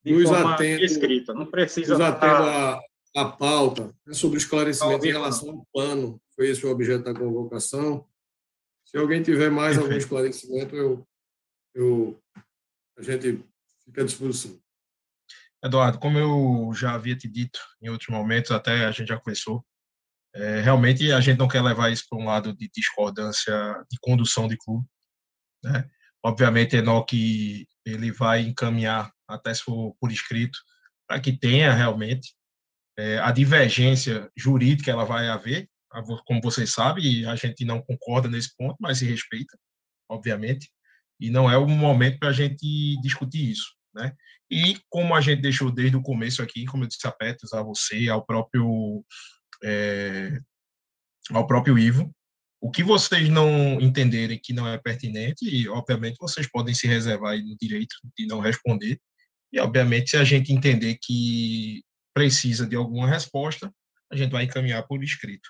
de 0.03 0.13
nos 0.13 0.29
forma 0.29 0.53
atendo, 0.53 0.83
escrita. 0.83 1.33
Não 1.33 1.45
precisa. 1.45 1.93
Nos 1.93 2.01
atendo 2.01 2.43
a, 2.43 2.79
a 3.15 3.25
pauta 3.25 3.95
né, 4.05 4.13
sobre 4.13 4.37
esclarecimento 4.37 5.05
em 5.05 5.11
relação 5.11 5.49
ao 5.49 5.67
plano. 5.73 6.21
Foi 6.35 6.49
esse 6.49 6.65
o 6.65 6.69
objeto 6.69 7.05
da 7.05 7.17
convocação. 7.17 8.05
Se 8.87 8.97
alguém 8.97 9.21
tiver 9.21 9.51
mais 9.51 9.75
Perfeito. 9.75 9.85
algum 9.85 9.97
esclarecimento, 9.97 10.75
eu, 10.75 11.07
eu, 11.75 12.23
a 12.97 13.01
gente 13.01 13.45
fica 13.83 14.01
à 14.01 14.05
disposição. 14.05 14.57
Eduardo, 15.61 15.99
como 15.99 16.17
eu 16.17 16.73
já 16.73 16.93
havia 16.93 17.15
te 17.15 17.27
dito 17.27 17.59
em 17.81 17.89
outros 17.89 18.09
momentos, 18.09 18.51
até 18.51 18.85
a 18.85 18.91
gente 18.91 19.09
já 19.09 19.19
conversou, 19.19 19.65
é, 20.33 20.61
realmente 20.61 21.11
a 21.11 21.19
gente 21.19 21.37
não 21.37 21.49
quer 21.49 21.61
levar 21.61 21.91
isso 21.91 22.05
para 22.09 22.17
um 22.17 22.25
lado 22.25 22.55
de 22.55 22.69
discordância 22.73 23.53
de 23.91 23.97
condução 23.99 24.47
de 24.47 24.55
clube. 24.55 24.87
Né? 25.61 25.89
Obviamente, 26.23 26.77
Enoque 26.77 27.67
ele 27.85 28.11
vai 28.11 28.41
encaminhar, 28.41 29.11
até 29.27 29.53
se 29.53 29.63
for 29.63 29.95
por 29.99 30.11
escrito, 30.13 30.57
para 31.05 31.19
que 31.19 31.37
tenha 31.37 31.73
realmente 31.73 32.33
é, 32.97 33.17
a 33.19 33.31
divergência 33.31 34.31
jurídica, 34.35 34.91
ela 34.91 35.03
vai 35.03 35.27
haver, 35.27 35.69
como 36.25 36.41
vocês 36.41 36.71
sabem, 36.71 37.25
a 37.25 37.35
gente 37.35 37.65
não 37.65 37.81
concorda 37.81 38.29
nesse 38.29 38.55
ponto, 38.55 38.75
mas 38.79 38.99
se 38.99 39.05
respeita, 39.05 39.57
obviamente, 40.09 40.69
e 41.19 41.29
não 41.29 41.49
é 41.49 41.57
o 41.57 41.67
momento 41.67 42.19
para 42.19 42.29
a 42.29 42.33
gente 42.33 42.99
discutir 43.01 43.51
isso, 43.51 43.73
né? 43.93 44.13
E 44.49 44.79
como 44.89 45.15
a 45.15 45.21
gente 45.21 45.41
deixou 45.41 45.71
desde 45.71 45.97
o 45.97 46.01
começo 46.01 46.41
aqui, 46.41 46.65
como 46.65 46.83
eu 46.83 46.87
disse 46.87 47.07
a 47.07 47.11
Petros, 47.11 47.53
a 47.53 47.61
você, 47.61 48.07
ao 48.09 48.25
próprio 48.25 49.03
é, 49.63 50.39
ao 51.31 51.45
próprio 51.45 51.77
Ivo, 51.77 52.13
o 52.61 52.71
que 52.71 52.83
vocês 52.83 53.29
não 53.29 53.79
entenderem 53.79 54.39
que 54.41 54.53
não 54.53 54.67
é 54.67 54.77
pertinente, 54.77 55.67
obviamente 55.69 56.17
vocês 56.19 56.49
podem 56.49 56.73
se 56.73 56.87
reservar 56.87 57.37
no 57.37 57.55
direito 57.57 57.95
de 58.17 58.25
não 58.25 58.39
responder. 58.39 58.99
E, 59.51 59.59
obviamente, 59.59 60.11
se 60.11 60.17
a 60.17 60.23
gente 60.23 60.51
entender 60.51 60.97
que 61.01 61.83
precisa 62.13 62.65
de 62.65 62.75
alguma 62.75 63.07
resposta, 63.07 63.71
a 64.11 64.15
gente 64.15 64.31
vai 64.31 64.43
encaminhar 64.43 64.85
por 64.87 65.03
escrito. 65.03 65.49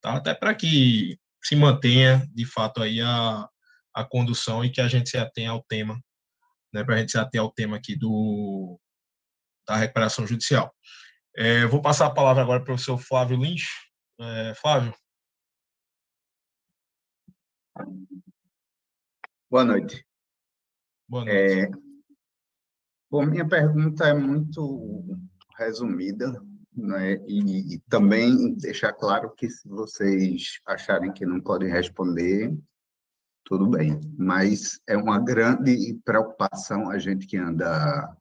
Tá? 0.00 0.16
Até 0.16 0.34
para 0.34 0.54
que 0.54 1.18
se 1.42 1.54
mantenha, 1.56 2.26
de 2.34 2.44
fato, 2.44 2.82
aí 2.82 3.00
a, 3.00 3.48
a 3.94 4.04
condução 4.04 4.64
e 4.64 4.70
que 4.70 4.80
a 4.80 4.88
gente 4.88 5.10
se 5.10 5.18
atenha 5.18 5.50
ao 5.50 5.62
tema, 5.62 6.00
né, 6.72 6.84
para 6.84 6.96
a 6.96 6.98
gente 6.98 7.12
se 7.12 7.18
ater 7.18 7.40
ao 7.40 7.52
tema 7.52 7.76
aqui 7.76 7.96
do, 7.96 8.78
da 9.66 9.76
recuperação 9.76 10.26
judicial. 10.26 10.74
É, 11.36 11.66
vou 11.66 11.80
passar 11.82 12.06
a 12.06 12.14
palavra 12.14 12.42
agora 12.42 12.60
para 12.60 12.64
o 12.64 12.74
professor 12.74 12.98
Flávio 12.98 13.36
Lins. 13.36 13.64
É, 14.18 14.54
Flávio, 14.54 14.94
Boa 19.50 19.64
noite. 19.64 20.04
Boa 21.08 21.24
noite. 21.24 21.38
É, 21.38 21.70
bom, 23.10 23.26
minha 23.26 23.46
pergunta 23.46 24.08
é 24.08 24.14
muito 24.14 25.04
resumida, 25.58 26.42
né? 26.76 27.14
E, 27.26 27.74
e, 27.74 27.78
também 27.88 28.54
deixar 28.54 28.92
claro 28.92 29.30
que 29.30 29.48
se 29.48 29.68
vocês 29.68 30.60
acharem 30.66 31.12
que 31.12 31.24
não 31.24 31.40
podem 31.40 31.70
responder, 31.70 32.56
tudo 33.44 33.66
bem. 33.66 34.00
Mas 34.18 34.78
é 34.86 34.96
uma 34.96 35.18
grande 35.18 35.98
preocupação 36.04 36.90
a 36.90 36.98
gente 36.98 37.26
que 37.26 37.36
anda 37.36 38.14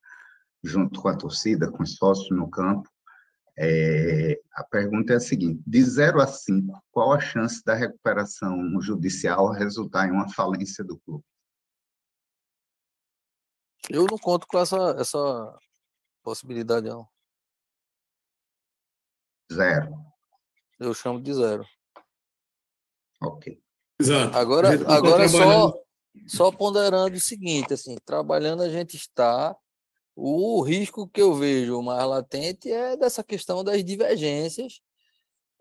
junto 0.63 1.01
com 1.01 1.09
a 1.09 1.17
torcida, 1.17 1.71
com 1.71 1.83
os 1.83 1.95
sócios 1.95 2.29
no 2.29 2.49
campo, 2.49 2.89
é, 3.57 4.39
a 4.53 4.63
pergunta 4.63 5.13
é 5.13 5.15
a 5.15 5.19
seguinte: 5.19 5.61
de 5.65 5.83
0 5.83 6.21
a 6.21 6.27
5, 6.27 6.83
qual 6.91 7.13
a 7.13 7.19
chance 7.19 7.63
da 7.63 7.73
recuperação 7.73 8.81
judicial 8.81 9.51
resultar 9.51 10.07
em 10.07 10.11
uma 10.11 10.29
falência 10.29 10.83
do 10.83 10.99
clube? 10.99 11.23
Eu 13.89 14.05
não 14.09 14.17
conto 14.17 14.47
com 14.47 14.57
essa, 14.57 14.95
essa 14.99 15.57
possibilidade, 16.23 16.89
não. 16.89 17.07
Zero. 19.55 19.95
Eu 20.79 20.93
chamo 20.93 21.21
de 21.21 21.33
zero. 21.33 21.65
Ok. 23.21 23.57
Exato. 23.99 24.37
Agora, 24.37 24.69
agora 24.93 25.29
só, 25.29 25.73
só 26.27 26.51
ponderando 26.51 27.15
o 27.15 27.19
seguinte, 27.19 27.73
assim, 27.73 27.95
trabalhando 28.05 28.61
a 28.61 28.69
gente 28.69 28.97
está, 28.97 29.55
O 30.15 30.61
risco 30.61 31.07
que 31.09 31.21
eu 31.21 31.33
vejo 31.33 31.81
mais 31.81 32.07
latente 32.07 32.71
é 32.71 32.95
dessa 32.95 33.21
questão 33.21 33.63
das 33.63 33.83
divergências 33.83 34.79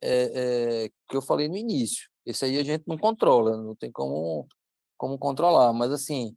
é, 0.00 0.84
é, 0.84 0.90
que 1.08 1.16
eu 1.16 1.22
falei 1.22 1.48
no 1.48 1.56
início. 1.56 2.08
Esse 2.24 2.44
aí 2.44 2.58
a 2.58 2.62
gente 2.62 2.84
não 2.86 2.96
controla, 2.96 3.56
não 3.56 3.74
tem 3.74 3.90
como, 3.90 4.46
como 4.96 5.18
controlar. 5.18 5.72
Mas, 5.72 5.90
assim, 5.90 6.36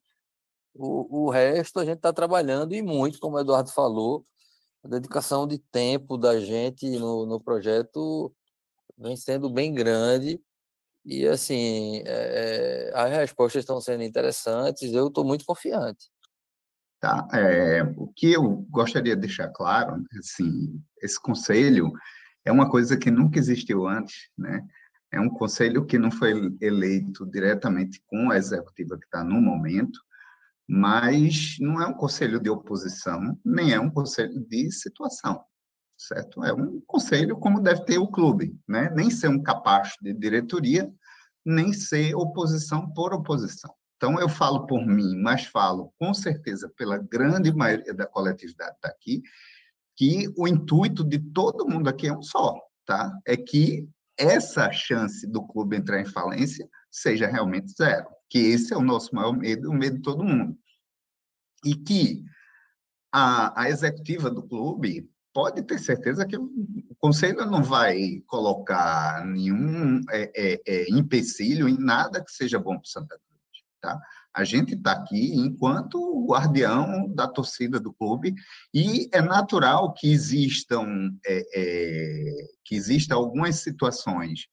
o, 0.74 1.26
o 1.26 1.30
resto 1.30 1.80
a 1.80 1.86
gente 1.86 1.98
está 1.98 2.12
trabalhando 2.12 2.74
e 2.74 2.82
muito, 2.82 3.20
como 3.20 3.38
o 3.38 3.40
Eduardo 3.40 3.72
falou, 3.72 4.26
a 4.88 4.90
dedicação 4.90 5.46
de 5.46 5.60
tempo 5.60 6.18
da 6.18 6.40
gente 6.40 6.90
no, 6.98 7.26
no 7.26 7.42
projeto 7.42 8.34
vem 8.98 9.18
sendo 9.18 9.50
bem 9.50 9.74
grande. 9.74 10.42
E, 11.06 11.28
assim, 11.28 12.02
é, 12.06 12.92
as 12.96 13.12
respostas 13.12 13.64
estão 13.64 13.80
sendo 13.80 14.04
interessantes, 14.04 14.92
eu 14.94 15.08
estou 15.08 15.24
muito 15.24 15.46
confiante. 15.46 16.10
Tá, 17.00 17.28
é, 17.34 17.84
o 17.96 18.08
que 18.08 18.34
eu 18.34 18.66
gostaria 18.70 19.16
de 19.16 19.22
deixar 19.22 19.50
claro, 19.50 20.04
assim, 20.18 20.82
esse 21.02 21.22
conselho 21.22 21.92
é 22.44 22.52
uma 22.52 22.70
coisa 22.70 22.98
que 22.98 23.12
nunca 23.12 23.38
existiu 23.38 23.88
antes, 23.88 24.30
né? 24.38 24.66
É 25.12 25.20
um 25.20 25.30
conselho 25.30 25.86
que 25.86 25.98
não 25.98 26.12
foi 26.12 26.34
eleito 26.60 27.26
diretamente 27.26 28.02
com 28.08 28.32
a 28.32 28.38
executiva 28.38 28.98
que 28.98 29.06
está 29.06 29.24
no 29.24 29.40
momento, 29.40 30.00
mas 30.68 31.56
não 31.60 31.82
é 31.82 31.88
um 31.88 31.94
conselho 31.94 32.40
de 32.40 32.50
oposição, 32.50 33.40
nem 33.44 33.72
é 33.72 33.80
um 33.80 33.90
conselho 33.90 34.40
de 34.48 34.72
situação, 34.72 35.42
certo? 35.98 36.44
É 36.44 36.54
um 36.54 36.82
conselho 36.86 37.38
como 37.38 37.62
deve 37.62 37.86
ter 37.86 37.98
o 37.98 38.08
clube, 38.08 38.60
né? 38.68 38.92
Nem 38.94 39.10
ser 39.10 39.30
um 39.30 39.42
capacho 39.42 39.96
de 40.02 40.14
diretoria, 40.14 40.92
nem 41.46 41.72
ser 41.72 42.14
oposição 42.16 42.92
por 42.94 43.14
oposição. 43.14 43.74
Então, 43.96 44.20
eu 44.20 44.30
falo 44.30 44.68
por 44.68 44.86
mim, 44.86 45.16
mas 45.16 45.46
falo 45.46 45.92
com 45.98 46.14
certeza 46.14 46.72
pela 46.78 46.98
grande 46.98 47.52
maioria 47.52 47.94
da 47.94 48.06
coletividade 48.06 48.76
está 48.76 48.90
aqui, 48.90 49.24
que 49.96 50.32
o 50.38 50.48
intuito 50.48 51.04
de 51.04 51.18
todo 51.18 51.68
mundo 51.68 51.88
aqui 51.88 52.08
é 52.08 52.14
um 52.14 52.22
só, 52.22 52.56
tá? 52.86 53.12
É 53.26 53.36
que 53.36 53.90
essa 54.18 54.72
chance 54.72 55.26
do 55.26 55.46
clube 55.48 55.76
entrar 55.76 56.00
em 56.00 56.06
falência 56.06 56.70
seja 56.92 57.28
realmente 57.28 57.72
zero, 57.72 58.08
que 58.30 58.40
esse 58.40 58.74
é 58.74 58.78
o 58.78 58.84
nosso 58.84 59.14
maior 59.16 59.36
medo, 59.36 59.70
o 59.70 59.74
medo 59.74 59.98
de 59.98 60.02
todo 60.02 60.24
mundo. 60.24 60.58
E 61.66 61.76
que 61.76 62.24
a, 63.12 63.62
a 63.62 63.70
executiva 63.70 64.30
do 64.30 64.44
clube 64.44 65.10
pode 65.34 65.62
ter 65.62 65.80
certeza 65.80 66.26
que 66.26 66.36
o 66.36 66.96
conselho 66.98 67.46
não 67.46 67.64
vai 67.64 68.24
colocar 68.26 69.24
nenhum 69.26 70.02
é, 70.10 70.32
é, 70.36 70.62
é, 70.66 70.86
empecilho 70.90 71.70
em 71.70 71.78
nada 71.78 72.24
que 72.24 72.32
seja 72.32 72.58
bom 72.58 72.76
para 72.76 72.90
Santa 72.90 73.16
Cruz, 73.16 73.64
tá? 73.80 74.00
A 74.34 74.44
gente 74.44 74.76
está 74.76 74.92
aqui 74.92 75.36
enquanto 75.36 76.26
guardião 76.28 77.08
da 77.14 77.28
torcida 77.28 77.80
do 77.80 77.94
clube 77.94 78.36
e 78.74 79.10
é 79.12 79.22
natural 79.22 79.94
que 79.94 80.12
existam 80.12 81.12
é, 81.26 81.44
é, 81.56 82.48
que 82.64 82.76
existam 82.76 83.16
algumas 83.16 83.58
situações 83.58 84.48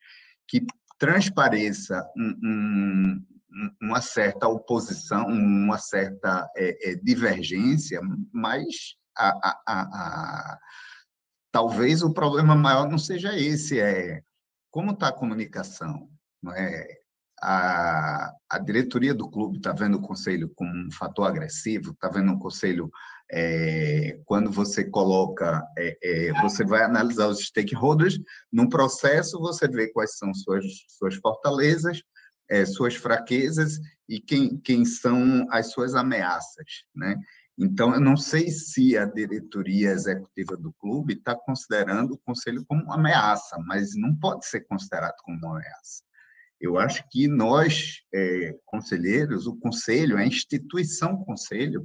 que 0.46 0.66
transpareça 0.98 2.02
um, 2.16 2.38
um, 2.42 3.26
uma 3.80 4.00
certa 4.00 4.48
oposição, 4.48 5.26
uma 5.26 5.78
certa 5.78 6.48
é, 6.56 6.92
é 6.92 6.94
divergência, 6.96 8.00
mas 8.32 8.96
a, 9.16 9.28
a, 9.28 9.62
a, 9.66 10.58
talvez 11.52 12.02
o 12.02 12.12
problema 12.12 12.54
maior 12.54 12.88
não 12.88 12.98
seja 12.98 13.38
esse, 13.38 13.78
é 13.78 14.22
como 14.70 14.92
está 14.92 15.08
a 15.08 15.12
comunicação, 15.12 16.08
não 16.42 16.52
é? 16.52 16.86
a, 17.44 18.32
a 18.48 18.58
diretoria 18.58 19.14
do 19.14 19.28
clube 19.28 19.58
está 19.58 19.72
vendo 19.72 19.98
o 19.98 20.02
conselho 20.02 20.50
como 20.54 20.70
um 20.70 20.90
fator 20.90 21.26
agressivo, 21.26 21.92
está 21.92 22.08
vendo 22.08 22.32
o 22.32 22.38
conselho 22.38 22.90
é, 23.30 24.18
quando 24.24 24.50
você 24.50 24.84
coloca, 24.84 25.62
é, 25.76 25.98
é, 26.02 26.32
você 26.40 26.64
vai 26.64 26.82
analisar 26.82 27.28
os 27.28 27.40
stakeholders, 27.46 28.18
num 28.50 28.68
processo 28.68 29.38
você 29.40 29.68
vê 29.68 29.88
quais 29.88 30.16
são 30.16 30.32
suas, 30.32 30.64
suas 30.88 31.14
fortalezas, 31.16 32.02
é, 32.48 32.64
suas 32.64 32.94
fraquezas 32.94 33.78
e 34.08 34.20
quem, 34.20 34.58
quem 34.58 34.84
são 34.84 35.46
as 35.50 35.72
suas 35.72 35.94
ameaças, 35.94 36.84
né? 36.94 37.16
Então, 37.56 37.94
eu 37.94 38.00
não 38.00 38.16
sei 38.16 38.50
se 38.50 38.98
a 38.98 39.04
diretoria 39.04 39.90
executiva 39.90 40.56
do 40.56 40.72
clube 40.72 41.14
está 41.14 41.36
considerando 41.36 42.14
o 42.14 42.18
conselho 42.18 42.64
como 42.66 42.82
uma 42.82 42.96
ameaça, 42.96 43.56
mas 43.64 43.94
não 43.94 44.14
pode 44.16 44.44
ser 44.44 44.62
considerado 44.62 45.14
como 45.22 45.38
uma 45.38 45.58
ameaça. 45.58 46.02
Eu 46.60 46.78
acho 46.78 47.04
que 47.10 47.28
nós, 47.28 48.00
é, 48.12 48.56
conselheiros, 48.64 49.46
o 49.46 49.56
conselho, 49.56 50.16
a 50.16 50.26
instituição 50.26 51.16
conselho, 51.24 51.84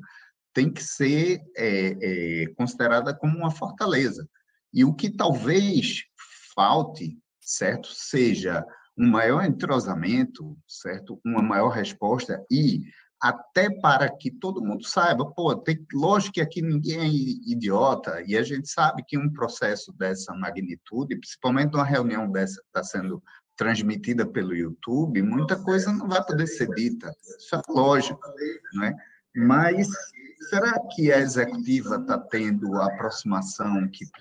tem 0.54 0.72
que 0.72 0.84
ser 0.84 1.42
é, 1.56 2.44
é, 2.44 2.48
considerada 2.56 3.14
como 3.16 3.38
uma 3.38 3.52
fortaleza. 3.52 4.28
E 4.74 4.84
o 4.84 4.94
que 4.94 5.10
talvez 5.10 6.04
falte, 6.56 7.18
certo, 7.40 7.90
seja 7.94 8.66
um 9.00 9.08
maior 9.08 9.46
entrosamento, 9.46 10.58
certo, 10.68 11.20
uma 11.26 11.42
maior 11.42 11.70
resposta 11.70 12.46
e 12.52 12.82
até 13.22 13.70
para 13.82 14.10
que 14.10 14.32
todo 14.32 14.64
mundo 14.64 14.86
saiba, 14.86 15.26
pô, 15.26 15.56
tem, 15.56 15.86
lógico 15.94 16.34
que 16.36 16.42
aqui 16.42 16.62
ninguém 16.62 17.00
é 17.00 17.08
idiota, 17.52 18.24
e 18.26 18.38
a 18.38 18.44
gente 18.44 18.70
sabe 18.70 19.04
que 19.06 19.18
um 19.18 19.32
processo 19.32 19.92
dessa 19.94 20.34
magnitude, 20.34 21.18
principalmente 21.18 21.76
uma 21.76 21.84
reunião 21.84 22.32
dessa 22.32 22.62
está 22.62 22.82
sendo 22.82 23.22
transmitida 23.58 24.26
pelo 24.26 24.56
YouTube, 24.56 25.22
muita 25.22 25.58
coisa 25.58 25.92
não 25.92 26.08
vai 26.08 26.24
poder 26.26 26.48
ser 26.48 26.70
dita. 26.70 27.14
Isso 27.38 27.56
é 27.56 27.62
lógico, 27.70 28.22
não 28.74 28.86
é? 28.86 28.96
Mas 29.36 29.90
será 30.50 30.80
que 30.96 31.12
a 31.12 31.20
executiva 31.20 31.98
está 31.98 32.18
tendo 32.18 32.74
a 32.76 32.86
aproximação 32.86 33.86
que, 33.90 34.06
que 34.06 34.12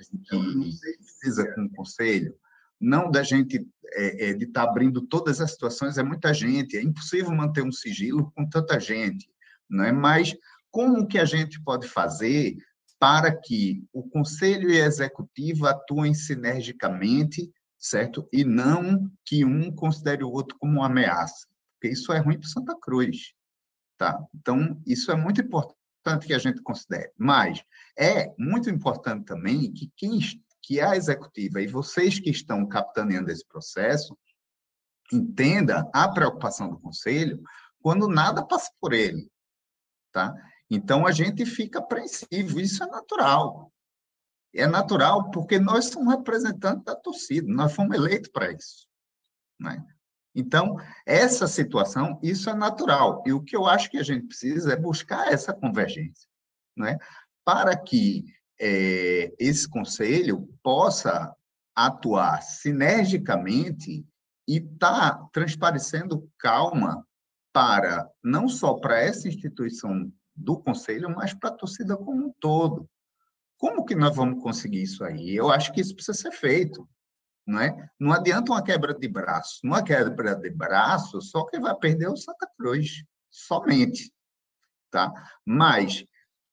precisa 0.98 1.54
com 1.54 1.66
o 1.66 1.70
conselho? 1.70 2.34
Não 2.80 3.10
da 3.10 3.22
gente 3.22 3.66
é, 3.92 4.30
é, 4.30 4.32
de 4.34 4.44
estar 4.44 4.64
tá 4.64 4.70
abrindo 4.70 5.00
todas 5.02 5.40
as 5.40 5.52
situações, 5.52 5.98
é 5.98 6.02
muita 6.02 6.32
gente, 6.32 6.76
é 6.76 6.82
impossível 6.82 7.32
manter 7.32 7.62
um 7.62 7.72
sigilo 7.72 8.30
com 8.34 8.48
tanta 8.48 8.78
gente, 8.78 9.28
não 9.68 9.84
é? 9.84 9.92
Mas 9.92 10.36
como 10.70 11.06
que 11.06 11.18
a 11.18 11.24
gente 11.24 11.60
pode 11.62 11.88
fazer 11.88 12.56
para 12.98 13.34
que 13.34 13.84
o 13.92 14.02
conselho 14.02 14.70
e 14.70 14.80
a 14.80 14.86
executiva 14.86 15.70
atuem 15.70 16.14
sinergicamente 16.14 17.50
certo? 17.78 18.28
E 18.32 18.44
não 18.44 19.10
que 19.24 19.44
um 19.44 19.70
considere 19.70 20.24
o 20.24 20.30
outro 20.30 20.56
como 20.58 20.80
uma 20.80 20.86
ameaça, 20.86 21.46
porque 21.74 21.94
isso 21.94 22.12
é 22.12 22.18
ruim 22.18 22.38
para 22.38 22.48
Santa 22.48 22.76
Cruz, 22.78 23.32
tá? 23.96 24.18
Então, 24.34 24.82
isso 24.84 25.12
é 25.12 25.16
muito 25.16 25.40
importante 25.40 26.26
que 26.26 26.34
a 26.34 26.38
gente 26.38 26.60
considere. 26.62 27.12
Mas 27.16 27.62
é 27.96 28.34
muito 28.38 28.68
importante 28.68 29.24
também 29.24 29.72
que 29.72 29.90
quem 29.96 30.18
que 30.68 30.82
a 30.82 30.94
executiva 30.94 31.62
e 31.62 31.66
vocês 31.66 32.20
que 32.20 32.28
estão 32.28 32.66
capitaneando 32.68 33.30
esse 33.30 33.46
processo 33.46 34.14
entenda 35.10 35.88
a 35.94 36.06
preocupação 36.06 36.68
do 36.68 36.78
conselho 36.78 37.42
quando 37.80 38.06
nada 38.06 38.44
passa 38.44 38.70
por 38.78 38.92
ele, 38.92 39.30
tá? 40.12 40.34
Então 40.68 41.06
a 41.06 41.12
gente 41.12 41.46
fica 41.46 41.78
apreensivo, 41.78 42.60
isso 42.60 42.84
é 42.84 42.86
natural 42.86 43.72
é 44.54 44.66
natural 44.66 45.30
porque 45.30 45.58
nós 45.58 45.86
somos 45.86 46.14
representantes 46.14 46.84
da 46.84 46.96
torcida, 46.96 47.46
nós 47.48 47.72
fomos 47.72 47.96
eleitos 47.96 48.30
para 48.30 48.52
isso. 48.52 48.86
Né? 49.58 49.84
Então, 50.34 50.76
essa 51.06 51.46
situação, 51.46 52.18
isso 52.22 52.48
é 52.48 52.54
natural. 52.54 53.22
E 53.26 53.32
o 53.32 53.42
que 53.42 53.56
eu 53.56 53.66
acho 53.66 53.90
que 53.90 53.98
a 53.98 54.02
gente 54.02 54.26
precisa 54.26 54.72
é 54.72 54.76
buscar 54.76 55.32
essa 55.32 55.52
convergência, 55.52 56.28
né? 56.76 56.98
para 57.44 57.76
que 57.76 58.24
é, 58.60 59.32
esse 59.38 59.68
conselho 59.68 60.48
possa 60.62 61.34
atuar 61.74 62.42
sinergicamente 62.42 64.04
e 64.46 64.56
estar 64.56 65.18
tá 65.18 65.28
transparecendo 65.32 66.28
calma 66.38 67.06
para 67.52 68.10
não 68.22 68.48
só 68.48 68.74
para 68.74 69.00
essa 69.00 69.28
instituição 69.28 70.12
do 70.34 70.58
conselho, 70.58 71.10
mas 71.10 71.34
para 71.34 71.50
a 71.50 71.54
torcida 71.54 71.96
como 71.96 72.26
um 72.26 72.32
todo. 72.40 72.88
Como 73.58 73.84
que 73.84 73.94
nós 73.94 74.14
vamos 74.14 74.42
conseguir 74.42 74.82
isso 74.82 75.04
aí? 75.04 75.34
Eu 75.34 75.50
acho 75.50 75.72
que 75.72 75.80
isso 75.80 75.94
precisa 75.94 76.16
ser 76.16 76.32
feito. 76.32 76.88
Não, 77.46 77.60
é? 77.60 77.90
não 77.98 78.12
adianta 78.12 78.52
uma 78.52 78.62
quebra 78.62 78.94
de 78.94 79.08
braço. 79.08 79.60
Numa 79.64 79.82
quebra 79.82 80.36
de 80.36 80.50
braço, 80.50 81.20
só 81.20 81.44
quem 81.46 81.60
vai 81.60 81.74
perder 81.74 82.04
é 82.04 82.10
o 82.10 82.16
Santa 82.16 82.48
Cruz, 82.56 83.02
somente. 83.30 84.12
Tá? 84.90 85.12
Mas, 85.44 86.04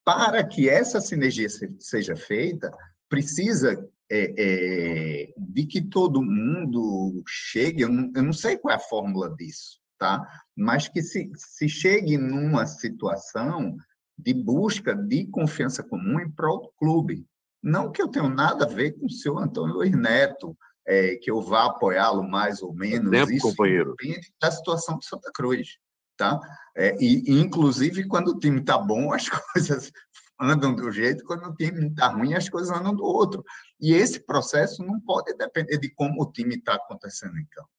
para 0.05 0.43
que 0.47 0.69
essa 0.69 1.01
sinergia 1.01 1.47
seja 1.79 2.15
feita, 2.15 2.71
precisa 3.09 3.73
é, 4.09 4.33
é, 4.37 5.33
de 5.35 5.65
que 5.65 5.81
todo 5.81 6.21
mundo 6.21 7.23
chegue, 7.27 7.81
eu 7.81 7.89
não, 7.89 8.11
eu 8.15 8.23
não, 8.23 8.33
sei 8.33 8.55
qual 8.55 8.71
é 8.71 8.75
a 8.75 8.79
fórmula 8.79 9.35
disso, 9.35 9.79
tá? 9.97 10.21
mas 10.55 10.87
que 10.87 11.01
se, 11.01 11.31
se 11.35 11.67
chegue 11.67 12.17
numa 12.17 12.67
situação 12.67 13.75
de 14.17 14.33
busca 14.33 14.95
de 14.95 15.25
confiança 15.25 15.83
comum 15.83 16.19
em 16.19 16.29
prol 16.29 16.61
do 16.61 16.71
clube. 16.77 17.25
Não 17.61 17.91
que 17.91 18.01
eu 18.01 18.07
tenha 18.07 18.29
nada 18.29 18.65
a 18.65 18.69
ver 18.69 18.91
com 18.91 19.07
o 19.07 19.09
senhor 19.09 19.41
Antônio 19.41 19.75
Luiz 19.75 19.91
Neto, 19.91 20.55
é, 20.87 21.15
que 21.15 21.31
eu 21.31 21.41
vá 21.41 21.65
apoiá-lo 21.65 22.23
mais 22.23 22.61
ou 22.61 22.73
menos. 22.73 23.09
Tempo, 23.09 23.31
isso 23.31 23.49
companheiro. 23.49 23.95
depende 23.97 24.31
da 24.39 24.51
situação 24.51 24.99
de 24.99 25.05
Santa 25.07 25.31
Cruz. 25.33 25.79
Tá? 26.17 26.39
É, 26.75 26.95
e, 26.99 27.23
inclusive, 27.39 28.07
quando 28.07 28.29
o 28.29 28.39
time 28.39 28.59
está 28.59 28.77
bom, 28.77 29.13
as 29.13 29.27
coisas 29.53 29.91
andam 30.39 30.75
do 30.75 30.91
jeito, 30.91 31.23
quando 31.25 31.47
o 31.47 31.55
time 31.55 31.87
está 31.87 32.07
ruim, 32.07 32.33
as 32.33 32.49
coisas 32.49 32.69
andam 32.69 32.95
do 32.95 33.03
outro. 33.03 33.43
E 33.79 33.93
esse 33.93 34.19
processo 34.19 34.83
não 34.83 34.99
pode 34.99 35.35
depender 35.37 35.77
de 35.77 35.89
como 35.89 36.21
o 36.21 36.31
time 36.31 36.55
está 36.55 36.75
acontecendo 36.75 37.37
em 37.37 37.45
campo. 37.45 37.69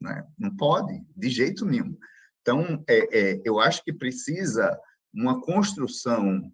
Né? 0.00 0.26
Não 0.38 0.54
pode, 0.56 1.02
de 1.16 1.28
jeito 1.28 1.64
nenhum. 1.64 1.96
Então, 2.40 2.82
é, 2.88 3.18
é, 3.18 3.40
eu 3.44 3.60
acho 3.60 3.82
que 3.84 3.92
precisa 3.92 4.78
uma 5.12 5.40
construção 5.40 6.50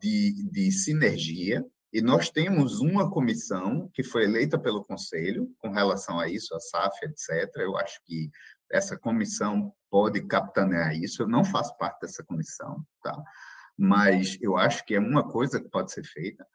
de, 0.00 0.48
de 0.50 0.70
sinergia, 0.70 1.64
e 1.92 2.00
nós 2.00 2.30
temos 2.30 2.80
uma 2.80 3.10
comissão 3.10 3.90
que 3.92 4.04
foi 4.04 4.24
eleita 4.24 4.56
pelo 4.58 4.84
Conselho 4.84 5.52
com 5.58 5.70
relação 5.70 6.20
a 6.20 6.28
isso, 6.28 6.54
a 6.54 6.60
SAF, 6.60 7.04
etc. 7.04 7.50
Eu 7.56 7.76
acho 7.76 8.00
que 8.04 8.30
essa 8.70 8.96
comissão 8.98 9.74
pode 9.90 10.26
capitanear 10.26 10.94
isso. 10.94 11.22
Eu 11.22 11.28
não 11.28 11.44
faço 11.44 11.76
parte 11.76 12.00
dessa 12.00 12.24
comissão, 12.24 12.84
tá? 13.02 13.22
mas 13.80 14.36
eu 14.42 14.58
acho 14.58 14.84
que 14.84 14.94
é 14.94 15.00
uma 15.00 15.26
coisa 15.26 15.58
que 15.58 15.68
pode 15.70 15.90
ser 15.90 16.04
feita 16.04 16.46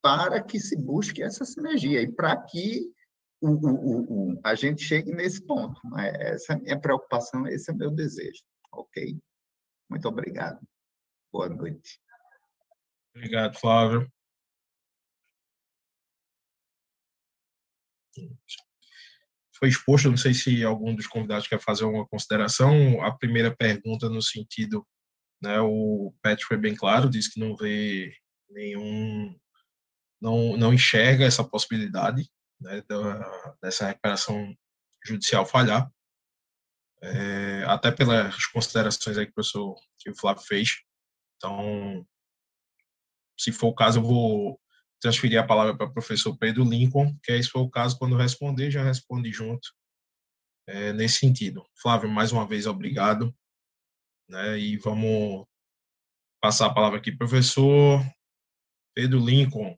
para 0.00 0.42
que 0.42 0.58
se 0.58 0.74
busque 0.74 1.22
essa 1.22 1.44
sinergia 1.44 2.00
e 2.00 2.10
para 2.10 2.34
que 2.42 2.90
o, 3.38 3.50
o, 3.50 4.32
o, 4.32 4.40
a 4.42 4.54
gente 4.54 4.82
chegue 4.82 5.12
nesse 5.12 5.44
ponto. 5.46 5.78
Né? 5.90 6.10
Essa 6.32 6.54
é 6.54 6.56
a 6.56 6.58
minha 6.58 6.80
preocupação, 6.80 7.46
esse 7.46 7.70
é 7.70 7.74
o 7.74 7.76
meu 7.76 7.90
desejo. 7.90 8.42
Ok? 8.72 9.20
Muito 9.90 10.08
obrigado. 10.08 10.66
Boa 11.30 11.50
noite. 11.50 12.00
Obrigado, 13.14 13.58
Flávio. 13.58 14.10
Foi 19.60 19.68
exposto, 19.68 20.08
não 20.08 20.16
sei 20.16 20.32
se 20.32 20.64
algum 20.64 20.94
dos 20.94 21.06
convidados 21.06 21.46
quer 21.46 21.60
fazer 21.60 21.84
alguma 21.84 22.08
consideração. 22.08 23.02
A 23.04 23.16
primeira 23.16 23.54
pergunta 23.54 24.08
no 24.08 24.22
sentido, 24.22 24.86
né, 25.40 25.60
o 25.60 26.14
Pet 26.22 26.42
foi 26.44 26.56
bem 26.56 26.74
claro, 26.74 27.10
disse 27.10 27.30
que 27.32 27.38
não 27.38 27.54
vê 27.54 28.10
nenhum, 28.48 29.38
não, 30.20 30.56
não 30.56 30.72
enxerga 30.72 31.26
essa 31.26 31.44
possibilidade 31.44 32.28
né, 32.58 32.82
da, 32.88 33.56
dessa 33.62 33.86
recuperação 33.86 34.54
judicial 35.04 35.44
falhar, 35.44 35.90
é, 37.02 37.64
até 37.66 37.90
pelas 37.90 38.46
considerações 38.46 39.16
aí 39.18 39.26
que 39.26 39.32
o 39.32 39.34
professor 39.34 39.74
que 39.98 40.10
o 40.10 40.16
Flávio 40.16 40.42
fez. 40.42 40.82
Então, 41.36 42.06
se 43.38 43.52
for 43.52 43.68
o 43.68 43.74
caso, 43.74 43.98
eu 43.98 44.04
vou 44.04 44.60
transferir 45.00 45.40
a 45.40 45.46
palavra 45.46 45.76
para 45.76 45.86
o 45.86 45.92
professor 45.92 46.36
Pedro 46.36 46.64
Lincoln, 46.64 47.16
que 47.22 47.32
aí, 47.32 47.42
se 47.42 47.50
for 47.50 47.60
o 47.60 47.70
caso, 47.70 47.98
quando 47.98 48.16
responder, 48.16 48.70
já 48.70 48.82
responde 48.82 49.32
junto 49.32 49.68
é, 50.66 50.92
nesse 50.92 51.18
sentido. 51.18 51.64
Flávio, 51.80 52.08
mais 52.08 52.32
uma 52.32 52.46
vez, 52.46 52.66
obrigado. 52.66 53.34
Né, 54.28 54.58
e 54.58 54.76
vamos 54.76 55.46
passar 56.40 56.66
a 56.66 56.74
palavra 56.74 56.98
aqui, 56.98 57.10
professor 57.10 58.00
Pedro 58.94 59.18
Lincoln. 59.18 59.76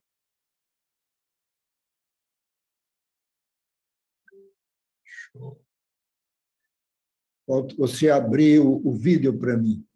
Você 7.78 8.11
abriu 8.11 8.81
o 8.85 8.93
vídeo 8.93 9.39
para 9.39 9.57
mim. 9.57 9.86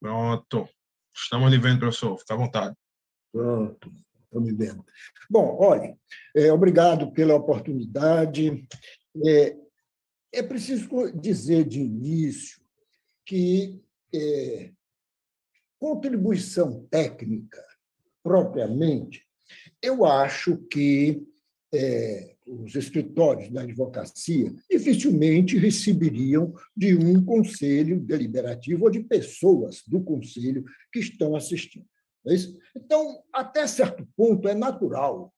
Pronto. 0.00 0.68
Estamos 1.14 1.50
lhe 1.50 1.58
vendo, 1.58 1.80
professor. 1.80 2.18
Fique 2.18 2.32
à 2.32 2.36
vontade. 2.36 2.76
Pronto. 3.32 4.05
Estou 4.36 4.42
me 4.42 4.52
vendo. 4.52 4.84
Bom, 5.30 5.56
olha, 5.58 5.96
é, 6.34 6.52
obrigado 6.52 7.10
pela 7.12 7.34
oportunidade. 7.34 8.66
É, 9.24 9.56
é 10.32 10.42
preciso 10.42 10.88
dizer 11.14 11.64
de 11.64 11.80
início 11.80 12.60
que 13.24 13.80
é, 14.14 14.70
contribuição 15.78 16.86
técnica, 16.90 17.64
propriamente, 18.22 19.24
eu 19.80 20.04
acho 20.04 20.58
que 20.68 21.26
é, 21.72 22.36
os 22.46 22.74
escritórios 22.74 23.50
da 23.50 23.62
advocacia 23.62 24.54
dificilmente 24.70 25.56
receberiam 25.56 26.54
de 26.76 26.94
um 26.94 27.24
conselho 27.24 27.98
deliberativo 27.98 28.84
ou 28.84 28.90
de 28.90 29.00
pessoas 29.00 29.82
do 29.86 30.00
conselho 30.02 30.64
que 30.92 30.98
estão 30.98 31.34
assistindo. 31.34 31.86
É 32.26 32.34
então, 32.76 33.22
até 33.32 33.66
certo 33.66 34.06
ponto, 34.16 34.48
é 34.48 34.54
natural 34.54 35.32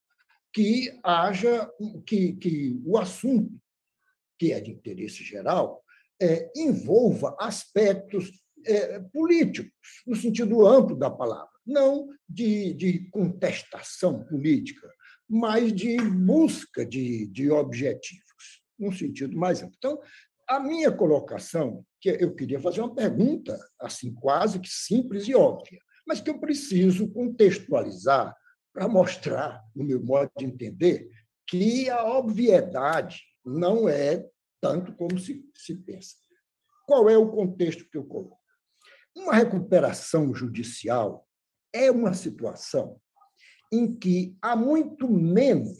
que 0.52 0.98
haja 1.04 1.70
que, 2.06 2.32
que 2.34 2.80
o 2.84 2.98
assunto, 2.98 3.52
que 4.38 4.52
é 4.52 4.60
de 4.60 4.72
interesse 4.72 5.22
geral, 5.22 5.84
é, 6.20 6.50
envolva 6.56 7.36
aspectos 7.38 8.30
é, 8.66 9.00
políticos, 9.12 9.72
no 10.06 10.16
sentido 10.16 10.66
amplo 10.66 10.96
da 10.96 11.10
palavra, 11.10 11.50
não 11.66 12.08
de, 12.28 12.72
de 12.74 13.10
contestação 13.10 14.24
política, 14.24 14.90
mas 15.28 15.72
de 15.72 15.96
busca 15.98 16.84
de, 16.84 17.26
de 17.26 17.50
objetivos, 17.50 18.62
num 18.78 18.90
sentido 18.90 19.36
mais 19.36 19.62
amplo. 19.62 19.74
Então, 19.76 20.00
a 20.48 20.58
minha 20.58 20.90
colocação, 20.90 21.84
que 22.00 22.08
eu 22.08 22.34
queria 22.34 22.58
fazer 22.58 22.80
uma 22.80 22.94
pergunta, 22.94 23.58
assim, 23.78 24.14
quase 24.14 24.58
que 24.58 24.68
simples 24.68 25.28
e 25.28 25.34
óbvia, 25.34 25.78
mas 26.08 26.22
que 26.22 26.30
eu 26.30 26.38
preciso 26.40 27.06
contextualizar 27.12 28.34
para 28.72 28.88
mostrar, 28.88 29.62
no 29.76 29.84
meu 29.84 30.02
modo 30.02 30.30
de 30.38 30.46
entender, 30.46 31.10
que 31.46 31.90
a 31.90 32.02
obviedade 32.16 33.22
não 33.44 33.86
é 33.86 34.26
tanto 34.58 34.94
como 34.94 35.18
se, 35.18 35.44
se 35.54 35.74
pensa. 35.74 36.16
Qual 36.86 37.10
é 37.10 37.18
o 37.18 37.30
contexto 37.30 37.86
que 37.90 37.98
eu 37.98 38.04
coloco? 38.04 38.40
Uma 39.14 39.34
recuperação 39.34 40.34
judicial 40.34 41.28
é 41.74 41.90
uma 41.90 42.14
situação 42.14 42.98
em 43.70 43.94
que 43.94 44.34
há 44.40 44.56
muito 44.56 45.10
menos 45.10 45.76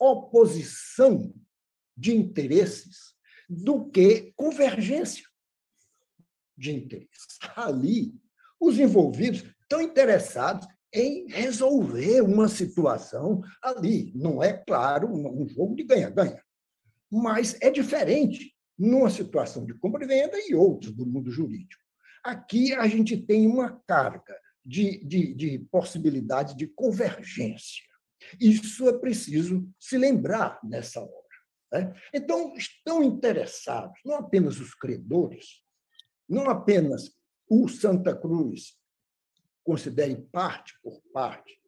oposição 0.00 1.32
de 1.96 2.16
interesses 2.16 3.14
do 3.48 3.88
que 3.90 4.32
convergência 4.34 5.24
de 6.56 6.72
interesses. 6.72 7.38
Ali, 7.54 8.12
os 8.60 8.76
envolvidos 8.78 9.44
estão 9.68 9.82
interessados 9.82 10.66
em 10.92 11.28
resolver 11.28 12.22
uma 12.22 12.48
situação 12.48 13.42
ali. 13.62 14.10
Não 14.14 14.42
é, 14.42 14.54
claro, 14.54 15.12
um 15.12 15.46
jogo 15.46 15.76
de 15.76 15.84
ganha-ganha, 15.84 16.42
mas 17.12 17.56
é 17.60 17.70
diferente 17.70 18.54
numa 18.78 19.10
situação 19.10 19.66
de 19.66 19.74
compra 19.74 20.04
e 20.04 20.06
venda 20.06 20.38
e 20.48 20.54
outros 20.54 20.92
do 20.92 21.04
mundo 21.04 21.30
jurídico. 21.30 21.82
Aqui 22.24 22.72
a 22.74 22.88
gente 22.88 23.16
tem 23.16 23.46
uma 23.46 23.80
carga 23.86 24.34
de, 24.64 25.04
de, 25.04 25.34
de 25.34 25.58
possibilidade 25.70 26.56
de 26.56 26.66
convergência. 26.66 27.84
Isso 28.40 28.88
é 28.88 28.98
preciso 28.98 29.68
se 29.78 29.98
lembrar 29.98 30.58
nessa 30.64 31.00
hora. 31.00 31.12
Né? 31.72 31.92
Então, 32.14 32.54
estão 32.56 33.02
interessados 33.02 33.98
não 34.04 34.16
apenas 34.16 34.58
os 34.58 34.74
credores, 34.74 35.62
não 36.28 36.48
apenas 36.48 37.12
o 37.48 37.68
Santa 37.68 38.14
Cruz, 38.14 38.77
considere 39.68 40.16
parte 40.32 40.72
por 40.82 40.98
parte, 41.12 41.60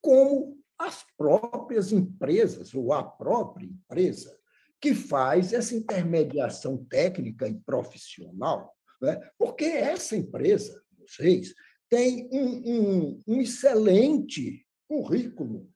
como 0.00 0.58
as 0.78 1.04
próprias 1.18 1.92
empresas, 1.92 2.72
ou 2.72 2.94
a 2.94 3.04
própria 3.04 3.66
empresa, 3.66 4.34
que 4.80 4.94
faz 4.94 5.52
essa 5.52 5.74
intermediação 5.74 6.82
técnica 6.86 7.46
e 7.46 7.60
profissional, 7.60 8.74
né? 9.02 9.20
porque 9.38 9.66
essa 9.66 10.16
empresa, 10.16 10.82
vocês, 10.98 11.54
tem 11.90 12.26
um, 12.32 12.46
um, 12.46 13.22
um 13.26 13.40
excelente 13.42 14.66
currículo 14.88 15.70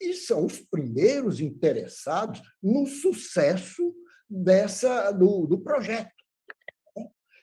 e 0.00 0.14
são 0.14 0.46
os 0.46 0.60
primeiros 0.60 1.40
interessados 1.40 2.40
no 2.62 2.86
sucesso 2.86 3.92
dessa 4.30 5.10
do, 5.10 5.44
do 5.44 5.58
projeto. 5.58 6.14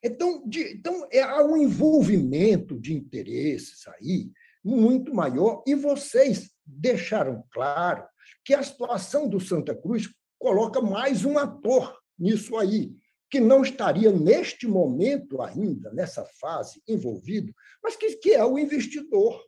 Então, 0.03 0.43
de, 0.45 0.73
então, 0.73 1.07
é, 1.11 1.21
há 1.21 1.41
um 1.43 1.55
envolvimento 1.55 2.77
de 2.77 2.93
interesses 2.93 3.87
aí 3.87 4.31
muito 4.63 5.13
maior, 5.13 5.63
e 5.65 5.75
vocês 5.75 6.51
deixaram 6.65 7.43
claro 7.51 8.05
que 8.45 8.53
a 8.53 8.63
situação 8.63 9.27
do 9.27 9.39
Santa 9.39 9.75
Cruz 9.75 10.09
coloca 10.39 10.81
mais 10.81 11.23
um 11.23 11.37
ator 11.37 11.97
nisso 12.19 12.57
aí, 12.57 12.93
que 13.29 13.39
não 13.39 13.61
estaria 13.63 14.11
neste 14.11 14.67
momento 14.67 15.41
ainda, 15.41 15.91
nessa 15.91 16.25
fase, 16.39 16.81
envolvido, 16.87 17.53
mas 17.81 17.95
que, 17.95 18.15
que 18.17 18.33
é 18.33 18.43
o 18.43 18.59
investidor. 18.59 19.41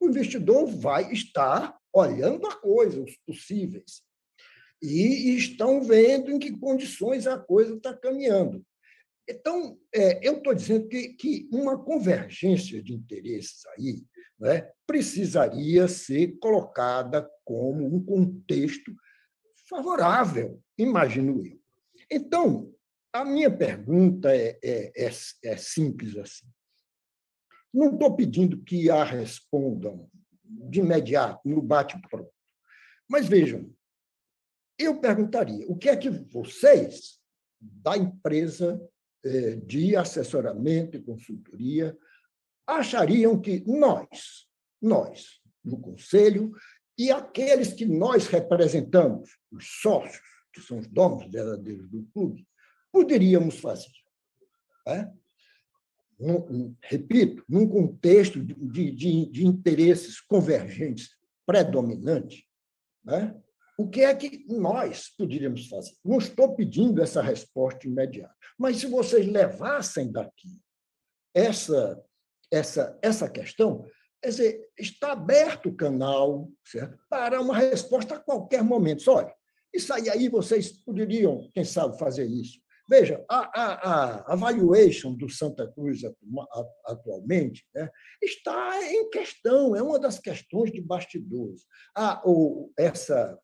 O 0.00 0.08
investidor 0.08 0.66
vai 0.66 1.12
estar 1.12 1.78
olhando 1.92 2.46
a 2.46 2.56
coisa, 2.56 3.02
os 3.02 3.16
possíveis, 3.26 4.02
e, 4.82 5.30
e 5.30 5.36
estão 5.36 5.82
vendo 5.82 6.30
em 6.30 6.38
que 6.38 6.58
condições 6.58 7.26
a 7.26 7.38
coisa 7.38 7.76
está 7.76 7.94
caminhando. 7.94 8.64
Então, 9.28 9.78
é, 9.94 10.26
eu 10.26 10.38
estou 10.38 10.54
dizendo 10.54 10.88
que, 10.88 11.14
que 11.14 11.48
uma 11.50 11.82
convergência 11.82 12.82
de 12.82 12.92
interesses 12.92 13.64
aí 13.68 14.04
né, 14.38 14.70
precisaria 14.86 15.88
ser 15.88 16.38
colocada 16.38 17.28
como 17.44 17.86
um 17.86 18.04
contexto 18.04 18.94
favorável, 19.68 20.62
imagino 20.76 21.44
eu. 21.44 21.58
Então, 22.10 22.70
a 23.12 23.24
minha 23.24 23.50
pergunta 23.50 24.34
é, 24.34 24.58
é, 24.62 25.06
é, 25.06 25.10
é 25.44 25.56
simples 25.56 26.16
assim. 26.16 26.46
Não 27.72 27.94
estou 27.94 28.14
pedindo 28.14 28.62
que 28.62 28.90
a 28.90 29.02
respondam 29.02 30.08
de 30.44 30.80
imediato, 30.80 31.48
no 31.48 31.62
bate-pronto. 31.62 32.30
Mas 33.08 33.26
vejam, 33.26 33.74
eu 34.78 35.00
perguntaria: 35.00 35.66
o 35.68 35.76
que 35.76 35.88
é 35.88 35.96
que 35.96 36.10
vocês, 36.10 37.18
da 37.60 37.96
empresa 37.96 38.80
de 39.66 39.96
assessoramento 39.96 40.96
e 40.96 41.02
consultoria, 41.02 41.96
achariam 42.66 43.40
que 43.40 43.62
nós, 43.66 44.46
nós, 44.80 45.40
no 45.64 45.80
Conselho, 45.80 46.52
e 46.96 47.10
aqueles 47.10 47.72
que 47.72 47.84
nós 47.84 48.26
representamos, 48.26 49.30
os 49.50 49.80
sócios, 49.80 50.22
que 50.52 50.60
são 50.60 50.78
os 50.78 50.86
donos 50.86 51.30
verdadeiros 51.30 51.88
do 51.88 52.04
clube, 52.12 52.46
poderíamos 52.92 53.58
fazer? 53.58 53.90
É? 54.86 55.10
repito, 56.82 57.44
num 57.48 57.68
contexto 57.68 58.40
de, 58.40 58.90
de, 58.92 59.26
de 59.26 59.46
interesses 59.46 60.20
convergentes 60.20 61.10
predominantes, 61.44 62.44
né? 63.04 63.34
O 63.76 63.88
que 63.88 64.02
é 64.02 64.14
que 64.14 64.44
nós 64.48 65.08
poderíamos 65.16 65.68
fazer? 65.68 65.92
Não 66.04 66.18
estou 66.18 66.54
pedindo 66.54 67.02
essa 67.02 67.20
resposta 67.20 67.86
imediata, 67.86 68.34
mas 68.58 68.78
se 68.78 68.86
vocês 68.86 69.26
levassem 69.26 70.10
daqui 70.12 70.60
essa, 71.34 72.00
essa, 72.50 72.98
essa 73.02 73.28
questão, 73.28 73.84
quer 74.22 74.28
dizer, 74.28 74.70
está 74.78 75.12
aberto 75.12 75.68
o 75.68 75.76
canal 75.76 76.48
certo? 76.64 76.98
para 77.10 77.40
uma 77.40 77.58
resposta 77.58 78.14
a 78.14 78.20
qualquer 78.20 78.62
momento. 78.62 79.10
Olha, 79.10 79.34
isso 79.72 79.92
aí, 79.92 80.08
aí 80.08 80.28
vocês 80.28 80.70
poderiam, 80.70 81.50
quem 81.52 81.64
sabe, 81.64 81.98
fazer 81.98 82.26
isso. 82.26 82.62
Veja, 82.88 83.24
a, 83.30 83.62
a, 83.62 84.32
a 84.34 84.36
valuation 84.36 85.14
do 85.14 85.28
Santa 85.28 85.66
Cruz 85.72 86.02
atualmente 86.84 87.66
né, 87.74 87.90
está 88.22 88.78
em 88.92 89.08
questão, 89.08 89.74
é 89.74 89.82
uma 89.82 89.98
das 89.98 90.18
questões 90.18 90.70
de 90.70 90.82
bastidores. 90.82 91.62
Ah, 91.96 92.20
ou 92.24 92.70
essa, 92.78 93.38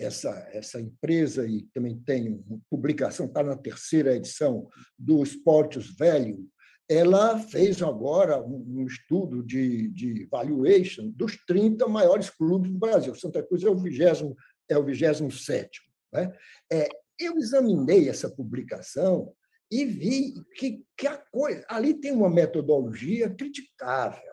essa, 0.00 0.30
essa 0.52 0.80
empresa, 0.80 1.46
e 1.46 1.62
também 1.74 1.98
tem 2.00 2.42
uma 2.48 2.60
publicação, 2.68 3.26
está 3.26 3.42
na 3.42 3.56
terceira 3.56 4.16
edição, 4.16 4.68
do 4.98 5.22
Esportes 5.22 5.94
Velho, 5.94 6.48
ela 6.88 7.38
fez 7.38 7.80
agora 7.82 8.42
um, 8.42 8.84
estudo 8.84 9.44
de, 9.44 9.88
de 9.90 10.26
valuation 10.26 11.08
dos 11.10 11.36
30 11.46 11.86
maiores 11.86 12.28
clubes 12.30 12.72
do 12.72 12.78
Brasil. 12.78 13.14
Santa 13.14 13.42
Cruz 13.44 13.62
é 13.62 13.70
o 13.70 13.76
20, 13.76 14.34
é 14.68 14.76
o 14.76 14.84
27. 14.84 15.80
Né? 16.12 16.36
É, 16.72 16.88
eu 17.16 17.36
examinei 17.38 18.08
essa 18.08 18.28
publicação 18.28 19.32
e 19.70 19.84
vi 19.84 20.34
que, 20.56 20.84
que 20.96 21.06
a 21.06 21.16
coisa, 21.16 21.64
ali 21.68 21.94
tem 21.94 22.10
uma 22.10 22.28
metodologia 22.28 23.30
criticável. 23.30 24.32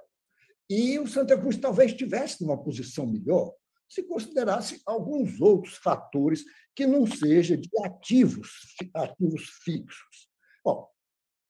E 0.68 0.98
o 0.98 1.08
Santa 1.08 1.38
Cruz 1.38 1.58
talvez 1.58 1.92
estivesse 1.92 2.42
numa 2.42 2.62
posição 2.62 3.06
melhor 3.06 3.54
se 3.88 4.04
considerasse 4.04 4.82
alguns 4.86 5.40
outros 5.40 5.76
fatores 5.76 6.44
que 6.76 6.86
não 6.86 7.08
sejam 7.08 7.58
de 7.58 7.70
ativos, 7.84 8.50
ativos 8.94 9.50
fixos. 9.64 10.30
Bom, 10.64 10.88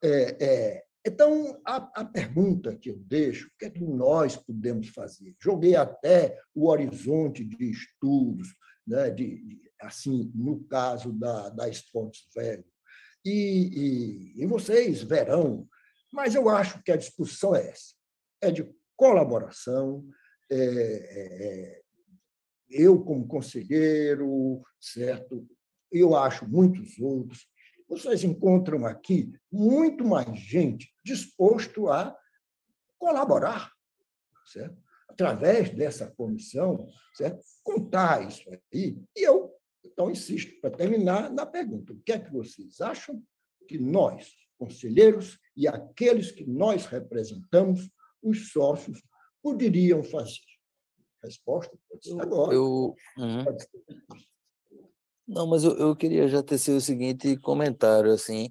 é, 0.04 0.38
é, 0.40 0.84
então, 1.06 1.60
a, 1.66 1.78
a, 2.02 2.06
pergunta 2.06 2.76
que 2.76 2.90
eu 2.90 2.98
deixo, 2.98 3.48
o 3.48 3.52
que 3.58 3.66
é 3.66 3.70
que 3.70 3.84
nós 3.84 4.36
podemos 4.36 4.90
fazer? 4.90 5.36
Joguei 5.42 5.76
até 5.76 6.40
o 6.54 6.68
horizonte 6.68 7.44
de 7.44 7.72
estudos, 7.72 8.50
né, 8.86 9.10
de, 9.10 9.38
de 9.44 9.72
assim, 9.82 10.32
no 10.36 10.64
caso 10.66 11.12
da, 11.14 11.50
da 11.50 11.70
Esportes 11.70 12.28
Velho. 12.36 12.66
E, 13.26 14.34
e, 14.36 14.44
e 14.44 14.46
vocês 14.46 15.02
verão, 15.02 15.68
mas 16.12 16.36
eu 16.36 16.50
acho 16.50 16.82
que 16.84 16.92
a 16.92 16.98
discussão 16.98 17.56
é 17.56 17.70
essa: 17.70 17.94
é 18.42 18.52
de 18.52 18.70
colaboração. 18.96 20.08
É, 20.50 20.58
é, 20.58 21.82
eu, 22.70 23.02
como 23.04 23.28
conselheiro, 23.28 24.62
certo? 24.80 25.48
Eu 25.92 26.16
acho 26.16 26.48
muitos 26.48 27.00
outros. 27.00 27.48
Vocês 27.88 28.24
encontram 28.24 28.86
aqui 28.86 29.32
muito 29.52 30.04
mais 30.04 30.38
gente 30.40 30.94
disposto 31.04 31.90
a 31.90 32.16
colaborar, 33.00 33.72
certo? 34.46 34.78
através 35.18 35.72
dessa 35.72 36.06
comissão, 36.12 36.88
certo? 37.16 37.44
contar 37.64 38.28
isso 38.28 38.44
aí. 38.50 39.02
E 39.16 39.28
eu, 39.28 39.52
então, 39.84 40.12
insisto, 40.12 40.62
para 40.62 40.70
terminar, 40.70 41.32
na 41.32 41.46
pergunta: 41.46 41.94
o 41.94 42.00
que 42.02 42.12
é 42.12 42.20
que 42.20 42.32
vocês 42.32 42.80
acham 42.80 43.24
que 43.68 43.80
nós, 43.80 44.32
conselheiros, 44.60 45.40
e 45.56 45.68
aqueles 45.68 46.32
que 46.32 46.46
nós 46.46 46.86
representamos, 46.86 47.90
os 48.22 48.52
sócios, 48.52 49.02
poderiam 49.42 50.04
fazer? 50.04 50.57
Resposta 51.24 51.76
pode 51.90 52.08
ser 52.08 52.22
agora. 52.22 52.54
Eu, 52.54 52.96
uhum. 53.18 53.46
Não, 55.28 55.46
mas 55.48 55.64
eu, 55.64 55.78
eu 55.78 55.96
queria 55.96 56.28
já 56.28 56.42
tecer 56.42 56.76
o 56.76 56.82
seguinte 56.82 57.36
comentário, 57.38 58.12
assim, 58.12 58.50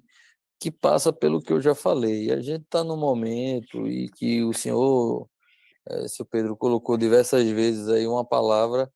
que 0.59 0.69
passa 0.69 1.11
pelo 1.11 1.41
que 1.41 1.51
eu 1.51 1.61
já 1.61 1.73
falei. 1.73 2.31
A 2.31 2.39
gente 2.39 2.63
está 2.63 2.83
no 2.83 2.95
momento 2.95 3.87
e 3.87 4.09
que 4.09 4.43
o 4.43 4.53
senhor 4.53 5.27
é, 5.89 6.07
seu 6.07 6.25
Pedro 6.25 6.55
colocou 6.55 6.97
diversas 6.97 7.47
vezes 7.49 7.87
aí 7.87 8.05
uma 8.05 8.25
palavra 8.25 8.91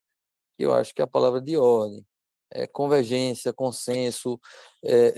que 0.57 0.65
eu 0.65 0.73
acho 0.73 0.93
que 0.93 1.02
é 1.02 1.06
a 1.06 1.07
palavra 1.07 1.41
de 1.41 1.57
ordem. 1.57 2.06
É 2.53 2.68
convergência, 2.68 3.53
consenso. 3.53 4.39
É, 4.84 5.14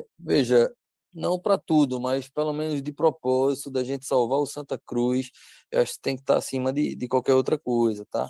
é, 0.00 0.04
veja, 0.18 0.72
não 1.14 1.38
para 1.38 1.56
tudo, 1.56 2.00
mas 2.00 2.28
pelo 2.28 2.52
menos 2.52 2.82
de 2.82 2.92
propósito 2.92 3.70
da 3.70 3.84
gente 3.84 4.06
salvar 4.06 4.38
o 4.38 4.46
Santa 4.46 4.78
Cruz, 4.84 5.30
eu 5.70 5.80
acho 5.80 5.94
que 5.94 6.00
tem 6.00 6.16
que 6.16 6.22
estar 6.22 6.34
tá 6.34 6.38
acima 6.38 6.72
de, 6.72 6.94
de 6.94 7.08
qualquer 7.08 7.34
outra 7.34 7.58
coisa, 7.58 8.06
tá? 8.10 8.28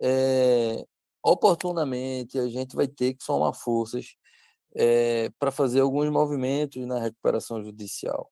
É, 0.00 0.84
oportunamente, 1.22 2.38
a 2.38 2.48
gente 2.48 2.74
vai 2.76 2.88
ter 2.88 3.14
que 3.14 3.24
somar 3.24 3.54
forças 3.54 4.16
é, 4.74 5.30
para 5.38 5.50
fazer 5.50 5.80
alguns 5.80 6.10
movimentos 6.10 6.84
na 6.86 6.98
recuperação 7.00 7.62
judicial, 7.64 8.30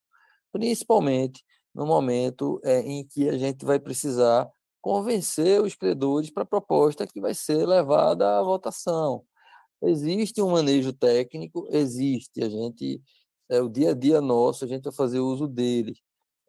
principalmente 0.51 1.43
no 1.73 1.85
momento 1.85 2.61
é, 2.63 2.79
em 2.81 3.05
que 3.05 3.27
a 3.29 3.37
gente 3.37 3.65
vai 3.65 3.79
precisar 3.79 4.49
convencer 4.81 5.61
os 5.61 5.75
credores 5.75 6.29
para 6.29 6.43
a 6.43 6.45
proposta 6.45 7.07
que 7.07 7.19
vai 7.19 7.33
ser 7.33 7.65
levada 7.65 8.39
à 8.39 8.43
votação. 8.43 9.25
Existe 9.81 10.41
um 10.41 10.51
manejo 10.51 10.93
técnico, 10.93 11.67
existe, 11.71 12.43
a 12.43 12.49
gente 12.49 13.01
é 13.49 13.61
o 13.61 13.69
dia 13.69 13.91
a 13.91 13.93
dia 13.93 14.21
nosso, 14.21 14.65
a 14.65 14.67
gente 14.67 14.83
vai 14.83 14.93
fazer 14.93 15.19
uso 15.19 15.47
dele. 15.47 15.95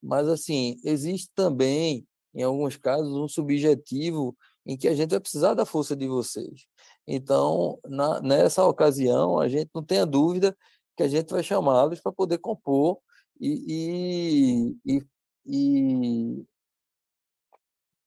Mas 0.02 0.28
assim, 0.28 0.80
existe 0.84 1.30
também 1.34 2.06
em 2.34 2.42
alguns 2.42 2.76
casos 2.76 3.12
um 3.16 3.28
subjetivo 3.28 4.36
em 4.64 4.76
que 4.76 4.88
a 4.88 4.94
gente 4.94 5.10
vai 5.10 5.20
precisar 5.20 5.54
da 5.54 5.64
força 5.64 5.96
de 5.96 6.06
vocês. 6.06 6.66
Então, 7.06 7.78
na, 7.86 8.20
nessa 8.20 8.66
ocasião, 8.66 9.38
a 9.38 9.48
gente 9.48 9.70
não 9.74 9.82
tenha 9.82 10.04
dúvida 10.04 10.56
que 10.96 11.02
a 11.02 11.08
gente 11.08 11.30
vai 11.30 11.42
chamá-los 11.42 12.00
para 12.00 12.12
poder 12.12 12.38
compor 12.38 12.98
e, 13.40 14.76
e, 14.84 14.96
e 14.96 15.06
e 15.46 16.44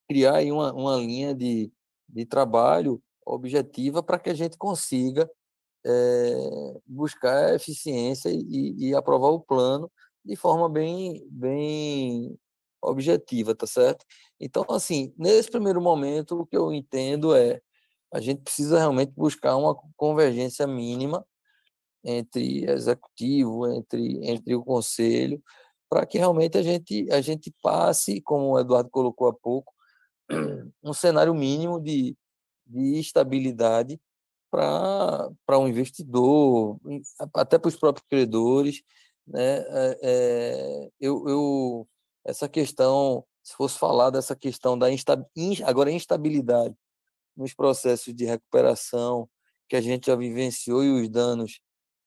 criar 0.08 0.44
uma, 0.52 0.74
uma 0.74 0.96
linha 0.98 1.34
de, 1.34 1.72
de 2.08 2.26
trabalho 2.26 3.02
objetiva 3.26 4.04
para 4.04 4.20
que 4.20 4.30
a 4.30 4.34
gente 4.34 4.58
consiga 4.58 5.30
é, 5.86 6.36
buscar 6.86 7.56
eficiência 7.56 8.30
e, 8.30 8.90
e, 8.90 8.96
aprovar 8.96 9.30
o 9.30 9.40
plano 9.40 9.92
de 10.24 10.36
forma 10.36 10.70
bem, 10.70 11.26
bem 11.32 12.38
objetiva, 12.82 13.56
tá 13.56 13.66
certo? 13.68 14.06
Então, 14.40 14.66
assim, 14.70 15.14
nesse 15.18 15.50
primeiro 15.50 15.82
momento, 15.82 16.40
o 16.42 16.46
que 16.46 16.58
eu 16.58 16.74
entendo 16.74 17.36
é 17.36 17.62
a 18.12 18.20
gente 18.20 18.42
precisa 18.42 18.80
realmente 18.80 19.12
buscar 19.16 19.56
uma 19.56 19.76
convergência 19.96 20.66
mínima 20.68 21.26
entre 22.04 22.66
executivo, 22.70 23.68
entre, 23.72 24.20
entre 24.28 24.56
o 24.56 24.64
conselho, 24.64 25.42
para 25.90 26.06
que 26.06 26.18
realmente 26.18 26.58
a 26.58 26.64
gente, 26.64 27.12
a 27.12 27.22
gente 27.22 27.54
passe, 27.62 28.22
como 28.22 28.52
o 28.52 28.60
Eduardo 28.60 28.90
colocou 28.90 29.28
há 29.28 29.34
pouco, 29.34 29.74
um 30.84 30.94
cenário 30.94 31.34
mínimo 31.34 31.80
de, 31.80 32.16
de 32.66 33.00
estabilidade 33.00 34.00
para 34.50 35.60
um 35.60 35.68
investidor, 35.68 36.80
até 37.34 37.58
para 37.58 37.68
os 37.68 37.76
próprios 37.76 38.08
credores. 38.10 38.82
Né? 39.28 39.58
É, 39.60 40.00
é, 40.02 40.90
eu, 41.00 41.28
eu, 41.28 41.88
essa 42.26 42.50
questão, 42.50 43.24
se 43.44 43.56
fosse 43.56 43.78
falar 43.78 44.10
dessa 44.10 44.36
questão 44.36 44.78
da 44.78 44.92
insta, 44.92 45.26
agora 45.66 45.92
instabilidade 45.92 46.76
nos 47.36 47.54
processos 47.54 48.14
de 48.14 48.26
recuperação 48.26 49.30
que 49.70 49.76
a 49.76 49.82
gente 49.82 50.08
já 50.08 50.16
vivenciou 50.16 50.84
e 50.84 50.90
os 50.90 51.10
danos 51.10 51.62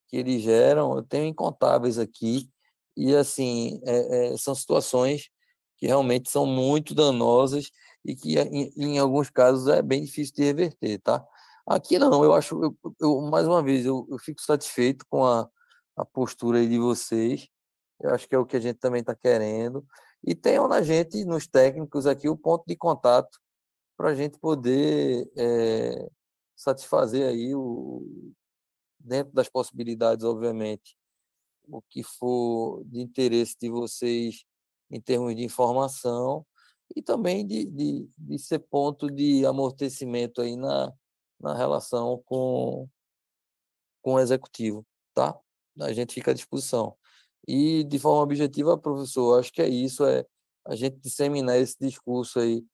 que 0.09 0.17
eles 0.19 0.43
geram, 0.43 0.97
eu 0.97 1.03
tenho 1.03 1.27
incontáveis 1.27 1.99
aqui. 1.99 2.51
E, 2.95 3.15
assim, 3.15 3.81
é, 3.87 4.35
é, 4.35 4.37
são 4.37 4.55
situações 4.55 5.31
que 5.79 5.87
realmente 5.87 6.31
são 6.31 6.45
muito 6.45 6.95
danosas 6.95 7.71
e 8.05 8.15
que, 8.15 8.39
em, 8.39 8.71
em, 8.77 8.99
alguns 8.99 9.31
casos, 9.31 9.69
é 9.69 9.81
bem 9.81 10.05
difícil 10.05 10.35
de 10.35 10.45
reverter, 10.45 10.99
tá? 11.01 11.25
Aqui 11.67 11.99
não, 11.99 12.25
eu 12.25 12.33
acho, 12.35 12.63
eu, 12.63 12.77
eu 13.01 13.21
mais 13.23 13.47
uma 13.47 13.63
vez, 13.63 13.87
eu, 13.87 14.07
eu, 14.11 14.19
fico 14.19 14.41
satisfeito 14.43 15.07
com 15.09 15.25
a, 15.25 15.49
a 15.97 16.05
postura 16.05 16.67
de 16.67 16.79
vocês. 16.79 17.49
Eu 18.01 18.11
acho 18.15 18.29
que 18.29 18.35
é 18.35 18.39
o 18.39 18.47
que 18.47 18.57
a 18.57 18.61
gente 18.61 18.79
também 18.79 19.01
está 19.01 19.15
querendo. 19.15 19.87
e 20.25 20.35
tenham 20.35 20.69
na 20.69 20.83
gente, 20.83 21.25
nos 21.25 21.47
técnicos 21.47 22.07
aqui, 22.07 22.29
o 22.29 22.37
ponto 22.37 22.65
de 22.67 22.77
contato 22.77 23.39
para 23.97 24.11
a 24.11 24.15
gente 24.15 24.39
poder 24.39 25.31
é, 25.37 26.11
satisfazer 26.57 27.29
aí 27.29 27.55
o 27.55 28.35
dentro 28.99 29.33
das 29.33 29.49
possibilidades, 29.49 30.25
obviamente, 30.25 30.97
o 31.69 31.83
que 31.83 32.03
for 32.03 32.85
de 32.85 33.01
interesse 33.01 33.57
de 33.61 33.69
vocês 33.69 34.45
em 34.91 35.01
termos 35.01 35.35
de 35.35 35.45
informação 35.45 36.47
e 36.95 37.03
também 37.03 37.47
de, 37.47 37.65
de, 37.67 38.09
de 38.17 38.39
ser 38.39 38.61
ponto 38.61 39.11
de 39.11 39.45
amortecimento 39.47 40.41
aí 40.41 40.57
na, 40.57 40.93
na 41.43 41.55
relação 41.55 42.23
com, 42.25 42.89
com 44.01 44.15
o 44.15 44.21
executivo, 44.21 44.87
tá? 45.15 45.39
A 45.81 45.93
gente 45.93 46.15
fica 46.15 46.31
à 46.31 46.35
disposição. 46.35 46.97
E, 47.47 47.85
de 47.85 47.99
forma 47.99 48.23
objetiva, 48.23 48.79
professor, 48.79 49.39
acho 49.39 49.53
que 49.53 49.61
é 49.63 49.69
isso, 49.69 50.05
é 50.07 50.25
a 50.65 50.77
gente 50.77 50.97
disseminar 50.99 51.59
esse 51.59 51.77
discurso 51.81 52.39
aí 52.39 52.65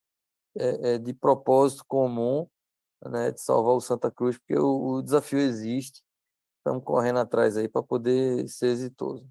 é, 0.56 0.94
é, 0.94 0.98
de 0.98 1.14
propósito 1.14 1.84
comum, 1.86 2.46
né, 3.06 3.30
de 3.30 3.40
salvar 3.40 3.74
o 3.74 3.80
Santa 3.80 4.10
Cruz, 4.10 4.36
porque 4.36 4.58
o, 4.58 4.96
o 4.96 5.02
desafio 5.02 5.38
existe, 5.38 6.02
estamos 6.58 6.84
correndo 6.84 7.20
atrás 7.20 7.56
aí 7.56 7.68
para 7.68 7.82
poder 7.82 8.46
ser 8.48 8.68
exitoso. 8.68 9.26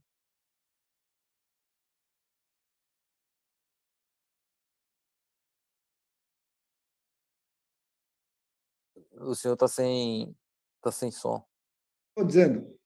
O 9.28 9.36
senhor 9.36 9.56
está 9.56 9.68
sem, 9.68 10.34
tá 10.82 10.90
sem 10.90 11.12
som. 11.12 11.46
Estou 12.10 12.26
dizendo, 12.26 12.80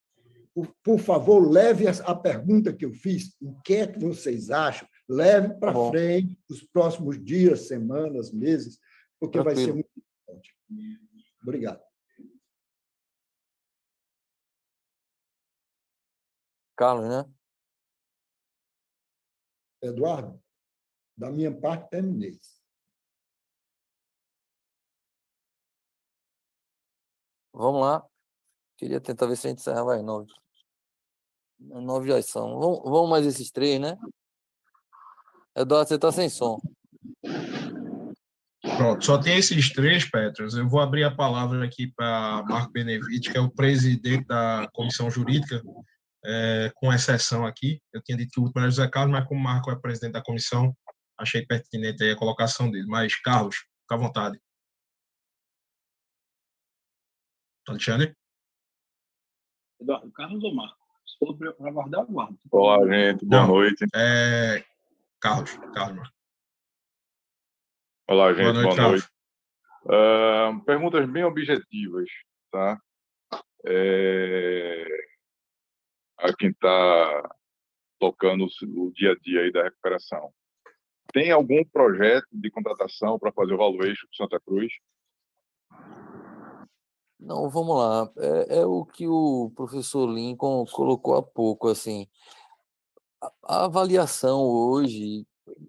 por, 0.84 1.00
favor, 1.00 1.40
leve 1.40 1.86
a, 1.88 2.16
pergunta 2.16 2.76
que 2.76 2.84
eu 2.84 2.92
fiz, 2.92 3.36
o 3.40 3.62
que 3.62 3.76
é 3.76 3.88
que 3.88 4.00
vocês 4.00 4.50
acham? 4.50 4.88
Leve 5.08 5.54
para 5.60 5.72
tá 5.72 5.90
frente 5.92 6.38
os 6.50 6.64
próximos 6.64 7.24
dias, 7.24 7.68
semanas, 7.68 8.32
meses, 8.32 8.80
porque 9.20 9.38
Tranquilo. 9.38 9.56
vai 9.56 9.66
ser 9.66 9.74
muito 9.74 9.90
importante. 9.96 10.58
Obrigado. 11.44 11.84
Carlos, 16.76 17.08
né? 17.08 17.32
Eduardo, 19.84 20.42
da 21.16 21.32
minha 21.32 21.56
parte, 21.56 21.90
terminei. 21.92 22.40
Vamos 27.54 27.82
lá. 27.82 28.06
Queria 28.78 29.00
tentar 29.00 29.28
ver 29.28 29.36
se 29.36 29.48
a 29.48 29.50
gente 29.50 29.60
encerrava 29.60 29.96
às 29.96 30.04
nove. 30.04 30.32
Nove 31.60 32.08
já 32.08 32.22
são. 32.22 32.60
Vamos, 32.60 32.82
vamos 32.84 33.10
mais 33.10 33.26
esses 33.26 33.52
três, 33.52 33.80
né? 33.80 33.98
Eduardo, 35.56 35.88
você 35.88 35.96
está 35.96 36.12
sem 36.12 36.30
som. 36.30 36.60
Pronto, 38.78 39.06
só 39.06 39.18
tem 39.18 39.38
esses 39.38 39.72
três, 39.72 40.10
Petros. 40.10 40.56
Eu 40.56 40.68
vou 40.68 40.80
abrir 40.80 41.04
a 41.04 41.16
palavra 41.16 41.64
aqui 41.64 41.92
para 41.96 42.44
Marco 42.48 42.72
Benevitti, 42.72 43.32
que 43.32 43.38
é 43.38 43.42
o 43.42 43.52
presidente 43.52 44.26
da 44.26 44.68
comissão 44.74 45.12
jurídica, 45.12 45.62
é, 46.26 46.72
com 46.76 46.92
exceção 46.92 47.46
aqui. 47.46 47.80
Eu 47.94 48.02
tinha 48.02 48.18
dito 48.18 48.32
que 48.32 48.40
o 48.40 48.44
último 48.44 48.62
era 48.62 48.72
José 48.72 48.88
Carlos, 48.88 49.12
mas 49.12 49.28
como 49.28 49.42
Marco 49.42 49.70
é 49.70 49.76
presidente 49.80 50.14
da 50.14 50.24
comissão, 50.24 50.76
achei 51.20 51.46
pertinente 51.46 52.04
a 52.04 52.16
colocação 52.16 52.72
dele. 52.72 52.88
Mas, 52.88 53.16
Carlos, 53.22 53.56
fica 53.56 53.96
à 53.96 53.98
vontade. 53.98 54.40
Alexandre? 57.68 58.16
Eduardo 59.80 60.12
Carlos 60.12 60.44
ou 60.44 60.54
Marco? 60.54 60.78
Se 61.06 61.18
for 61.18 61.38
para 61.38 61.50
aguardar, 61.70 62.02
aguardo. 62.02 62.38
Olá, 62.52 62.78
gente. 62.88 63.26
Boa 63.26 63.42
Não, 63.42 63.48
noite. 63.48 63.86
É... 63.96 64.64
Carlos. 65.20 65.52
Carlos, 65.74 65.98
Marco. 65.98 66.16
Olá, 68.08 68.34
gente. 68.34 68.44
Boa 68.44 68.54
noite. 68.54 68.76
Boa 68.76 68.90
noite. 68.90 69.12
Uh, 69.84 70.64
perguntas 70.66 71.10
bem 71.10 71.24
objetivas, 71.24 72.10
tá? 72.52 72.80
É... 73.66 74.86
A 76.18 76.34
quem 76.36 76.50
está 76.50 77.36
tocando 78.00 78.46
o 78.46 78.92
dia 78.92 79.12
a 79.12 79.16
dia 79.16 79.42
aí 79.42 79.52
da 79.52 79.64
recuperação. 79.64 80.34
Tem 81.14 81.32
algum 81.32 81.64
projeto 81.66 82.28
de 82.32 82.50
contratação 82.50 83.20
para 83.20 83.32
fazer 83.32 83.54
o 83.54 83.58
valuation 83.58 84.08
de 84.10 84.18
Santa 84.18 84.40
Cruz? 84.40 84.72
Não, 87.22 87.50
vamos 87.50 87.78
lá. 87.78 88.12
É, 88.18 88.58
é 88.60 88.66
o 88.66 88.84
que 88.84 89.08
o 89.08 89.52
professor 89.56 90.10
Lincoln 90.10 90.66
colocou 90.66 91.16
há 91.16 91.22
pouco, 91.22 91.68
assim. 91.68 92.08
A, 93.22 93.32
a 93.44 93.66
avaliação 93.66 94.42
hoje, 94.44 95.28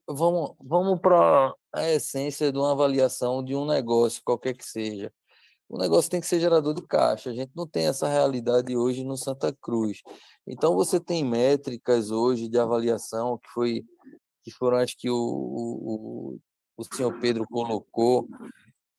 vamos, 0.09 0.55
vamos 0.59 0.99
para 1.01 1.55
a 1.73 1.91
essência 1.91 2.51
de 2.51 2.59
uma 2.59 2.73
avaliação 2.73 3.45
de 3.45 3.55
um 3.55 3.67
negócio, 3.67 4.23
qualquer 4.25 4.55
que 4.55 4.65
seja. 4.65 5.13
O 5.69 5.79
negócio 5.79 6.11
tem 6.11 6.21
que 6.21 6.27
ser 6.27 6.41
gerador 6.41 6.75
de 6.75 6.83
caixa. 6.87 7.31
A 7.31 7.35
gente 7.35 7.53
não 7.55 7.67
tem 7.67 7.87
essa 7.87 8.09
realidade 8.09 8.77
hoje 8.77 9.05
no 9.05 9.17
Santa 9.17 9.53
Cruz. 9.53 10.03
Então, 10.47 10.75
você 10.75 10.99
tem 10.99 11.25
métricas 11.25 12.11
hoje 12.11 12.49
de 12.49 12.59
avaliação 12.59 13.39
que 13.39 13.49
foi 13.51 13.85
que 14.43 14.51
foram, 14.51 14.79
acho 14.79 14.97
que 14.99 15.09
o, 15.09 15.17
o, 15.17 16.39
o 16.77 16.85
senhor 16.95 17.19
Pedro 17.21 17.47
colocou, 17.49 18.29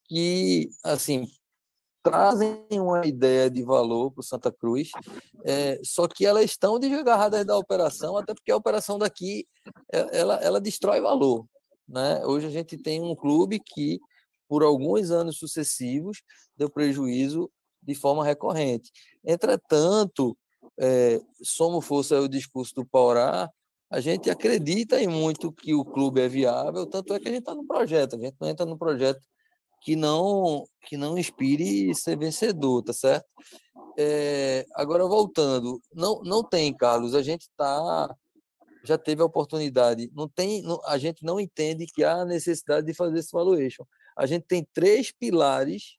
que, 0.05 0.69
assim, 0.83 1.27
trazem 2.03 2.65
uma 2.71 3.07
ideia 3.07 3.49
de 3.49 3.63
valor 3.63 4.11
para 4.11 4.19
o 4.19 4.23
Santa 4.23 4.51
Cruz, 4.51 4.91
é, 5.45 5.79
só 5.83 6.07
que 6.07 6.25
elas 6.25 6.43
estão 6.43 6.77
desgarradas 6.77 7.45
da 7.45 7.57
operação, 7.57 8.17
até 8.17 8.33
porque 8.33 8.51
a 8.51 8.57
operação 8.57 8.99
daqui 8.99 9.47
é, 9.91 10.19
ela, 10.19 10.35
ela 10.35 10.59
destrói 10.59 10.99
valor. 10.99 11.45
Né? 11.87 12.23
Hoje 12.25 12.47
a 12.47 12.49
gente 12.49 12.77
tem 12.77 13.01
um 13.01 13.15
clube 13.15 13.59
que, 13.59 13.99
por 14.47 14.63
alguns 14.63 15.11
anos 15.11 15.37
sucessivos, 15.37 16.21
deu 16.57 16.69
prejuízo 16.69 17.49
de 17.81 17.95
forma 17.95 18.23
recorrente. 18.23 18.91
Entretanto, 19.25 20.37
é, 20.79 21.21
somos 21.41 21.85
força 21.85 22.19
o 22.19 22.27
discurso 22.27 22.75
do 22.75 22.85
Paurá, 22.85 23.49
a 23.89 23.99
gente 23.99 24.29
acredita 24.29 24.99
em 24.99 25.07
muito 25.07 25.51
que 25.51 25.73
o 25.73 25.85
clube 25.85 26.19
é 26.19 26.27
viável, 26.27 26.85
tanto 26.85 27.13
é 27.13 27.19
que 27.19 27.27
a 27.27 27.31
gente 27.31 27.41
está 27.41 27.53
no 27.53 27.65
projeto, 27.65 28.15
a 28.15 28.19
gente 28.19 28.35
não 28.41 28.49
entra 28.49 28.65
no 28.65 28.77
projeto 28.77 29.21
que 29.83 29.95
não 29.95 30.65
que 30.87 30.97
não 30.97 31.17
inspire 31.17 31.93
ser 31.93 32.17
vencedor, 32.17 32.81
tá 32.83 32.93
certo? 32.93 33.25
É, 33.97 34.65
agora 34.73 35.05
voltando, 35.05 35.81
não 35.93 36.21
não 36.23 36.43
tem, 36.43 36.75
Carlos, 36.75 37.13
a 37.13 37.21
gente 37.21 37.49
tá 37.57 38.15
já 38.83 38.97
teve 38.97 39.21
a 39.21 39.25
oportunidade, 39.25 40.11
não 40.13 40.27
tem, 40.27 40.61
não, 40.61 40.79
a 40.85 40.97
gente 40.97 41.23
não 41.23 41.39
entende 41.39 41.85
que 41.85 42.03
há 42.03 42.25
necessidade 42.25 42.85
de 42.85 42.93
fazer 42.93 43.19
esse 43.19 43.31
valuation. 43.31 43.85
A 44.17 44.25
gente 44.25 44.45
tem 44.45 44.67
três 44.73 45.11
pilares 45.11 45.97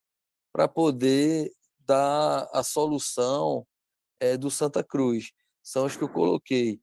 para 0.52 0.68
poder 0.68 1.50
dar 1.80 2.48
a 2.52 2.62
solução 2.62 3.66
é, 4.20 4.36
do 4.36 4.50
Santa 4.50 4.84
Cruz. 4.84 5.32
São 5.62 5.86
os 5.86 5.96
que 5.96 6.04
eu 6.04 6.08
coloquei: 6.08 6.80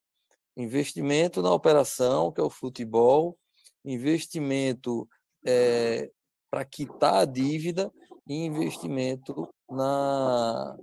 investimento 0.57 1.41
na 1.41 1.53
operação, 1.53 2.31
que 2.31 2.41
é 2.41 2.43
o 2.43 2.49
futebol, 2.49 3.37
investimento 3.85 5.07
é, 5.45 6.11
para 6.51 6.65
quitar 6.65 7.21
a 7.21 7.25
dívida 7.25 7.91
e 8.27 8.35
investimento 8.45 9.47
na, 9.69 10.77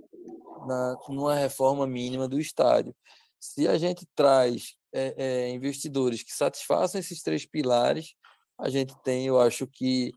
na 0.65 0.97
numa 1.07 1.35
reforma 1.35 1.85
mínima 1.85 2.27
do 2.27 2.39
estádio. 2.39 2.93
Se 3.39 3.67
a 3.67 3.77
gente 3.77 4.05
traz 4.15 4.75
é, 4.91 5.13
é, 5.17 5.49
investidores 5.51 6.23
que 6.23 6.33
satisfaçam 6.33 6.99
esses 6.99 7.21
três 7.21 7.45
pilares, 7.45 8.15
a 8.57 8.69
gente 8.69 8.93
tem, 9.03 9.27
eu 9.27 9.39
acho 9.39 9.67
que, 9.67 10.11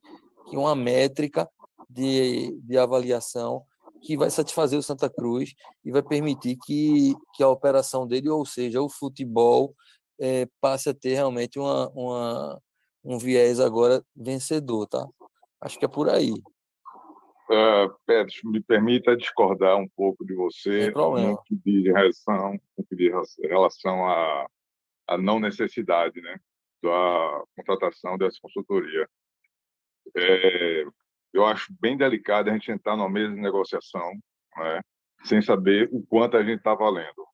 que 0.49 0.57
uma 0.57 0.75
métrica 0.75 1.49
de, 1.89 2.59
de 2.63 2.79
avaliação 2.79 3.65
que 4.01 4.17
vai 4.17 4.31
satisfazer 4.31 4.77
o 4.79 4.83
Santa 4.83 5.09
Cruz 5.09 5.55
e 5.85 5.93
vai 5.93 6.03
permitir 6.03 6.57
que, 6.65 7.15
que 7.35 7.43
a 7.43 7.49
operação 7.49 8.07
dele, 8.07 8.29
ou 8.29 8.45
seja, 8.45 8.83
o 8.83 8.89
futebol, 8.89 9.77
é, 10.19 10.49
passe 10.61 10.89
a 10.89 10.95
ter 10.95 11.15
realmente 11.15 11.59
uma, 11.59 11.89
uma, 11.91 12.61
um 13.05 13.19
viés 13.19 13.61
agora 13.61 14.05
vencedor, 14.17 14.89
tá? 14.89 15.07
Acho 15.63 15.79
que 15.79 15.85
é 15.85 15.89
por 15.89 16.11
aí. 16.11 16.33
Uh, 16.33 17.95
Pedro, 18.05 18.33
me 18.45 18.61
permita 18.61 19.17
discordar 19.17 19.77
um 19.77 19.89
pouco 19.89 20.25
de 20.25 20.35
você 20.35 20.91
no 20.91 21.43
que 21.45 21.55
diz 21.65 21.85
relação, 21.85 22.59
no 22.77 22.85
que 22.85 22.97
diz 22.97 23.13
relação 23.41 24.07
à, 24.07 24.47
à 25.07 25.19
não 25.19 25.39
necessidade 25.39 26.21
né, 26.21 26.37
da 26.83 27.45
contratação 27.57 28.19
dessa 28.19 28.39
consultoria. 28.43 29.09
É, 30.17 30.85
eu 31.33 31.47
acho 31.47 31.73
bem 31.81 31.97
delicado 31.97 32.51
a 32.51 32.53
gente 32.53 32.73
entrar 32.73 32.97
numa 32.97 33.09
mesa 33.09 33.33
de 33.33 33.41
negociação 33.41 34.13
né, 34.57 34.81
sem 35.25 35.41
saber 35.41 35.89
o 35.93 36.05
quanto 36.05 36.37
a 36.37 36.43
gente 36.43 36.59
está 36.59 36.75
valendo. 36.75 37.27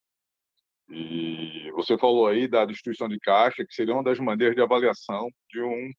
E 0.90 1.70
você 1.72 1.96
falou 1.96 2.26
aí 2.26 2.46
da 2.46 2.66
destruição 2.66 3.09
de 3.09 3.18
caixa, 3.20 3.64
que 3.64 3.74
seria 3.74 3.94
uma 3.94 4.05
das 4.05 4.18
maneiras 4.18 4.55
de 4.55 4.62
avaliação 4.62 5.30
de 5.48 5.62
um 5.62 5.92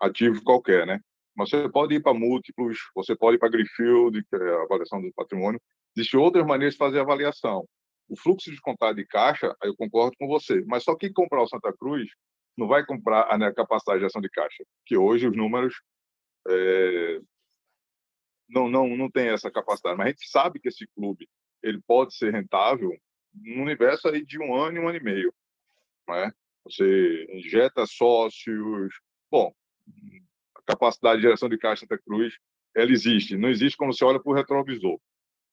ativo 0.00 0.42
qualquer, 0.42 0.86
né? 0.86 1.00
Mas 1.38 1.50
você 1.50 1.68
pode 1.68 1.94
ir 1.94 2.02
para 2.02 2.12
múltiplos, 2.12 2.78
você 2.96 3.14
pode 3.14 3.36
ir 3.36 3.38
para 3.38 3.48
Greenfield, 3.48 4.24
que 4.24 4.34
é 4.34 4.54
a 4.56 4.62
avaliação 4.62 5.00
do 5.00 5.12
patrimônio. 5.12 5.62
Existem 5.96 6.18
outras 6.18 6.44
maneiras 6.44 6.74
de 6.74 6.78
fazer 6.78 6.98
avaliação. 6.98 7.64
O 8.08 8.18
fluxo 8.18 8.50
de 8.50 8.60
contato 8.60 8.96
de 8.96 9.06
caixa, 9.06 9.54
eu 9.62 9.76
concordo 9.76 10.16
com 10.18 10.26
você, 10.26 10.64
mas 10.66 10.82
só 10.82 10.96
quem 10.96 11.12
comprar 11.12 11.42
o 11.42 11.46
Santa 11.46 11.72
Cruz 11.78 12.10
não 12.56 12.66
vai 12.66 12.84
comprar 12.84 13.22
a 13.22 13.54
capacidade 13.54 14.00
de 14.00 14.06
ação 14.06 14.20
de 14.20 14.28
caixa, 14.28 14.64
que 14.84 14.96
hoje 14.96 15.28
os 15.28 15.36
números 15.36 15.80
é, 16.48 17.20
não, 18.48 18.68
não, 18.68 18.96
não 18.96 19.08
tem 19.08 19.28
essa 19.28 19.48
capacidade. 19.48 19.96
Mas 19.96 20.06
a 20.08 20.10
gente 20.10 20.28
sabe 20.28 20.58
que 20.58 20.68
esse 20.68 20.88
clube 20.88 21.28
ele 21.62 21.80
pode 21.86 22.16
ser 22.16 22.32
rentável 22.32 22.90
no 23.32 23.62
universo 23.62 24.08
aí 24.08 24.24
de 24.24 24.40
um 24.40 24.56
ano 24.56 24.78
e 24.78 24.80
um 24.80 24.88
ano 24.88 24.98
e 24.98 25.04
meio. 25.04 25.32
Né? 26.08 26.32
Você 26.64 27.28
injeta 27.30 27.86
sócios. 27.86 28.92
Bom, 29.30 29.52
capacidade 30.68 31.16
de 31.16 31.22
geração 31.22 31.48
de 31.48 31.58
caixa 31.58 31.80
Santa 31.80 31.98
Cruz 31.98 32.34
ela 32.76 32.92
existe. 32.92 33.36
Não 33.36 33.48
existe 33.48 33.76
quando 33.76 33.96
você 33.96 34.04
olha 34.04 34.20
para 34.20 34.30
o 34.30 34.34
retrovisor. 34.34 35.00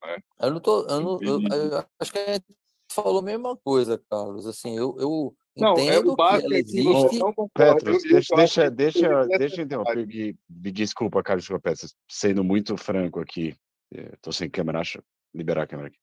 Né? 0.03 0.17
Eu 0.41 0.51
não 0.51 0.59
tô, 0.59 0.85
eu, 0.87 1.01
não, 1.01 1.19
eu, 1.21 1.41
eu, 1.41 1.85
acho 1.99 2.11
que 2.11 2.19
a 2.19 2.33
gente 2.33 2.45
falou 2.91 3.19
a 3.19 3.23
mesma 3.23 3.57
coisa, 3.57 4.01
Carlos. 4.09 4.45
Assim, 4.45 4.77
eu, 4.77 4.95
eu 4.99 5.35
não, 5.57 5.73
entendo 5.73 6.09
é 6.09 6.13
o 6.13 6.15
básico 6.15 6.49
que 6.49 6.53
ela 6.53 6.59
existe. 6.59 7.19
Petros, 7.53 8.03
deixa, 8.03 8.35
deixa, 8.35 8.69
deixa, 8.69 9.25
deixa 9.37 9.61
eu 9.61 9.65
interromper. 9.65 10.35
Desculpa, 10.49 11.23
Carlos 11.23 11.47
Petros, 11.47 11.95
sendo 12.09 12.43
muito 12.43 12.77
franco 12.77 13.19
aqui. 13.19 13.55
Estou 13.91 14.33
sem 14.33 14.49
câmera, 14.49 14.81
acho. 14.81 15.01
Liberar 15.33 15.63
a 15.63 15.67
câmera 15.67 15.87
aqui. 15.89 15.97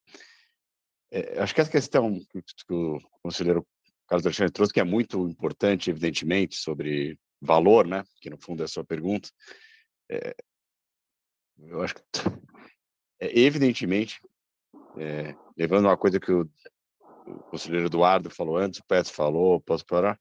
É, 1.11 1.39
acho 1.39 1.53
que 1.53 1.61
essa 1.61 1.71
questão 1.71 2.19
que 2.31 2.73
o 2.73 2.99
conselheiro 3.21 3.65
Carlos 4.07 4.25
Alexandre 4.25 4.51
trouxe, 4.51 4.73
que 4.73 4.79
é 4.79 4.83
muito 4.83 5.27
importante, 5.27 5.89
evidentemente, 5.89 6.55
sobre 6.55 7.17
valor, 7.43 7.85
né? 7.85 8.03
Que 8.21 8.29
no 8.29 8.37
fundo 8.37 8.61
é 8.61 8.65
a 8.65 8.67
sua 8.67 8.83
pergunta. 8.83 9.29
É, 10.09 10.35
eu 11.59 11.81
acho 11.81 11.95
que, 11.95 12.01
é, 13.19 13.39
evidentemente, 13.39 14.19
é, 14.97 15.35
levando 15.57 15.85
uma 15.85 15.97
coisa 15.97 16.19
que 16.19 16.31
o, 16.31 16.49
o 17.25 17.39
conselheiro 17.49 17.87
Eduardo 17.87 18.29
falou 18.29 18.57
antes, 18.57 18.79
o 18.79 18.85
Petro 18.85 19.13
falou, 19.13 19.61
posso 19.61 19.85
parar, 19.85 20.19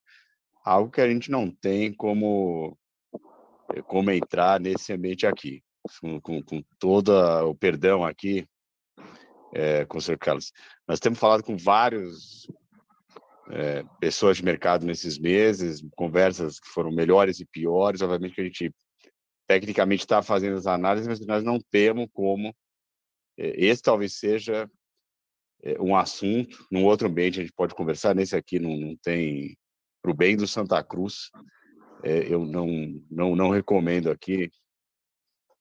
algo 0.65 0.91
que 0.91 1.01
a 1.01 1.09
gente 1.09 1.31
não 1.31 1.51
tem 1.51 1.93
como, 1.93 2.77
é, 3.75 3.83
como 3.83 4.11
entrar 4.11 4.61
nesse 4.61 4.93
ambiente 4.93 5.27
aqui, 5.27 5.63
com, 6.01 6.21
com, 6.21 6.43
com 6.43 6.63
todo 6.79 7.11
o 7.49 7.55
perdão 7.55 8.05
aqui, 8.05 8.47
é, 9.55 9.85
conselheiro 9.85 10.21
Carlos. 10.21 10.53
Nós 10.87 11.01
temos 11.01 11.19
falado 11.19 11.43
com 11.43 11.57
vários 11.57 12.47
é, 13.51 13.85
pessoas 14.01 14.37
de 14.37 14.45
mercado 14.45 14.87
nesses 14.87 15.19
meses, 15.19 15.85
conversas 15.97 16.61
que 16.61 16.69
foram 16.69 16.91
melhores 16.91 17.41
e 17.41 17.45
piores. 17.45 18.01
Obviamente 18.01 18.35
que 18.35 18.41
a 18.41 18.45
gente 18.45 18.75
tecnicamente 19.47 20.05
está 20.05 20.23
fazendo 20.23 20.57
as 20.57 20.67
análises, 20.67 21.09
mas 21.09 21.27
nós 21.27 21.43
não 21.43 21.59
temos 21.71 22.09
como. 22.13 22.55
É, 23.37 23.65
esse 23.65 23.83
talvez 23.83 24.15
seja 24.15 24.71
é, 25.63 25.81
um 25.81 25.97
assunto, 25.97 26.67
num 26.71 26.85
outro 26.85 27.09
ambiente 27.09 27.41
a 27.41 27.43
gente 27.43 27.55
pode 27.55 27.75
conversar, 27.75 28.15
nesse 28.15 28.37
aqui 28.37 28.59
não, 28.59 28.77
não 28.77 28.97
tem. 29.03 29.57
Para 30.03 30.11
o 30.11 30.17
bem 30.17 30.37
do 30.37 30.49
Santa 30.49 30.83
Cruz, 30.83 31.31
é, 32.03 32.27
eu 32.33 32.45
não, 32.45 32.67
não, 33.09 33.37
não 33.37 33.51
recomendo 33.51 34.11
aqui, 34.11 34.51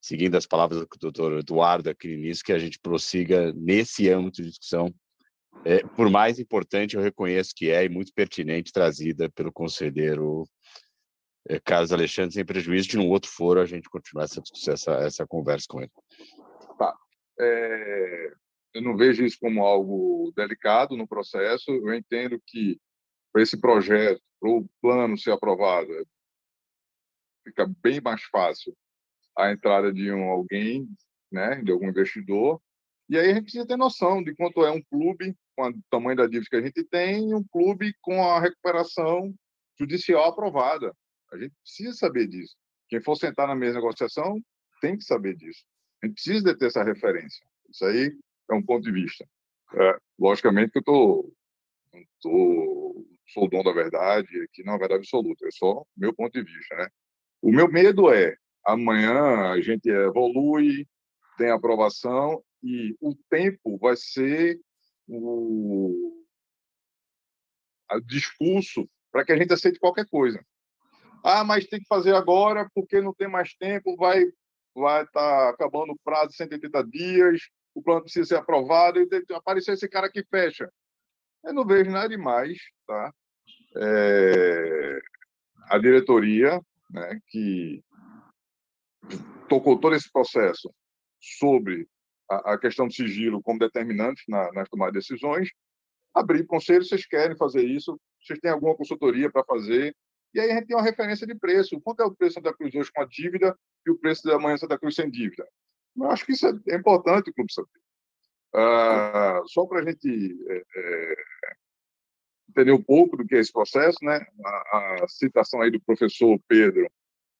seguindo 0.02 0.36
as 0.36 0.48
palavras 0.48 0.80
do 0.80 0.88
doutor 1.00 1.38
Eduardo 1.38 1.92
aqui 1.92 2.08
início, 2.08 2.44
que 2.44 2.52
a 2.52 2.58
gente 2.58 2.80
prossiga 2.80 3.54
nesse 3.54 4.10
âmbito 4.10 4.42
de 4.42 4.50
discussão 4.50 4.92
é, 5.66 5.86
por 5.96 6.10
mais 6.10 6.40
importante, 6.40 6.96
eu 6.96 7.02
reconheço 7.02 7.54
que 7.56 7.70
é 7.70 7.86
e 7.86 7.90
muito 7.90 8.14
pertinente 8.14 8.72
trazida 8.72 9.30
pelo 9.30 9.52
conselheiro 9.52 10.46
é, 11.48 11.60
Carlos 11.60 11.92
Alexandre, 11.92 12.34
sem 12.34 12.46
prejuízo 12.46 12.90
de, 12.90 12.98
num 12.98 13.10
outro 13.10 13.30
foro, 13.30 13.60
a 13.60 13.66
gente 13.66 13.90
continuar 13.90 14.26
essa, 14.26 14.42
essa, 14.68 14.92
essa 14.94 15.28
conversa 15.28 15.66
com 15.70 15.82
ele. 15.82 15.92
Tá. 16.78 16.96
É, 17.40 18.34
eu 18.74 18.82
não 18.82 18.96
vejo 18.96 19.26
isso 19.26 19.38
como 19.40 19.66
algo 19.66 20.32
delicado 20.36 20.96
no 20.96 21.08
processo. 21.08 21.72
Eu 21.72 21.94
entendo 21.94 22.42
que 22.46 22.80
para 23.32 23.42
esse 23.42 23.60
projeto, 23.60 24.22
para 24.40 24.50
o 24.50 24.68
plano 24.82 25.18
ser 25.18 25.32
aprovado, 25.32 25.90
fica 27.44 27.66
bem 27.82 28.00
mais 28.02 28.22
fácil 28.24 28.76
a 29.38 29.52
entrada 29.52 29.92
de 29.94 30.12
um 30.12 30.30
alguém, 30.30 30.88
né, 31.32 31.62
de 31.64 31.72
algum 31.72 31.90
investidor. 31.90 32.62
E 33.12 33.20
aí 33.20 33.30
a 33.30 33.34
gente 33.34 33.44
precisa 33.44 33.68
ter 33.68 33.76
noção 33.76 34.24
de 34.24 34.34
quanto 34.34 34.64
é 34.64 34.72
um 34.72 34.82
clube 34.82 35.36
com 35.54 35.68
o 35.68 35.74
tamanho 35.90 36.16
da 36.16 36.28
dívida 36.28 36.48
que 36.50 36.56
a 36.56 36.62
gente 36.62 36.82
tem, 36.86 37.36
um 37.36 37.44
clube 37.44 37.94
com 38.00 38.24
a 38.24 38.40
recuperação 38.40 39.36
judicial 39.78 40.30
aprovada. 40.30 40.96
A 41.34 41.38
gente 41.38 41.54
precisa 41.62 41.92
saber 41.92 42.26
disso. 42.30 42.56
Quem 42.88 43.02
for 43.02 43.18
sentar 43.18 43.50
na 43.50 43.54
mesa 43.54 43.74
de 43.74 43.80
negociação 43.80 44.42
tem 44.80 44.98
que 44.98 45.04
saber 45.04 45.36
disso. 45.36 45.62
A 46.02 46.08
gente 46.08 46.16
precisa 46.16 46.58
ter 46.58 46.68
essa 46.68 46.86
referência. 46.86 47.46
Isso 47.70 47.84
aí 47.84 48.18
é 48.50 48.54
um 48.54 48.64
ponto 48.64 48.84
de 48.84 48.94
vista. 48.94 49.28
É, 49.76 49.98
logicamente 50.18 50.72
que 50.72 50.80
eu 50.80 50.84
tô, 50.84 51.34
tô, 52.22 53.06
sou 53.28 53.44
o 53.44 53.50
dono 53.50 53.66
da 53.66 53.74
verdade, 53.74 54.48
que 54.54 54.64
não 54.64 54.76
é 54.76 54.78
verdade 54.78 55.02
absoluta, 55.02 55.46
é 55.46 55.52
só 55.52 55.84
meu 55.98 56.14
ponto 56.14 56.32
de 56.32 56.44
vista. 56.44 56.78
Né? 56.78 56.88
O 57.42 57.52
meu 57.52 57.70
medo 57.70 58.10
é 58.10 58.38
amanhã 58.66 59.52
a 59.52 59.60
gente 59.60 59.90
evolui, 59.90 60.88
tem 61.38 61.50
aprovação 61.52 62.42
e 62.64 62.96
o 63.02 63.16
tempo 63.30 63.78
vai 63.78 63.96
ser 63.96 64.60
o, 65.08 66.24
o 67.92 68.00
discurso 68.02 68.88
para 69.12 69.26
que 69.26 69.32
a 69.32 69.38
gente 69.38 69.54
aceite 69.54 69.80
qualquer 69.80 70.08
coisa. 70.08 70.44
Ah, 71.24 71.44
mas 71.44 71.68
tem 71.68 71.80
que 71.80 71.88
fazer 71.88 72.16
agora 72.16 72.70
porque 72.74 73.02
não 73.02 73.14
tem 73.14 73.28
mais 73.28 73.54
tempo, 73.54 73.96
vai 73.96 74.26
vai 74.74 75.04
estar 75.04 75.22
tá 75.22 75.50
acabando 75.50 75.92
o 75.92 76.00
prazo 76.04 76.30
de 76.30 76.38
180 76.38 76.84
dias, 76.88 77.42
o 77.76 77.82
plano 77.82 78.02
precisa 78.02 78.26
ser 78.26 78.36
aprovado 78.36 79.00
e 79.00 79.34
aparecer 79.34 79.74
esse 79.74 79.88
cara 79.88 80.10
que 80.10 80.24
fecha. 80.24 80.72
Eu 81.44 81.54
não 81.54 81.66
vejo 81.66 81.92
nada 81.92 82.10
demais, 82.10 82.58
tá? 82.88 83.14
É, 83.76 85.00
a 85.70 85.78
diretoria, 85.78 86.62
né, 86.90 87.20
que 87.28 87.84
tocou 89.50 89.80
todo 89.80 89.96
esse 89.96 90.12
processo 90.12 90.74
sobre 91.20 91.88
a, 92.36 92.58
questão 92.58 92.88
do 92.88 92.94
sigilo 92.94 93.42
como 93.42 93.60
determinante 93.60 94.24
na, 94.28 94.52
nas 94.52 94.70
tomadas 94.70 94.94
de 94.94 95.00
decisões, 95.00 95.50
abrir 96.14 96.46
conselho, 96.46 96.84
vocês 96.84 97.06
querem 97.06 97.38
fazer 97.38 97.64
isso, 97.64 98.00
vocês 98.22 98.40
têm 98.40 98.52
alguma 98.52 98.76
consultoria 98.76 99.32
para 99.32 99.44
fazer, 99.44 99.96
e 100.34 100.40
aí 100.40 100.52
a 100.52 100.56
gente 100.56 100.68
tem 100.68 100.76
uma 100.76 100.84
referência 100.84 101.28
de 101.28 101.36
preço. 101.36 101.80
Quanto 101.82 102.02
é 102.02 102.06
o 102.06 102.16
preço 102.16 102.40
da 102.42 102.54
Cruz 102.54 102.74
hoje 102.74 102.92
com 102.92 103.02
a 103.02 103.06
dívida 103.06 103.58
e 103.86 103.92
o 103.92 103.98
preço 103.98 104.24
da 104.24 104.40
manhã 104.40 104.58
Santa 104.58 104.80
Cruz 104.80 104.96
sem 104.96 105.10
dívida? 105.10 105.48
Eu 105.96 106.10
acho 106.10 106.26
que 106.26 106.32
isso 106.32 106.48
é 106.48 106.76
importante 106.76 107.30
o 107.30 107.34
clube 107.34 107.52
saber. 107.52 107.70
Uh, 108.54 109.48
só 109.48 109.66
para 109.66 109.80
a 109.80 109.86
gente 109.86 110.38
é, 110.50 110.64
é, 110.76 111.16
entender 112.50 112.72
um 112.72 112.82
pouco 112.82 113.16
do 113.16 113.26
que 113.26 113.36
é 113.36 113.40
esse 113.40 113.52
processo, 113.52 113.98
né? 114.04 114.26
A, 114.46 115.04
a, 115.04 115.08
citação 115.08 115.62
aí 115.62 115.72
do 115.72 115.82
professor 115.82 116.40
Pedro 116.48 116.90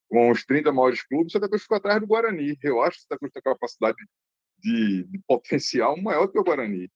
com 0.10 0.30
os 0.30 0.46
30 0.46 0.72
maiores 0.72 1.04
clubes, 1.04 1.32
Santa 1.32 1.48
Cruz 1.48 1.64
ficou 1.64 1.78
atrás 1.78 2.00
do 2.00 2.08
Guarani. 2.08 2.58
Eu 2.62 2.82
acho 2.82 2.98
que 2.98 3.04
Santa 3.04 3.20
Cruz 3.20 3.32
tem 3.32 3.42
capacidade 3.42 3.98
de, 4.62 5.04
de 5.04 5.20
potencial 5.28 6.00
maior 6.02 6.28
que 6.28 6.40
o 6.40 6.44
Guarani. 6.44 6.90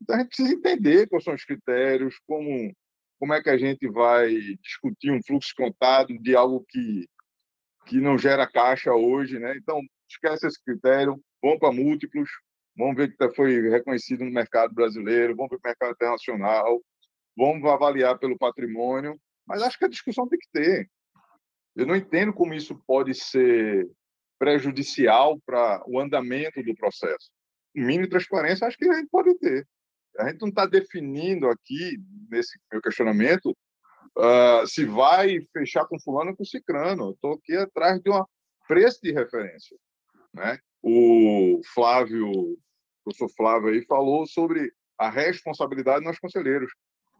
Então 0.00 0.16
a 0.16 0.20
gente 0.20 0.28
precisa 0.28 0.54
entender 0.54 1.08
quais 1.08 1.24
são 1.24 1.34
os 1.34 1.44
critérios, 1.44 2.18
como 2.26 2.72
como 3.18 3.34
é 3.34 3.42
que 3.42 3.50
a 3.50 3.58
gente 3.58 3.88
vai 3.88 4.32
discutir 4.62 5.10
um 5.10 5.20
fluxo 5.20 5.52
contado 5.56 6.16
de 6.18 6.36
algo 6.36 6.64
que 6.68 7.06
que 7.86 8.00
não 8.00 8.18
gera 8.18 8.46
caixa 8.46 8.92
hoje, 8.92 9.38
né? 9.38 9.56
Então 9.56 9.80
esquece 10.08 10.46
esse 10.46 10.62
critério, 10.62 11.20
vamos 11.42 11.58
para 11.58 11.72
múltiplos, 11.72 12.28
vamos 12.76 12.96
ver 12.96 13.16
que 13.16 13.30
foi 13.30 13.68
reconhecido 13.70 14.24
no 14.24 14.30
mercado 14.30 14.74
brasileiro, 14.74 15.34
vamos 15.34 15.50
ver 15.50 15.56
o 15.56 15.60
mercado 15.64 15.92
internacional, 15.92 16.82
vamos 17.36 17.64
avaliar 17.64 18.18
pelo 18.18 18.38
patrimônio, 18.38 19.18
mas 19.46 19.62
acho 19.62 19.78
que 19.78 19.86
a 19.86 19.88
discussão 19.88 20.28
tem 20.28 20.38
que 20.38 20.48
ter. 20.52 20.90
Eu 21.74 21.86
não 21.86 21.96
entendo 21.96 22.32
como 22.32 22.54
isso 22.54 22.76
pode 22.86 23.14
ser 23.14 23.88
prejudicial 24.38 25.38
para 25.44 25.82
o 25.86 25.98
andamento 25.98 26.62
do 26.62 26.74
processo. 26.74 27.30
Mínimo 27.74 28.08
transparência 28.08 28.66
acho 28.66 28.76
que 28.76 28.88
a 28.88 28.94
gente 28.94 29.08
pode 29.10 29.34
ter. 29.38 29.66
A 30.18 30.28
gente 30.28 30.40
não 30.40 30.48
está 30.48 30.66
definindo 30.66 31.48
aqui, 31.48 31.96
nesse 32.30 32.58
meu 32.72 32.80
questionamento, 32.80 33.56
uh, 34.16 34.66
se 34.66 34.84
vai 34.84 35.40
fechar 35.52 35.86
com 35.86 36.00
fulano 36.00 36.30
ou 36.30 36.36
com 36.36 36.44
cicrano. 36.44 37.12
Estou 37.12 37.34
aqui 37.34 37.56
atrás 37.56 38.00
de 38.00 38.10
um 38.10 38.24
preço 38.66 39.00
de 39.02 39.12
referência. 39.12 39.76
Né? 40.34 40.58
O 40.82 41.60
Flávio, 41.72 42.30
o 42.30 42.58
professor 43.04 43.28
Flávio 43.36 43.68
aí, 43.68 43.84
falou 43.84 44.26
sobre 44.26 44.72
a 44.98 45.08
responsabilidade 45.08 46.04
dos 46.04 46.18
conselheiros. 46.18 46.72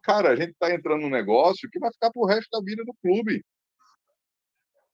Cara, 0.03 0.31
a 0.31 0.36
gente 0.36 0.51
está 0.51 0.73
entrando 0.73 1.03
num 1.03 1.11
negócio 1.11 1.69
que 1.70 1.78
vai 1.78 1.93
ficar 1.93 2.11
para 2.11 2.20
o 2.20 2.27
resto 2.27 2.49
da 2.51 2.65
vida 2.65 2.85
do 2.85 2.95
clube. 3.03 3.45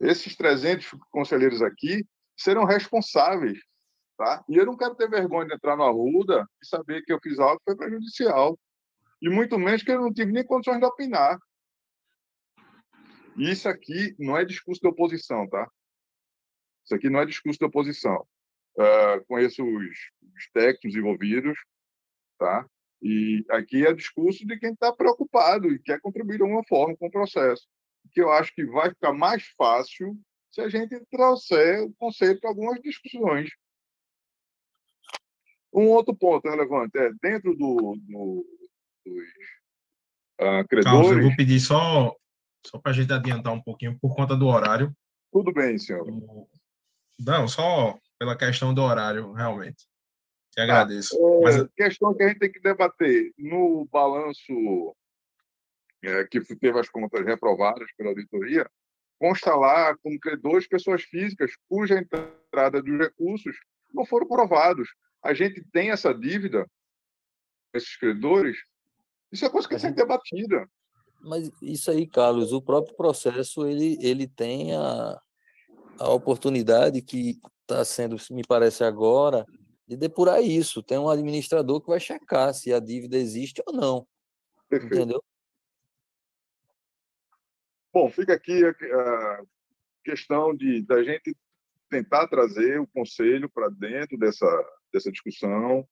Esses 0.00 0.36
300 0.36 0.90
conselheiros 1.10 1.62
aqui 1.62 2.04
serão 2.36 2.64
responsáveis. 2.64 3.58
Tá? 4.16 4.44
E 4.48 4.56
eu 4.56 4.64
não 4.64 4.76
quero 4.76 4.94
ter 4.94 5.10
vergonha 5.10 5.48
de 5.48 5.54
entrar 5.54 5.76
na 5.76 5.88
Ruda 5.88 6.48
e 6.62 6.66
saber 6.66 7.02
que 7.02 7.12
eu 7.12 7.18
fiz 7.22 7.38
algo 7.38 7.58
que 7.58 7.64
foi 7.64 7.76
prejudicial. 7.76 8.58
E 9.20 9.28
muito 9.28 9.58
menos 9.58 9.82
que 9.82 9.90
eu 9.90 10.00
não 10.00 10.12
tive 10.12 10.30
nem 10.32 10.44
condições 10.44 10.78
de 10.78 10.84
opinar. 10.84 11.38
Isso 13.36 13.68
aqui 13.68 14.14
não 14.18 14.36
é 14.36 14.44
discurso 14.44 14.80
de 14.80 14.88
oposição, 14.88 15.48
tá? 15.48 15.68
Isso 16.84 16.94
aqui 16.94 17.10
não 17.10 17.20
é 17.20 17.26
discurso 17.26 17.58
de 17.58 17.64
oposição. 17.64 18.24
Uh, 18.76 19.24
conheço 19.26 19.64
os, 19.64 19.96
os 20.36 20.50
técnicos 20.52 20.96
envolvidos, 20.96 21.58
tá? 22.38 22.66
E 23.02 23.44
aqui 23.50 23.86
é 23.86 23.92
discurso 23.92 24.46
de 24.46 24.58
quem 24.58 24.72
está 24.72 24.92
preocupado 24.92 25.68
e 25.72 25.78
quer 25.78 26.00
contribuir 26.00 26.36
de 26.36 26.42
alguma 26.42 26.64
forma 26.64 26.96
com 26.96 27.06
o 27.06 27.10
processo. 27.10 27.66
que 28.12 28.20
eu 28.20 28.30
acho 28.30 28.54
que 28.54 28.64
vai 28.64 28.90
ficar 28.90 29.12
mais 29.12 29.44
fácil 29.58 30.16
se 30.54 30.60
a 30.60 30.68
gente 30.68 31.04
trouxer 31.10 31.82
o 31.82 31.92
conceito 31.94 32.40
para 32.40 32.50
algumas 32.50 32.80
discussões. 32.80 33.50
Um 35.72 35.88
outro 35.88 36.14
ponto 36.14 36.48
relevante 36.48 36.96
é 36.96 37.10
dentro 37.20 37.56
do, 37.56 37.98
do 38.06 38.46
dos 39.04 39.28
credores. 40.68 40.84
Carlos, 40.84 41.10
eu 41.10 41.22
vou 41.22 41.36
pedir 41.36 41.58
só 41.58 42.16
só 42.64 42.78
para 42.78 42.92
a 42.92 42.94
gente 42.94 43.12
adiantar 43.12 43.52
um 43.52 43.60
pouquinho 43.60 43.98
por 43.98 44.14
conta 44.14 44.36
do 44.36 44.46
horário. 44.46 44.96
Tudo 45.32 45.52
bem, 45.52 45.76
senhor. 45.76 46.06
Não, 47.18 47.48
só 47.48 47.98
pela 48.16 48.38
questão 48.38 48.72
do 48.72 48.80
horário, 48.80 49.32
realmente. 49.32 49.88
Te 50.52 50.60
agradeço. 50.60 51.16
Ah, 51.16 51.50
é, 51.50 51.58
Mas... 51.58 51.68
Questão 51.76 52.14
que 52.14 52.22
a 52.22 52.28
gente 52.28 52.38
tem 52.38 52.52
que 52.52 52.60
debater 52.60 53.34
no 53.36 53.86
balanço 53.86 54.96
é, 56.02 56.24
que 56.24 56.40
teve 56.56 56.78
as 56.78 56.88
contas 56.88 57.26
reprovadas 57.26 57.92
pela 57.96 58.10
auditoria, 58.10 58.70
consta 59.18 59.54
lá 59.54 59.96
como 60.02 60.18
credores 60.18 60.66
pessoas 60.66 61.02
físicas 61.02 61.52
cuja 61.68 61.98
entrada 61.98 62.82
dos 62.82 62.98
recursos 62.98 63.56
não 63.92 64.04
foram 64.04 64.26
provados. 64.26 64.88
A 65.22 65.32
gente 65.32 65.64
tem 65.72 65.90
essa 65.90 66.12
dívida, 66.12 66.68
esses 67.72 67.96
credores, 67.96 68.56
isso 69.32 69.44
é 69.44 69.50
coisa 69.50 69.66
que 69.66 69.74
tem 69.74 69.80
que 69.80 69.88
ser 69.88 69.94
debatida. 69.94 70.68
Mas 71.22 71.50
isso 71.62 71.90
aí, 71.90 72.06
Carlos, 72.06 72.52
o 72.52 72.60
próprio 72.60 72.94
processo 72.96 73.66
ele, 73.66 73.96
ele 74.00 74.26
tem 74.28 74.74
a, 74.76 75.18
a 75.98 76.10
oportunidade 76.10 77.00
que 77.00 77.40
está 77.62 77.84
sendo, 77.84 78.16
me 78.30 78.42
parece 78.46 78.84
agora, 78.84 79.46
de 79.88 79.96
depurar 79.96 80.42
isso. 80.42 80.82
Tem 80.82 80.98
um 80.98 81.08
administrador 81.08 81.80
que 81.80 81.88
vai 81.88 81.98
checar 81.98 82.52
se 82.52 82.72
a 82.72 82.78
dívida 82.78 83.16
existe 83.16 83.62
ou 83.66 83.72
não. 83.72 84.06
Perfeito. 84.68 84.94
Entendeu? 84.94 85.24
Bom, 87.94 88.10
fica 88.10 88.34
aqui 88.34 88.60
a, 88.64 89.42
questão 90.04 90.52
de 90.54 90.82
da 90.82 91.02
gente 91.04 91.34
tentar 91.88 92.26
trazer 92.26 92.80
o 92.80 92.88
conselho 92.88 93.48
para 93.48 93.68
dentro 93.70 94.18
dessa, 94.18 94.46
dessa 94.92 95.12
discussão, 95.12 95.86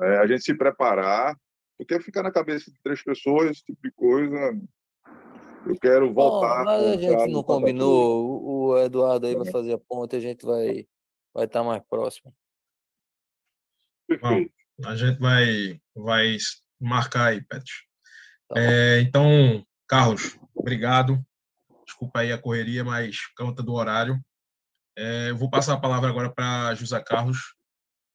é, 0.00 0.18
a 0.18 0.26
gente 0.28 0.44
se 0.44 0.54
preparar, 0.54 1.36
porque 1.76 2.00
ficar 2.00 2.22
na 2.22 2.30
cabeça 2.30 2.70
de 2.70 2.80
três 2.80 3.02
pessoas, 3.02 3.50
esse 3.50 3.64
tipo 3.64 3.82
de 3.82 3.90
coisa, 3.90 4.56
eu 5.66 5.76
quero 5.80 6.14
voltar. 6.14 6.64
mas 6.64 6.84
a 6.84 6.96
gente 6.96 7.32
não 7.32 7.42
combinou. 7.42 8.40
O 8.44 8.78
Eduardo 8.78 9.26
aí 9.26 9.34
vai 9.34 9.50
fazer 9.50 9.72
a 9.72 9.78
ponte, 9.78 10.14
a 10.14 10.20
gente 10.20 10.46
vai 10.46 10.86
vai 11.34 11.44
estar 11.44 11.60
tá 11.60 11.64
mais 11.64 11.82
próximo. 11.90 12.32
Bom, 14.22 14.46
a 14.84 14.94
gente 14.94 15.18
vai 15.18 15.80
vai 15.96 16.36
marcar 16.80 17.30
aí, 17.30 17.42
Pet. 17.42 17.64
Tá 18.48 18.60
é, 18.60 19.00
então, 19.00 19.66
Carlos, 19.88 20.38
obrigado. 20.54 21.20
Desculpa 21.98 22.20
aí 22.20 22.30
a 22.30 22.40
correria, 22.40 22.84
mas 22.84 23.26
conta 23.36 23.60
do 23.60 23.72
horário. 23.72 24.24
É, 24.96 25.30
eu 25.30 25.36
vou 25.36 25.50
passar 25.50 25.74
a 25.74 25.80
palavra 25.80 26.08
agora 26.08 26.32
para 26.32 26.72
José 26.76 27.02
Carlos. 27.02 27.56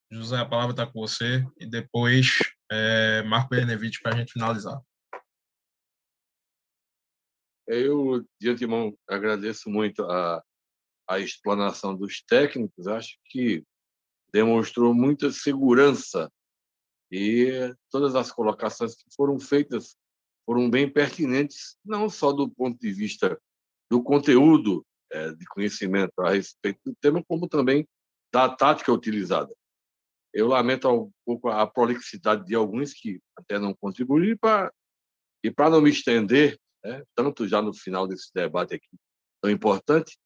José, 0.09 0.37
a 0.37 0.45
palavra 0.45 0.71
está 0.71 0.87
com 0.87 1.01
você. 1.01 1.45
E 1.59 1.65
depois, 1.65 2.27
é, 2.71 3.23
Marco 3.23 3.49
Benevite 3.49 4.01
para 4.01 4.15
a 4.15 4.17
gente 4.17 4.31
finalizar. 4.31 4.81
Eu, 7.67 8.25
de 8.39 8.49
antemão, 8.51 8.97
agradeço 9.05 9.69
muito 9.69 10.09
a, 10.09 10.41
a 11.09 11.19
explanação 11.19 11.93
dos 11.93 12.23
técnicos. 12.23 12.87
Acho 12.87 13.17
que 13.25 13.65
demonstrou 14.31 14.93
muita 14.93 15.29
segurança 15.29 16.31
e 17.11 17.75
todas 17.91 18.15
as 18.15 18.31
colocações 18.31 18.95
que 18.95 19.13
foram 19.13 19.37
feitas 19.41 19.97
foram 20.45 20.69
bem 20.69 20.89
pertinentes, 20.89 21.77
não 21.83 22.09
só 22.09 22.31
do 22.31 22.49
ponto 22.49 22.79
de 22.79 22.93
vista 22.93 23.37
do 23.93 24.01
conteúdo 24.01 24.83
é, 25.11 25.35
de 25.35 25.45
conhecimento 25.45 26.19
a 26.19 26.31
respeito 26.31 26.79
do 26.83 26.95
tema, 26.99 27.23
como 27.27 27.47
também 27.47 27.87
da 28.33 28.49
tática 28.49 28.91
utilizada. 28.91 29.53
Eu 30.33 30.47
lamento 30.47 30.89
um 30.89 31.11
pouco 31.23 31.47
a 31.47 31.67
prolixidade 31.67 32.43
de 32.43 32.55
alguns 32.55 32.91
que 32.91 33.21
até 33.37 33.59
não 33.59 33.71
contribuíram 33.75 34.35
para 34.41 34.73
e 35.43 35.51
para 35.51 35.69
não 35.69 35.79
me 35.79 35.91
estender 35.91 36.57
né, 36.83 37.03
tanto 37.13 37.47
já 37.47 37.61
no 37.61 37.71
final 37.71 38.07
desse 38.07 38.33
debate 38.33 38.73
aqui 38.73 38.87
tão 39.39 39.51
importante, 39.51 40.17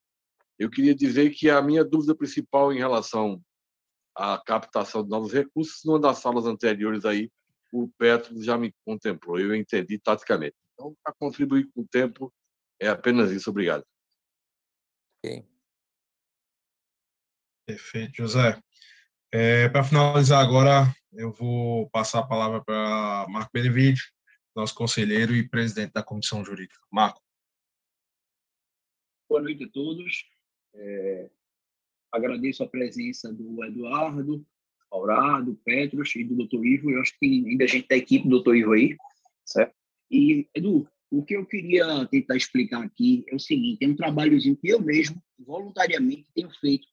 eu 0.58 0.70
queria 0.70 0.94
dizer 0.94 1.28
que 1.34 1.50
a 1.50 1.60
minha 1.60 1.84
dúvida 1.84 2.14
principal 2.14 2.72
em 2.72 2.78
relação 2.78 3.38
à 4.16 4.42
captação 4.42 5.04
de 5.04 5.10
novos 5.10 5.30
recursos, 5.30 5.82
numa 5.84 6.00
das 6.00 6.18
salas 6.18 6.46
anteriores 6.46 7.04
aí, 7.04 7.30
o 7.70 7.86
Petro 7.98 8.42
já 8.42 8.56
me 8.56 8.72
contemplou, 8.86 9.38
eu 9.38 9.54
entendi 9.54 9.98
taticamente. 9.98 10.56
Então, 10.72 10.96
para 11.04 11.12
contribuir 11.18 11.68
com 11.74 11.82
o 11.82 11.86
tempo, 11.86 12.32
é 12.80 12.88
apenas 12.88 13.30
isso. 13.30 13.50
Obrigado. 13.50 13.84
Okay. 15.24 15.44
Perfeito, 17.66 18.16
José. 18.16 18.60
É, 19.32 19.68
para 19.68 19.84
finalizar 19.84 20.42
agora, 20.42 20.94
eu 21.12 21.30
vou 21.32 21.88
passar 21.90 22.20
a 22.20 22.26
palavra 22.26 22.64
para 22.64 23.26
Marco 23.28 23.50
Benevides, 23.52 24.10
nosso 24.56 24.74
conselheiro 24.74 25.34
e 25.34 25.46
presidente 25.46 25.92
da 25.92 26.02
comissão 26.02 26.44
jurídica. 26.44 26.80
Marco. 26.90 27.20
Boa 29.28 29.42
noite 29.42 29.64
a 29.64 29.68
todos. 29.68 30.24
É, 30.74 31.30
agradeço 32.10 32.62
a 32.62 32.68
presença 32.68 33.32
do 33.32 33.62
Eduardo, 33.64 34.46
Aurado, 34.90 35.54
Petros 35.64 36.14
e 36.16 36.24
do 36.24 36.46
Dr. 36.46 36.64
Ivo. 36.64 36.90
Eu 36.90 37.02
acho 37.02 37.18
que 37.18 37.26
ainda 37.26 37.66
gente 37.66 37.86
da 37.88 37.96
equipe 37.96 38.26
do 38.26 38.42
Dr. 38.42 38.54
Ivo 38.54 38.72
aí, 38.72 38.96
certo? 39.44 39.74
E, 40.10 40.48
Edu, 40.54 40.88
o 41.10 41.24
que 41.24 41.34
eu 41.34 41.46
queria 41.46 42.06
tentar 42.06 42.36
explicar 42.36 42.82
aqui 42.82 43.24
é 43.28 43.34
o 43.34 43.40
seguinte: 43.40 43.84
é 43.84 43.88
um 43.88 43.96
trabalhozinho 43.96 44.56
que 44.56 44.68
eu 44.68 44.80
mesmo, 44.80 45.22
voluntariamente, 45.38 46.26
tenho 46.34 46.50
feito 46.60 46.86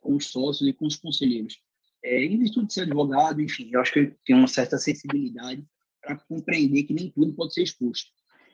com 0.00 0.16
os 0.16 0.26
sócios 0.26 0.68
e 0.68 0.72
com 0.72 0.86
os 0.86 0.96
conselheiros. 0.96 1.58
É, 2.04 2.24
em 2.24 2.38
virtude 2.38 2.68
de 2.68 2.74
ser 2.74 2.82
advogado, 2.82 3.40
enfim, 3.40 3.70
eu 3.72 3.80
acho 3.80 3.92
que 3.92 4.00
eu 4.00 4.14
tenho 4.24 4.38
uma 4.38 4.48
certa 4.48 4.78
sensibilidade 4.78 5.64
para 6.00 6.16
compreender 6.16 6.84
que 6.84 6.94
nem 6.94 7.10
tudo 7.10 7.34
pode 7.34 7.54
ser 7.54 7.62
exposto. 7.62 8.10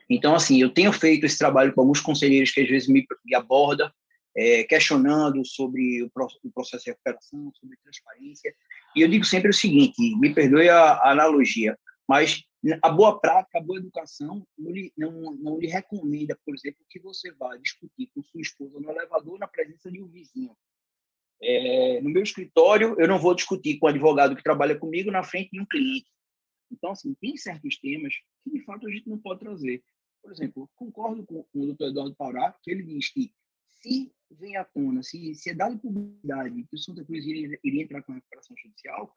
Então, 0.09 0.35
assim, 0.35 0.61
eu 0.61 0.69
tenho 0.69 0.91
feito 0.91 1.25
esse 1.25 1.37
trabalho 1.37 1.73
com 1.73 1.81
alguns 1.81 1.99
conselheiros 1.99 2.51
que 2.51 2.61
às 2.61 2.67
vezes 2.67 2.87
me, 2.87 3.05
me 3.23 3.35
abordam, 3.35 3.91
é, 4.35 4.63
questionando 4.63 5.45
sobre 5.45 6.03
o, 6.03 6.11
o, 6.43 6.51
processo 6.51 6.83
de 6.83 6.91
recuperação, 6.91 7.51
sobre 7.53 7.77
transparência. 7.77 8.53
E 8.95 9.01
eu 9.01 9.07
digo 9.07 9.25
sempre 9.25 9.49
o 9.49 9.53
seguinte: 9.53 9.95
me 10.17 10.33
perdoe 10.33 10.69
a, 10.69 10.93
a 10.93 11.11
analogia, 11.11 11.77
mas 12.07 12.43
a 12.81 12.89
boa 12.89 13.19
prática, 13.19 13.59
a 13.59 13.61
boa 13.61 13.79
educação 13.79 14.45
não 14.57 14.71
lhe, 14.71 14.91
não, 14.97 15.35
não 15.35 15.59
lhe 15.59 15.67
recomenda, 15.67 16.37
por 16.43 16.55
exemplo, 16.55 16.85
que 16.89 16.99
você 16.99 17.31
vá 17.33 17.55
discutir 17.57 18.09
com 18.13 18.23
sua 18.23 18.41
esposa 18.41 18.79
no 18.79 18.89
elevador 18.89 19.37
na 19.37 19.47
presença 19.47 19.91
de 19.91 20.01
um 20.01 20.07
vizinho. 20.07 20.55
É, 21.41 22.01
no 22.01 22.09
meu 22.09 22.23
escritório, 22.23 22.95
eu 22.99 23.07
não 23.07 23.19
vou 23.19 23.35
discutir 23.35 23.77
com 23.77 23.85
o 23.85 23.89
advogado 23.89 24.35
que 24.35 24.43
trabalha 24.43 24.77
comigo 24.77 25.11
na 25.11 25.23
frente 25.23 25.51
de 25.51 25.59
um 25.59 25.65
cliente. 25.65 26.09
Então, 26.71 26.91
assim, 26.91 27.13
tem 27.15 27.37
certos 27.37 27.77
temas 27.77 28.13
que, 28.43 28.51
de 28.51 28.63
fato, 28.63 28.87
a 28.87 28.91
gente 28.91 29.07
não 29.07 29.19
pode 29.19 29.41
trazer. 29.41 29.83
Por 30.21 30.31
exemplo, 30.31 30.69
concordo 30.75 31.25
com, 31.25 31.43
com 31.43 31.59
o 31.59 31.65
doutor 31.67 31.89
Eduardo 31.89 32.15
Paurá, 32.15 32.55
que 32.63 32.71
ele 32.71 32.83
diz 32.83 33.11
que 33.11 33.31
se 33.69 34.11
vem 34.31 34.57
à 34.57 34.63
tona, 34.63 35.03
se, 35.03 35.35
se 35.35 35.51
é 35.51 35.53
dado 35.53 35.77
publicidade 35.77 36.63
que 36.63 36.75
o 36.75 36.79
Santa 36.79 37.05
Cruz 37.05 37.25
iria, 37.25 37.59
iria 37.63 37.83
entrar 37.83 38.01
com 38.01 38.11
a 38.11 38.15
recuperação 38.15 38.55
judicial, 38.57 39.15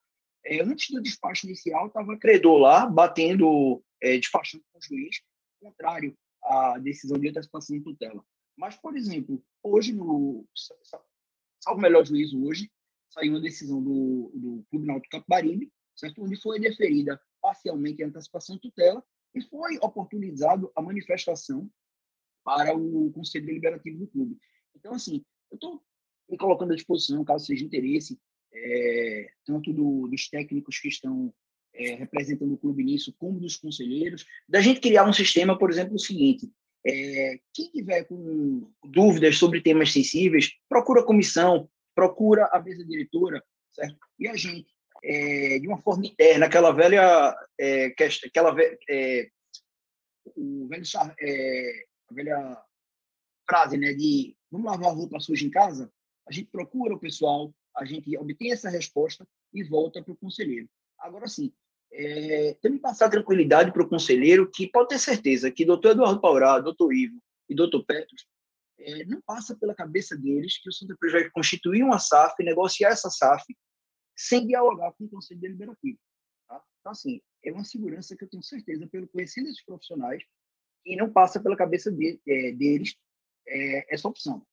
é, 0.49 0.63
antes 0.63 0.91
do 0.91 1.03
despacho 1.03 1.47
inicial, 1.47 1.87
estava 1.87 2.17
credor 2.17 2.59
lá, 2.59 2.87
batendo, 2.87 3.83
é, 4.03 4.17
despachando 4.17 4.65
com 4.73 4.79
o 4.79 4.83
juiz, 4.83 5.21
contrário 5.61 6.17
à 6.43 6.79
decisão 6.79 7.19
de 7.19 7.29
antecipação 7.29 7.77
de 7.77 7.85
tutela. 7.85 8.25
Mas, 8.57 8.77
por 8.77 8.97
exemplo, 8.97 9.43
hoje, 9.63 9.93
no, 9.93 10.47
salvo 11.61 11.81
melhor 11.81 12.05
juízo 12.07 12.43
hoje, 12.45 12.71
saiu 13.11 13.33
uma 13.33 13.41
decisão 13.41 13.83
do, 13.83 14.33
do 14.35 14.65
Clube 14.71 14.87
Náutico 14.87 15.19
Capibaribe, 15.19 15.71
certo? 15.95 16.23
onde 16.23 16.41
foi 16.41 16.59
deferida 16.59 17.21
parcialmente 17.41 18.03
a 18.03 18.07
antecipação 18.07 18.57
de 18.57 18.63
tutela 18.63 19.05
e 19.35 19.43
foi 19.43 19.77
oportunizado 19.79 20.73
a 20.75 20.83
manifestação 20.83 21.71
para 22.43 22.75
o 22.75 23.13
Conselho 23.13 23.47
Deliberativo 23.47 23.99
do 23.99 24.09
clube. 24.09 24.39
Então, 24.75 24.95
assim, 24.95 25.25
eu 25.51 25.57
estou 25.57 25.83
me 26.29 26.39
colocando 26.39 26.73
à 26.73 26.77
disposição, 26.77 27.25
caso 27.25 27.47
seja 27.47 27.65
interesse, 27.65 28.19
é, 28.65 29.29
tanto 29.45 29.73
do, 29.73 30.09
dos 30.09 30.29
técnicos 30.29 30.79
que 30.79 30.89
estão 30.89 31.33
é, 31.75 31.95
representando 31.95 32.55
o 32.55 32.59
clube 32.59 32.85
nisso, 32.85 33.15
como 33.19 33.41
dos 33.41 33.57
conselheiros, 33.57 34.27
da 34.49 34.61
gente 34.61 34.81
criar 34.81 35.05
um 35.05 35.13
sistema, 35.13 35.59
por 35.59 35.71
exemplo, 35.71 35.95
o 35.95 35.99
seguinte, 35.99 36.51
é, 36.87 37.39
quem 37.53 37.71
tiver 37.71 38.05
com 38.05 38.71
dúvidas 38.85 39.37
sobre 39.37 39.61
temas 39.61 39.93
sensíveis, 39.93 40.51
procura 40.69 41.01
a 41.01 41.05
comissão, 41.05 41.69
procura 41.95 42.49
a 42.53 42.61
mesa 42.61 42.85
diretora, 42.85 43.43
certo? 43.73 43.97
E 44.19 44.29
a 44.29 44.37
gente, 44.37 44.69
é, 45.05 45.59
de 45.59 45.69
uma 45.69 45.81
forma 45.83 46.07
interna, 46.07 46.47
aquela 46.47 46.73
velha, 46.73 47.35
aquela 48.27 48.55
o 50.37 50.69
velho, 50.69 50.85
a 52.11 52.15
velha 52.15 52.63
frase, 53.49 53.77
né, 53.77 53.93
de 53.95 54.37
vamos 54.51 54.67
lavar 54.67 54.91
a 54.91 54.95
roupa 54.95 55.21
suja 55.21 55.47
em 55.47 55.51
casa, 55.51 55.91
a 56.29 56.33
gente 56.33 56.51
procura 56.51 56.95
o 56.95 57.01
pessoal, 57.01 57.53
a 57.79 57.85
gente 57.85 58.17
obtém 58.19 58.53
essa 58.53 58.69
resposta 58.69 59.27
e 59.53 59.63
volta 59.63 60.03
para 60.03 60.13
o 60.13 60.17
conselheiro. 60.17 60.69
Agora 60.99 61.27
sim, 61.29 61.53
é, 61.93 62.55
tem 62.61 62.73
que 62.73 62.79
passar 62.79 63.09
tranquilidade 63.09 63.73
para 63.73 63.83
o 63.83 63.89
conselheiro 63.89 64.51
que 64.51 64.67
pode 64.67 64.89
ter 64.89 64.99
certeza 64.99 65.51
que 65.51 65.65
doutor 65.65 65.93
Eduardo 65.93 66.21
Paurá, 66.21 66.59
doutor 66.59 66.93
Ivo 66.93 67.19
e 67.49 67.55
doutor 67.55 67.85
Petros, 67.85 68.27
é, 68.79 69.05
não 69.07 69.21
passa 69.23 69.57
pela 69.57 69.75
cabeça 69.75 70.17
deles 70.17 70.59
que 70.59 70.69
o 70.69 70.73
Santa 70.73 70.97
Cruz 70.97 71.13
vai 71.13 71.31
constituir 71.31 71.83
uma 71.83 71.99
SAF, 71.99 72.43
negociar 72.43 72.91
essa 72.91 73.11
SAF, 73.11 73.45
sem 74.17 74.47
dialogar 74.47 74.93
com 74.93 75.05
o 75.05 75.09
Conselho 75.09 75.41
Deliberativo. 75.41 75.99
Tá? 76.49 76.63
Então, 76.81 76.93
assim, 76.93 77.21
é 77.45 77.53
uma 77.53 77.65
segurança 77.65 78.17
que 78.17 78.25
eu 78.25 78.29
tenho 78.29 78.43
certeza, 78.43 78.87
pelo 78.87 79.09
conhecimento 79.09 79.49
desses 79.49 79.65
profissionais, 79.65 80.23
e 80.85 80.97
não 80.97 81.13
passa 81.13 81.41
pela 81.41 81.57
cabeça 81.57 81.91
de, 81.91 82.21
é, 82.27 82.53
deles 82.53 82.97
é, 83.47 83.95
essa 83.95 84.09
opção. 84.09 84.47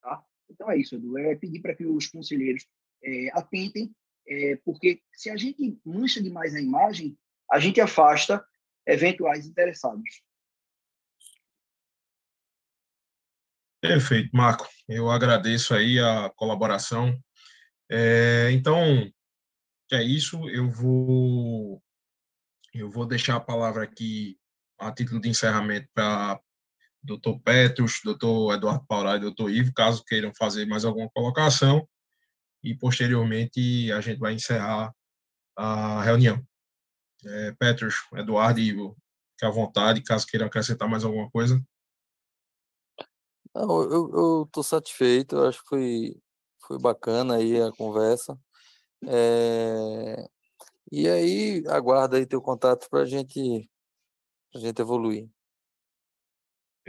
Tá? 0.00 0.24
Então, 0.50 0.70
é 0.70 0.78
isso, 0.78 0.94
Edu. 0.94 1.18
É 1.18 1.34
pedir 1.34 1.60
para 1.60 1.74
que 1.74 1.84
os 1.84 2.06
conselheiros 2.06 2.66
é, 3.02 3.30
atentem, 3.32 3.94
é, 4.26 4.56
porque 4.64 5.00
se 5.12 5.30
a 5.30 5.36
gente 5.36 5.78
mancha 5.84 6.22
demais 6.22 6.54
a 6.54 6.60
imagem, 6.60 7.16
a 7.50 7.58
gente 7.58 7.80
afasta 7.80 8.44
eventuais 8.86 9.46
interessados. 9.46 10.22
Perfeito, 13.80 14.30
Marco. 14.34 14.68
Eu 14.88 15.10
agradeço 15.10 15.72
aí 15.72 15.98
a 16.00 16.30
colaboração. 16.30 17.16
É, 17.90 18.50
então, 18.50 19.10
é 19.92 20.02
isso. 20.02 20.48
Eu 20.48 20.68
vou 20.68 21.82
eu 22.74 22.90
vou 22.90 23.06
deixar 23.06 23.36
a 23.36 23.40
palavra 23.40 23.84
aqui 23.84 24.38
a 24.78 24.92
título 24.92 25.20
de 25.20 25.28
encerramento 25.28 25.88
para 25.94 26.40
doutor 27.02 27.40
Petros, 27.40 28.00
doutor 28.04 28.54
Eduardo 28.54 28.84
Paulá 28.86 29.16
e 29.16 29.20
doutor 29.20 29.50
Ivo, 29.50 29.72
caso 29.72 30.04
queiram 30.04 30.32
fazer 30.34 30.66
mais 30.66 30.84
alguma 30.84 31.08
colocação. 31.10 31.88
E, 32.62 32.74
posteriormente, 32.74 33.90
a 33.92 34.00
gente 34.00 34.18
vai 34.18 34.34
encerrar 34.34 34.92
a 35.56 36.02
reunião. 36.02 36.44
É, 37.24 37.52
Petros, 37.52 37.94
Eduardo 38.14 38.60
e 38.60 38.68
Ivo, 38.68 38.96
fique 39.32 39.44
à 39.44 39.50
vontade, 39.50 40.02
caso 40.02 40.26
queiram 40.26 40.46
acrescentar 40.46 40.88
mais 40.88 41.04
alguma 41.04 41.30
coisa. 41.30 41.62
Não, 43.54 43.82
eu 43.82 44.44
estou 44.44 44.62
satisfeito, 44.62 45.36
eu 45.36 45.48
acho 45.48 45.62
que 45.62 45.68
foi, 45.68 46.22
foi 46.66 46.78
bacana 46.78 47.36
aí 47.36 47.60
a 47.60 47.72
conversa. 47.72 48.38
É, 49.06 50.28
e 50.92 51.08
aí, 51.08 51.64
aguarda 51.68 52.16
aí 52.16 52.26
teu 52.26 52.40
contato 52.40 52.88
para 52.90 53.04
gente, 53.04 53.68
a 54.54 54.58
gente 54.58 54.80
evoluir. 54.80 55.28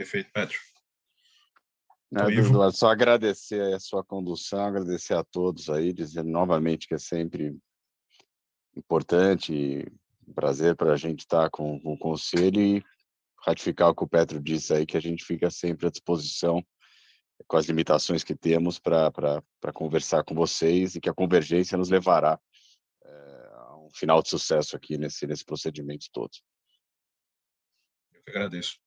Perfeito, 0.00 0.32
Petro. 0.32 0.58
Não, 2.10 2.30
Eduardo, 2.30 2.74
só 2.74 2.88
agradecer 2.88 3.74
a 3.74 3.78
sua 3.78 4.02
condução, 4.02 4.64
agradecer 4.64 5.12
a 5.12 5.22
todos 5.22 5.68
aí, 5.68 5.92
dizer 5.92 6.24
novamente 6.24 6.88
que 6.88 6.94
é 6.94 6.98
sempre 6.98 7.54
importante 8.74 9.52
e 9.52 9.86
um 10.26 10.32
prazer 10.32 10.74
para 10.74 10.94
a 10.94 10.96
gente 10.96 11.20
estar 11.20 11.50
com, 11.50 11.78
com 11.78 11.92
o 11.92 11.98
conselho 11.98 12.62
e 12.62 12.84
ratificar 13.44 13.90
o 13.90 13.94
que 13.94 14.02
o 14.02 14.08
Petro 14.08 14.40
disse 14.40 14.72
aí, 14.72 14.86
que 14.86 14.96
a 14.96 15.00
gente 15.00 15.22
fica 15.22 15.50
sempre 15.50 15.86
à 15.86 15.90
disposição 15.90 16.64
com 17.46 17.58
as 17.58 17.66
limitações 17.66 18.24
que 18.24 18.34
temos 18.34 18.78
para 18.78 19.42
conversar 19.74 20.24
com 20.24 20.34
vocês 20.34 20.94
e 20.94 21.00
que 21.02 21.10
a 21.10 21.14
convergência 21.14 21.76
nos 21.76 21.90
levará 21.90 22.40
é, 23.04 23.50
a 23.52 23.76
um 23.76 23.90
final 23.90 24.22
de 24.22 24.30
sucesso 24.30 24.74
aqui 24.74 24.96
nesse, 24.96 25.26
nesse 25.26 25.44
procedimento 25.44 26.06
todo. 26.10 26.32
Eu 28.14 28.22
que 28.22 28.30
agradeço. 28.30 28.80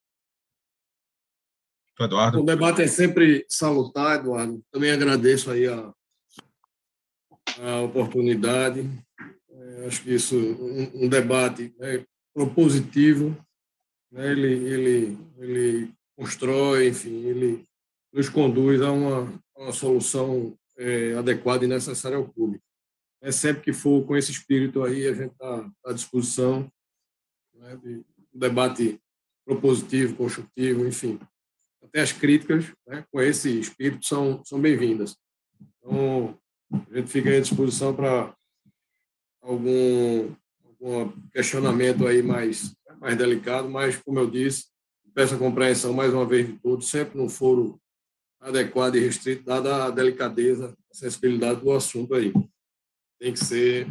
Eduardo. 1.99 2.41
O 2.41 2.45
debate 2.45 2.81
é 2.81 2.87
sempre 2.87 3.45
salutar, 3.47 4.19
Eduardo. 4.19 4.63
Também 4.71 4.91
agradeço 4.91 5.51
aí 5.51 5.67
a, 5.67 5.93
a 7.59 7.81
oportunidade. 7.81 8.89
É, 9.49 9.85
acho 9.87 10.03
que 10.03 10.13
isso 10.13 10.35
um, 10.35 11.05
um 11.05 11.09
debate 11.09 11.73
é 11.79 12.03
propositivo, 12.33 13.37
né? 14.11 14.31
ele, 14.31 14.53
ele, 14.67 15.17
ele 15.37 15.93
constrói, 16.17 16.87
enfim, 16.87 17.25
ele 17.25 17.65
nos 18.11 18.29
conduz 18.29 18.81
a 18.81 18.91
uma, 18.91 19.31
uma 19.55 19.71
solução 19.71 20.57
é, 20.77 21.13
adequada 21.13 21.63
e 21.65 21.67
necessária 21.67 22.17
ao 22.17 22.27
público. 22.27 22.63
É 23.21 23.31
sempre 23.31 23.63
que 23.63 23.73
for 23.73 24.05
com 24.05 24.17
esse 24.17 24.31
espírito 24.31 24.83
aí, 24.83 25.07
a 25.07 25.13
gente 25.13 25.31
está 25.31 25.69
à 25.85 25.93
disposição 25.93 26.69
né, 27.53 27.75
de 27.77 28.03
um 28.33 28.39
debate 28.39 28.99
propositivo, 29.45 30.15
construtivo, 30.15 30.85
enfim. 30.85 31.19
Até 31.93 32.01
as 32.01 32.11
críticas 32.11 32.65
né, 32.87 33.05
com 33.11 33.21
esse 33.21 33.59
espírito 33.59 34.03
são, 34.03 34.43
são 34.43 34.59
bem-vindas. 34.59 35.15
Então, 35.77 36.35
a 36.71 36.97
gente 36.97 37.11
fica 37.11 37.29
à 37.29 37.39
disposição 37.39 37.95
para 37.95 38.35
algum, 39.39 40.33
algum 40.65 41.11
questionamento 41.31 42.07
aí 42.07 42.23
mais 42.23 42.75
mais 43.03 43.17
delicado, 43.17 43.69
mas, 43.69 43.97
como 43.97 44.17
eu 44.17 44.29
disse, 44.29 44.67
peço 45.13 45.35
a 45.35 45.37
compreensão 45.37 45.91
mais 45.91 46.13
uma 46.13 46.25
vez 46.25 46.47
de 46.47 46.53
todos, 46.59 46.89
sempre 46.89 47.17
no 47.17 47.27
foro 47.27 47.77
adequado 48.39 48.95
e 48.95 49.01
restrito, 49.01 49.43
dada 49.43 49.85
a 49.85 49.91
delicadeza, 49.91 50.73
a 50.89 50.95
sensibilidade 50.95 51.59
do 51.59 51.71
assunto 51.73 52.15
aí. 52.15 52.31
Tem 53.19 53.33
que 53.33 53.39
ser 53.39 53.87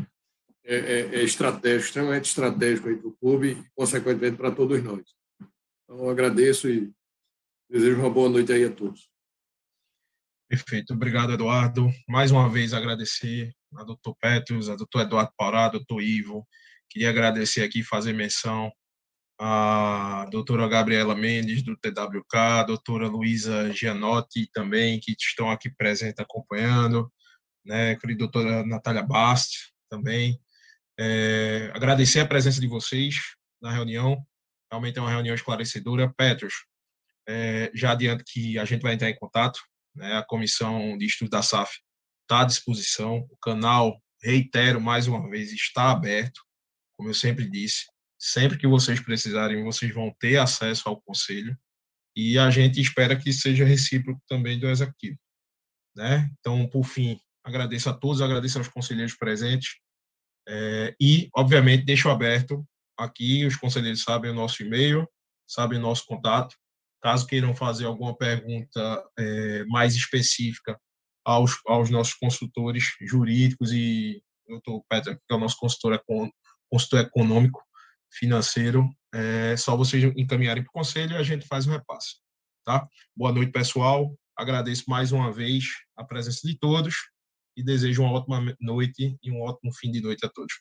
é, 0.65 0.77
é, 0.77 1.01
é 1.17 1.23
estratégico, 1.23 1.85
extremamente 1.85 2.25
estratégico 2.25 2.89
para 2.97 3.09
o 3.09 3.13
clube 3.13 3.53
e, 3.53 3.65
consequentemente, 3.75 4.39
para 4.39 4.51
todos 4.51 4.83
nós. 4.83 5.03
Então, 5.85 6.09
agradeço 6.09 6.71
e 6.71 6.91
desejo 7.73 8.01
uma 8.01 8.11
boa 8.11 8.29
noite 8.29 8.53
aí 8.53 8.65
a 8.65 8.71
todos. 8.71 9.09
Perfeito, 10.47 10.93
obrigado, 10.93 11.33
Eduardo. 11.33 11.91
Mais 12.07 12.31
uma 12.31 12.47
vez 12.47 12.75
agradecer 12.75 13.51
a 13.75 13.83
doutor 13.83 14.15
Petros, 14.21 14.69
a 14.69 14.77
doutor 14.77 15.01
Eduardo 15.01 15.33
Pará, 15.39 15.71
doutor 15.71 16.03
Ivo. 16.03 16.47
Queria 16.91 17.09
agradecer 17.09 17.63
aqui, 17.63 17.83
fazer 17.83 18.13
menção 18.13 18.71
a 19.41 20.29
doutora 20.31 20.69
Gabriela 20.69 21.15
Mendes, 21.15 21.63
do 21.63 21.75
TWK, 21.77 22.37
a 22.37 22.63
doutora 22.63 23.09
Luísa 23.09 23.73
Gianotti 23.73 24.49
também, 24.53 25.01
que 25.01 25.17
estão 25.19 25.51
aqui 25.51 25.71
presentes 25.71 26.21
acompanhando, 26.21 27.11
né, 27.65 27.93
a 27.93 28.15
doutora 28.15 28.65
Natália 28.65 29.03
Bast 29.03 29.73
também. 29.91 30.39
É, 31.01 31.73
agradecer 31.75 32.21
a 32.21 32.27
presença 32.27 32.61
de 32.61 32.67
vocês 32.67 33.17
na 33.61 33.73
reunião, 33.73 34.23
realmente 34.71 34.99
é 34.99 35.01
uma 35.01 35.11
reunião 35.11 35.35
esclarecedora. 35.35 36.13
Petros, 36.15 36.67
é, 37.29 37.71
já 37.75 37.93
adianto 37.93 38.25
que 38.27 38.59
a 38.59 38.65
gente 38.65 38.83
vai 38.83 38.95
entrar 38.95 39.11
em 39.11 39.17
contato, 39.17 39.61
né, 39.95 40.17
a 40.17 40.23
comissão 40.23 40.97
de 40.97 41.07
estudo 41.07 41.31
da 41.31 41.43
SAF 41.43 41.71
está 42.23 42.43
à 42.43 42.45
disposição, 42.45 43.27
o 43.31 43.37
canal, 43.39 44.01
reitero 44.23 44.81
mais 44.81 45.07
uma 45.07 45.29
vez, 45.29 45.53
está 45.53 45.91
aberto, 45.91 46.41
como 46.97 47.11
eu 47.11 47.15
sempre 47.15 47.49
disse, 47.49 47.85
Sempre 48.25 48.57
que 48.57 48.69
vocês 48.69 49.01
precisarem, 49.01 49.65
vocês 49.65 49.93
vão 49.93 50.15
ter 50.21 50.37
acesso 50.37 50.89
ao 50.89 51.03
conselho 51.03 51.59
e 52.15 52.39
a 52.39 52.51
gente 52.51 52.81
espera 52.81 53.19
que 53.19 53.33
seja 53.33 53.65
recíproco 53.65 54.23
também 54.29 54.61
do 54.61 54.69
executivo, 54.69 55.19
né? 55.97 56.31
Então, 56.39 56.69
por 56.69 56.85
fim, 56.85 57.19
agradeço 57.43 57.91
a 57.91 57.93
todos, 57.93 58.23
agradeço 58.23 58.59
aos 58.59 58.69
conselheiros 58.69 59.17
presentes 59.17 59.71
é, 60.49 60.95
e, 61.01 61.29
obviamente, 61.35 61.85
deixo 61.85 62.09
aberto 62.11 62.65
aqui, 62.97 63.45
os 63.45 63.57
conselheiros 63.57 64.05
sabem 64.05 64.31
o 64.31 64.35
nosso 64.35 64.63
e-mail, 64.63 65.05
sabem 65.45 65.81
o 65.81 65.83
nosso 65.83 66.07
contato, 66.07 66.55
caso 67.03 67.27
queiram 67.27 67.55
fazer 67.55 67.85
alguma 67.85 68.17
pergunta 68.17 69.05
é, 69.19 69.65
mais 69.65 69.95
específica 69.95 70.79
aos, 71.25 71.59
aos 71.67 71.91
nossos 71.91 72.15
consultores 72.15 72.95
jurídicos 73.01 73.73
e 73.73 74.23
doutor 74.47 74.85
Peter, 74.89 75.17
que 75.17 75.33
é 75.33 75.35
o 75.35 75.39
nosso 75.39 75.57
consultor, 75.59 76.01
consultor 76.71 77.01
econômico, 77.01 77.61
financeiro, 78.13 78.89
é 79.15 79.57
só 79.57 79.77
vocês 79.77 80.05
encaminharem 80.17 80.63
para 80.63 80.71
o 80.71 80.73
conselho 80.73 81.13
e 81.13 81.17
a 81.17 81.23
gente 81.23 81.47
faz 81.47 81.67
o 81.67 81.71
repasse. 81.71 82.17
Tá? 82.65 82.87
Boa 83.17 83.33
noite, 83.33 83.53
pessoal. 83.53 84.15
Agradeço 84.37 84.85
mais 84.89 85.13
uma 85.13 85.33
vez 85.33 85.65
a 85.97 86.05
presença 86.05 86.47
de 86.47 86.57
todos 86.59 86.95
e 87.57 87.63
desejo 87.63 88.03
uma 88.03 88.13
ótima 88.13 88.55
noite 88.61 89.17
e 89.23 89.31
um 89.31 89.43
ótimo 89.43 89.73
fim 89.75 89.91
de 89.91 90.01
noite 90.01 90.25
a 90.25 90.29
todos. 90.29 90.53